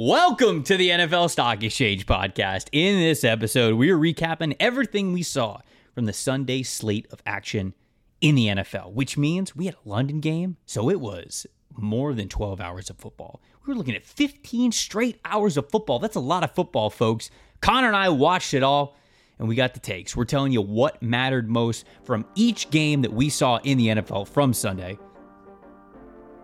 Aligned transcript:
Welcome 0.00 0.62
to 0.62 0.76
the 0.76 0.90
NFL 0.90 1.28
Stock 1.28 1.60
Exchange 1.64 2.06
podcast. 2.06 2.68
In 2.70 3.00
this 3.00 3.24
episode, 3.24 3.74
we 3.74 3.90
are 3.90 3.98
recapping 3.98 4.54
everything 4.60 5.12
we 5.12 5.24
saw 5.24 5.58
from 5.92 6.04
the 6.04 6.12
Sunday 6.12 6.62
slate 6.62 7.08
of 7.10 7.20
action 7.26 7.74
in 8.20 8.36
the 8.36 8.46
NFL, 8.46 8.92
which 8.92 9.18
means 9.18 9.56
we 9.56 9.66
had 9.66 9.74
a 9.74 9.88
London 9.88 10.20
game, 10.20 10.56
so 10.66 10.88
it 10.88 11.00
was 11.00 11.48
more 11.76 12.14
than 12.14 12.28
12 12.28 12.60
hours 12.60 12.90
of 12.90 12.98
football. 12.98 13.42
We 13.66 13.72
were 13.72 13.76
looking 13.76 13.96
at 13.96 14.06
15 14.06 14.70
straight 14.70 15.18
hours 15.24 15.56
of 15.56 15.68
football. 15.68 15.98
That's 15.98 16.14
a 16.14 16.20
lot 16.20 16.44
of 16.44 16.52
football, 16.52 16.90
folks. 16.90 17.28
Connor 17.60 17.88
and 17.88 17.96
I 17.96 18.08
watched 18.10 18.54
it 18.54 18.62
all, 18.62 18.96
and 19.40 19.48
we 19.48 19.56
got 19.56 19.74
the 19.74 19.80
takes. 19.80 20.14
We're 20.14 20.26
telling 20.26 20.52
you 20.52 20.62
what 20.62 21.02
mattered 21.02 21.50
most 21.50 21.84
from 22.04 22.24
each 22.36 22.70
game 22.70 23.02
that 23.02 23.12
we 23.12 23.30
saw 23.30 23.56
in 23.64 23.76
the 23.78 23.88
NFL 23.88 24.28
from 24.28 24.54
Sunday. 24.54 24.96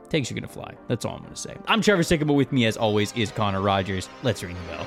Takes 0.09 0.31
going 0.31 0.43
to 0.43 0.49
fly. 0.49 0.75
That's 0.89 1.05
all 1.05 1.17
I'm 1.17 1.25
to 1.25 1.37
say. 1.37 1.57
I'm 1.67 1.81
Trevor 1.81 2.03
Sikkema. 2.03 2.35
With 2.35 2.53
me, 2.53 2.67
as 2.67 2.77
always, 2.77 3.13
is 3.15 3.31
Connor 3.33 3.61
Rogers. 3.61 4.09
Let's 4.23 4.43
ring 4.43 4.55
the 4.55 4.77
bell. 4.77 4.87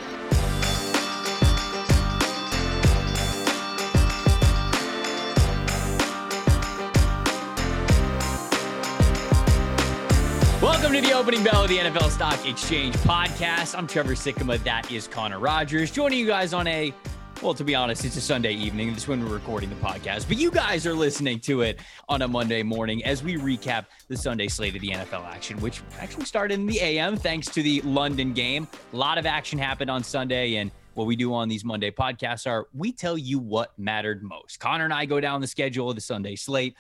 Welcome 10.61 10.93
to 10.93 11.01
the 11.01 11.13
opening 11.13 11.43
bell 11.43 11.63
of 11.63 11.69
the 11.69 11.77
NFL 11.77 12.09
Stock 12.09 12.45
Exchange 12.47 12.95
podcast. 12.97 13.77
I'm 13.77 13.87
Trevor 13.87 14.13
Sikkema. 14.13 14.63
That 14.63 14.91
is 14.91 15.07
Connor 15.07 15.39
Rogers. 15.39 15.91
Joining 15.91 16.19
you 16.19 16.27
guys 16.27 16.53
on 16.53 16.67
a, 16.67 16.93
well, 17.41 17.53
to 17.53 17.63
be 17.63 17.75
honest, 17.75 18.03
it's 18.03 18.15
a 18.15 18.21
Sunday 18.21 18.53
evening. 18.53 18.89
This 18.93 19.03
is 19.03 19.07
when 19.07 19.23
we're 19.23 19.33
recording 19.33 19.69
the 19.69 19.75
podcast, 19.75 20.27
but 20.27 20.37
you 20.37 20.49
guys 20.49 20.87
are 20.87 20.93
listening 20.93 21.39
to 21.41 21.61
it 21.61 21.79
on 22.09 22.23
a 22.23 22.27
Monday 22.27 22.63
morning 22.63 23.03
as 23.05 23.23
we 23.23 23.37
recap 23.37 23.85
the 24.07 24.17
Sunday 24.17 24.47
slate 24.47 24.75
of 24.75 24.81
the 24.81 24.89
NFL 24.89 25.25
action, 25.25 25.59
which 25.59 25.81
actually 25.99 26.25
started 26.25 26.55
in 26.55 26.65
the 26.65 26.79
AM 26.79 27.15
thanks 27.15 27.47
to 27.47 27.61
the 27.61 27.81
London 27.81 28.33
game. 28.33 28.67
A 28.91 28.95
lot 28.95 29.17
of 29.17 29.25
action 29.25 29.59
happened 29.59 29.91
on 29.91 30.03
Sunday, 30.03 30.55
and 30.55 30.71
what 30.95 31.05
we 31.05 31.15
do 31.15 31.33
on 31.33 31.47
these 31.47 31.63
Monday 31.63 31.91
podcasts 31.91 32.47
are 32.47 32.67
we 32.73 32.91
tell 32.91 33.17
you 33.17 33.37
what 33.37 33.77
mattered 33.77 34.23
most. 34.23 34.59
Connor 34.59 34.85
and 34.85 34.93
I 34.93 35.05
go 35.05 35.19
down 35.19 35.39
the 35.39 35.47
schedule 35.47 35.89
of 35.89 35.95
the 35.95 36.01
Sunday 36.01 36.35
slate 36.35 36.75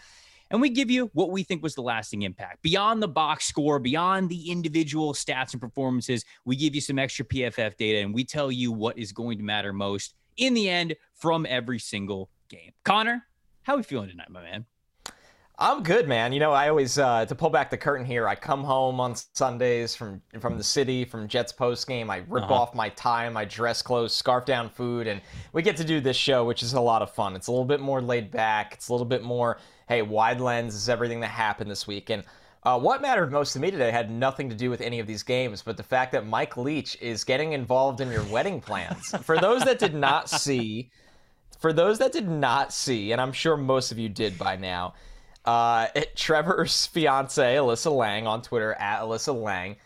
and 0.49 0.61
we 0.61 0.69
give 0.69 0.89
you 0.89 1.11
what 1.13 1.29
we 1.29 1.43
think 1.43 1.61
was 1.61 1.75
the 1.75 1.81
lasting 1.81 2.21
impact 2.23 2.61
beyond 2.61 3.03
the 3.03 3.07
box 3.07 3.45
score, 3.45 3.79
beyond 3.79 4.29
the 4.29 4.49
individual 4.49 5.13
stats 5.13 5.51
and 5.51 5.61
performances. 5.61 6.23
We 6.45 6.55
give 6.55 6.73
you 6.73 6.81
some 6.81 6.97
extra 6.97 7.25
PFF 7.25 7.75
data 7.75 7.99
and 7.99 8.13
we 8.13 8.23
tell 8.23 8.51
you 8.51 8.71
what 8.71 8.97
is 8.97 9.11
going 9.11 9.37
to 9.37 9.43
matter 9.43 9.73
most 9.73 10.15
in 10.37 10.53
the 10.53 10.69
end 10.69 10.95
from 11.13 11.45
every 11.47 11.79
single 11.79 12.29
game. 12.49 12.71
Connor, 12.83 13.25
how 13.63 13.73
are 13.73 13.77
we 13.77 13.83
feeling 13.83 14.09
tonight, 14.09 14.29
my 14.29 14.41
man? 14.41 14.65
I'm 15.59 15.81
good, 15.81 16.07
man. 16.07 16.33
You 16.33 16.39
know, 16.39 16.51
I 16.51 16.69
always 16.69 16.99
uh, 16.99 17.25
to 17.25 17.33
pull 17.33 17.49
back 17.49 17.71
the 17.71 17.77
curtain 17.77 18.05
here. 18.05 18.27
I 18.27 18.35
come 18.35 18.63
home 18.63 18.99
on 18.99 19.15
Sundays 19.33 19.95
from 19.95 20.21
from 20.39 20.55
the 20.55 20.63
city, 20.63 21.03
from 21.03 21.27
Jets 21.27 21.51
post 21.51 21.87
game. 21.87 22.11
I 22.11 22.17
rip 22.27 22.43
uh-huh. 22.43 22.53
off 22.53 22.75
my 22.75 22.89
tie, 22.89 23.27
my 23.29 23.43
dress 23.43 23.81
clothes, 23.81 24.13
scarf 24.13 24.45
down 24.45 24.69
food, 24.69 25.07
and 25.07 25.19
we 25.53 25.63
get 25.63 25.75
to 25.77 25.83
do 25.83 25.99
this 25.99 26.15
show, 26.15 26.45
which 26.45 26.61
is 26.61 26.73
a 26.73 26.79
lot 26.79 27.01
of 27.01 27.11
fun. 27.11 27.35
It's 27.35 27.47
a 27.47 27.51
little 27.51 27.65
bit 27.65 27.79
more 27.79 28.03
laid 28.03 28.29
back. 28.29 28.75
It's 28.75 28.89
a 28.89 28.93
little 28.93 29.07
bit 29.07 29.23
more 29.23 29.57
hey, 29.87 30.01
wide 30.01 30.41
lens 30.41 30.75
is 30.75 30.89
everything 30.89 31.21
that 31.21 31.27
happened 31.27 31.71
this 31.71 31.87
week. 31.87 32.09
And 32.09 32.23
uh, 32.67 32.77
what 32.77 33.01
mattered 33.01 33.31
most 33.31 33.53
to 33.53 33.61
me 33.61 33.71
today 33.71 33.91
had 33.91 34.11
nothing 34.11 34.49
to 34.49 34.55
do 34.55 34.69
with 34.69 34.81
any 34.81 34.99
of 34.99 35.07
these 35.07 35.23
games, 35.23 35.61
but 35.61 35.77
the 35.77 35.83
fact 35.83 36.11
that 36.11 36.27
Mike 36.27 36.57
Leach 36.57 36.97
is 36.99 37.23
getting 37.23 37.53
involved 37.53 38.01
in 38.01 38.11
your 38.11 38.25
wedding 38.25 38.59
plans. 38.59 39.15
For 39.21 39.37
those 39.39 39.63
that 39.63 39.79
did 39.79 39.95
not 39.95 40.29
see, 40.41 40.89
for 41.59 41.71
those 41.71 41.97
that 41.99 42.11
did 42.11 42.27
not 42.27 42.73
see, 42.73 43.13
and 43.13 43.21
I'm 43.21 43.31
sure 43.31 43.55
most 43.55 43.93
of 43.93 43.97
you 43.97 44.09
did 44.09 44.37
by 44.37 44.57
now, 44.57 44.95
uh, 45.45 45.87
Trevor's 46.17 46.87
fiance 46.87 47.55
Alyssa 47.55 47.89
Lang 47.89 48.27
on 48.27 48.41
Twitter 48.41 48.73
at 48.73 48.99
Alyssa 48.99 49.33
Lang 49.33 49.77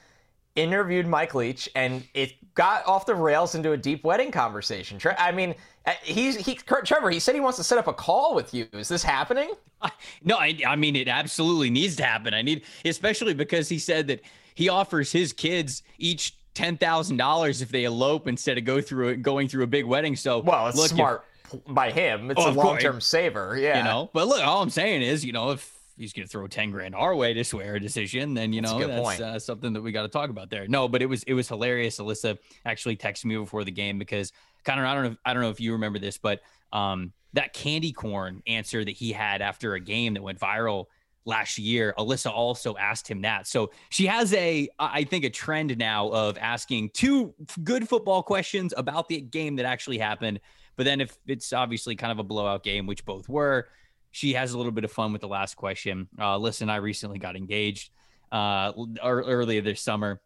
interviewed 0.56 1.08
Mike 1.08 1.34
Leach, 1.36 1.70
and 1.76 2.04
it 2.14 2.34
got 2.54 2.86
off 2.86 3.06
the 3.06 3.16
rails 3.16 3.56
into 3.56 3.72
a 3.72 3.78
deep 3.78 4.04
wedding 4.04 4.32
conversation. 4.32 5.00
I 5.18 5.32
mean, 5.32 5.56
uh, 5.86 5.94
he's 6.04 6.36
he 6.36 6.56
Trevor. 6.56 7.10
He 7.10 7.20
said 7.20 7.36
he 7.36 7.42
wants 7.42 7.58
to 7.58 7.64
set 7.64 7.78
up 7.78 7.88
a 7.88 7.94
call 7.94 8.36
with 8.36 8.54
you. 8.54 8.68
Is 8.74 8.88
this 8.88 9.04
happening? 9.04 9.54
No, 10.24 10.38
I, 10.38 10.56
I 10.68 10.76
mean 10.76 10.96
it 10.96 11.08
absolutely 11.08 11.72
needs 11.72 11.96
to 11.96 12.04
happen. 12.04 12.36
I 12.36 12.44
need, 12.44 12.62
especially 12.86 13.34
because 13.34 13.68
he 13.68 13.80
said 13.80 14.06
that 14.10 14.22
he 14.54 14.70
offers 14.70 15.12
his 15.12 15.34
kids 15.34 15.82
each 15.98 16.36
ten 16.54 16.78
thousand 16.78 17.18
dollars 17.18 17.64
if 17.64 17.70
they 17.70 17.86
elope 17.86 18.28
instead 18.28 18.60
of 18.60 18.64
go 18.64 18.80
through 18.80 19.10
it, 19.10 19.24
going 19.24 19.48
through 19.48 19.64
a 19.64 19.68
big 19.68 19.86
wedding. 19.86 20.16
So 20.16 20.38
well, 20.38 20.68
it's 20.68 20.78
look, 20.78 20.90
smart 20.90 21.26
by 21.68 21.90
him. 21.90 22.30
It's 22.30 22.40
oh, 22.40 22.52
a 22.52 22.54
long 22.54 22.78
term 22.78 23.02
saver. 23.02 23.58
Yeah, 23.60 23.80
you 23.80 23.84
know. 23.84 24.12
But 24.14 24.28
look, 24.28 24.46
all 24.46 24.62
I'm 24.62 24.70
saying 24.70 25.02
is, 25.02 25.26
you 25.26 25.32
know, 25.32 25.50
if 25.50 25.81
he's 26.02 26.14
going 26.14 26.28
to 26.28 26.32
throw 26.32 26.48
10 26.48 26.72
grand 26.72 26.96
our 26.96 27.16
way 27.16 27.34
to 27.34 27.44
swear 27.44 27.76
a 27.76 27.80
decision, 27.80 28.34
then, 28.34 28.52
you 28.52 28.62
know, 28.62 28.80
that's, 28.80 29.18
that's 29.18 29.22
uh, 29.22 29.40
something 29.40 29.72
that 29.74 29.82
we 29.82 29.92
got 29.92 30.02
to 30.02 30.08
talk 30.08 30.30
about 30.30 30.50
there. 30.50 30.68
No, 30.68 30.88
but 30.88 31.02
it 31.02 31.06
was, 31.06 31.24
it 31.24 31.34
was 31.34 31.48
hilarious. 31.48 32.00
Alyssa 32.00 32.38
actually 32.66 32.98
texted 32.98 33.26
me 33.26 33.38
before 33.38 33.64
the 33.64 33.72
game 33.72 34.00
because 34.00 34.34
Connor, 34.66 34.86
I 34.86 34.94
don't 34.96 35.04
know, 35.04 35.12
if, 35.12 35.18
I 35.24 35.34
don't 35.34 35.44
know 35.44 35.50
if 35.50 35.60
you 35.60 35.74
remember 35.74 36.00
this, 36.00 36.18
but 36.18 36.42
um, 36.74 37.14
that 37.34 37.54
candy 37.54 37.92
corn 37.92 38.42
answer 38.48 38.84
that 38.84 38.92
he 38.92 39.12
had 39.12 39.42
after 39.42 39.76
a 39.76 39.80
game 39.80 40.16
that 40.16 40.24
went 40.24 40.40
viral 40.40 40.86
last 41.26 41.60
year, 41.60 41.94
Alyssa 42.00 42.32
also 42.32 42.76
asked 42.78 43.08
him 43.08 43.22
that. 43.22 43.46
So 43.46 43.72
she 43.90 44.08
has 44.08 44.34
a, 44.34 44.68
I 44.80 45.04
think, 45.04 45.24
a 45.24 45.30
trend 45.30 45.78
now 45.78 46.10
of 46.10 46.38
asking 46.40 46.90
two 46.94 47.34
good 47.64 47.88
football 47.88 48.24
questions 48.24 48.74
about 48.76 49.08
the 49.08 49.22
game 49.22 49.56
that 49.58 49.66
actually 49.66 50.00
happened. 50.00 50.40
But 50.78 50.86
then 50.86 51.00
if 51.00 51.16
it's 51.28 51.54
obviously 51.54 51.96
kind 51.96 52.12
of 52.12 52.18
a 52.18 52.24
blowout 52.24 52.64
game, 52.64 52.88
which 52.88 53.06
both 53.06 53.30
were, 53.30 53.68
she 54.12 54.34
has 54.34 54.54
a 54.54 54.58
little 54.58 54.72
bit 54.72 54.84
of 54.84 54.92
fun 54.92 55.12
with 55.12 55.22
the 55.22 55.28
last 55.28 55.56
question. 55.56 56.08
Uh, 56.20 56.38
listen, 56.38 56.70
I 56.70 56.78
recently 56.78 57.20
got 57.20 57.36
engaged 57.36 57.92
uh, 58.32 58.74
earlier 59.04 59.62
this 59.62 59.82
summer. 59.82 60.22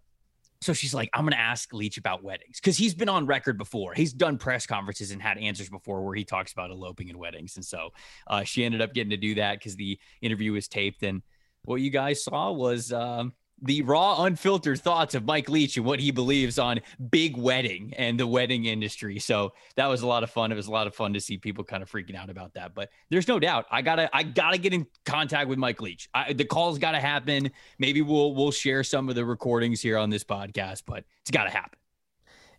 So 0.62 0.74
she's 0.74 0.94
like, 0.94 1.10
I'm 1.14 1.26
going 1.26 1.34
to 1.34 1.40
ask 1.40 1.72
Leach 1.74 1.98
about 1.98 2.24
weddings 2.24 2.60
because 2.60 2.78
he's 2.78 2.96
been 2.96 3.10
on 3.10 3.26
record 3.28 3.58
before. 3.58 3.94
He's 3.94 4.14
done 4.14 4.38
press 4.38 4.66
conferences 4.66 5.12
and 5.12 5.22
had 5.22 5.38
answers 5.38 5.70
before 5.70 6.04
where 6.04 6.16
he 6.16 6.24
talks 6.24 6.54
about 6.54 6.72
eloping 6.72 7.10
and 7.10 7.20
weddings. 7.20 7.56
And 7.56 7.66
so 7.66 7.90
uh, 8.28 8.44
she 8.44 8.64
ended 8.64 8.82
up 8.82 8.94
getting 8.94 9.12
to 9.12 9.18
do 9.18 9.36
that 9.36 9.60
because 9.60 9.76
the 9.76 10.00
interview 10.22 10.54
was 10.54 10.68
taped. 10.68 11.04
And 11.04 11.22
what 11.66 11.82
you 11.82 11.92
guys 11.92 12.24
saw 12.24 12.52
was 12.52 12.92
um, 12.92 13.34
the 13.62 13.82
raw, 13.84 14.24
unfiltered 14.24 14.82
thoughts 14.82 15.16
of 15.16 15.26
Mike 15.26 15.50
Leach 15.50 15.78
and 15.78 15.86
what 15.86 16.00
he 16.00 16.12
believes 16.12 16.60
on 16.60 16.80
big 17.10 17.38
wedding 17.38 17.94
and 17.98 18.20
the 18.20 18.28
wedding 18.28 18.66
industry. 18.66 19.20
So 19.20 19.54
that 19.76 19.88
was 19.88 20.02
a 20.02 20.08
lot 20.08 20.24
of 20.24 20.30
fun. 20.30 20.52
It 20.52 20.56
was 20.56 20.68
a 20.68 20.72
lot 20.72 20.88
of 20.88 20.96
fun 20.96 21.14
to 21.14 21.22
see 21.22 21.38
people 21.38 21.64
kind 21.64 21.82
of 21.82 21.90
freaking 21.90 22.16
out 22.16 22.30
about 22.30 22.54
that. 22.56 22.76
But 22.76 22.90
there's 23.10 23.28
no 23.28 23.40
doubt, 23.40 23.66
I 23.72 23.82
gotta, 23.82 24.10
I 24.16 24.24
gotta 24.24 24.58
get 24.58 24.74
in 24.74 24.86
contact 25.06 25.48
with 25.50 25.58
Mike 25.58 25.82
Leach. 25.82 26.10
I, 26.14 26.34
the 26.34 26.46
calls 26.46 26.78
got 26.78 26.92
to 26.92 27.00
happen. 27.00 27.52
Maybe 27.80 28.02
we'll 28.02 28.36
we'll 28.36 28.52
share 28.52 28.84
some 28.84 29.10
of 29.10 29.16
the 29.16 29.26
recordings 29.26 29.82
here 29.82 29.98
on 29.98 30.10
this 30.10 30.24
podcast, 30.24 30.84
but 30.86 31.06
it's 31.22 31.32
got 31.32 31.46
to 31.46 31.50
happen. 31.50 31.80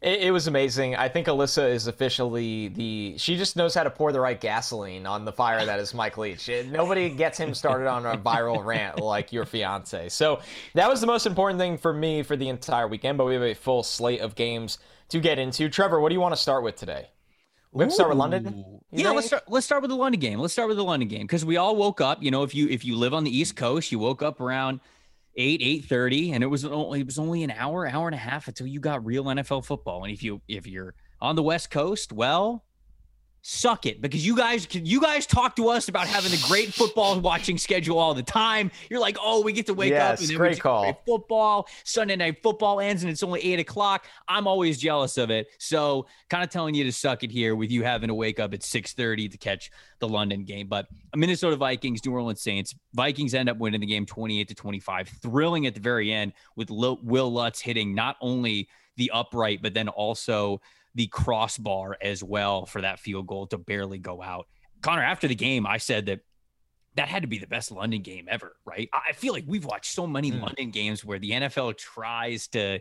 It, 0.03 0.23
it, 0.23 0.31
was 0.31 0.47
amazing. 0.47 0.95
I 0.95 1.09
think 1.09 1.27
Alyssa 1.27 1.71
is 1.71 1.87
officially 1.87 2.69
the. 2.69 3.15
She 3.17 3.37
just 3.37 3.57
knows 3.57 3.75
how 3.75 3.83
to 3.83 3.91
pour 3.91 4.13
the 4.13 4.21
right 4.21 4.39
gasoline 4.39 5.07
on 5.07 5.25
the 5.25 5.33
fire 5.33 5.65
that 5.65 5.81
is 5.81 5.95
Mike 5.95 6.19
Leach. 6.19 6.49
It, 6.49 6.69
nobody 6.71 7.09
gets 7.09 7.39
him 7.39 7.55
started 7.55 7.89
on 7.89 8.05
a 8.05 8.17
viral 8.17 8.65
rant 8.65 9.01
like 9.01 9.33
your 9.33 9.47
fiance. 9.47 10.11
So 10.11 10.41
that 10.75 10.89
was 10.89 11.01
the 11.01 11.07
most 11.07 11.27
important 11.27 11.59
thing 11.59 11.79
for 11.79 11.95
me 11.95 12.23
for 12.23 12.37
the 12.37 12.49
entire 12.49 12.87
weekend. 12.87 13.17
But 13.17 13.25
we 13.25 13.35
have 13.35 13.43
a 13.43 13.55
full 13.55 13.83
slate 13.83 14.21
of 14.21 14.35
games 14.35 14.79
to 15.09 15.19
get 15.19 15.39
into. 15.39 15.69
Trevor, 15.69 16.01
what 16.01 16.11
do 16.11 16.15
you 16.15 16.21
want 16.21 16.35
to 16.35 16.41
start 16.41 16.63
with 16.63 16.77
today? 16.77 17.09
We 17.73 17.83
have 17.83 17.91
to 17.91 17.95
start 17.95 18.09
with 18.09 18.19
London. 18.19 18.45
yeah, 18.91 19.05
think? 19.05 19.17
let's 19.17 19.27
start. 19.27 19.43
Let's 19.49 19.67
start 19.67 19.83
with 19.83 19.91
the 19.91 19.97
London 19.97 20.21
game. 20.21 20.39
Let's 20.39 20.53
start 20.53 20.69
with 20.69 20.79
the 20.79 20.85
London 20.85 21.09
game 21.09 21.23
because 21.23 21.45
we 21.45 21.57
all 21.57 21.77
woke 21.77 22.01
up. 22.01 22.23
You 22.23 22.31
know, 22.31 22.43
if 22.43 22.55
you 22.55 22.69
if 22.69 22.85
you 22.85 22.97
live 22.97 23.13
on 23.13 23.25
the 23.25 23.37
East 23.37 23.57
Coast, 23.57 23.93
you 23.93 23.99
woke 23.99 24.23
up 24.23 24.41
around 24.41 24.81
eight 25.37 25.61
eight 25.63 25.85
thirty, 25.87 26.33
and 26.33 26.45
it 26.45 26.49
was 26.49 26.65
only 26.65 27.01
it 27.01 27.07
was 27.07 27.19
only 27.19 27.43
an 27.43 27.51
hour, 27.51 27.87
hour 27.87 28.09
and 28.09 28.15
a 28.15 28.19
half 28.19 28.49
until 28.49 28.67
you 28.67 28.81
got 28.81 29.05
real 29.05 29.25
NFL 29.25 29.65
football. 29.65 30.05
And 30.05 30.13
if 30.13 30.23
you 30.23 30.41
if 30.49 30.67
you're 30.67 30.95
on 31.21 31.37
the 31.37 31.43
West 31.43 31.71
Coast, 31.71 32.13
well, 32.13 32.66
suck 33.49 33.87
it 33.87 34.01
because 34.01 34.27
you 34.27 34.37
guys 34.37 34.67
you 34.73 35.01
guys 35.01 35.25
talk 35.25 35.55
to 35.55 35.69
us 35.69 35.89
about 35.89 36.09
having 36.09 36.33
the 36.33 36.45
great 36.49 36.75
football 36.75 37.21
watching 37.21 37.57
schedule 37.57 37.97
all 37.97 38.13
the 38.13 38.23
time. 38.23 38.73
You're 38.91 38.99
like, 38.99 39.17
oh, 39.23 39.41
we 39.43 39.53
get 39.53 39.67
to 39.67 39.75
wake 39.75 39.91
yes, 39.91 40.15
up 40.15 40.19
and 40.19 40.29
then 40.29 40.37
great 40.37 40.57
we 40.57 40.61
call. 40.61 41.03
Football. 41.07 41.69
Sunday 41.85 42.17
night 42.17 42.43
football 42.43 42.81
ends 42.81 43.05
and 43.05 43.11
it's 43.11 43.23
only 43.23 43.41
eight 43.41 43.61
o'clock. 43.61 44.07
I'm 44.27 44.49
always 44.49 44.79
jealous 44.79 45.17
of 45.17 45.31
it. 45.31 45.47
So 45.59 46.09
kind 46.29 46.43
of 46.43 46.51
telling 46.51 46.75
you 46.75 46.83
to 46.85 46.93
suck 46.93 47.23
it 47.23 47.31
here 47.31 47.55
with 47.55 47.71
you 47.71 47.85
having 47.85 48.09
to 48.09 48.15
wake 48.15 48.41
up 48.41 48.53
at 48.53 48.63
6:30 48.63 49.31
to 49.31 49.39
catch 49.39 49.71
the 50.01 50.09
London 50.09 50.45
game. 50.45 50.67
But 50.67 50.89
Minnesota 51.15 51.55
Vikings, 51.55 52.05
New 52.05 52.13
Orleans 52.13 52.43
Saints. 52.43 52.75
Vikings 52.95 53.33
end 53.33 53.49
up 53.49 53.59
winning 53.59 53.81
the 53.81 53.87
game 53.87 54.07
28 54.07 54.49
to 54.49 54.55
25, 54.57 55.09
thrilling 55.23 55.67
at 55.67 55.75
the 55.75 55.81
very 55.81 56.13
end 56.13 56.33
with 56.57 56.69
Wil 56.71 57.33
Lutz 57.33 57.61
hitting 57.61 57.95
not 57.95 58.17
only 58.21 58.69
the 58.97 59.13
upright, 59.15 59.63
but 59.63 59.73
then 59.73 59.89
also 59.89 60.61
the 60.97 61.07
crossbar 61.09 61.97
as 62.01 62.25
well 62.25 62.67
for 62.67 62.81
that 62.81 62.99
field 62.99 63.27
goal 63.27 63.47
to 63.49 63.59
barely 63.59 63.99
go 63.99 64.23
out. 64.23 64.49
Connor, 64.81 65.03
after 65.03 65.29
the 65.29 65.35
game, 65.35 65.67
I 65.67 65.77
said 65.77 66.07
that 66.07 66.21
that 66.95 67.09
had 67.09 67.23
to 67.23 67.29
be 67.29 67.39
the 67.39 67.47
best 67.47 67.71
London 67.71 68.01
game 68.01 68.27
ever, 68.31 68.57
right? 68.65 68.89
I 68.93 69.13
feel 69.13 69.35
like 69.35 69.45
we've 69.47 69.65
watched 69.65 69.93
so 69.93 70.07
many 70.07 70.33
mm. 70.33 70.41
London 70.41 70.71
games 70.71 71.05
where 71.05 71.19
the 71.19 71.33
NFL 71.33 71.77
tries 71.77 72.49
to 72.49 72.81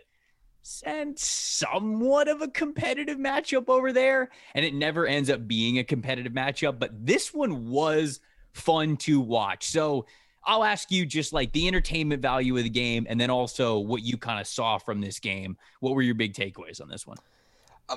send 0.61 1.19
somewhat 1.19 2.29
of 2.29 2.41
a 2.41 2.47
competitive 2.47 3.17
matchup 3.17 3.67
over 3.67 3.91
there, 3.91 4.29
and 4.55 4.65
it 4.65 4.73
never 4.73 5.05
ends 5.05 5.29
up 5.29 5.45
being 5.45 5.77
a 5.77 5.83
competitive 5.83 6.31
matchup. 6.31 6.79
But 6.79 7.05
this 7.05 7.33
one 7.33 7.69
was 7.69 8.21
fun 8.53 8.95
to 8.97 9.19
watch. 9.19 9.65
So 9.65 10.05
I'll 10.45 10.63
ask 10.63 10.89
you 10.89 11.05
just 11.05 11.33
like 11.33 11.51
the 11.51 11.67
entertainment 11.67 12.21
value 12.21 12.55
of 12.55 12.63
the 12.63 12.69
game, 12.69 13.05
and 13.09 13.19
then 13.19 13.29
also 13.29 13.79
what 13.79 14.03
you 14.03 14.17
kind 14.17 14.39
of 14.39 14.47
saw 14.47 14.77
from 14.77 15.01
this 15.01 15.19
game. 15.19 15.57
What 15.81 15.93
were 15.93 16.01
your 16.01 16.15
big 16.15 16.33
takeaways 16.33 16.81
on 16.81 16.87
this 16.87 17.05
one? 17.05 17.17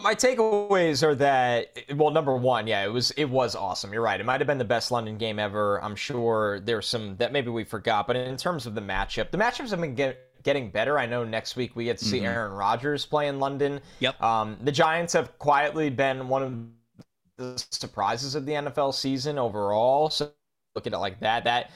My 0.03 0.15
takeaways 0.15 1.03
are 1.03 1.15
that 1.15 1.79
well, 1.95 2.11
number 2.11 2.37
one, 2.37 2.67
yeah, 2.67 2.85
it 2.85 2.93
was 2.93 3.11
it 3.13 3.25
was 3.25 3.55
awesome. 3.55 3.93
You're 3.93 4.03
right. 4.03 4.21
It 4.21 4.25
might 4.25 4.41
have 4.41 4.47
been 4.47 4.59
the 4.59 4.65
best 4.65 4.91
London 4.91 5.17
game 5.17 5.39
ever. 5.39 5.83
I'm 5.83 5.97
sure 5.97 6.61
there's 6.61 6.87
some 6.87 7.17
that 7.17 7.33
maybe 7.33 7.49
we 7.49 7.65
forgot, 7.65 8.07
but 8.07 8.15
in 8.17 8.37
terms 8.37 8.67
of 8.67 8.75
the 8.75 8.83
matchup, 8.83 9.31
the 9.31 9.39
matchups 9.39 9.71
have 9.71 9.81
been 9.81 9.95
get, 9.95 10.43
getting 10.43 10.71
better. 10.71 10.99
I 10.99 11.07
know 11.07 11.25
next 11.25 11.57
week 11.57 11.75
we 11.75 11.85
get 11.85 11.97
to 11.99 12.05
see 12.05 12.19
mm-hmm. 12.19 12.27
Aaron 12.27 12.53
Rodgers 12.53 13.07
play 13.07 13.29
in 13.29 13.41
London. 13.41 13.81
Yep. 14.01 14.23
Um, 14.23 14.59
the 14.63 14.73
Giants 14.73 15.15
have 15.15 15.39
quietly 15.39 15.89
been 15.89 16.29
one 16.29 16.43
of 16.43 17.55
the 17.55 17.65
surprises 17.71 18.35
of 18.35 18.45
the 18.45 18.53
NFL 18.53 18.93
season 18.93 19.39
overall. 19.39 20.11
So 20.11 20.33
look 20.75 20.87
at 20.87 20.93
it 20.93 20.99
like 20.99 21.19
that. 21.21 21.45
That 21.45 21.71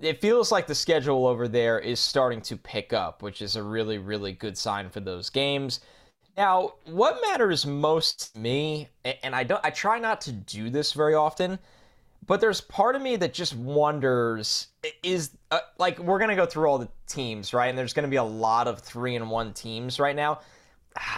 it 0.00 0.22
feels 0.22 0.50
like 0.50 0.66
the 0.66 0.74
schedule 0.74 1.26
over 1.26 1.48
there 1.48 1.78
is 1.78 2.00
starting 2.00 2.40
to 2.42 2.56
pick 2.56 2.94
up, 2.94 3.20
which 3.22 3.42
is 3.42 3.56
a 3.56 3.62
really 3.62 3.98
really 3.98 4.32
good 4.32 4.56
sign 4.56 4.88
for 4.88 5.00
those 5.00 5.28
games. 5.28 5.80
Now, 6.38 6.74
what 6.84 7.20
matters 7.20 7.66
most 7.66 8.32
to 8.32 8.38
me, 8.38 8.88
and 9.24 9.34
I 9.34 9.42
don't, 9.42 9.60
I 9.64 9.70
try 9.70 9.98
not 9.98 10.20
to 10.20 10.32
do 10.32 10.70
this 10.70 10.92
very 10.92 11.14
often, 11.14 11.58
but 12.28 12.40
there's 12.40 12.60
part 12.60 12.94
of 12.94 13.02
me 13.02 13.16
that 13.16 13.34
just 13.34 13.56
wonders 13.56 14.68
is 15.02 15.32
uh, 15.50 15.58
like 15.78 15.98
we're 15.98 16.20
gonna 16.20 16.36
go 16.36 16.46
through 16.46 16.68
all 16.68 16.78
the 16.78 16.88
teams, 17.08 17.52
right? 17.52 17.66
And 17.66 17.76
there's 17.76 17.92
gonna 17.92 18.06
be 18.06 18.16
a 18.16 18.22
lot 18.22 18.68
of 18.68 18.78
three 18.78 19.16
and 19.16 19.28
one 19.28 19.52
teams 19.52 19.98
right 19.98 20.14
now. 20.14 20.38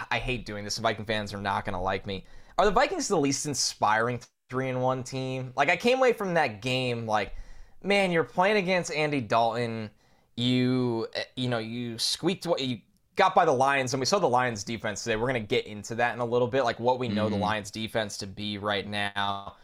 I 0.09 0.17
hate 0.17 0.47
doing 0.47 0.63
this. 0.63 0.79
Viking 0.79 1.05
fans 1.05 1.35
are 1.35 1.41
not 1.41 1.65
gonna 1.65 1.81
like 1.81 2.07
me. 2.07 2.25
Are 2.57 2.65
the 2.65 2.71
Vikings 2.71 3.07
the 3.07 3.15
least 3.15 3.45
inspiring 3.45 4.21
three 4.49 4.69
and 4.69 4.81
one 4.81 5.03
team? 5.03 5.53
Like 5.55 5.69
I 5.69 5.77
came 5.77 5.99
away 5.99 6.13
from 6.13 6.33
that 6.33 6.63
game 6.63 7.05
like, 7.05 7.35
man, 7.83 8.11
you're 8.11 8.23
playing 8.23 8.57
against 8.57 8.91
Andy 8.91 9.21
Dalton. 9.21 9.91
You 10.35 11.05
eh, 11.13 11.25
you 11.35 11.47
know 11.47 11.59
you 11.59 11.99
squeaked 11.99 12.47
what 12.47 12.59
you 12.59 12.79
got 13.15 13.35
by 13.35 13.45
the 13.45 13.51
Lions, 13.51 13.93
and 13.93 13.99
we 13.99 14.05
saw 14.05 14.19
the 14.19 14.27
Lions 14.27 14.63
defense 14.63 15.03
today. 15.03 15.15
We're 15.15 15.27
going 15.27 15.41
to 15.41 15.47
get 15.47 15.65
into 15.65 15.95
that 15.95 16.13
in 16.13 16.19
a 16.19 16.25
little 16.25 16.47
bit, 16.47 16.63
like 16.63 16.79
what 16.79 16.99
we 16.99 17.07
know 17.07 17.25
mm-hmm. 17.25 17.35
the 17.35 17.39
Lions 17.39 17.71
defense 17.71 18.17
to 18.17 18.27
be 18.27 18.57
right 18.57 18.87
now. 18.87 19.55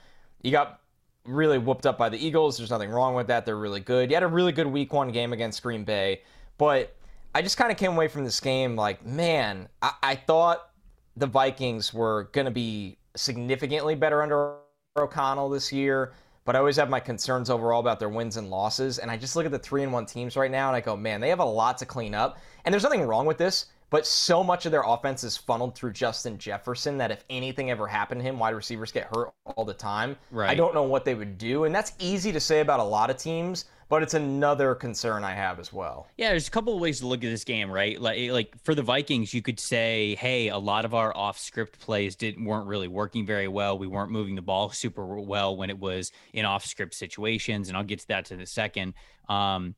You 0.42 0.52
got 0.52 0.82
really 1.26 1.58
whooped 1.58 1.86
up 1.86 1.98
by 1.98 2.10
the 2.10 2.18
Eagles. 2.18 2.58
There's 2.58 2.70
nothing 2.70 2.90
wrong 2.90 3.16
with 3.16 3.28
that. 3.28 3.46
They're 3.46 3.58
really 3.58 3.80
good. 3.80 4.10
You 4.10 4.16
had 4.16 4.24
a 4.24 4.28
really 4.28 4.52
good 4.52 4.68
week 4.68 4.94
one 4.94 5.12
game 5.12 5.34
against 5.34 5.62
Green 5.64 5.84
Bay, 5.84 6.22
but 6.58 6.96
I 7.36 7.42
just 7.42 7.58
kind 7.58 7.72
of 7.72 7.78
came 7.78 7.94
away 7.94 8.08
from 8.08 8.24
this 8.24 8.40
game 8.40 8.76
like, 8.76 9.06
man, 9.06 9.68
I, 9.82 9.92
I 10.04 10.16
thought 10.16 10.70
the 11.16 11.28
Vikings 11.28 11.94
were 11.94 12.30
going 12.32 12.46
to 12.46 12.52
be 12.52 12.98
significantly 13.16 13.96
better 13.96 14.22
under 14.22 14.56
O'Connell 14.98 15.50
this 15.50 15.72
year 15.72 16.14
but 16.48 16.56
I 16.56 16.60
always 16.60 16.78
have 16.78 16.90
my 16.90 17.02
concerns 17.02 17.50
overall 17.50 17.82
about 17.82 18.00
their 18.00 18.08
wins 18.08 18.38
and 18.38 18.50
losses. 18.50 19.00
And 19.00 19.12
I 19.12 19.18
just 19.18 19.36
look 19.36 19.46
at 19.46 19.52
the 19.52 19.60
three 19.60 19.84
and 19.84 19.92
one 19.92 20.06
teams 20.06 20.38
right 20.38 20.50
now 20.50 20.70
and 20.70 20.78
I 20.78 20.80
go, 20.80 20.96
man, 20.96 21.20
they 21.20 21.28
have 21.28 21.42
a 21.42 21.46
lot 21.46 21.78
to 21.80 21.86
clean 21.86 22.16
up. 22.16 22.38
And 22.64 22.72
there's 22.72 22.84
nothing 22.84 23.02
wrong 23.02 23.26
with 23.26 23.38
this, 23.38 23.66
but 23.90 24.08
so 24.08 24.46
much 24.46 24.66
of 24.66 24.72
their 24.72 24.84
offense 24.86 25.26
is 25.26 25.36
funneled 25.36 25.76
through 25.76 25.92
Justin 25.92 26.38
Jefferson 26.38 26.98
that 27.00 27.12
if 27.12 27.26
anything 27.30 27.70
ever 27.70 27.86
happened 27.86 28.22
to 28.22 28.26
him, 28.26 28.40
wide 28.40 28.56
receivers 28.56 28.94
get 28.94 29.14
hurt 29.14 29.34
all 29.44 29.66
the 29.66 29.74
time. 29.74 30.16
Right. 30.32 30.50
I 30.50 30.56
don't 30.56 30.74
know 30.74 30.84
what 30.84 31.04
they 31.04 31.16
would 31.16 31.38
do. 31.38 31.66
And 31.66 31.76
that's 31.76 31.92
easy 32.00 32.32
to 32.32 32.40
say 32.40 32.62
about 32.62 32.80
a 32.80 32.84
lot 32.84 33.10
of 33.10 33.18
teams 33.18 33.66
but 33.90 34.04
it's 34.04 34.14
another 34.14 34.76
concern 34.76 35.24
I 35.24 35.34
have 35.34 35.60
as 35.60 35.72
well. 35.72 36.08
Yeah, 36.18 36.30
there's 36.30 36.48
a 36.48 36.52
couple 36.52 36.76
of 36.76 36.82
ways 36.82 37.00
to 37.00 37.08
look 37.08 37.24
at 37.24 37.30
this 37.30 37.44
game, 37.44 37.72
right? 37.72 38.00
Like, 38.00 38.32
like 38.32 38.64
for 38.64 38.76
the 38.76 38.82
Vikings, 38.82 39.34
you 39.34 39.42
could 39.42 39.60
say, 39.60 40.16
"Hey, 40.16 40.50
a 40.50 40.58
lot 40.58 40.86
of 40.86 40.94
our 40.94 41.16
off-script 41.16 41.80
plays 41.80 42.16
didn't 42.16 42.44
weren't 42.44 42.68
really 42.68 42.88
working 42.88 43.26
very 43.26 43.48
well. 43.48 43.78
We 43.78 43.88
weren't 43.88 44.12
moving 44.12 44.36
the 44.36 44.42
ball 44.42 44.70
super 44.72 45.06
well 45.06 45.56
when 45.56 45.70
it 45.70 45.80
was 45.80 46.12
in 46.34 46.46
off-script 46.46 46.94
situations." 46.94 47.70
And 47.70 47.78
I'll 47.78 47.84
get 47.84 48.00
to 48.00 48.08
that 48.10 48.32
in 48.32 48.42
a 48.42 48.46
second. 48.46 48.94
Um, 49.30 49.76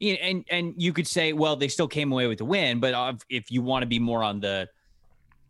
and 0.00 0.44
and 0.50 0.74
you 0.76 0.92
could 0.92 1.06
say, 1.06 1.32
well, 1.32 1.56
they 1.56 1.68
still 1.68 1.88
came 1.88 2.12
away 2.12 2.26
with 2.26 2.38
the 2.38 2.44
win, 2.44 2.80
but 2.80 3.22
if 3.28 3.50
you 3.50 3.62
want 3.62 3.82
to 3.82 3.86
be 3.86 3.98
more 3.98 4.22
on 4.22 4.40
the, 4.40 4.68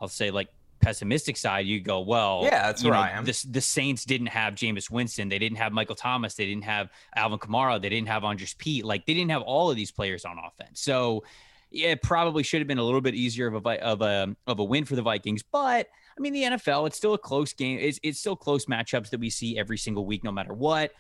I'll 0.01 0.09
say 0.09 0.31
like 0.31 0.49
pessimistic 0.81 1.37
side, 1.37 1.67
you 1.67 1.81
go, 1.81 2.01
well, 2.01 2.41
yeah, 2.45 2.67
that's 2.67 2.83
where 2.83 2.93
know, 2.93 3.01
I 3.01 3.11
am. 3.11 3.25
The, 3.25 3.47
the 3.51 3.61
Saints 3.61 4.05
didn't 4.05 4.29
have 4.29 4.55
Jameis 4.55 4.91
Winston. 4.91 5.29
They 5.29 5.39
didn't 5.39 5.59
have 5.59 5.73
Michael 5.73 5.97
Thomas. 5.97 6.35
They 6.35 6.47
didn't 6.47 6.65
have 6.65 6.91
Alvin 7.15 7.39
Kamara. 7.39 7.81
They 7.81 7.89
didn't 7.89 8.09
have 8.09 8.25
Andrus 8.25 8.55
Peat. 8.57 8.85
Like 8.85 9.07
they 9.07 9.15
didn't 9.15 9.31
have 9.31 9.43
all 9.43 9.71
of 9.71 9.77
these 9.77 9.91
players 9.91 10.25
on 10.25 10.39
offense. 10.39 10.81
So 10.81 11.25
yeah, 11.71 11.89
it 11.89 12.03
probably 12.03 12.43
should 12.43 12.61
have 12.61 12.69
been 12.69 12.79
a 12.79 12.85
little 12.85 13.01
bit 13.01 13.15
easier 13.15 13.47
of 13.47 13.67
a 13.67 13.85
of 13.85 14.01
a 14.03 14.35
of 14.47 14.59
a 14.59 14.65
win 14.65 14.85
for 14.85 14.97
the 14.97 15.03
Vikings. 15.03 15.43
But 15.43 15.89
I 16.17 16.21
mean, 16.21 16.33
the 16.33 16.43
NFL, 16.43 16.87
it's 16.87 16.97
still 16.97 17.15
a 17.15 17.19
close 17.19 17.53
game. 17.53 17.79
It's 17.81 18.01
it's 18.03 18.19
still 18.19 18.37
close 18.37 18.67
matchups 18.67 19.11
that 19.11 19.21
we 19.21 19.31
see 19.31 19.59
every 19.59 19.79
single 19.79 20.07
week, 20.07 20.25
no 20.25 20.33
matter 20.33 20.55
what. 20.55 20.93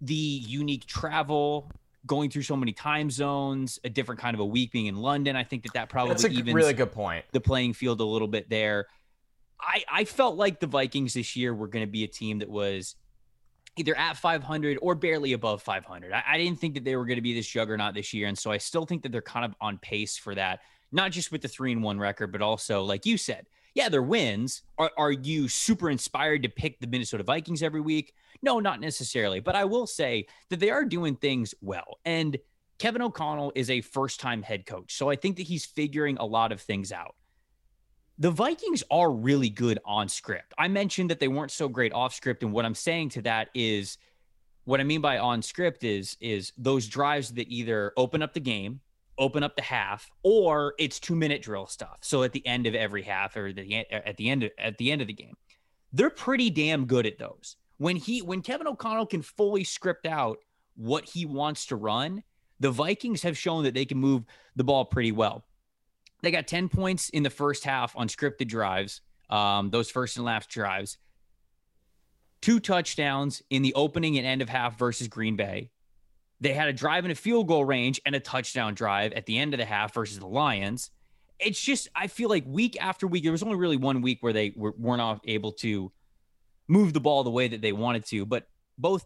The 0.00 0.14
unique 0.14 0.86
travel, 0.86 1.70
going 2.06 2.30
through 2.30 2.42
so 2.42 2.56
many 2.56 2.72
time 2.72 3.10
zones, 3.10 3.78
a 3.84 3.88
different 3.88 4.20
kind 4.20 4.34
of 4.34 4.40
a 4.40 4.44
week 4.44 4.72
being 4.72 4.86
in 4.86 4.96
London. 4.96 5.36
I 5.36 5.44
think 5.44 5.62
that 5.64 5.74
that 5.74 5.88
probably 5.88 6.14
That's 6.14 6.24
a 6.24 6.30
evens 6.30 6.54
really 6.54 6.72
good 6.72 6.92
point. 6.92 7.24
The 7.32 7.40
playing 7.40 7.74
field 7.74 8.00
a 8.00 8.04
little 8.04 8.28
bit 8.28 8.50
there. 8.50 8.86
I, 9.60 9.84
I 9.90 10.04
felt 10.04 10.36
like 10.36 10.60
the 10.60 10.66
Vikings 10.66 11.14
this 11.14 11.36
year 11.36 11.54
were 11.54 11.68
going 11.68 11.84
to 11.84 11.90
be 11.90 12.04
a 12.04 12.08
team 12.08 12.38
that 12.38 12.48
was 12.48 12.96
either 13.76 13.96
at 13.96 14.16
500 14.16 14.78
or 14.82 14.94
barely 14.94 15.32
above 15.32 15.62
500. 15.62 16.12
I, 16.12 16.22
I 16.26 16.38
didn't 16.38 16.58
think 16.58 16.74
that 16.74 16.84
they 16.84 16.96
were 16.96 17.06
going 17.06 17.16
to 17.16 17.22
be 17.22 17.34
this 17.34 17.46
juggernaut 17.46 17.94
this 17.94 18.12
year. 18.12 18.26
And 18.26 18.36
so 18.36 18.50
I 18.50 18.58
still 18.58 18.84
think 18.84 19.02
that 19.02 19.12
they're 19.12 19.22
kind 19.22 19.44
of 19.44 19.54
on 19.60 19.78
pace 19.78 20.16
for 20.16 20.34
that, 20.34 20.60
not 20.92 21.12
just 21.12 21.32
with 21.32 21.42
the 21.42 21.48
three 21.48 21.72
and 21.72 21.82
one 21.82 21.98
record, 21.98 22.32
but 22.32 22.42
also, 22.42 22.82
like 22.82 23.06
you 23.06 23.16
said, 23.16 23.46
yeah, 23.74 23.88
their 23.88 24.02
wins. 24.02 24.62
Are, 24.78 24.90
are 24.96 25.12
you 25.12 25.46
super 25.48 25.90
inspired 25.90 26.42
to 26.42 26.48
pick 26.48 26.80
the 26.80 26.86
Minnesota 26.86 27.22
Vikings 27.22 27.62
every 27.62 27.80
week? 27.80 28.14
No, 28.42 28.58
not 28.58 28.80
necessarily. 28.80 29.40
But 29.40 29.54
I 29.54 29.64
will 29.64 29.86
say 29.86 30.26
that 30.48 30.58
they 30.58 30.70
are 30.70 30.84
doing 30.84 31.14
things 31.14 31.54
well. 31.60 31.98
And 32.04 32.36
Kevin 32.78 33.02
O'Connell 33.02 33.52
is 33.54 33.70
a 33.70 33.80
first 33.80 34.20
time 34.20 34.42
head 34.42 34.66
coach. 34.66 34.96
So 34.96 35.10
I 35.10 35.16
think 35.16 35.36
that 35.36 35.42
he's 35.42 35.64
figuring 35.64 36.16
a 36.18 36.24
lot 36.24 36.52
of 36.52 36.60
things 36.60 36.90
out 36.90 37.14
the 38.18 38.30
Vikings 38.30 38.82
are 38.90 39.10
really 39.10 39.48
good 39.48 39.78
on 39.84 40.08
script. 40.08 40.52
I 40.58 40.68
mentioned 40.68 41.10
that 41.10 41.20
they 41.20 41.28
weren't 41.28 41.52
so 41.52 41.68
great 41.68 41.92
off 41.92 42.14
script, 42.14 42.42
and 42.42 42.52
what 42.52 42.64
I'm 42.64 42.74
saying 42.74 43.10
to 43.10 43.22
that 43.22 43.48
is 43.54 43.98
what 44.64 44.80
I 44.80 44.84
mean 44.84 45.00
by 45.00 45.18
on 45.18 45.40
script 45.40 45.84
is 45.84 46.16
is 46.20 46.52
those 46.58 46.86
drives 46.86 47.30
that 47.34 47.48
either 47.48 47.92
open 47.96 48.20
up 48.20 48.34
the 48.34 48.40
game, 48.40 48.80
open 49.18 49.42
up 49.42 49.56
the 49.56 49.62
half, 49.62 50.10
or 50.22 50.74
it's 50.78 50.98
two 50.98 51.14
minute 51.14 51.42
drill 51.42 51.66
stuff. 51.66 51.98
So 52.00 52.22
at 52.24 52.32
the 52.32 52.46
end 52.46 52.66
of 52.66 52.74
every 52.74 53.02
half 53.02 53.36
or 53.36 53.52
the 53.52 53.86
at 53.90 54.16
the 54.16 54.28
end 54.28 54.42
of, 54.42 54.50
at 54.58 54.76
the 54.78 54.90
end 54.90 55.00
of 55.00 55.06
the 55.06 55.14
game, 55.14 55.36
they're 55.92 56.10
pretty 56.10 56.50
damn 56.50 56.86
good 56.86 57.06
at 57.06 57.18
those. 57.18 57.56
When 57.78 57.96
he 57.96 58.20
when 58.20 58.42
Kevin 58.42 58.66
O'Connell 58.66 59.06
can 59.06 59.22
fully 59.22 59.62
script 59.62 60.06
out 60.06 60.38
what 60.74 61.04
he 61.04 61.24
wants 61.24 61.66
to 61.66 61.76
run, 61.76 62.22
the 62.60 62.70
Vikings 62.70 63.22
have 63.22 63.38
shown 63.38 63.62
that 63.62 63.74
they 63.74 63.84
can 63.84 63.98
move 63.98 64.24
the 64.56 64.64
ball 64.64 64.84
pretty 64.84 65.12
well. 65.12 65.44
They 66.22 66.30
got 66.30 66.46
10 66.46 66.68
points 66.68 67.08
in 67.10 67.22
the 67.22 67.30
first 67.30 67.64
half 67.64 67.94
on 67.96 68.08
scripted 68.08 68.48
drives, 68.48 69.00
um, 69.30 69.70
those 69.70 69.90
first 69.90 70.16
and 70.16 70.24
last 70.24 70.48
drives. 70.48 70.98
Two 72.40 72.60
touchdowns 72.60 73.42
in 73.50 73.62
the 73.62 73.74
opening 73.74 74.18
and 74.18 74.26
end 74.26 74.42
of 74.42 74.48
half 74.48 74.78
versus 74.78 75.08
Green 75.08 75.36
Bay. 75.36 75.70
They 76.40 76.52
had 76.52 76.68
a 76.68 76.72
drive 76.72 77.04
in 77.04 77.10
a 77.10 77.16
field 77.16 77.48
goal 77.48 77.64
range 77.64 78.00
and 78.06 78.14
a 78.14 78.20
touchdown 78.20 78.74
drive 78.74 79.12
at 79.12 79.26
the 79.26 79.38
end 79.38 79.54
of 79.54 79.58
the 79.58 79.64
half 79.64 79.92
versus 79.94 80.18
the 80.18 80.26
Lions. 80.26 80.90
It's 81.40 81.60
just, 81.60 81.88
I 81.94 82.06
feel 82.06 82.28
like 82.28 82.44
week 82.46 82.76
after 82.80 83.06
week, 83.06 83.24
there 83.24 83.32
was 83.32 83.42
only 83.42 83.56
really 83.56 83.76
one 83.76 84.02
week 84.02 84.18
where 84.20 84.32
they 84.32 84.52
were, 84.56 84.74
weren't 84.76 85.20
able 85.24 85.52
to 85.52 85.90
move 86.68 86.92
the 86.92 87.00
ball 87.00 87.24
the 87.24 87.30
way 87.30 87.48
that 87.48 87.60
they 87.60 87.72
wanted 87.72 88.06
to. 88.06 88.24
But 88.24 88.48
both, 88.76 89.04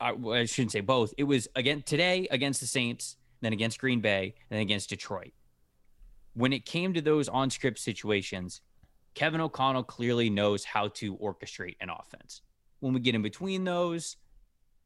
I 0.00 0.44
shouldn't 0.44 0.72
say 0.72 0.80
both. 0.80 1.14
It 1.16 1.24
was 1.24 1.48
again 1.56 1.82
today 1.82 2.28
against 2.30 2.60
the 2.60 2.66
Saints 2.66 3.16
then 3.40 3.52
against 3.52 3.78
Green 3.78 4.00
Bay, 4.00 4.34
and 4.50 4.56
then 4.56 4.60
against 4.60 4.90
Detroit. 4.90 5.32
When 6.38 6.52
it 6.52 6.64
came 6.64 6.94
to 6.94 7.00
those 7.00 7.28
on 7.28 7.50
script 7.50 7.80
situations, 7.80 8.60
Kevin 9.14 9.40
O'Connell 9.40 9.82
clearly 9.82 10.30
knows 10.30 10.64
how 10.64 10.86
to 10.88 11.16
orchestrate 11.16 11.74
an 11.80 11.90
offense. 11.90 12.42
When 12.78 12.94
we 12.94 13.00
get 13.00 13.16
in 13.16 13.22
between 13.22 13.64
those, 13.64 14.16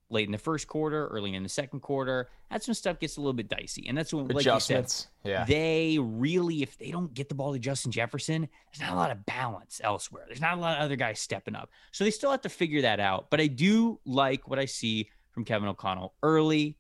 late 0.09 0.25
in 0.25 0.33
the 0.33 0.39
first 0.39 0.67
quarter, 0.67 1.09
early 1.09 1.35
in 1.35 1.43
the 1.43 1.51
second 1.51 1.81
quarter, 1.81 2.31
that's 2.51 2.67
when 2.67 2.75
stuff 2.75 2.99
gets 2.99 3.19
a 3.19 3.21
little 3.21 3.35
bit 3.35 3.51
dicey. 3.51 3.87
And 3.87 3.99
that's 3.99 4.15
when, 4.15 4.29
like 4.29 4.47
you 4.47 4.61
said, 4.61 4.95
yeah. 5.25 5.45
they 5.45 5.99
really, 6.01 6.63
if 6.63 6.79
they 6.79 6.91
don't 6.91 7.13
get 7.13 7.29
the 7.29 7.35
ball 7.35 7.53
to 7.53 7.59
Justin 7.59 7.93
Jefferson, 7.93 8.49
there's 8.73 8.81
not 8.81 8.95
a 8.95 8.99
lot 8.99 9.11
of 9.11 9.27
balance 9.27 9.79
elsewhere. 9.85 10.25
There's 10.27 10.41
not 10.41 10.57
a 10.57 10.61
lot 10.61 10.79
of 10.79 10.85
other 10.85 10.97
guys 10.97 11.21
stepping 11.21 11.55
up. 11.55 11.69
So 11.91 12.05
they 12.05 12.11
still 12.11 12.31
have 12.31 12.41
to 12.43 12.49
figure 12.49 12.81
that 12.81 12.99
out. 12.99 13.29
But 13.29 13.43
I 13.43 13.47
do 13.47 14.01
like 14.07 14.49
what 14.49 14.59
I 14.59 14.65
see 14.65 15.11
from 15.33 15.45
Kevin 15.45 15.69
O'Connell 15.69 16.15
early 16.23 16.79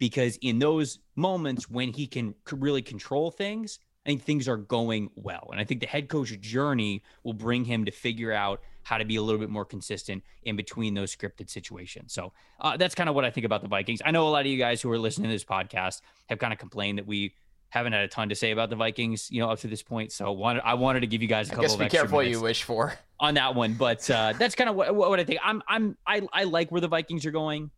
because 0.00 0.36
in 0.38 0.58
those 0.58 0.98
moments 1.14 1.70
when 1.70 1.92
he 1.92 2.08
can 2.08 2.34
really 2.50 2.82
control 2.82 3.30
things, 3.30 3.78
I 4.04 4.10
think 4.10 4.22
things 4.22 4.48
are 4.48 4.56
going 4.56 5.10
well. 5.14 5.48
And 5.52 5.60
I 5.60 5.64
think 5.64 5.80
the 5.80 5.86
head 5.86 6.08
coach 6.08 6.38
journey 6.40 7.02
will 7.22 7.34
bring 7.34 7.64
him 7.64 7.84
to 7.84 7.90
figure 7.90 8.32
out 8.32 8.62
how 8.82 8.96
to 8.96 9.04
be 9.04 9.16
a 9.16 9.22
little 9.22 9.38
bit 9.38 9.50
more 9.50 9.64
consistent 9.64 10.24
in 10.42 10.56
between 10.56 10.94
those 10.94 11.14
scripted 11.14 11.50
situations. 11.50 12.14
So 12.14 12.32
uh, 12.60 12.76
that's 12.76 12.94
kind 12.94 13.08
of 13.08 13.14
what 13.14 13.24
I 13.26 13.30
think 13.30 13.44
about 13.44 13.62
the 13.62 13.68
Vikings. 13.68 14.00
I 14.04 14.10
know 14.10 14.26
a 14.26 14.30
lot 14.30 14.40
of 14.40 14.46
you 14.46 14.58
guys 14.58 14.80
who 14.80 14.90
are 14.90 14.98
listening 14.98 15.28
to 15.28 15.34
this 15.34 15.44
podcast 15.44 16.00
have 16.30 16.38
kind 16.38 16.52
of 16.52 16.58
complained 16.58 16.98
that 16.98 17.06
we 17.06 17.34
haven't 17.68 17.92
had 17.92 18.02
a 18.02 18.08
ton 18.08 18.30
to 18.30 18.34
say 18.34 18.50
about 18.50 18.70
the 18.70 18.76
Vikings, 18.76 19.30
you 19.30 19.40
know, 19.40 19.50
up 19.50 19.60
to 19.60 19.68
this 19.68 19.82
point. 19.82 20.12
So 20.12 20.32
wanted, 20.32 20.62
I 20.64 20.74
wanted 20.74 21.00
to 21.00 21.06
give 21.06 21.22
you 21.22 21.28
guys 21.28 21.48
a 21.48 21.50
couple 21.50 21.66
I 21.66 21.68
guess 21.68 21.76
be 21.76 21.84
of 21.84 21.92
careful 21.92 22.16
what 22.16 22.26
you 22.26 22.40
wish 22.40 22.62
for 22.62 22.94
on 23.20 23.34
that 23.34 23.54
one. 23.54 23.74
But 23.74 24.10
uh, 24.10 24.32
that's 24.38 24.54
kind 24.54 24.68
of 24.70 24.76
what, 24.76 24.94
what 24.94 25.20
I 25.20 25.24
think. 25.24 25.40
I'm 25.44 25.62
I'm 25.68 25.96
I, 26.06 26.22
I 26.32 26.44
like 26.44 26.72
where 26.72 26.80
the 26.80 26.88
Vikings 26.88 27.26
are 27.26 27.30
going. 27.30 27.70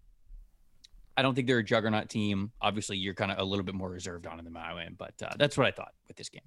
I 1.17 1.23
don't 1.23 1.35
think 1.35 1.47
they're 1.47 1.59
a 1.59 1.65
juggernaut 1.65 2.09
team. 2.09 2.53
Obviously, 2.61 2.97
you're 2.97 3.15
kind 3.15 3.31
of 3.31 3.39
a 3.39 3.45
little 3.45 3.65
bit 3.65 3.75
more 3.75 3.91
reserved 3.91 4.27
on 4.27 4.37
them 4.37 4.47
than 4.47 4.57
I 4.57 4.85
am, 4.85 4.95
but 4.99 5.15
uh, 5.23 5.33
that's 5.39 5.59
what 5.59 5.67
I 5.67 5.71
thought 5.71 5.93
with 6.09 6.17
this 6.17 6.29
game. 6.29 6.43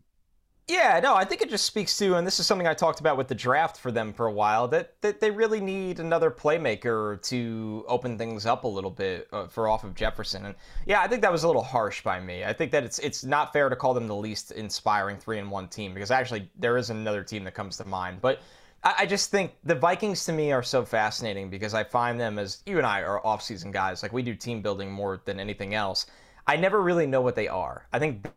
Yeah, 0.67 0.99
no, 0.99 1.13
I 1.13 1.25
think 1.25 1.43
it 1.43 1.51
just 1.51 1.65
speaks 1.65 1.95
to, 1.99 2.15
and 2.15 2.25
this 2.25 2.39
is 2.39 2.47
something 2.47 2.65
I 2.65 2.73
talked 2.73 2.99
about 2.99 3.17
with 3.17 3.27
the 3.27 3.35
draft 3.35 3.77
for 3.77 3.91
them 3.91 4.11
for 4.11 4.25
a 4.25 4.31
while, 4.31 4.67
that, 4.69 4.99
that 5.01 5.19
they 5.19 5.29
really 5.29 5.61
need 5.61 5.99
another 5.99 6.31
playmaker 6.31 7.21
to 7.29 7.85
open 7.87 8.17
things 8.17 8.47
up 8.47 8.63
a 8.63 8.67
little 8.67 8.89
bit 8.89 9.27
uh, 9.31 9.45
for 9.45 9.67
off 9.67 9.83
of 9.83 9.93
Jefferson. 9.93 10.43
And 10.45 10.55
yeah, 10.87 11.01
I 11.01 11.07
think 11.07 11.21
that 11.21 11.31
was 11.31 11.43
a 11.43 11.47
little 11.47 11.61
harsh 11.61 12.01
by 12.01 12.19
me. 12.19 12.43
I 12.43 12.51
think 12.51 12.71
that 12.71 12.83
it's 12.83 12.97
it's 12.97 13.23
not 13.23 13.53
fair 13.53 13.69
to 13.69 13.75
call 13.75 13.93
them 13.93 14.07
the 14.07 14.15
least 14.15 14.53
inspiring 14.53 15.17
three 15.17 15.37
and 15.37 15.51
one 15.51 15.67
team 15.67 15.93
because 15.93 16.09
actually 16.09 16.49
there 16.57 16.77
is 16.77 16.89
another 16.89 17.23
team 17.23 17.43
that 17.43 17.53
comes 17.53 17.77
to 17.77 17.85
mind. 17.85 18.17
But 18.19 18.39
I, 18.85 18.93
I 18.99 19.05
just 19.05 19.31
think 19.31 19.55
the 19.63 19.75
Vikings 19.75 20.23
to 20.25 20.31
me 20.31 20.51
are 20.51 20.63
so 20.63 20.85
fascinating 20.85 21.49
because 21.49 21.73
I 21.73 21.83
find 21.83 22.19
them 22.19 22.39
as 22.39 22.61
you 22.65 22.77
and 22.77 22.85
I 22.85 23.01
are 23.01 23.25
off-season 23.25 23.71
guys, 23.71 24.03
like 24.03 24.13
we 24.13 24.21
do 24.21 24.35
team 24.35 24.61
building 24.61 24.91
more 24.91 25.21
than 25.25 25.39
anything 25.39 25.73
else. 25.73 26.05
I 26.47 26.55
never 26.55 26.81
really 26.81 27.07
know 27.07 27.21
what 27.21 27.35
they 27.35 27.47
are. 27.47 27.87
I 27.91 27.99
think 27.99 28.31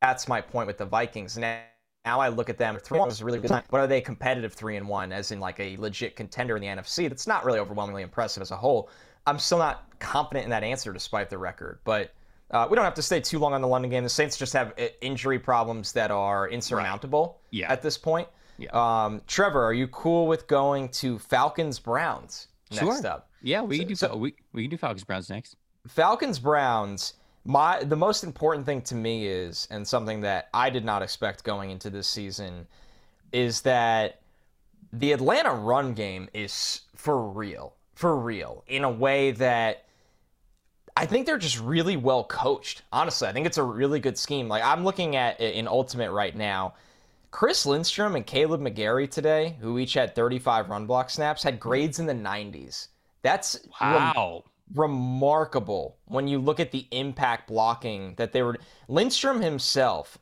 that's 0.00 0.28
my 0.28 0.40
point 0.40 0.66
with 0.66 0.78
the 0.78 0.84
Vikings. 0.84 1.36
Now, 1.38 1.60
now 2.04 2.20
I 2.20 2.28
look 2.28 2.48
at 2.48 2.58
them. 2.58 2.78
Three 2.78 2.98
a 2.98 3.24
really 3.24 3.40
good 3.40 3.50
but 3.50 3.80
are 3.80 3.86
they 3.86 4.00
competitive 4.00 4.52
three 4.52 4.76
and 4.76 4.86
one, 4.86 5.12
as 5.12 5.32
in 5.32 5.40
like 5.40 5.58
a 5.58 5.76
legit 5.78 6.14
contender 6.14 6.56
in 6.56 6.62
the 6.62 6.68
NFC? 6.68 7.08
That's 7.08 7.26
not 7.26 7.44
really 7.44 7.58
overwhelmingly 7.58 8.02
impressive 8.02 8.42
as 8.42 8.50
a 8.50 8.56
whole. 8.56 8.90
I'm 9.26 9.38
still 9.38 9.58
not 9.58 9.84
confident 9.98 10.44
in 10.44 10.50
that 10.50 10.62
answer 10.62 10.92
despite 10.92 11.28
the 11.28 11.38
record, 11.38 11.80
but 11.84 12.14
uh, 12.50 12.66
we 12.70 12.76
don't 12.76 12.84
have 12.84 12.94
to 12.94 13.02
stay 13.02 13.20
too 13.20 13.38
long 13.38 13.52
on 13.52 13.60
the 13.60 13.68
London 13.68 13.90
game. 13.90 14.04
The 14.04 14.08
Saints 14.08 14.36
just 14.36 14.52
have 14.52 14.72
uh, 14.78 14.86
injury 15.00 15.38
problems 15.38 15.92
that 15.92 16.10
are 16.10 16.48
insurmountable 16.48 17.26
right. 17.26 17.48
yeah. 17.50 17.72
at 17.72 17.82
this 17.82 17.98
point. 17.98 18.28
Yeah. 18.58 18.70
Um, 18.72 19.22
Trevor, 19.26 19.62
are 19.62 19.72
you 19.72 19.86
cool 19.88 20.26
with 20.26 20.46
going 20.46 20.88
to 20.90 21.18
Falcons 21.18 21.78
Browns 21.78 22.48
next 22.70 22.82
sure. 22.82 23.06
up? 23.06 23.30
Yeah, 23.40 23.62
we 23.62 23.76
so, 23.76 23.80
can 23.80 23.88
do 23.88 23.94
so, 23.94 24.16
we, 24.16 24.34
we 24.52 24.62
can 24.62 24.70
do 24.70 24.76
Falcons 24.76 25.04
Browns 25.04 25.30
next. 25.30 25.56
Falcons 25.86 26.38
Browns 26.38 27.14
my 27.48 27.82
the 27.82 27.96
most 27.96 28.24
important 28.24 28.66
thing 28.66 28.82
to 28.82 28.94
me 28.94 29.26
is 29.26 29.66
and 29.70 29.88
something 29.88 30.20
that 30.20 30.48
I 30.52 30.68
did 30.68 30.84
not 30.84 31.02
expect 31.02 31.44
going 31.44 31.70
into 31.70 31.88
this 31.88 32.06
season 32.06 32.66
is 33.32 33.62
that 33.62 34.20
the 34.92 35.12
Atlanta 35.12 35.54
run 35.54 35.94
game 35.94 36.28
is 36.34 36.82
for 36.94 37.28
real. 37.30 37.74
For 37.94 38.16
real. 38.16 38.64
In 38.66 38.84
a 38.84 38.90
way 38.90 39.30
that 39.32 39.86
I 40.94 41.06
think 41.06 41.24
they're 41.24 41.38
just 41.38 41.58
really 41.58 41.96
well 41.96 42.24
coached. 42.24 42.82
Honestly, 42.92 43.26
I 43.26 43.32
think 43.32 43.46
it's 43.46 43.58
a 43.58 43.62
really 43.62 43.98
good 43.98 44.18
scheme. 44.18 44.46
Like 44.46 44.62
I'm 44.62 44.84
looking 44.84 45.16
at 45.16 45.40
in 45.40 45.66
Ultimate 45.66 46.12
right 46.12 46.36
now. 46.36 46.74
Chris 47.30 47.66
Lindstrom 47.66 48.16
and 48.16 48.26
Kaleb 48.26 48.60
McGary 48.60 49.10
today, 49.10 49.56
who 49.60 49.78
each 49.78 49.94
had 49.94 50.14
35 50.14 50.70
run 50.70 50.86
block 50.86 51.10
snaps, 51.10 51.42
had 51.42 51.60
grades 51.60 51.98
in 51.98 52.06
the 52.06 52.14
90s. 52.14 52.88
That's 53.22 53.58
wow 53.80 54.44
remarkable 54.74 55.96
when 56.06 56.28
you 56.28 56.38
look 56.38 56.60
at 56.60 56.72
the 56.72 56.86
impact 56.90 57.48
blocking 57.48 58.14
that 58.16 58.32
they 58.32 58.42
were. 58.42 58.56
Lindstrom 58.88 59.40
himself, 59.40 60.18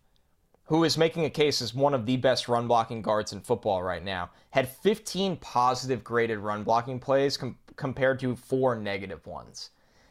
who 0.64 0.84
is 0.84 0.98
making 0.98 1.24
a 1.24 1.30
case 1.30 1.62
as 1.62 1.74
one 1.74 1.94
of 1.94 2.06
the 2.06 2.16
best 2.16 2.48
run 2.48 2.66
blocking 2.66 3.02
guards 3.02 3.32
in 3.32 3.40
football 3.40 3.82
right 3.82 4.04
now, 4.04 4.30
had 4.50 4.68
15 4.68 5.36
positive 5.36 6.04
graded 6.04 6.38
run 6.38 6.62
blocking 6.62 6.98
plays 6.98 7.36
com- 7.36 7.58
compared 7.76 8.18
to 8.20 8.36
four 8.36 8.76
negative 8.76 9.26
ones. 9.26 9.70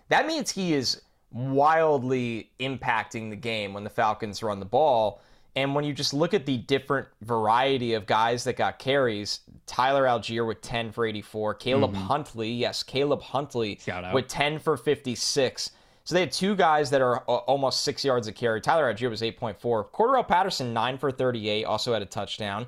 That 0.09 0.27
means 0.27 0.51
he 0.51 0.73
is 0.73 1.01
wildly 1.31 2.51
impacting 2.59 3.29
the 3.29 3.35
game 3.35 3.73
when 3.73 3.83
the 3.83 3.89
Falcons 3.89 4.43
run 4.43 4.59
the 4.59 4.65
ball. 4.65 5.21
And 5.55 5.73
when 5.73 5.85
you 5.85 5.93
just 5.93 6.13
look 6.13 6.33
at 6.33 6.45
the 6.45 6.57
different 6.57 7.07
variety 7.21 7.93
of 7.93 8.05
guys 8.05 8.43
that 8.43 8.57
got 8.57 8.77
carries, 8.77 9.39
Tyler 9.65 10.03
Allgeier 10.03 10.45
with 10.45 10.61
10 10.61 10.91
for 10.91 11.05
84, 11.05 11.53
Caleb 11.55 11.93
mm-hmm. 11.93 12.01
Huntley, 12.01 12.51
yes, 12.51 12.83
Caleb 12.83 13.21
Huntley 13.21 13.79
with 14.13 14.27
10 14.27 14.59
for 14.59 14.75
56. 14.75 15.71
So 16.03 16.13
they 16.13 16.21
had 16.21 16.31
two 16.31 16.55
guys 16.55 16.89
that 16.91 17.01
are 17.01 17.19
almost 17.19 17.81
six 17.81 18.03
yards 18.03 18.27
a 18.27 18.33
carry. 18.33 18.61
Tyler 18.61 18.93
Allgeier 18.93 19.09
was 19.09 19.21
8.4. 19.21 19.89
Cordarrelle 19.89 20.27
Patterson, 20.27 20.73
9 20.73 20.97
for 20.97 21.09
38, 21.09 21.63
also 21.63 21.93
had 21.93 22.01
a 22.01 22.05
touchdown. 22.05 22.67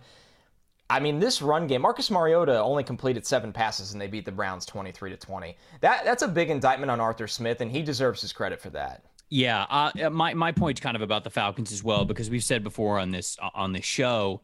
I 0.90 1.02
mean, 1.02 1.20
this 1.20 1.42
run 1.42 1.68
game, 1.68 1.82
Marcus 1.82 2.10
Mariota 2.10 2.62
only 2.62 2.84
completed 2.84 3.26
seven 3.26 3.52
passes 3.52 3.92
and 3.92 4.02
they 4.02 4.08
beat 4.08 4.24
the 4.24 4.32
Browns 4.32 4.66
23 4.66 5.10
to 5.12 5.18
20. 5.18 5.58
That 5.82 6.06
that's 6.06 6.24
a 6.24 6.28
big 6.28 6.50
indictment 6.50 6.90
on 6.90 7.02
Arthur 7.02 7.28
Smith, 7.28 7.60
and 7.60 7.70
he 7.70 7.82
deserves 7.82 8.22
his 8.22 8.32
credit 8.32 8.62
for 8.62 8.70
that. 8.70 9.04
Yeah, 9.30 9.66
uh, 9.70 9.92
uh, 10.06 10.10
my 10.10 10.34
my 10.34 10.52
point's 10.52 10.80
kind 10.80 10.96
of 10.96 11.02
about 11.02 11.24
the 11.24 11.30
Falcons 11.30 11.72
as 11.72 11.84
well 11.84 12.06
because 12.06 12.30
we've 12.30 12.44
said 12.44 12.64
before 12.64 12.98
on 12.98 13.12
this 13.12 13.38
uh, 13.42 13.50
on 13.54 13.74
this 13.74 13.84
show, 13.84 14.42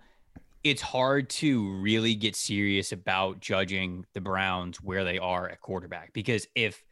it's 0.63 0.81
hard 0.81 1.29
to 1.29 1.69
really 1.79 2.15
get 2.15 2.35
serious 2.35 2.91
about 2.91 3.39
judging 3.39 4.05
the 4.13 4.19
Browns 4.19 4.77
where 4.77 5.05
they 5.05 5.19
are 5.19 5.47
at 5.47 5.61
quarterback 5.61 6.11
because 6.11 6.47
if 6.53 6.83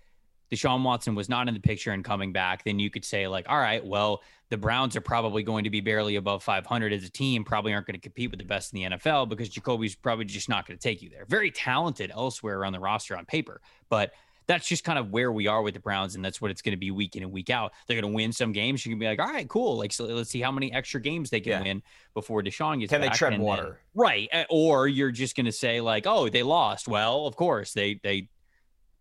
Deshaun 0.52 0.84
Watson 0.84 1.16
was 1.16 1.30
not 1.30 1.48
in 1.48 1.54
the 1.54 1.60
picture 1.60 1.92
and 1.92 2.04
coming 2.04 2.34
back, 2.34 2.64
then 2.66 2.78
you 2.78 2.90
could 2.90 3.06
say 3.06 3.28
like, 3.28 3.46
all 3.48 3.60
right, 3.60 3.86
well, 3.86 4.22
the 4.50 4.58
Browns 4.58 4.98
are 4.98 5.02
probably 5.02 5.44
going 5.44 5.64
to 5.64 5.70
be 5.70 5.80
barely 5.80 6.18
above 6.18 6.44
500 6.44 6.92
as 6.92 7.06
a 7.06 7.10
team, 7.10 7.46
probably 7.46 7.74
aren't 7.74 7.88
going 7.88 7.96
to 7.96 8.02
compete 8.02 8.32
with 8.32 8.40
the 8.40 8.46
best 8.46 8.74
in 8.74 8.82
the 8.82 8.98
NFL 8.98 9.30
because 9.30 9.48
Jacoby's 9.48 9.96
probably 9.96 10.26
just 10.26 10.50
not 10.50 10.68
going 10.68 10.78
to 10.78 10.84
take 10.84 11.02
you 11.02 11.10
there. 11.10 11.24
Very 11.26 11.52
talented 11.52 12.12
elsewhere 12.14 12.60
around 12.60 12.74
the 12.74 12.82
roster 12.82 13.18
on 13.18 13.26
paper, 13.26 13.62
but 13.90 14.12
that's 14.48 14.68
just 14.68 14.84
kind 14.84 15.00
of 15.00 15.12
where 15.12 15.32
we 15.32 15.48
are 15.48 15.62
with 15.62 15.74
the 15.74 15.80
Browns, 15.80 16.16
and 16.16 16.24
that's 16.24 16.42
what 16.42 16.52
it's 16.52 16.62
going 16.62 16.74
to 16.74 16.78
be 16.78 16.92
week 16.92 17.16
in 17.16 17.24
and 17.24 17.32
week 17.32 17.50
out. 17.50 17.74
They're 17.88 18.00
going 18.00 18.12
to 18.12 18.16
win 18.16 18.32
some 18.32 18.52
games. 18.52 18.86
You 18.86 18.92
can 18.92 19.00
be 19.00 19.06
like, 19.06 19.20
all 19.20 19.28
right, 19.28 19.48
cool. 19.48 19.78
Like, 19.78 19.94
so 19.94 20.06
let's 20.06 20.30
see 20.30 20.42
how 20.42 20.52
many 20.52 20.74
extra 20.74 21.00
games 21.00 21.30
they 21.30 21.40
can 21.40 21.52
yeah. 21.52 21.62
win 21.62 21.84
before 22.14 22.42
Deshaun 22.42 22.80
gets 22.80 22.92
can 22.92 23.02
back. 23.02 23.12
they 23.12 23.18
tread 23.18 23.34
and 23.34 23.44
water? 23.44 23.64
Then, 23.64 23.76
right. 23.96 24.30
Eh, 24.32 24.46
or 24.50 24.88
you're 24.88 25.12
just 25.12 25.36
going 25.36 25.46
to 25.46 25.52
say 25.52 25.82
like, 25.82 26.06
oh, 26.08 26.30
they 26.30 26.44
lost. 26.44 26.88
Well, 26.88 27.28
of 27.28 27.36
course 27.36 27.74
they 27.74 28.00
they 28.04 28.30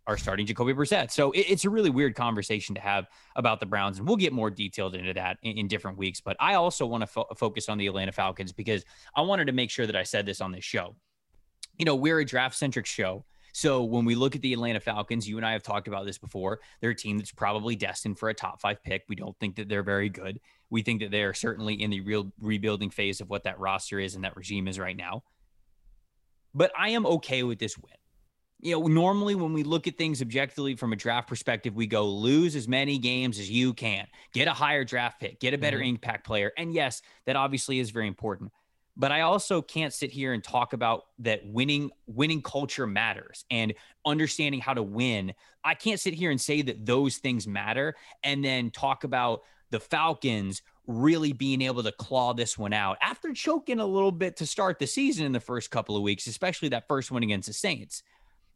are 0.06 0.16
starting 0.16 0.46
Jacoby 0.46 0.74
Brissett. 0.74 1.10
So 1.10 1.30
it, 1.32 1.46
it's 1.48 1.64
a 1.64 1.70
really 1.70 1.90
weird 1.90 2.14
conversation 2.14 2.74
to 2.74 2.80
have 2.80 3.08
about 3.36 3.60
the 3.60 3.66
Browns, 3.66 3.98
and 3.98 4.06
we'll 4.06 4.16
get 4.16 4.32
more 4.32 4.50
detailed 4.50 4.94
into 4.94 5.14
that 5.14 5.38
in, 5.42 5.58
in 5.58 5.68
different 5.68 5.98
weeks. 5.98 6.20
But 6.20 6.36
I 6.40 6.54
also 6.54 6.86
want 6.86 7.02
to 7.02 7.06
fo- 7.06 7.28
focus 7.36 7.68
on 7.68 7.78
the 7.78 7.86
Atlanta 7.86 8.12
Falcons 8.12 8.52
because 8.52 8.84
I 9.14 9.22
wanted 9.22 9.46
to 9.46 9.52
make 9.52 9.70
sure 9.70 9.86
that 9.86 9.96
I 9.96 10.02
said 10.02 10.26
this 10.26 10.40
on 10.40 10.52
this 10.52 10.64
show. 10.64 10.96
You 11.78 11.84
know, 11.84 11.94
we're 11.94 12.18
a 12.18 12.24
draft 12.24 12.56
centric 12.56 12.86
show. 12.86 13.24
So 13.52 13.84
when 13.84 14.04
we 14.04 14.14
look 14.14 14.34
at 14.34 14.42
the 14.42 14.52
Atlanta 14.52 14.80
Falcons, 14.80 15.28
you 15.28 15.36
and 15.36 15.46
I 15.46 15.52
have 15.52 15.62
talked 15.62 15.88
about 15.88 16.06
this 16.06 16.18
before. 16.18 16.60
They're 16.80 16.90
a 16.90 16.94
team 16.94 17.18
that's 17.18 17.32
probably 17.32 17.76
destined 17.76 18.18
for 18.18 18.28
a 18.28 18.34
top 18.34 18.60
five 18.60 18.82
pick. 18.82 19.04
We 19.08 19.16
don't 19.16 19.36
think 19.38 19.56
that 19.56 19.68
they're 19.68 19.82
very 19.82 20.08
good. 20.08 20.40
We 20.70 20.82
think 20.82 21.00
that 21.00 21.10
they 21.10 21.22
are 21.22 21.34
certainly 21.34 21.74
in 21.74 21.90
the 21.90 22.00
real 22.00 22.32
rebuilding 22.40 22.90
phase 22.90 23.20
of 23.20 23.28
what 23.28 23.44
that 23.44 23.58
roster 23.58 23.98
is 23.98 24.14
and 24.14 24.24
that 24.24 24.36
regime 24.36 24.68
is 24.68 24.78
right 24.78 24.96
now. 24.96 25.24
But 26.54 26.72
I 26.78 26.90
am 26.90 27.06
okay 27.06 27.42
with 27.42 27.58
this 27.58 27.76
win. 27.78 27.94
You 28.62 28.78
know, 28.78 28.86
normally 28.86 29.34
when 29.34 29.54
we 29.54 29.62
look 29.62 29.86
at 29.86 29.96
things 29.96 30.20
objectively 30.20 30.74
from 30.74 30.92
a 30.92 30.96
draft 30.96 31.28
perspective, 31.28 31.74
we 31.74 31.86
go 31.86 32.06
lose 32.06 32.54
as 32.54 32.68
many 32.68 32.98
games 32.98 33.38
as 33.38 33.50
you 33.50 33.72
can, 33.72 34.06
get 34.34 34.48
a 34.48 34.52
higher 34.52 34.84
draft 34.84 35.18
pick, 35.18 35.40
get 35.40 35.54
a 35.54 35.58
better 35.58 35.78
mm-hmm. 35.78 35.90
impact 35.90 36.26
player. 36.26 36.52
And 36.58 36.74
yes, 36.74 37.00
that 37.24 37.36
obviously 37.36 37.78
is 37.78 37.90
very 37.90 38.06
important 38.06 38.52
but 38.96 39.12
I 39.12 39.22
also 39.22 39.62
can't 39.62 39.92
sit 39.92 40.10
here 40.10 40.32
and 40.32 40.42
talk 40.42 40.72
about 40.72 41.06
that 41.20 41.46
winning 41.46 41.90
winning 42.06 42.42
culture 42.42 42.86
matters 42.86 43.44
and 43.50 43.72
understanding 44.04 44.60
how 44.60 44.74
to 44.74 44.82
win. 44.82 45.32
I 45.64 45.74
can't 45.74 46.00
sit 46.00 46.14
here 46.14 46.30
and 46.30 46.40
say 46.40 46.62
that 46.62 46.84
those 46.84 47.18
things 47.18 47.46
matter 47.46 47.94
and 48.24 48.44
then 48.44 48.70
talk 48.70 49.04
about 49.04 49.42
the 49.70 49.80
Falcons 49.80 50.62
really 50.86 51.32
being 51.32 51.62
able 51.62 51.82
to 51.84 51.92
claw 51.92 52.32
this 52.34 52.58
one 52.58 52.72
out 52.72 52.98
after 53.00 53.32
choking 53.32 53.78
a 53.78 53.86
little 53.86 54.10
bit 54.10 54.36
to 54.36 54.46
start 54.46 54.78
the 54.78 54.86
season 54.86 55.24
in 55.24 55.32
the 55.32 55.40
first 55.40 55.70
couple 55.70 55.96
of 55.96 56.02
weeks, 56.02 56.26
especially 56.26 56.68
that 56.70 56.88
first 56.88 57.10
one 57.12 57.22
against 57.22 57.46
the 57.46 57.52
Saints. 57.54 58.02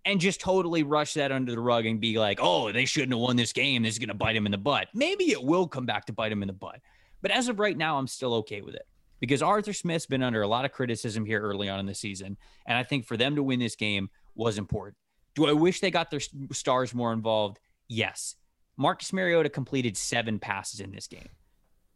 and 0.05 0.21
just 0.21 0.41
totally 0.41 0.83
rush 0.83 1.15
that 1.15 1.33
under 1.33 1.53
the 1.53 1.61
rug 1.61 1.87
and 1.87 2.01
be 2.01 2.19
like, 2.19 2.39
oh, 2.43 2.71
they 2.73 2.85
shouldn't 2.85 3.13
have 3.13 3.21
won 3.21 3.37
this 3.37 3.53
game. 3.53 3.83
This 3.83 3.95
is 3.95 3.99
going 3.99 4.09
to 4.09 4.15
bite 4.15 4.35
them 4.35 4.47
in 4.47 4.53
the 4.53 4.59
butt. 4.59 4.89
Maybe 4.93 5.31
it 5.31 5.43
will 5.43 5.67
come 5.67 5.87
back 5.87 6.07
to 6.07 6.13
bite 6.13 6.29
them 6.29 6.43
in 6.43 6.47
the 6.49 6.53
butt. 6.53 6.81
But 7.23 7.31
as 7.31 7.49
of 7.49 7.59
right 7.59 7.77
now, 7.77 7.97
I'm 7.97 8.07
still 8.07 8.35
okay 8.35 8.61
with 8.61 8.75
it 8.75 8.87
because 9.25 9.41
Arthur 9.41 9.73
Smith's 9.73 10.05
been 10.05 10.23
under 10.23 10.43
a 10.43 10.47
lot 10.47 10.67
of 10.67 10.73
criticism 10.73 11.25
here 11.25 11.41
early 11.41 11.67
on 11.67 11.81
in 11.81 11.87
the 11.87 11.95
season. 11.95 12.37
And 12.67 12.77
I 12.77 12.83
think 12.83 13.07
for 13.07 13.17
them 13.17 13.37
to 13.37 13.43
win 13.43 13.59
this 13.59 13.75
game 13.75 14.11
was 14.35 14.59
important. 14.59 14.99
Do 15.35 15.47
I 15.47 15.53
wish 15.53 15.81
they 15.81 15.91
got 15.91 16.11
their 16.11 16.21
stars 16.53 16.95
more 16.95 17.11
involved? 17.11 17.59
Yes. 17.89 18.35
Marcus 18.77 19.15
Mariota 19.15 19.49
completed 19.49 19.97
seven 19.97 20.39
passes 20.39 20.81
in 20.81 20.91
this 20.91 21.07
game. 21.07 21.31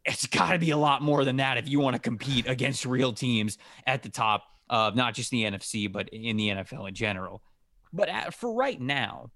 It's 0.05 0.25
got 0.25 0.53
to 0.53 0.57
be 0.57 0.71
a 0.71 0.77
lot 0.77 1.03
more 1.03 1.23
than 1.23 1.35
that 1.35 1.59
if 1.59 1.69
you 1.69 1.79
want 1.79 1.95
to 1.95 2.01
compete 2.01 2.47
against 2.47 2.83
real 2.83 3.13
teams 3.13 3.59
at 3.85 4.01
the 4.01 4.09
top 4.09 4.45
of 4.67 4.95
not 4.95 5.13
just 5.13 5.29
the 5.29 5.43
NFC, 5.43 5.91
but 5.91 6.09
in 6.09 6.35
the 6.35 6.49
NFL 6.49 6.87
in 6.87 6.95
general. 6.95 7.43
But 7.93 8.09
at, 8.09 8.33
for 8.33 8.51
right 8.55 8.81
now, 8.81 9.29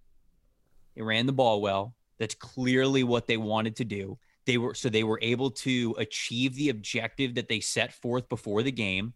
they 0.96 1.04
ran 1.04 1.28
the 1.28 1.32
ball 1.32 1.62
well. 1.62 1.94
That's 2.18 2.34
clearly 2.34 3.04
what 3.04 3.28
they 3.28 3.38
wanted 3.38 3.76
to 3.76 3.86
do. 3.86 4.18
They 4.46 4.58
were 4.58 4.74
so 4.76 4.90
they 4.90 5.04
were 5.04 5.20
able 5.22 5.52
to 5.52 5.96
achieve 5.98 6.56
the 6.56 6.70
objective 6.70 7.36
that 7.36 7.48
they 7.48 7.60
set 7.60 7.94
forth 7.94 8.30
before 8.30 8.64
the 8.64 8.72
game. 8.72 9.14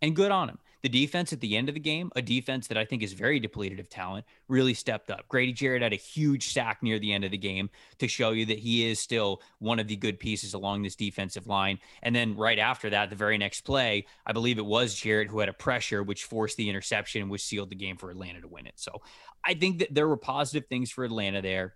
And 0.00 0.14
good 0.14 0.30
on 0.30 0.46
them. 0.46 0.58
The 0.82 0.88
defense 0.88 1.32
at 1.32 1.40
the 1.40 1.56
end 1.56 1.68
of 1.68 1.74
the 1.74 1.80
game, 1.80 2.12
a 2.14 2.22
defense 2.22 2.68
that 2.68 2.78
I 2.78 2.84
think 2.84 3.02
is 3.02 3.12
very 3.12 3.40
depleted 3.40 3.80
of 3.80 3.88
talent, 3.88 4.24
really 4.46 4.74
stepped 4.74 5.10
up. 5.10 5.26
Grady 5.26 5.52
Jarrett 5.52 5.82
had 5.82 5.92
a 5.92 5.96
huge 5.96 6.52
sack 6.52 6.84
near 6.84 7.00
the 7.00 7.12
end 7.12 7.24
of 7.24 7.32
the 7.32 7.38
game 7.38 7.68
to 7.98 8.06
show 8.06 8.30
you 8.30 8.46
that 8.46 8.60
he 8.60 8.88
is 8.88 9.00
still 9.00 9.42
one 9.58 9.80
of 9.80 9.88
the 9.88 9.96
good 9.96 10.20
pieces 10.20 10.54
along 10.54 10.82
this 10.82 10.94
defensive 10.94 11.48
line. 11.48 11.80
And 12.02 12.14
then 12.14 12.36
right 12.36 12.60
after 12.60 12.90
that, 12.90 13.10
the 13.10 13.16
very 13.16 13.38
next 13.38 13.62
play, 13.62 14.06
I 14.24 14.32
believe 14.32 14.58
it 14.58 14.66
was 14.66 14.94
Jarrett 14.94 15.28
who 15.28 15.40
had 15.40 15.48
a 15.48 15.52
pressure, 15.52 16.04
which 16.04 16.24
forced 16.24 16.56
the 16.56 16.70
interception, 16.70 17.28
which 17.28 17.42
sealed 17.42 17.70
the 17.70 17.74
game 17.74 17.96
for 17.96 18.12
Atlanta 18.12 18.40
to 18.40 18.48
win 18.48 18.68
it. 18.68 18.74
So 18.76 19.02
I 19.44 19.54
think 19.54 19.80
that 19.80 19.92
there 19.92 20.06
were 20.06 20.16
positive 20.16 20.68
things 20.68 20.92
for 20.92 21.04
Atlanta 21.04 21.42
there. 21.42 21.74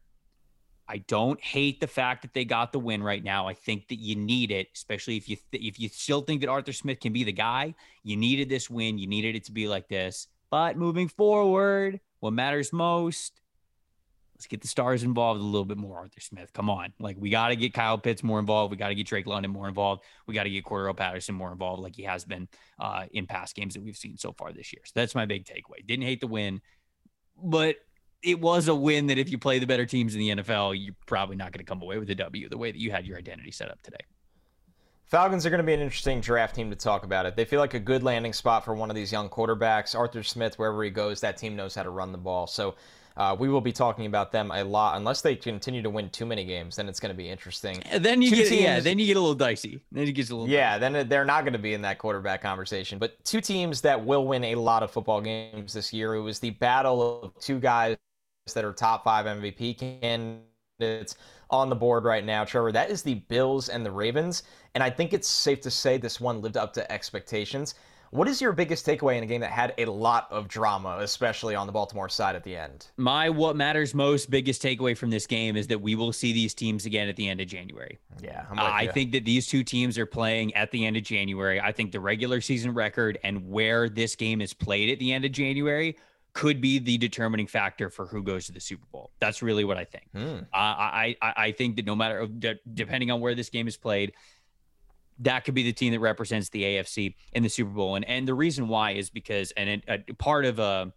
I 0.92 0.98
don't 1.08 1.42
hate 1.42 1.80
the 1.80 1.86
fact 1.86 2.20
that 2.20 2.34
they 2.34 2.44
got 2.44 2.70
the 2.70 2.78
win 2.78 3.02
right 3.02 3.24
now. 3.24 3.48
I 3.48 3.54
think 3.54 3.88
that 3.88 3.94
you 3.94 4.14
need 4.14 4.50
it, 4.50 4.68
especially 4.74 5.16
if 5.16 5.26
you 5.26 5.38
th- 5.50 5.64
if 5.64 5.80
you 5.80 5.88
still 5.88 6.20
think 6.20 6.42
that 6.42 6.50
Arthur 6.50 6.74
Smith 6.74 7.00
can 7.00 7.14
be 7.14 7.24
the 7.24 7.32
guy. 7.32 7.74
You 8.02 8.18
needed 8.18 8.50
this 8.50 8.68
win. 8.68 8.98
You 8.98 9.06
needed 9.06 9.34
it 9.34 9.44
to 9.44 9.52
be 9.52 9.68
like 9.68 9.88
this. 9.88 10.28
But 10.50 10.76
moving 10.76 11.08
forward, 11.08 11.98
what 12.20 12.34
matters 12.34 12.74
most? 12.74 13.40
Let's 14.36 14.46
get 14.46 14.60
the 14.60 14.68
stars 14.68 15.02
involved 15.02 15.40
a 15.40 15.44
little 15.44 15.64
bit 15.64 15.78
more. 15.78 15.96
Arthur 15.96 16.20
Smith, 16.20 16.52
come 16.52 16.68
on! 16.68 16.92
Like 16.98 17.16
we 17.18 17.30
got 17.30 17.48
to 17.48 17.56
get 17.56 17.72
Kyle 17.72 17.96
Pitts 17.96 18.22
more 18.22 18.38
involved. 18.38 18.70
We 18.70 18.76
got 18.76 18.88
to 18.88 18.94
get 18.94 19.06
Drake 19.06 19.26
London 19.26 19.50
more 19.50 19.68
involved. 19.68 20.02
We 20.26 20.34
got 20.34 20.42
to 20.42 20.50
get 20.50 20.62
Cordarrelle 20.62 20.94
Patterson 20.94 21.34
more 21.34 21.52
involved, 21.52 21.82
like 21.82 21.96
he 21.96 22.02
has 22.02 22.26
been 22.26 22.48
uh, 22.78 23.06
in 23.12 23.26
past 23.26 23.56
games 23.56 23.72
that 23.72 23.82
we've 23.82 23.96
seen 23.96 24.18
so 24.18 24.34
far 24.34 24.52
this 24.52 24.74
year. 24.74 24.82
So 24.84 24.92
that's 24.94 25.14
my 25.14 25.24
big 25.24 25.46
takeaway. 25.46 25.86
Didn't 25.86 26.04
hate 26.04 26.20
the 26.20 26.26
win, 26.26 26.60
but 27.42 27.76
it 28.22 28.40
was 28.40 28.68
a 28.68 28.74
win 28.74 29.08
that 29.08 29.18
if 29.18 29.30
you 29.30 29.38
play 29.38 29.58
the 29.58 29.66
better 29.66 29.86
teams 29.86 30.14
in 30.14 30.20
the 30.20 30.42
NFL, 30.42 30.76
you're 30.78 30.94
probably 31.06 31.36
not 31.36 31.52
going 31.52 31.64
to 31.64 31.68
come 31.68 31.82
away 31.82 31.98
with 31.98 32.08
a 32.10 32.14
W 32.14 32.48
the 32.48 32.58
way 32.58 32.70
that 32.70 32.78
you 32.78 32.90
had 32.90 33.06
your 33.06 33.18
identity 33.18 33.50
set 33.50 33.70
up 33.70 33.82
today. 33.82 34.04
Falcons 35.06 35.44
are 35.44 35.50
going 35.50 35.58
to 35.58 35.64
be 35.64 35.74
an 35.74 35.80
interesting 35.80 36.22
draft 36.22 36.54
team 36.54 36.70
to 36.70 36.76
talk 36.76 37.04
about 37.04 37.26
it. 37.26 37.36
They 37.36 37.44
feel 37.44 37.60
like 37.60 37.74
a 37.74 37.80
good 37.80 38.02
landing 38.02 38.32
spot 38.32 38.64
for 38.64 38.74
one 38.74 38.88
of 38.88 38.96
these 38.96 39.12
young 39.12 39.28
quarterbacks. 39.28 39.94
Arthur 39.94 40.22
Smith, 40.22 40.58
wherever 40.58 40.82
he 40.82 40.88
goes, 40.88 41.20
that 41.20 41.36
team 41.36 41.54
knows 41.54 41.74
how 41.74 41.82
to 41.82 41.90
run 41.90 42.12
the 42.12 42.18
ball. 42.18 42.46
So 42.46 42.76
uh, 43.18 43.36
we 43.38 43.50
will 43.50 43.60
be 43.60 43.72
talking 43.72 44.06
about 44.06 44.32
them 44.32 44.50
a 44.50 44.64
lot, 44.64 44.96
unless 44.96 45.20
they 45.20 45.36
continue 45.36 45.82
to 45.82 45.90
win 45.90 46.08
too 46.08 46.24
many 46.24 46.46
games. 46.46 46.76
Then 46.76 46.88
it's 46.88 46.98
going 46.98 47.10
to 47.10 47.16
be 47.16 47.28
interesting. 47.28 47.82
And 47.82 48.02
then 48.02 48.22
you 48.22 48.30
two 48.30 48.36
get 48.36 48.48
teams, 48.48 48.62
yeah, 48.62 48.80
then 48.80 48.98
you 48.98 49.04
get 49.04 49.18
a 49.18 49.20
little 49.20 49.34
dicey. 49.34 49.82
Then 49.90 50.08
it 50.08 50.12
gets 50.12 50.30
a 50.30 50.34
little 50.34 50.48
yeah. 50.48 50.78
Dicey. 50.78 50.92
Then 50.92 51.08
they're 51.08 51.26
not 51.26 51.42
going 51.42 51.52
to 51.52 51.58
be 51.58 51.74
in 51.74 51.82
that 51.82 51.98
quarterback 51.98 52.40
conversation. 52.40 52.98
But 52.98 53.22
two 53.22 53.42
teams 53.42 53.82
that 53.82 54.02
will 54.02 54.26
win 54.26 54.44
a 54.44 54.54
lot 54.54 54.82
of 54.82 54.90
football 54.90 55.20
games 55.20 55.74
this 55.74 55.92
year. 55.92 56.14
It 56.14 56.22
was 56.22 56.38
the 56.38 56.50
battle 56.50 57.22
of 57.22 57.38
two 57.38 57.60
guys 57.60 57.98
that 58.52 58.64
are 58.64 58.72
top 58.72 59.04
five 59.04 59.26
MVP 59.26 60.00
candidates 60.00 61.16
on 61.48 61.68
the 61.68 61.76
board 61.76 62.04
right 62.04 62.24
now, 62.24 62.44
Trevor. 62.44 62.72
That 62.72 62.90
is 62.90 63.02
the 63.02 63.14
Bills 63.14 63.68
and 63.68 63.86
the 63.86 63.90
Ravens. 63.90 64.42
And 64.74 64.82
I 64.82 64.90
think 64.90 65.12
it's 65.12 65.28
safe 65.28 65.60
to 65.60 65.70
say 65.70 65.96
this 65.96 66.20
one 66.20 66.40
lived 66.40 66.56
up 66.56 66.72
to 66.74 66.92
expectations. 66.92 67.76
What 68.10 68.28
is 68.28 68.42
your 68.42 68.52
biggest 68.52 68.84
takeaway 68.84 69.16
in 69.16 69.22
a 69.22 69.26
game 69.26 69.40
that 69.40 69.52
had 69.52 69.72
a 69.78 69.86
lot 69.86 70.30
of 70.30 70.46
drama, 70.46 70.98
especially 71.00 71.54
on 71.54 71.66
the 71.66 71.72
Baltimore 71.72 72.10
side 72.10 72.36
at 72.36 72.44
the 72.44 72.54
end? 72.54 72.88
My 72.98 73.30
what 73.30 73.56
matters 73.56 73.94
most 73.94 74.28
biggest 74.28 74.60
takeaway 74.60 74.94
from 74.94 75.08
this 75.08 75.26
game 75.26 75.56
is 75.56 75.66
that 75.68 75.80
we 75.80 75.94
will 75.94 76.12
see 76.12 76.32
these 76.32 76.52
teams 76.52 76.84
again 76.84 77.08
at 77.08 77.16
the 77.16 77.26
end 77.26 77.40
of 77.40 77.46
January. 77.46 77.98
Yeah, 78.22 78.44
uh, 78.50 78.56
I 78.60 78.88
think 78.88 79.12
that 79.12 79.24
these 79.24 79.46
two 79.46 79.64
teams 79.64 79.96
are 79.96 80.04
playing 80.04 80.52
at 80.54 80.70
the 80.72 80.84
end 80.84 80.98
of 80.98 81.04
January. 81.04 81.58
I 81.58 81.72
think 81.72 81.90
the 81.90 82.00
regular 82.00 82.42
season 82.42 82.74
record 82.74 83.18
and 83.24 83.48
where 83.48 83.88
this 83.88 84.14
game 84.14 84.42
is 84.42 84.52
played 84.52 84.90
at 84.90 84.98
the 84.98 85.12
end 85.12 85.24
of 85.24 85.32
January 85.32 85.96
could 86.34 86.60
be 86.60 86.78
the 86.78 86.96
determining 86.96 87.46
factor 87.46 87.90
for 87.90 88.06
who 88.06 88.22
goes 88.22 88.46
to 88.46 88.52
the 88.52 88.60
Super 88.60 88.86
Bowl. 88.90 89.10
That's 89.20 89.42
really 89.42 89.64
what 89.64 89.76
I 89.76 89.84
think. 89.84 90.08
Hmm. 90.14 90.38
I, 90.52 91.16
I 91.20 91.32
I 91.36 91.52
think 91.52 91.76
that 91.76 91.86
no 91.86 91.94
matter 91.94 92.26
depending 92.72 93.10
on 93.10 93.20
where 93.20 93.34
this 93.34 93.50
game 93.50 93.68
is 93.68 93.76
played, 93.76 94.12
that 95.20 95.44
could 95.44 95.54
be 95.54 95.62
the 95.62 95.72
team 95.72 95.92
that 95.92 96.00
represents 96.00 96.48
the 96.48 96.62
AFC 96.62 97.14
in 97.32 97.42
the 97.42 97.48
Super 97.48 97.70
Bowl. 97.70 97.96
And 97.96 98.04
and 98.06 98.26
the 98.26 98.34
reason 98.34 98.68
why 98.68 98.92
is 98.92 99.10
because 99.10 99.52
and 99.52 99.68
it, 99.68 99.84
a 99.88 100.14
part 100.14 100.44
of 100.46 100.58
a 100.58 100.92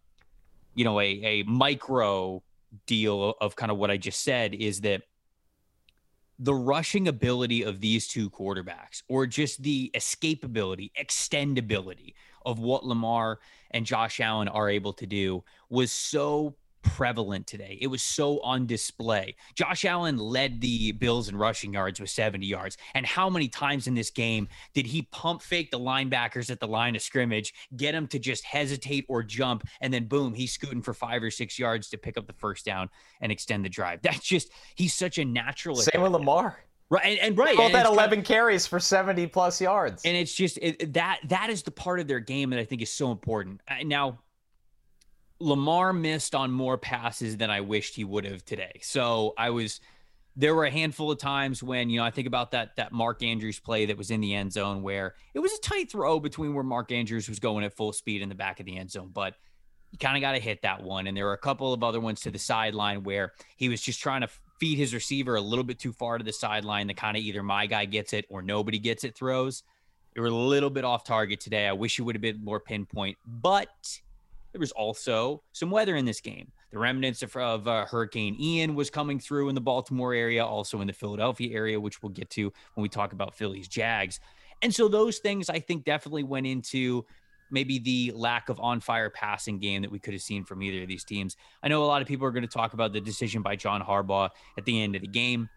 you 0.74 0.86
know 0.86 1.00
a 1.00 1.06
a 1.06 1.44
micro 1.44 2.42
deal 2.86 3.36
of 3.42 3.56
kind 3.56 3.72
of 3.72 3.78
what 3.78 3.92
I 3.92 3.98
just 3.98 4.24
said 4.24 4.54
is 4.54 4.82
that 4.82 5.04
the 6.40 6.54
rushing 6.54 7.08
ability 7.08 7.64
of 7.64 7.80
these 7.80 8.08
two 8.08 8.30
quarterbacks 8.30 9.04
or 9.08 9.26
just 9.26 9.64
the 9.64 9.90
escapability, 9.96 10.92
extendability 11.00 12.14
of 12.46 12.60
what 12.60 12.86
Lamar 12.86 13.40
and 13.72 13.86
Josh 13.86 14.20
Allen 14.20 14.48
are 14.48 14.70
able 14.70 14.94
to 14.94 15.06
do 15.06 15.44
was 15.70 15.92
so 15.92 16.56
prevalent 16.86 17.48
today. 17.48 17.78
It 17.82 17.88
was 17.88 18.02
so 18.02 18.40
on 18.42 18.68
display. 18.68 19.36
Josh 19.56 19.86
Allen 19.86 20.18
led 20.18 20.62
the 20.62 20.92
Bills 20.94 21.28
in 21.28 21.36
rushing 21.36 21.74
yards 21.74 22.00
with 22.00 22.10
70 22.10 22.46
yards. 22.46 22.78
And 22.94 23.06
how 23.06 23.30
many 23.30 23.48
times 23.48 23.88
in 23.88 23.96
this 23.96 24.12
game 24.12 24.48
did 24.74 24.86
he 24.86 25.02
pump 25.12 25.42
fake 25.42 25.72
the 25.72 25.80
linebackers 25.80 26.50
at 26.50 26.60
the 26.60 26.68
line 26.68 26.96
of 26.96 27.02
scrimmage, 27.02 27.54
get 27.76 27.94
them 27.94 28.08
to 28.08 28.20
just 28.20 28.44
hesitate 28.46 29.06
or 29.10 29.24
jump, 29.24 29.68
and 29.82 29.94
then 29.94 30.06
boom, 30.06 30.34
he's 30.34 30.52
scooting 30.52 30.82
for 30.82 30.94
five 30.94 31.24
or 31.24 31.32
six 31.32 31.58
yards 31.58 31.90
to 31.90 31.98
pick 31.98 32.18
up 32.18 32.28
the 32.28 32.34
first 32.34 32.66
down 32.66 32.90
and 33.20 33.32
extend 33.32 33.66
the 33.66 33.70
drive. 33.70 34.02
That's 34.04 34.26
just 34.26 34.52
he's 34.76 34.94
such 34.94 35.18
a 35.18 35.26
natural. 35.26 35.76
Same 35.76 36.02
with 36.02 36.12
Lamar. 36.12 36.60
Right 36.90 37.04
and, 37.04 37.20
and 37.20 37.38
right, 37.38 37.58
all 37.58 37.72
that 37.72 37.88
eleven 37.88 38.18
kind 38.18 38.22
of, 38.22 38.28
carries 38.28 38.68
for 38.68 38.80
seventy 38.80 39.26
plus 39.26 39.60
yards, 39.60 40.04
and 40.06 40.16
it's 40.16 40.34
just 40.34 40.60
it, 40.62 40.94
that 40.94 41.20
that 41.26 41.50
is 41.50 41.64
the 41.64 41.72
part 41.72 42.00
of 42.00 42.08
their 42.08 42.20
game 42.20 42.52
that 42.52 42.60
I 42.60 42.64
think 42.64 42.84
is 42.84 42.92
so 42.92 43.12
important. 43.12 43.62
Now, 43.84 44.20
Lamar 45.40 45.94
missed 45.94 46.36
on 46.36 46.52
more 46.52 46.78
passes 46.78 47.38
than 47.38 47.50
I 47.50 47.62
wished 47.62 47.96
he 47.96 48.04
would 48.04 48.26
have 48.26 48.46
today. 48.46 48.80
So 48.84 49.34
I 49.36 49.50
was 49.50 49.82
there 50.36 50.54
were 50.54 50.66
a 50.66 50.72
handful 50.72 51.10
of 51.10 51.18
times 51.18 51.64
when 51.64 51.90
you 51.90 52.00
know 52.00 52.06
I 52.06 52.12
think 52.12 52.28
about 52.28 52.52
that 52.52 52.76
that 52.76 52.92
Mark 52.92 53.24
Andrews 53.24 53.60
play 53.60 53.86
that 53.88 53.98
was 53.98 54.12
in 54.12 54.22
the 54.22 54.36
end 54.36 54.54
zone 54.54 54.84
where 54.84 55.16
it 55.34 55.40
was 55.40 55.54
a 55.54 55.62
tight 55.62 55.92
throw 55.92 56.20
between 56.20 56.54
where 56.54 56.64
Mark 56.64 56.92
Andrews 56.92 57.28
was 57.28 57.40
going 57.40 57.64
at 57.64 57.74
full 57.74 57.94
speed 57.94 58.22
in 58.22 58.30
the 58.30 58.36
back 58.36 58.60
of 58.60 58.66
the 58.66 58.78
end 58.78 58.92
zone, 58.92 59.10
but 59.14 59.34
you 59.92 59.98
kind 59.98 60.18
of 60.18 60.22
got 60.22 60.34
to 60.34 60.40
hit 60.40 60.62
that 60.64 60.84
one. 60.84 61.08
And 61.08 61.16
there 61.16 61.26
were 61.26 61.34
a 61.34 61.38
couple 61.38 61.74
of 61.74 61.84
other 61.84 62.00
ones 62.00 62.22
to 62.22 62.32
the 62.32 62.40
sideline 62.40 63.04
where 63.04 63.34
he 63.56 63.70
was 63.70 63.82
just 63.82 64.02
trying 64.02 64.22
to 64.22 64.30
feed 64.60 64.78
his 64.78 64.94
receiver 64.94 65.36
a 65.36 65.42
little 65.42 65.64
bit 65.64 65.80
too 65.80 65.92
far 65.92 66.18
to 66.18 66.24
the 66.24 66.34
sideline. 66.34 66.88
The 66.88 66.94
kind 66.94 67.18
of 67.18 67.24
either 67.24 67.44
my 67.44 67.66
guy 67.66 67.86
gets 67.86 68.14
it 68.14 68.26
or 68.30 68.42
nobody 68.42 68.80
gets 68.80 69.04
it 69.04 69.16
throws. 69.16 69.64
They 70.14 70.22
were 70.22 70.28
a 70.28 70.32
little 70.32 70.70
bit 70.70 70.86
off 70.86 71.04
target 71.04 71.40
today. 71.42 71.68
I 71.68 71.74
wish 71.74 72.00
it 72.00 72.04
would 72.04 72.16
have 72.16 72.22
been 72.22 72.44
more 72.44 72.60
pinpoint, 72.60 73.18
but 73.26 73.70
there 74.54 74.60
was 74.60 74.72
also 74.72 75.44
some 75.52 75.70
weather 75.70 75.98
in 75.98 76.06
this 76.06 76.22
game. 76.22 76.50
The 76.72 76.80
remnants 76.80 77.22
of, 77.22 77.36
of 77.36 77.68
uh, 77.68 77.86
Hurricane 77.86 78.38
Ian 78.40 78.76
was 78.76 78.90
coming 78.90 79.20
through 79.20 79.50
in 79.50 79.56
the 79.56 79.62
Baltimore 79.62 80.14
area, 80.14 80.46
also 80.46 80.80
in 80.80 80.88
the 80.88 80.94
Philadelphia 80.94 81.54
area, 81.54 81.80
which 81.80 82.02
we'll 82.02 82.12
get 82.12 82.30
to 82.32 82.52
when 82.74 82.82
we 82.82 82.90
talk 82.90 83.12
about 83.12 83.36
Phillies 83.36 83.68
Jags. 83.68 84.22
And 84.62 84.74
so 84.74 84.88
those 84.88 85.18
things 85.18 85.50
I 85.50 85.60
think 85.60 85.84
definitely 85.84 86.24
went 86.24 86.48
into 86.48 87.06
maybe 87.52 87.80
the 87.80 88.12
lack 88.16 88.50
of 88.50 88.60
on 88.60 88.80
fire 88.80 89.10
passing 89.10 89.60
game 89.60 89.82
that 89.82 89.92
we 89.92 90.00
could 90.00 90.14
have 90.14 90.22
seen 90.22 90.44
from 90.44 90.62
either 90.62 90.82
of 90.82 90.88
these 90.88 91.04
teams. 91.04 91.36
I 91.64 91.68
know 91.68 91.84
a 91.84 91.86
lot 91.86 92.02
of 92.02 92.08
people 92.08 92.26
are 92.26 92.32
going 92.32 92.48
to 92.48 92.48
talk 92.48 92.74
about 92.74 92.94
the 92.94 93.02
decision 93.02 93.42
by 93.42 93.56
John 93.56 93.82
Harbaugh 93.82 94.30
at 94.58 94.66
the 94.66 94.82
end 94.82 94.96
of 94.96 95.02
the 95.02 95.08
game 95.08 95.50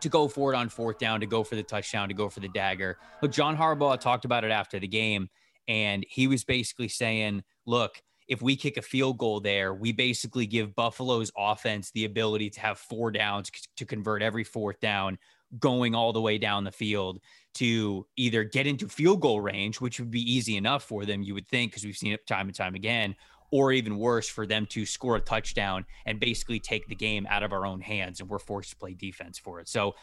to 0.00 0.08
go 0.08 0.28
for 0.28 0.52
it 0.52 0.56
on 0.56 0.68
fourth 0.68 0.98
down, 0.98 1.20
to 1.20 1.26
go 1.26 1.44
for 1.44 1.54
the 1.54 1.62
touchdown, 1.62 2.08
to 2.08 2.14
go 2.14 2.28
for 2.28 2.40
the 2.40 2.48
dagger. 2.48 2.98
Look, 3.22 3.30
John 3.30 3.56
Harbaugh 3.56 4.00
talked 4.00 4.24
about 4.24 4.44
it 4.44 4.50
after 4.50 4.78
the 4.78 4.88
game, 4.88 5.28
and 5.68 6.04
he 6.08 6.26
was 6.26 6.44
basically 6.44 6.88
saying, 6.88 7.42
look, 7.66 8.02
if 8.28 8.42
we 8.42 8.56
kick 8.56 8.76
a 8.76 8.82
field 8.82 9.18
goal 9.18 9.40
there, 9.40 9.74
we 9.74 9.92
basically 9.92 10.46
give 10.46 10.74
Buffalo's 10.74 11.30
offense 11.36 11.90
the 11.92 12.04
ability 12.04 12.50
to 12.50 12.60
have 12.60 12.78
four 12.78 13.10
downs 13.10 13.50
to 13.76 13.84
convert 13.84 14.22
every 14.22 14.44
fourth 14.44 14.80
down 14.80 15.18
going 15.58 15.94
all 15.94 16.12
the 16.12 16.20
way 16.20 16.38
down 16.38 16.64
the 16.64 16.72
field 16.72 17.20
to 17.54 18.06
either 18.16 18.44
get 18.44 18.66
into 18.66 18.88
field 18.88 19.20
goal 19.20 19.40
range, 19.40 19.80
which 19.80 20.00
would 20.00 20.10
be 20.10 20.22
easy 20.22 20.56
enough 20.56 20.82
for 20.84 21.04
them, 21.04 21.22
you 21.22 21.34
would 21.34 21.48
think, 21.48 21.70
because 21.70 21.84
we've 21.84 21.96
seen 21.96 22.12
it 22.12 22.26
time 22.26 22.48
and 22.48 22.56
time 22.56 22.74
again, 22.74 23.14
or 23.50 23.72
even 23.72 23.98
worse, 23.98 24.28
for 24.28 24.46
them 24.46 24.64
to 24.66 24.86
score 24.86 25.16
a 25.16 25.20
touchdown 25.20 25.84
and 26.06 26.18
basically 26.18 26.58
take 26.58 26.88
the 26.88 26.94
game 26.94 27.26
out 27.28 27.42
of 27.42 27.52
our 27.52 27.66
own 27.66 27.80
hands, 27.80 28.20
and 28.20 28.30
we're 28.30 28.38
forced 28.38 28.70
to 28.70 28.76
play 28.76 28.94
defense 28.94 29.38
for 29.38 29.60
it. 29.60 29.68
So 29.68 29.94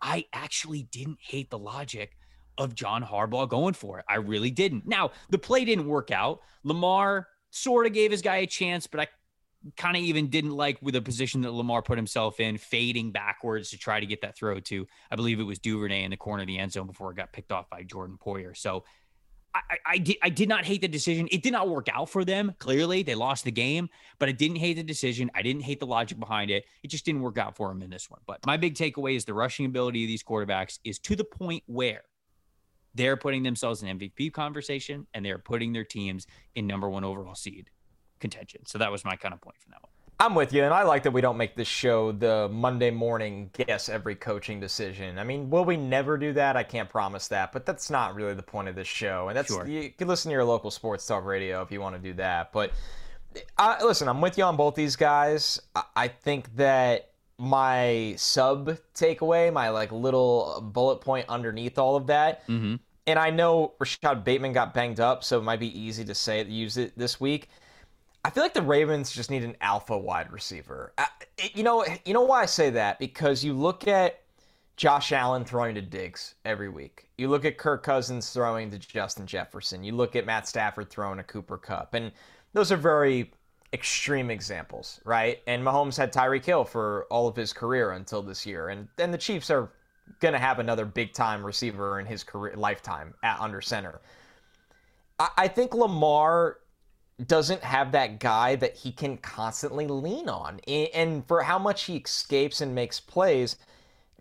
I 0.00 0.24
actually 0.32 0.84
didn't 0.84 1.18
hate 1.20 1.50
the 1.50 1.58
logic 1.58 2.16
of 2.56 2.74
John 2.74 3.02
Harbaugh 3.02 3.48
going 3.48 3.74
for 3.74 3.98
it. 3.98 4.04
I 4.08 4.16
really 4.16 4.50
didn't. 4.50 4.86
Now, 4.86 5.10
the 5.28 5.38
play 5.38 5.64
didn't 5.64 5.86
work 5.86 6.10
out. 6.10 6.40
Lamar 6.62 7.28
sort 7.50 7.86
of 7.86 7.92
gave 7.92 8.10
his 8.10 8.22
guy 8.22 8.36
a 8.36 8.46
chance, 8.46 8.86
but 8.86 9.00
I 9.00 9.08
kind 9.76 9.96
of 9.96 10.02
even 10.02 10.28
didn't 10.28 10.52
like 10.52 10.78
with 10.82 10.94
the 10.94 11.02
position 11.02 11.40
that 11.42 11.52
Lamar 11.52 11.82
put 11.82 11.98
himself 11.98 12.40
in, 12.40 12.58
fading 12.58 13.12
backwards 13.12 13.70
to 13.70 13.78
try 13.78 14.00
to 14.00 14.06
get 14.06 14.22
that 14.22 14.36
throw 14.36 14.60
to, 14.60 14.86
I 15.10 15.16
believe 15.16 15.40
it 15.40 15.44
was 15.44 15.58
Duvernay 15.58 16.04
in 16.04 16.10
the 16.10 16.16
corner 16.16 16.42
of 16.42 16.46
the 16.46 16.58
end 16.58 16.72
zone 16.72 16.86
before 16.86 17.10
it 17.10 17.16
got 17.16 17.32
picked 17.32 17.52
off 17.52 17.70
by 17.70 17.82
Jordan 17.82 18.18
Poyer. 18.22 18.56
So 18.56 18.84
I, 19.54 19.60
I, 19.86 19.98
did, 19.98 20.16
I 20.20 20.30
did 20.30 20.48
not 20.48 20.64
hate 20.64 20.80
the 20.80 20.88
decision. 20.88 21.28
It 21.30 21.42
did 21.42 21.52
not 21.52 21.68
work 21.68 21.88
out 21.92 22.10
for 22.10 22.24
them. 22.24 22.52
Clearly, 22.58 23.02
they 23.04 23.14
lost 23.14 23.44
the 23.44 23.52
game, 23.52 23.88
but 24.18 24.28
I 24.28 24.32
didn't 24.32 24.56
hate 24.56 24.74
the 24.74 24.82
decision. 24.82 25.30
I 25.34 25.42
didn't 25.42 25.62
hate 25.62 25.78
the 25.78 25.86
logic 25.86 26.18
behind 26.18 26.50
it. 26.50 26.64
It 26.82 26.88
just 26.88 27.04
didn't 27.04 27.22
work 27.22 27.38
out 27.38 27.56
for 27.56 27.68
them 27.68 27.80
in 27.80 27.88
this 27.88 28.10
one. 28.10 28.20
But 28.26 28.44
my 28.46 28.56
big 28.56 28.74
takeaway 28.74 29.16
is 29.16 29.24
the 29.24 29.34
rushing 29.34 29.66
ability 29.66 30.04
of 30.04 30.08
these 30.08 30.24
quarterbacks 30.24 30.80
is 30.84 30.98
to 31.00 31.14
the 31.14 31.24
point 31.24 31.62
where 31.66 32.02
they're 32.96 33.16
putting 33.16 33.44
themselves 33.44 33.82
in 33.82 33.98
MVP 33.98 34.32
conversation 34.32 35.06
and 35.14 35.24
they're 35.24 35.38
putting 35.38 35.72
their 35.72 35.84
teams 35.84 36.26
in 36.56 36.66
number 36.66 36.88
one 36.88 37.04
overall 37.04 37.34
seed 37.34 37.70
contention. 38.20 38.64
So 38.66 38.78
that 38.78 38.90
was 38.90 39.04
my 39.04 39.16
kind 39.16 39.34
of 39.34 39.40
point 39.40 39.56
from 39.60 39.72
that 39.72 39.82
one. 39.82 39.90
I'm 40.20 40.36
with 40.36 40.52
you, 40.52 40.62
and 40.62 40.72
I 40.72 40.84
like 40.84 41.02
that 41.02 41.10
we 41.10 41.20
don't 41.20 41.36
make 41.36 41.56
this 41.56 41.66
show 41.66 42.12
the 42.12 42.48
Monday 42.48 42.90
morning 42.90 43.50
guess 43.52 43.88
every 43.88 44.14
coaching 44.14 44.60
decision. 44.60 45.18
I 45.18 45.24
mean, 45.24 45.50
will 45.50 45.64
we 45.64 45.76
never 45.76 46.16
do 46.16 46.32
that? 46.34 46.56
I 46.56 46.62
can't 46.62 46.88
promise 46.88 47.26
that, 47.28 47.52
but 47.52 47.66
that's 47.66 47.90
not 47.90 48.14
really 48.14 48.34
the 48.34 48.42
point 48.42 48.68
of 48.68 48.76
this 48.76 48.86
show. 48.86 49.28
And 49.28 49.36
that's 49.36 49.48
sure. 49.48 49.66
you 49.66 49.90
can 49.90 50.06
listen 50.06 50.28
to 50.28 50.32
your 50.32 50.44
local 50.44 50.70
sports 50.70 51.04
talk 51.04 51.24
radio 51.24 51.62
if 51.62 51.72
you 51.72 51.80
want 51.80 51.96
to 51.96 52.00
do 52.00 52.14
that. 52.14 52.52
But 52.52 52.70
I, 53.58 53.82
listen, 53.82 54.08
I'm 54.08 54.20
with 54.20 54.38
you 54.38 54.44
on 54.44 54.56
both 54.56 54.76
these 54.76 54.94
guys. 54.94 55.60
I, 55.74 55.82
I 55.96 56.08
think 56.08 56.54
that 56.56 57.10
my 57.38 58.14
sub 58.16 58.78
takeaway, 58.94 59.52
my 59.52 59.70
like 59.70 59.90
little 59.90 60.60
bullet 60.72 61.00
point 61.00 61.28
underneath 61.28 61.76
all 61.76 61.96
of 61.96 62.06
that. 62.06 62.46
Mm-hmm. 62.46 62.76
And 63.06 63.18
I 63.18 63.30
know 63.30 63.74
Rashod 63.80 64.24
Bateman 64.24 64.52
got 64.52 64.72
banged 64.72 65.00
up, 65.00 65.24
so 65.24 65.38
it 65.38 65.42
might 65.42 65.60
be 65.60 65.78
easy 65.78 66.04
to 66.04 66.14
say 66.14 66.42
use 66.44 66.76
it 66.76 66.96
this 66.96 67.20
week. 67.20 67.48
I 68.24 68.30
feel 68.30 68.42
like 68.42 68.54
the 68.54 68.62
Ravens 68.62 69.12
just 69.12 69.30
need 69.30 69.44
an 69.44 69.56
alpha 69.60 69.96
wide 69.96 70.32
receiver. 70.32 70.94
Uh, 70.96 71.04
you 71.52 71.62
know, 71.62 71.84
you 72.06 72.14
know 72.14 72.22
why 72.22 72.42
I 72.42 72.46
say 72.46 72.70
that? 72.70 72.98
Because 72.98 73.44
you 73.44 73.52
look 73.52 73.86
at 73.86 74.20
Josh 74.76 75.12
Allen 75.12 75.44
throwing 75.44 75.74
to 75.74 75.82
Diggs 75.82 76.34
every 76.44 76.70
week. 76.70 77.08
You 77.18 77.28
look 77.28 77.44
at 77.44 77.58
Kirk 77.58 77.82
Cousins 77.82 78.30
throwing 78.30 78.70
to 78.70 78.78
Justin 78.78 79.26
Jefferson. 79.26 79.84
You 79.84 79.92
look 79.92 80.16
at 80.16 80.24
Matt 80.24 80.48
Stafford 80.48 80.88
throwing 80.88 81.18
to 81.18 81.22
Cooper 81.22 81.58
Kupp, 81.58 81.94
And 81.94 82.10
those 82.54 82.72
are 82.72 82.76
very 82.76 83.30
extreme 83.72 84.30
examples, 84.30 85.00
right? 85.04 85.40
And 85.46 85.62
Mahomes 85.62 85.96
had 85.96 86.12
Tyreek 86.12 86.44
Hill 86.44 86.64
for 86.64 87.06
all 87.10 87.28
of 87.28 87.36
his 87.36 87.52
career 87.52 87.92
until 87.92 88.22
this 88.22 88.46
year. 88.46 88.68
And 88.68 88.88
then 88.96 89.10
the 89.10 89.18
Chiefs 89.18 89.50
are 89.50 89.70
going 90.20 90.32
to 90.32 90.38
have 90.38 90.58
another 90.60 90.84
big 90.84 91.12
time 91.12 91.44
receiver 91.44 92.00
in 92.00 92.06
his 92.06 92.24
career 92.24 92.54
lifetime 92.56 93.14
at 93.22 93.38
under 93.40 93.60
center. 93.60 94.00
I, 95.18 95.28
I 95.36 95.48
think 95.48 95.74
Lamar 95.74 96.58
doesn't 97.26 97.62
have 97.62 97.92
that 97.92 98.18
guy 98.18 98.56
that 98.56 98.76
he 98.76 98.90
can 98.90 99.16
constantly 99.18 99.86
lean 99.86 100.28
on. 100.28 100.60
And 100.68 101.26
for 101.26 101.42
how 101.42 101.58
much 101.58 101.84
he 101.84 101.96
escapes 101.96 102.60
and 102.60 102.74
makes 102.74 102.98
plays, 102.98 103.56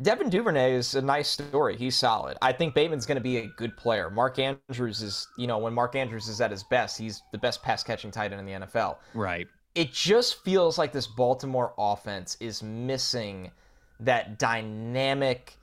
Devin 0.02 0.30
Duvernay 0.30 0.74
is 0.74 0.96
a 0.96 1.02
nice 1.02 1.30
story. 1.30 1.78
He's 1.78 1.96
solid. 1.96 2.38
I 2.42 2.52
think 2.52 2.74
Bateman's 2.74 3.06
going 3.06 3.18
to 3.18 3.22
be 3.22 3.38
a 3.38 3.48
good 3.58 3.76
player. 3.78 4.10
Mark 4.10 4.40
Andrews 4.40 5.02
is, 5.02 5.28
you 5.38 5.48
know, 5.48 5.58
when 5.60 5.74
Mark 5.74 5.96
Andrews 5.96 6.28
is 6.28 6.42
at 6.42 6.52
his 6.52 6.64
best, 6.64 6.98
he's 6.98 7.22
the 7.32 7.38
best 7.38 7.62
pass 7.62 7.84
catching 7.84 8.12
tight 8.12 8.32
end 8.32 8.40
in 8.40 8.46
the 8.46 8.66
NFL. 8.66 8.98
Right. 9.14 9.48
It 9.76 9.92
just 9.92 10.44
feels 10.44 10.78
like 10.78 10.92
this 10.92 11.08
Baltimore 11.08 11.74
offense 11.78 12.38
is 12.40 12.62
missing 12.62 13.52
that 14.00 14.38
dynamic. 14.38 15.58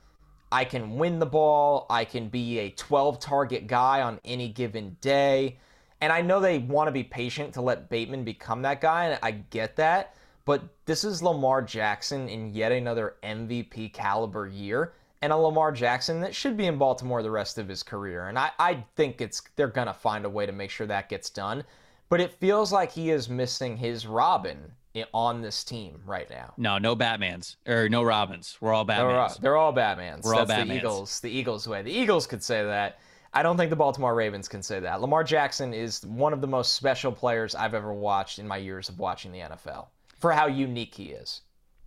I 0.51 0.65
can 0.65 0.97
win 0.97 1.19
the 1.19 1.25
ball. 1.25 1.85
I 1.89 2.03
can 2.03 2.27
be 2.27 2.59
a 2.59 2.71
12 2.71 3.19
target 3.19 3.67
guy 3.67 4.01
on 4.01 4.19
any 4.25 4.49
given 4.49 4.97
day. 4.99 5.57
And 6.01 6.11
I 6.11 6.21
know 6.21 6.39
they 6.39 6.57
want 6.57 6.87
to 6.87 6.91
be 6.91 7.03
patient 7.03 7.53
to 7.53 7.61
let 7.61 7.89
Bateman 7.89 8.23
become 8.23 8.63
that 8.63 8.81
guy, 8.81 9.05
and 9.05 9.19
I 9.21 9.31
get 9.31 9.75
that. 9.75 10.15
But 10.45 10.63
this 10.85 11.03
is 11.03 11.21
Lamar 11.21 11.61
Jackson 11.61 12.27
in 12.27 12.53
yet 12.53 12.71
another 12.71 13.15
MVP 13.23 13.93
caliber 13.93 14.47
year, 14.47 14.93
and 15.21 15.31
a 15.31 15.37
Lamar 15.37 15.71
Jackson 15.71 16.19
that 16.21 16.33
should 16.33 16.57
be 16.57 16.65
in 16.65 16.77
Baltimore 16.77 17.21
the 17.21 17.29
rest 17.29 17.59
of 17.59 17.67
his 17.67 17.83
career. 17.83 18.27
And 18.27 18.39
I, 18.39 18.49
I 18.57 18.83
think 18.95 19.21
it's 19.21 19.41
they're 19.55 19.67
gonna 19.67 19.93
find 19.93 20.25
a 20.25 20.29
way 20.29 20.47
to 20.47 20.51
make 20.51 20.71
sure 20.71 20.87
that 20.87 21.09
gets 21.09 21.29
done. 21.29 21.63
But 22.09 22.19
it 22.19 22.33
feels 22.33 22.73
like 22.73 22.91
he 22.91 23.11
is 23.11 23.29
missing 23.29 23.77
his 23.77 24.05
Robin 24.05 24.73
on 25.13 25.41
this 25.41 25.63
team 25.63 26.01
right 26.05 26.29
now. 26.29 26.53
No, 26.57 26.77
no 26.77 26.95
Batmans 26.95 27.55
or 27.67 27.87
no 27.87 28.03
Robins. 28.03 28.57
We're 28.59 28.73
all 28.73 28.85
Batmans. 28.85 29.35
They're, 29.35 29.41
they're 29.41 29.57
all 29.57 29.73
Batmans. 29.73 30.23
We're 30.23 30.35
all 30.35 30.45
Batmans. 30.45 30.67
The 30.67 30.75
Eagles. 30.75 31.19
The 31.21 31.29
Eagles 31.29 31.67
way. 31.67 31.81
The 31.81 31.91
Eagles 31.91 32.27
could 32.27 32.43
say 32.43 32.63
that. 32.63 32.99
I 33.33 33.43
don't 33.43 33.55
think 33.55 33.69
the 33.69 33.75
Baltimore 33.77 34.13
Ravens 34.13 34.47
can 34.47 34.61
say 34.61 34.79
that. 34.81 34.99
Lamar 34.99 35.23
Jackson 35.23 35.73
is 35.73 36.05
one 36.05 36.33
of 36.33 36.41
the 36.41 36.47
most 36.47 36.73
special 36.73 37.11
players 37.11 37.55
I've 37.55 37.73
ever 37.73 37.93
watched 37.93 38.39
in 38.39 38.47
my 38.47 38.57
years 38.57 38.89
of 38.89 38.99
watching 38.99 39.31
the 39.31 39.39
NFL 39.39 39.87
for 40.19 40.31
how 40.33 40.47
unique 40.47 40.93
he 40.93 41.05
is. 41.05 41.41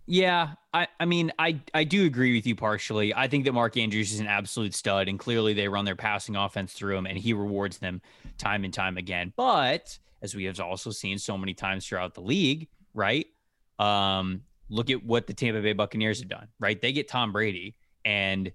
Yeah, 0.07 0.49
I, 0.73 0.87
I 0.99 1.05
mean, 1.05 1.31
I, 1.39 1.59
I 1.73 1.83
do 1.83 2.05
agree 2.05 2.35
with 2.35 2.45
you 2.45 2.55
partially. 2.55 3.13
I 3.13 3.27
think 3.27 3.45
that 3.45 3.53
Mark 3.53 3.75
Andrews 3.75 4.13
is 4.13 4.19
an 4.19 4.27
absolute 4.27 4.75
stud, 4.75 5.07
and 5.07 5.17
clearly 5.17 5.53
they 5.53 5.67
run 5.67 5.85
their 5.85 5.95
passing 5.95 6.35
offense 6.35 6.73
through 6.73 6.97
him, 6.97 7.07
and 7.07 7.17
he 7.17 7.33
rewards 7.33 7.79
them 7.79 8.01
time 8.37 8.63
and 8.63 8.73
time 8.73 8.97
again. 8.97 9.33
But 9.35 9.97
as 10.21 10.35
we 10.35 10.43
have 10.45 10.59
also 10.59 10.91
seen 10.91 11.17
so 11.17 11.37
many 11.37 11.53
times 11.53 11.87
throughout 11.87 12.13
the 12.13 12.21
league, 12.21 12.67
right? 12.93 13.25
Um, 13.79 14.41
look 14.69 14.91
at 14.91 15.03
what 15.03 15.25
the 15.25 15.33
Tampa 15.33 15.61
Bay 15.61 15.73
Buccaneers 15.73 16.19
have 16.19 16.29
done, 16.29 16.47
right? 16.59 16.79
They 16.79 16.91
get 16.91 17.07
Tom 17.07 17.31
Brady, 17.31 17.75
and 18.03 18.51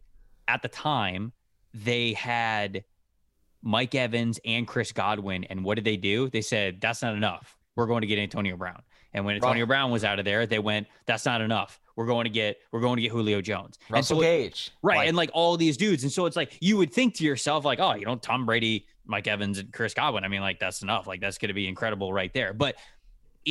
at 0.47 0.63
the 0.63 0.69
time, 0.69 1.33
they 1.75 2.13
had 2.13 2.85
Mike 3.63 3.95
Evans 3.95 4.41
and 4.45 4.67
Chris 4.67 4.93
Godwin. 4.93 5.45
And 5.45 5.65
what 5.65 5.77
did 5.77 5.85
they 5.85 5.97
do? 5.97 6.31
They 6.31 6.43
said, 6.43 6.81
that's 6.81 7.03
not 7.03 7.15
enough. 7.15 7.57
We're 7.77 7.87
going 7.87 8.01
to 8.01 8.07
get 8.07 8.19
Antonio 8.19 8.57
Brown. 8.57 8.83
And 9.13 9.25
when 9.25 9.35
Antonio 9.35 9.65
right. 9.65 9.69
Brown 9.69 9.91
was 9.91 10.05
out 10.05 10.19
of 10.19 10.25
there, 10.25 10.47
they 10.47 10.59
went, 10.59 10.87
that's 11.07 11.25
not 11.27 11.41
enough. 11.41 11.81
We're 11.97 12.07
going 12.07 12.25
to 12.25 12.31
get 12.31 12.59
we're 12.73 12.81
going 12.81 12.97
to 12.97 13.03
get 13.03 13.11
Julio 13.11 13.41
Jones. 13.41 13.79
Russell 13.91 14.19
so 14.19 14.23
Gage. 14.23 14.71
Right. 14.83 14.99
Like, 14.99 15.09
and 15.09 15.17
like 15.17 15.31
all 15.35 15.57
these 15.57 15.77
dudes. 15.77 16.03
And 16.03 16.13
so 16.13 16.27
it's 16.27 16.37
like 16.37 16.57
you 16.61 16.77
would 16.77 16.93
think 16.93 17.15
to 17.17 17.25
yourself, 17.25 17.65
like, 17.65 17.81
oh, 17.81 17.95
you 17.95 18.07
know, 18.07 18.17
Tom 18.17 18.47
Brady, 18.47 18.87
Mike 19.05 19.27
Evans, 19.27 19.59
and 19.59 19.73
Chris 19.73 19.93
Godwin. 19.93 20.25
I 20.25 20.29
mean, 20.29 20.41
like, 20.41 20.61
that's 20.61 20.83
enough. 20.83 21.07
Like, 21.07 21.21
that's 21.21 21.37
gonna 21.39 21.55
be 21.55 21.69
incredible 21.69 22.13
right 22.13 22.33
there. 22.33 22.55
But 22.55 22.77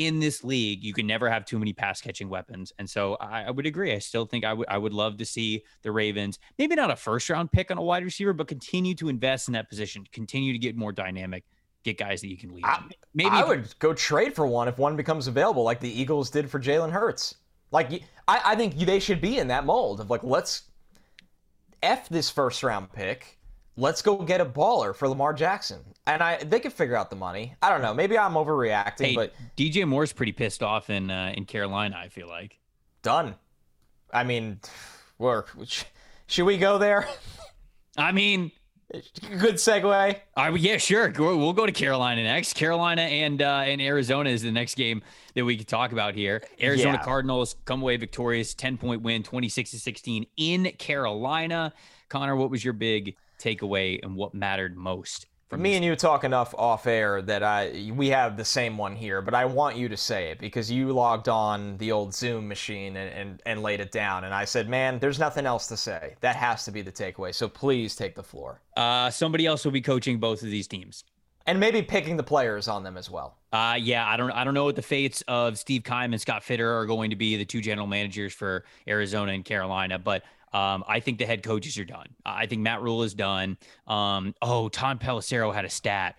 in 0.05 0.19
this 0.19 0.43
league, 0.43 0.83
you 0.83 0.93
can 0.93 1.07
never 1.07 1.29
have 1.29 1.45
too 1.45 1.59
many 1.59 1.73
pass 1.73 2.01
catching 2.01 2.29
weapons. 2.29 2.71
And 2.77 2.89
so 2.89 3.15
I, 3.15 3.43
I 3.43 3.51
would 3.51 3.65
agree. 3.65 3.93
I 3.93 3.99
still 3.99 4.25
think 4.25 4.45
I 4.45 4.53
would 4.53 4.67
I 4.67 4.77
would 4.77 4.93
love 4.93 5.17
to 5.17 5.25
see 5.25 5.63
the 5.81 5.91
Ravens, 5.91 6.39
maybe 6.57 6.75
not 6.75 6.91
a 6.91 6.95
first 6.95 7.29
round 7.29 7.51
pick 7.51 7.71
on 7.71 7.77
a 7.77 7.81
wide 7.81 8.03
receiver, 8.03 8.33
but 8.33 8.47
continue 8.47 8.95
to 8.95 9.09
invest 9.09 9.47
in 9.47 9.53
that 9.53 9.69
position, 9.69 10.05
continue 10.11 10.53
to 10.53 10.59
get 10.59 10.75
more 10.75 10.91
dynamic, 10.91 11.43
get 11.83 11.97
guys 11.97 12.21
that 12.21 12.27
you 12.27 12.37
can 12.37 12.53
lead. 12.53 12.65
I, 12.65 12.83
maybe 13.13 13.29
I 13.31 13.43
would 13.43 13.73
go 13.79 13.93
trade 13.93 14.35
for 14.35 14.45
one 14.45 14.67
if 14.67 14.77
one 14.77 14.95
becomes 14.95 15.27
available, 15.27 15.63
like 15.63 15.79
the 15.79 16.01
Eagles 16.01 16.29
did 16.29 16.49
for 16.49 16.59
Jalen 16.59 16.91
Hurts. 16.91 17.35
Like 17.71 18.03
I, 18.27 18.41
I 18.45 18.55
think 18.55 18.77
they 18.77 18.99
should 18.99 19.21
be 19.21 19.37
in 19.37 19.47
that 19.47 19.65
mold 19.65 19.99
of 19.99 20.09
like 20.09 20.23
let's 20.23 20.63
f 21.81 22.09
this 22.09 22.29
first 22.29 22.61
round 22.63 22.91
pick 22.91 23.38
let's 23.79 24.01
go 24.01 24.17
get 24.17 24.41
a 24.41 24.45
baller 24.45 24.93
for 24.93 25.07
Lamar 25.07 25.33
Jackson. 25.33 25.79
And 26.05 26.21
I 26.21 26.43
they 26.43 26.59
could 26.59 26.73
figure 26.73 26.95
out 26.95 27.09
the 27.09 27.15
money. 27.15 27.55
I 27.61 27.69
don't 27.69 27.81
know. 27.81 27.93
Maybe 27.93 28.17
I'm 28.17 28.33
overreacting, 28.33 29.05
hey, 29.05 29.15
but 29.15 29.33
DJ 29.57 29.87
Moore's 29.87 30.13
pretty 30.13 30.31
pissed 30.31 30.61
off 30.61 30.89
in 30.89 31.09
uh, 31.09 31.33
in 31.35 31.45
Carolina. 31.45 31.97
I 31.97 32.09
feel 32.09 32.27
like 32.27 32.59
done. 33.01 33.35
I 34.11 34.23
mean, 34.23 34.59
work. 35.17 35.51
Should 36.27 36.45
we 36.45 36.57
go 36.57 36.77
there? 36.77 37.07
I 37.97 38.11
mean, 38.11 38.51
good 39.37 39.55
segue. 39.55 40.15
Uh, 40.35 40.55
yeah, 40.57 40.77
sure. 40.77 41.11
We'll 41.15 41.53
go 41.53 41.67
to 41.67 41.71
Carolina 41.71 42.23
next. 42.23 42.55
Carolina 42.55 43.03
and 43.03 43.41
uh, 43.41 43.63
and 43.65 43.81
Arizona 43.81 44.31
is 44.31 44.41
the 44.41 44.51
next 44.51 44.75
game 44.75 45.03
that 45.35 45.45
we 45.45 45.57
could 45.57 45.67
talk 45.67 45.91
about 45.91 46.15
here. 46.15 46.41
Arizona 46.61 46.93
yeah. 46.93 47.03
Cardinals 47.03 47.55
come 47.65 47.81
away 47.83 47.97
victorious, 47.97 48.55
ten 48.55 48.77
point 48.77 49.03
win, 49.03 49.21
twenty 49.21 49.49
six 49.49 49.71
to 49.71 49.79
sixteen 49.79 50.25
in 50.37 50.71
Carolina. 50.79 51.73
Connor, 52.09 52.35
what 52.35 52.49
was 52.49 52.63
your 52.63 52.73
big 52.73 53.15
takeaway 53.39 53.99
and 54.03 54.15
what 54.15 54.33
mattered 54.33 54.75
most 54.75 55.25
from 55.49 55.63
me 55.63 55.73
and 55.73 55.83
you 55.83 55.95
talk 55.95 56.23
enough 56.23 56.53
off 56.55 56.85
air 56.85 57.21
that 57.23 57.41
I 57.41 57.91
we 57.95 58.09
have 58.09 58.37
the 58.37 58.45
same 58.45 58.77
one 58.77 58.95
here, 58.95 59.21
but 59.21 59.33
I 59.33 59.45
want 59.45 59.75
you 59.75 59.89
to 59.89 59.97
say 59.97 60.29
it 60.29 60.39
because 60.39 60.71
you 60.71 60.91
logged 60.91 61.27
on 61.27 61.75
the 61.77 61.91
old 61.91 62.13
Zoom 62.13 62.47
machine 62.47 62.95
and, 62.95 63.11
and, 63.11 63.41
and 63.45 63.63
laid 63.63 63.79
it 63.79 63.91
down, 63.91 64.25
and 64.25 64.33
I 64.33 64.45
said, 64.45 64.69
"Man, 64.69 64.99
there's 64.99 65.17
nothing 65.17 65.47
else 65.47 65.67
to 65.67 65.77
say. 65.77 66.15
That 66.21 66.35
has 66.35 66.65
to 66.65 66.71
be 66.71 66.83
the 66.83 66.91
takeaway. 66.91 67.33
So 67.33 67.49
please 67.49 67.95
take 67.95 68.15
the 68.15 68.23
floor." 68.23 68.61
Uh, 68.77 69.09
somebody 69.09 69.47
else 69.47 69.65
will 69.65 69.71
be 69.71 69.81
coaching 69.81 70.19
both 70.19 70.43
of 70.43 70.51
these 70.51 70.67
teams, 70.67 71.03
and 71.47 71.59
maybe 71.59 71.81
picking 71.81 72.15
the 72.15 72.23
players 72.23 72.67
on 72.67 72.83
them 72.83 72.95
as 72.95 73.09
well. 73.09 73.39
Uh, 73.51 73.75
yeah, 73.79 74.07
I 74.07 74.17
don't 74.17 74.31
I 74.31 74.43
don't 74.43 74.53
know 74.53 74.65
what 74.65 74.75
the 74.75 74.83
fates 74.83 75.23
of 75.27 75.57
Steve 75.57 75.83
Keim 75.83 76.13
and 76.13 76.21
Scott 76.21 76.43
Fitter 76.43 76.77
are 76.77 76.85
going 76.85 77.09
to 77.09 77.15
be, 77.15 77.37
the 77.37 77.45
two 77.45 77.61
general 77.61 77.87
managers 77.87 78.33
for 78.33 78.65
Arizona 78.87 79.31
and 79.31 79.43
Carolina, 79.43 79.97
but 79.97 80.21
um, 80.53 80.83
I 80.87 80.99
think 80.99 81.19
the 81.19 81.25
head 81.25 81.43
coaches 81.43 81.77
are 81.77 81.85
done. 81.85 82.07
I 82.25 82.45
think 82.45 82.61
Matt 82.61 82.81
Rhule 82.81 83.03
is 83.03 83.13
done. 83.13 83.57
Um, 83.87 84.33
oh, 84.41 84.69
Tom 84.69 84.99
Pelissero 84.99 85.53
had 85.53 85.65
a 85.65 85.69
stat. 85.69 86.15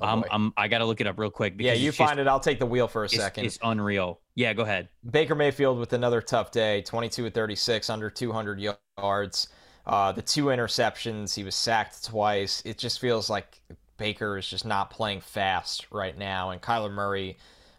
Oh, 0.00 0.06
I'm, 0.06 0.24
I'm, 0.30 0.52
i 0.56 0.68
got 0.68 0.78
to 0.78 0.86
look 0.86 1.00
it 1.00 1.06
up 1.06 1.18
real 1.18 1.30
quick. 1.30 1.54
yeah, 1.58 1.74
you 1.74 1.92
find 1.92 2.10
just, 2.10 2.20
it. 2.20 2.26
I'll 2.26 2.40
take 2.40 2.58
the 2.58 2.66
wheel 2.66 2.88
for 2.88 3.02
a 3.02 3.04
it's, 3.06 3.16
second. 3.16 3.44
It's 3.44 3.58
unreal. 3.62 4.20
Yeah, 4.34 4.54
go 4.54 4.62
ahead. 4.62 4.88
Baker 5.10 5.34
Mayfield 5.34 5.78
with 5.78 5.92
another 5.92 6.22
tough 6.22 6.50
day 6.50 6.82
22 6.82 7.26
of 7.26 7.34
36, 7.34 7.90
under 7.90 8.08
200 8.08 8.60
yards. 8.98 9.48
Uh, 9.86 10.12
the 10.12 10.22
two 10.22 10.46
interceptions. 10.46 11.34
He 11.34 11.44
was 11.44 11.54
sacked 11.54 12.04
twice. 12.04 12.62
It 12.64 12.78
just 12.78 13.00
feels 13.00 13.28
like 13.28 13.60
Baker 13.96 14.38
is 14.38 14.48
just 14.48 14.64
not 14.64 14.90
playing 14.90 15.20
fast 15.20 15.86
right 15.90 16.16
now, 16.16 16.50
and 16.50 16.60
Kyler 16.60 16.92
Murray 16.92 17.36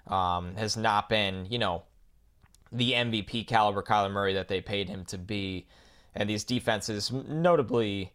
um, 0.07 0.55
has 0.55 0.77
not 0.77 1.09
been, 1.09 1.47
you 1.49 1.57
know, 1.57 1.83
the 2.73 2.93
MVP 2.93 3.47
caliber 3.47 3.83
Kyler 3.83 4.11
Murray 4.11 4.33
that 4.33 4.47
they 4.47 4.59
paid 4.59 4.89
him 4.89 5.05
to 5.05 5.17
be. 5.17 5.67
And 6.15 6.29
these 6.29 6.43
defenses, 6.43 7.11
notably, 7.11 8.11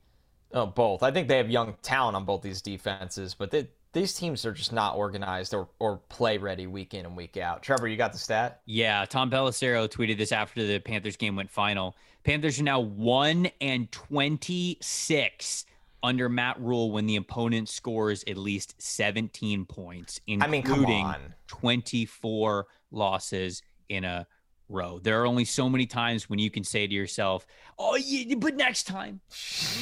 oh, 0.52 0.66
both. 0.66 1.02
I 1.02 1.10
think 1.10 1.28
they 1.28 1.36
have 1.38 1.50
young 1.50 1.76
talent 1.82 2.16
on 2.16 2.24
both 2.24 2.42
these 2.42 2.60
defenses, 2.62 3.34
but 3.34 3.50
they, 3.50 3.68
these 3.92 4.14
teams 4.14 4.44
are 4.44 4.52
just 4.52 4.72
not 4.72 4.96
organized 4.96 5.54
or, 5.54 5.68
or 5.78 5.98
play 6.08 6.38
ready 6.38 6.66
week 6.66 6.94
in 6.94 7.06
and 7.06 7.16
week 7.16 7.36
out. 7.36 7.62
Trevor, 7.62 7.88
you 7.88 7.96
got 7.96 8.12
the 8.12 8.18
stat? 8.18 8.60
Yeah, 8.66 9.04
Tom 9.04 9.30
Pelissero 9.30 9.88
tweeted 9.88 10.18
this 10.18 10.30
after 10.30 10.64
the 10.64 10.78
Panthers 10.78 11.16
game 11.16 11.36
went 11.36 11.50
final. 11.50 11.96
Panthers 12.22 12.60
are 12.60 12.64
now 12.64 12.80
one 12.80 13.48
and 13.60 13.90
twenty 13.90 14.76
six 14.80 15.64
under 16.02 16.28
Matt 16.28 16.60
Rhule 16.60 16.92
when 16.92 17.06
the 17.06 17.16
opponent 17.16 17.68
scores 17.68 18.22
at 18.28 18.36
least 18.36 18.74
17 18.78 19.64
points, 19.64 20.20
including 20.26 21.04
I 21.04 21.18
mean, 21.18 21.34
24 21.48 22.66
losses 22.90 23.62
in 23.88 24.04
a 24.04 24.26
row. 24.68 24.98
There 25.02 25.20
are 25.20 25.26
only 25.26 25.44
so 25.44 25.68
many 25.68 25.86
times 25.86 26.28
when 26.28 26.38
you 26.38 26.50
can 26.50 26.64
say 26.64 26.86
to 26.86 26.94
yourself, 26.94 27.46
"Oh, 27.78 27.96
yeah, 27.96 28.34
but 28.36 28.56
next 28.56 28.84
time, 28.84 29.20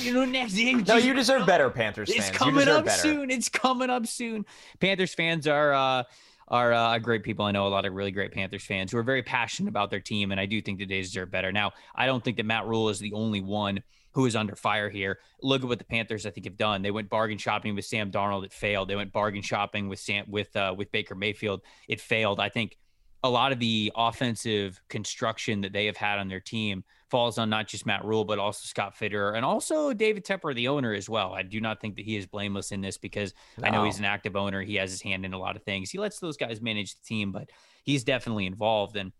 you 0.00 0.12
know, 0.12 0.24
next 0.24 0.54
game." 0.54 0.84
no, 0.86 0.96
you 0.96 1.14
deserve 1.14 1.46
better, 1.46 1.70
Panthers 1.70 2.12
fans. 2.12 2.28
It's 2.28 2.36
coming 2.36 2.68
up 2.68 2.84
better. 2.84 2.98
soon. 2.98 3.30
It's 3.30 3.48
coming 3.48 3.90
up 3.90 4.06
soon. 4.06 4.44
Panthers 4.80 5.14
fans 5.14 5.46
are 5.46 5.72
uh, 5.72 6.02
are 6.48 6.72
uh, 6.72 6.98
great 6.98 7.22
people. 7.22 7.44
I 7.44 7.50
know 7.50 7.66
a 7.66 7.68
lot 7.68 7.86
of 7.86 7.94
really 7.94 8.12
great 8.12 8.32
Panthers 8.32 8.64
fans 8.64 8.92
who 8.92 8.98
are 8.98 9.02
very 9.02 9.22
passionate 9.22 9.68
about 9.68 9.90
their 9.90 10.00
team, 10.00 10.30
and 10.30 10.40
I 10.40 10.46
do 10.46 10.60
think 10.60 10.78
that 10.78 10.88
they 10.88 11.00
deserve 11.00 11.30
better. 11.30 11.52
Now, 11.52 11.72
I 11.94 12.06
don't 12.06 12.22
think 12.22 12.36
that 12.36 12.46
Matt 12.46 12.66
Rhule 12.66 12.88
is 12.88 12.98
the 12.98 13.12
only 13.12 13.40
one 13.40 13.82
who 14.12 14.24
is 14.24 14.34
under 14.34 14.56
fire 14.56 14.88
here. 14.88 15.18
Look 15.42 15.62
at 15.62 15.68
what 15.68 15.78
the 15.78 15.84
Panthers 15.84 16.24
I 16.24 16.30
think 16.30 16.46
have 16.46 16.56
done. 16.56 16.80
They 16.80 16.90
went 16.90 17.10
bargain 17.10 17.36
shopping 17.36 17.74
with 17.74 17.84
Sam 17.84 18.10
Darnold, 18.10 18.46
it 18.46 18.52
failed. 18.52 18.88
They 18.88 18.96
went 18.96 19.12
bargain 19.12 19.42
shopping 19.42 19.88
with 19.88 19.98
Sam 19.98 20.24
with 20.28 20.54
uh, 20.56 20.74
with 20.76 20.90
Baker 20.90 21.14
Mayfield, 21.14 21.60
it 21.88 22.00
failed. 22.00 22.40
I 22.40 22.48
think 22.48 22.78
a 23.26 23.28
lot 23.28 23.52
of 23.52 23.58
the 23.58 23.92
offensive 23.96 24.80
construction 24.88 25.60
that 25.60 25.72
they 25.72 25.86
have 25.86 25.96
had 25.96 26.18
on 26.18 26.28
their 26.28 26.40
team 26.40 26.84
falls 27.10 27.38
on 27.38 27.50
not 27.50 27.68
just 27.68 27.86
Matt 27.86 28.04
Rhule, 28.04 28.24
but 28.24 28.38
also 28.38 28.64
Scott 28.64 28.94
Fitterer 28.98 29.36
and 29.36 29.44
also 29.44 29.92
David 29.92 30.24
Tepper, 30.24 30.54
the 30.54 30.68
owner 30.68 30.92
as 30.92 31.08
well. 31.08 31.32
I 31.34 31.42
do 31.42 31.60
not 31.60 31.80
think 31.80 31.96
that 31.96 32.04
he 32.04 32.16
is 32.16 32.26
blameless 32.26 32.72
in 32.72 32.80
this 32.80 32.98
because 32.98 33.34
no. 33.58 33.68
I 33.68 33.70
know 33.70 33.84
he's 33.84 33.98
an 33.98 34.04
active 34.04 34.36
owner. 34.36 34.62
He 34.62 34.74
has 34.76 34.90
his 34.90 35.02
hand 35.02 35.24
in 35.24 35.32
a 35.32 35.38
lot 35.38 35.56
of 35.56 35.62
things. 35.62 35.90
He 35.90 35.98
lets 35.98 36.18
those 36.18 36.36
guys 36.36 36.60
manage 36.60 36.94
the 36.94 37.04
team, 37.04 37.32
but 37.32 37.50
he's 37.84 38.04
definitely 38.04 38.46
involved. 38.46 38.96
And, 38.96 39.12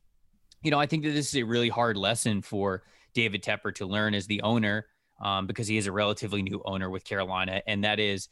you 0.63 0.71
know, 0.71 0.81
I 0.81 0.87
think 0.87 1.05
that 1.05 1.11
this 1.11 1.29
is 1.29 1.37
a 1.37 1.45
really 1.45 1.69
hard 1.69 1.97
lesson 1.97 2.43
for 2.43 2.83
David 3.15 3.43
Tepper 3.43 3.75
to 3.77 3.87
learn 3.87 4.15
as 4.15 4.27
the 4.27 4.43
owner 4.43 4.87
um, 5.23 5.47
because 5.47 5.67
he 5.67 5.77
is 5.77 5.87
a 5.87 5.93
relatively 5.93 6.43
new 6.43 6.61
owner 6.65 6.91
with 6.91 7.05
Carolina, 7.05 7.63
and 7.67 7.85
that 7.85 7.99
is 7.99 8.29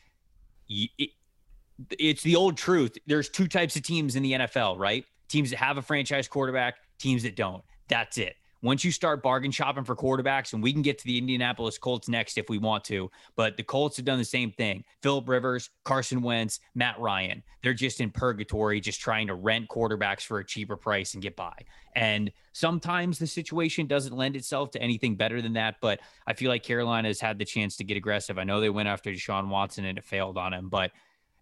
it, 0.69 1.11
it's 1.99 2.23
the 2.23 2.37
old 2.37 2.57
truth. 2.57 2.97
There's 3.07 3.29
two 3.29 3.49
types 3.49 3.77
of 3.77 3.83
teams 3.83 4.17
in 4.17 4.23
the 4.23 4.33
NFL, 4.33 4.79
right? 4.79 5.05
Teams 5.35 5.51
that 5.51 5.57
have 5.57 5.79
a 5.79 5.83
franchise 5.83 6.29
quarterback, 6.29 6.77
teams 6.97 7.25
that 7.25 7.35
don't. 7.35 7.65
That's 7.89 8.19
it 8.19 8.37
once 8.65 8.83
you 8.83 8.91
start 8.91 9.23
bargain 9.23 9.51
shopping 9.51 9.85
for 9.85 9.95
quarterbacks, 9.95 10.55
and 10.55 10.63
we 10.63 10.73
can 10.73 10.81
get 10.81 10.97
to 10.97 11.05
the 11.05 11.19
Indianapolis 11.19 11.77
Colts 11.77 12.09
next 12.09 12.39
if 12.39 12.49
we 12.49 12.57
want 12.57 12.83
to, 12.85 13.11
but 13.37 13.59
the 13.59 13.63
Colts 13.63 13.99
have 13.99 14.07
done 14.07 14.17
the 14.17 14.25
same 14.25 14.51
thing. 14.53 14.83
Philip 15.03 15.29
Rivers, 15.29 15.69
Carson 15.85 16.23
Wentz, 16.23 16.61
Matt 16.75 16.99
Ryan. 16.99 17.43
They're 17.63 17.75
just 17.75 18.01
in 18.01 18.11
purgatory, 18.11 18.81
just 18.81 19.03
trying 19.03 19.27
to 19.27 19.35
rent 19.35 19.69
quarterbacks 19.69 20.23
for 20.23 20.39
a 20.39 20.45
cheaper 20.45 20.79
price 20.79 21.13
and 21.13 21.23
get 21.23 21.37
by. 21.37 21.53
And 21.95 22.33
sometimes 22.55 23.19
the 23.19 23.27
situation 23.27 23.87
doesn't 23.87 24.17
lend 24.17 24.35
itself 24.35 24.71
to 24.71 24.83
anything 24.83 25.15
better 25.15 25.43
than 25.43 25.53
that. 25.53 25.77
But 25.83 26.01
I 26.27 26.33
feel 26.33 26.49
like 26.49 26.63
Carolina 26.63 27.09
has 27.09 27.21
had 27.21 27.39
the 27.39 27.45
chance 27.45 27.77
to 27.77 27.85
get 27.85 27.99
aggressive. 27.99 28.39
I 28.39 28.45
know 28.45 28.63
they 28.63 28.71
went 28.71 28.89
after 28.89 29.11
Deshaun 29.11 29.49
Watson 29.49 29.85
and 29.85 29.99
it 29.99 30.05
failed 30.05 30.39
on 30.39 30.55
him, 30.55 30.71
but 30.71 30.91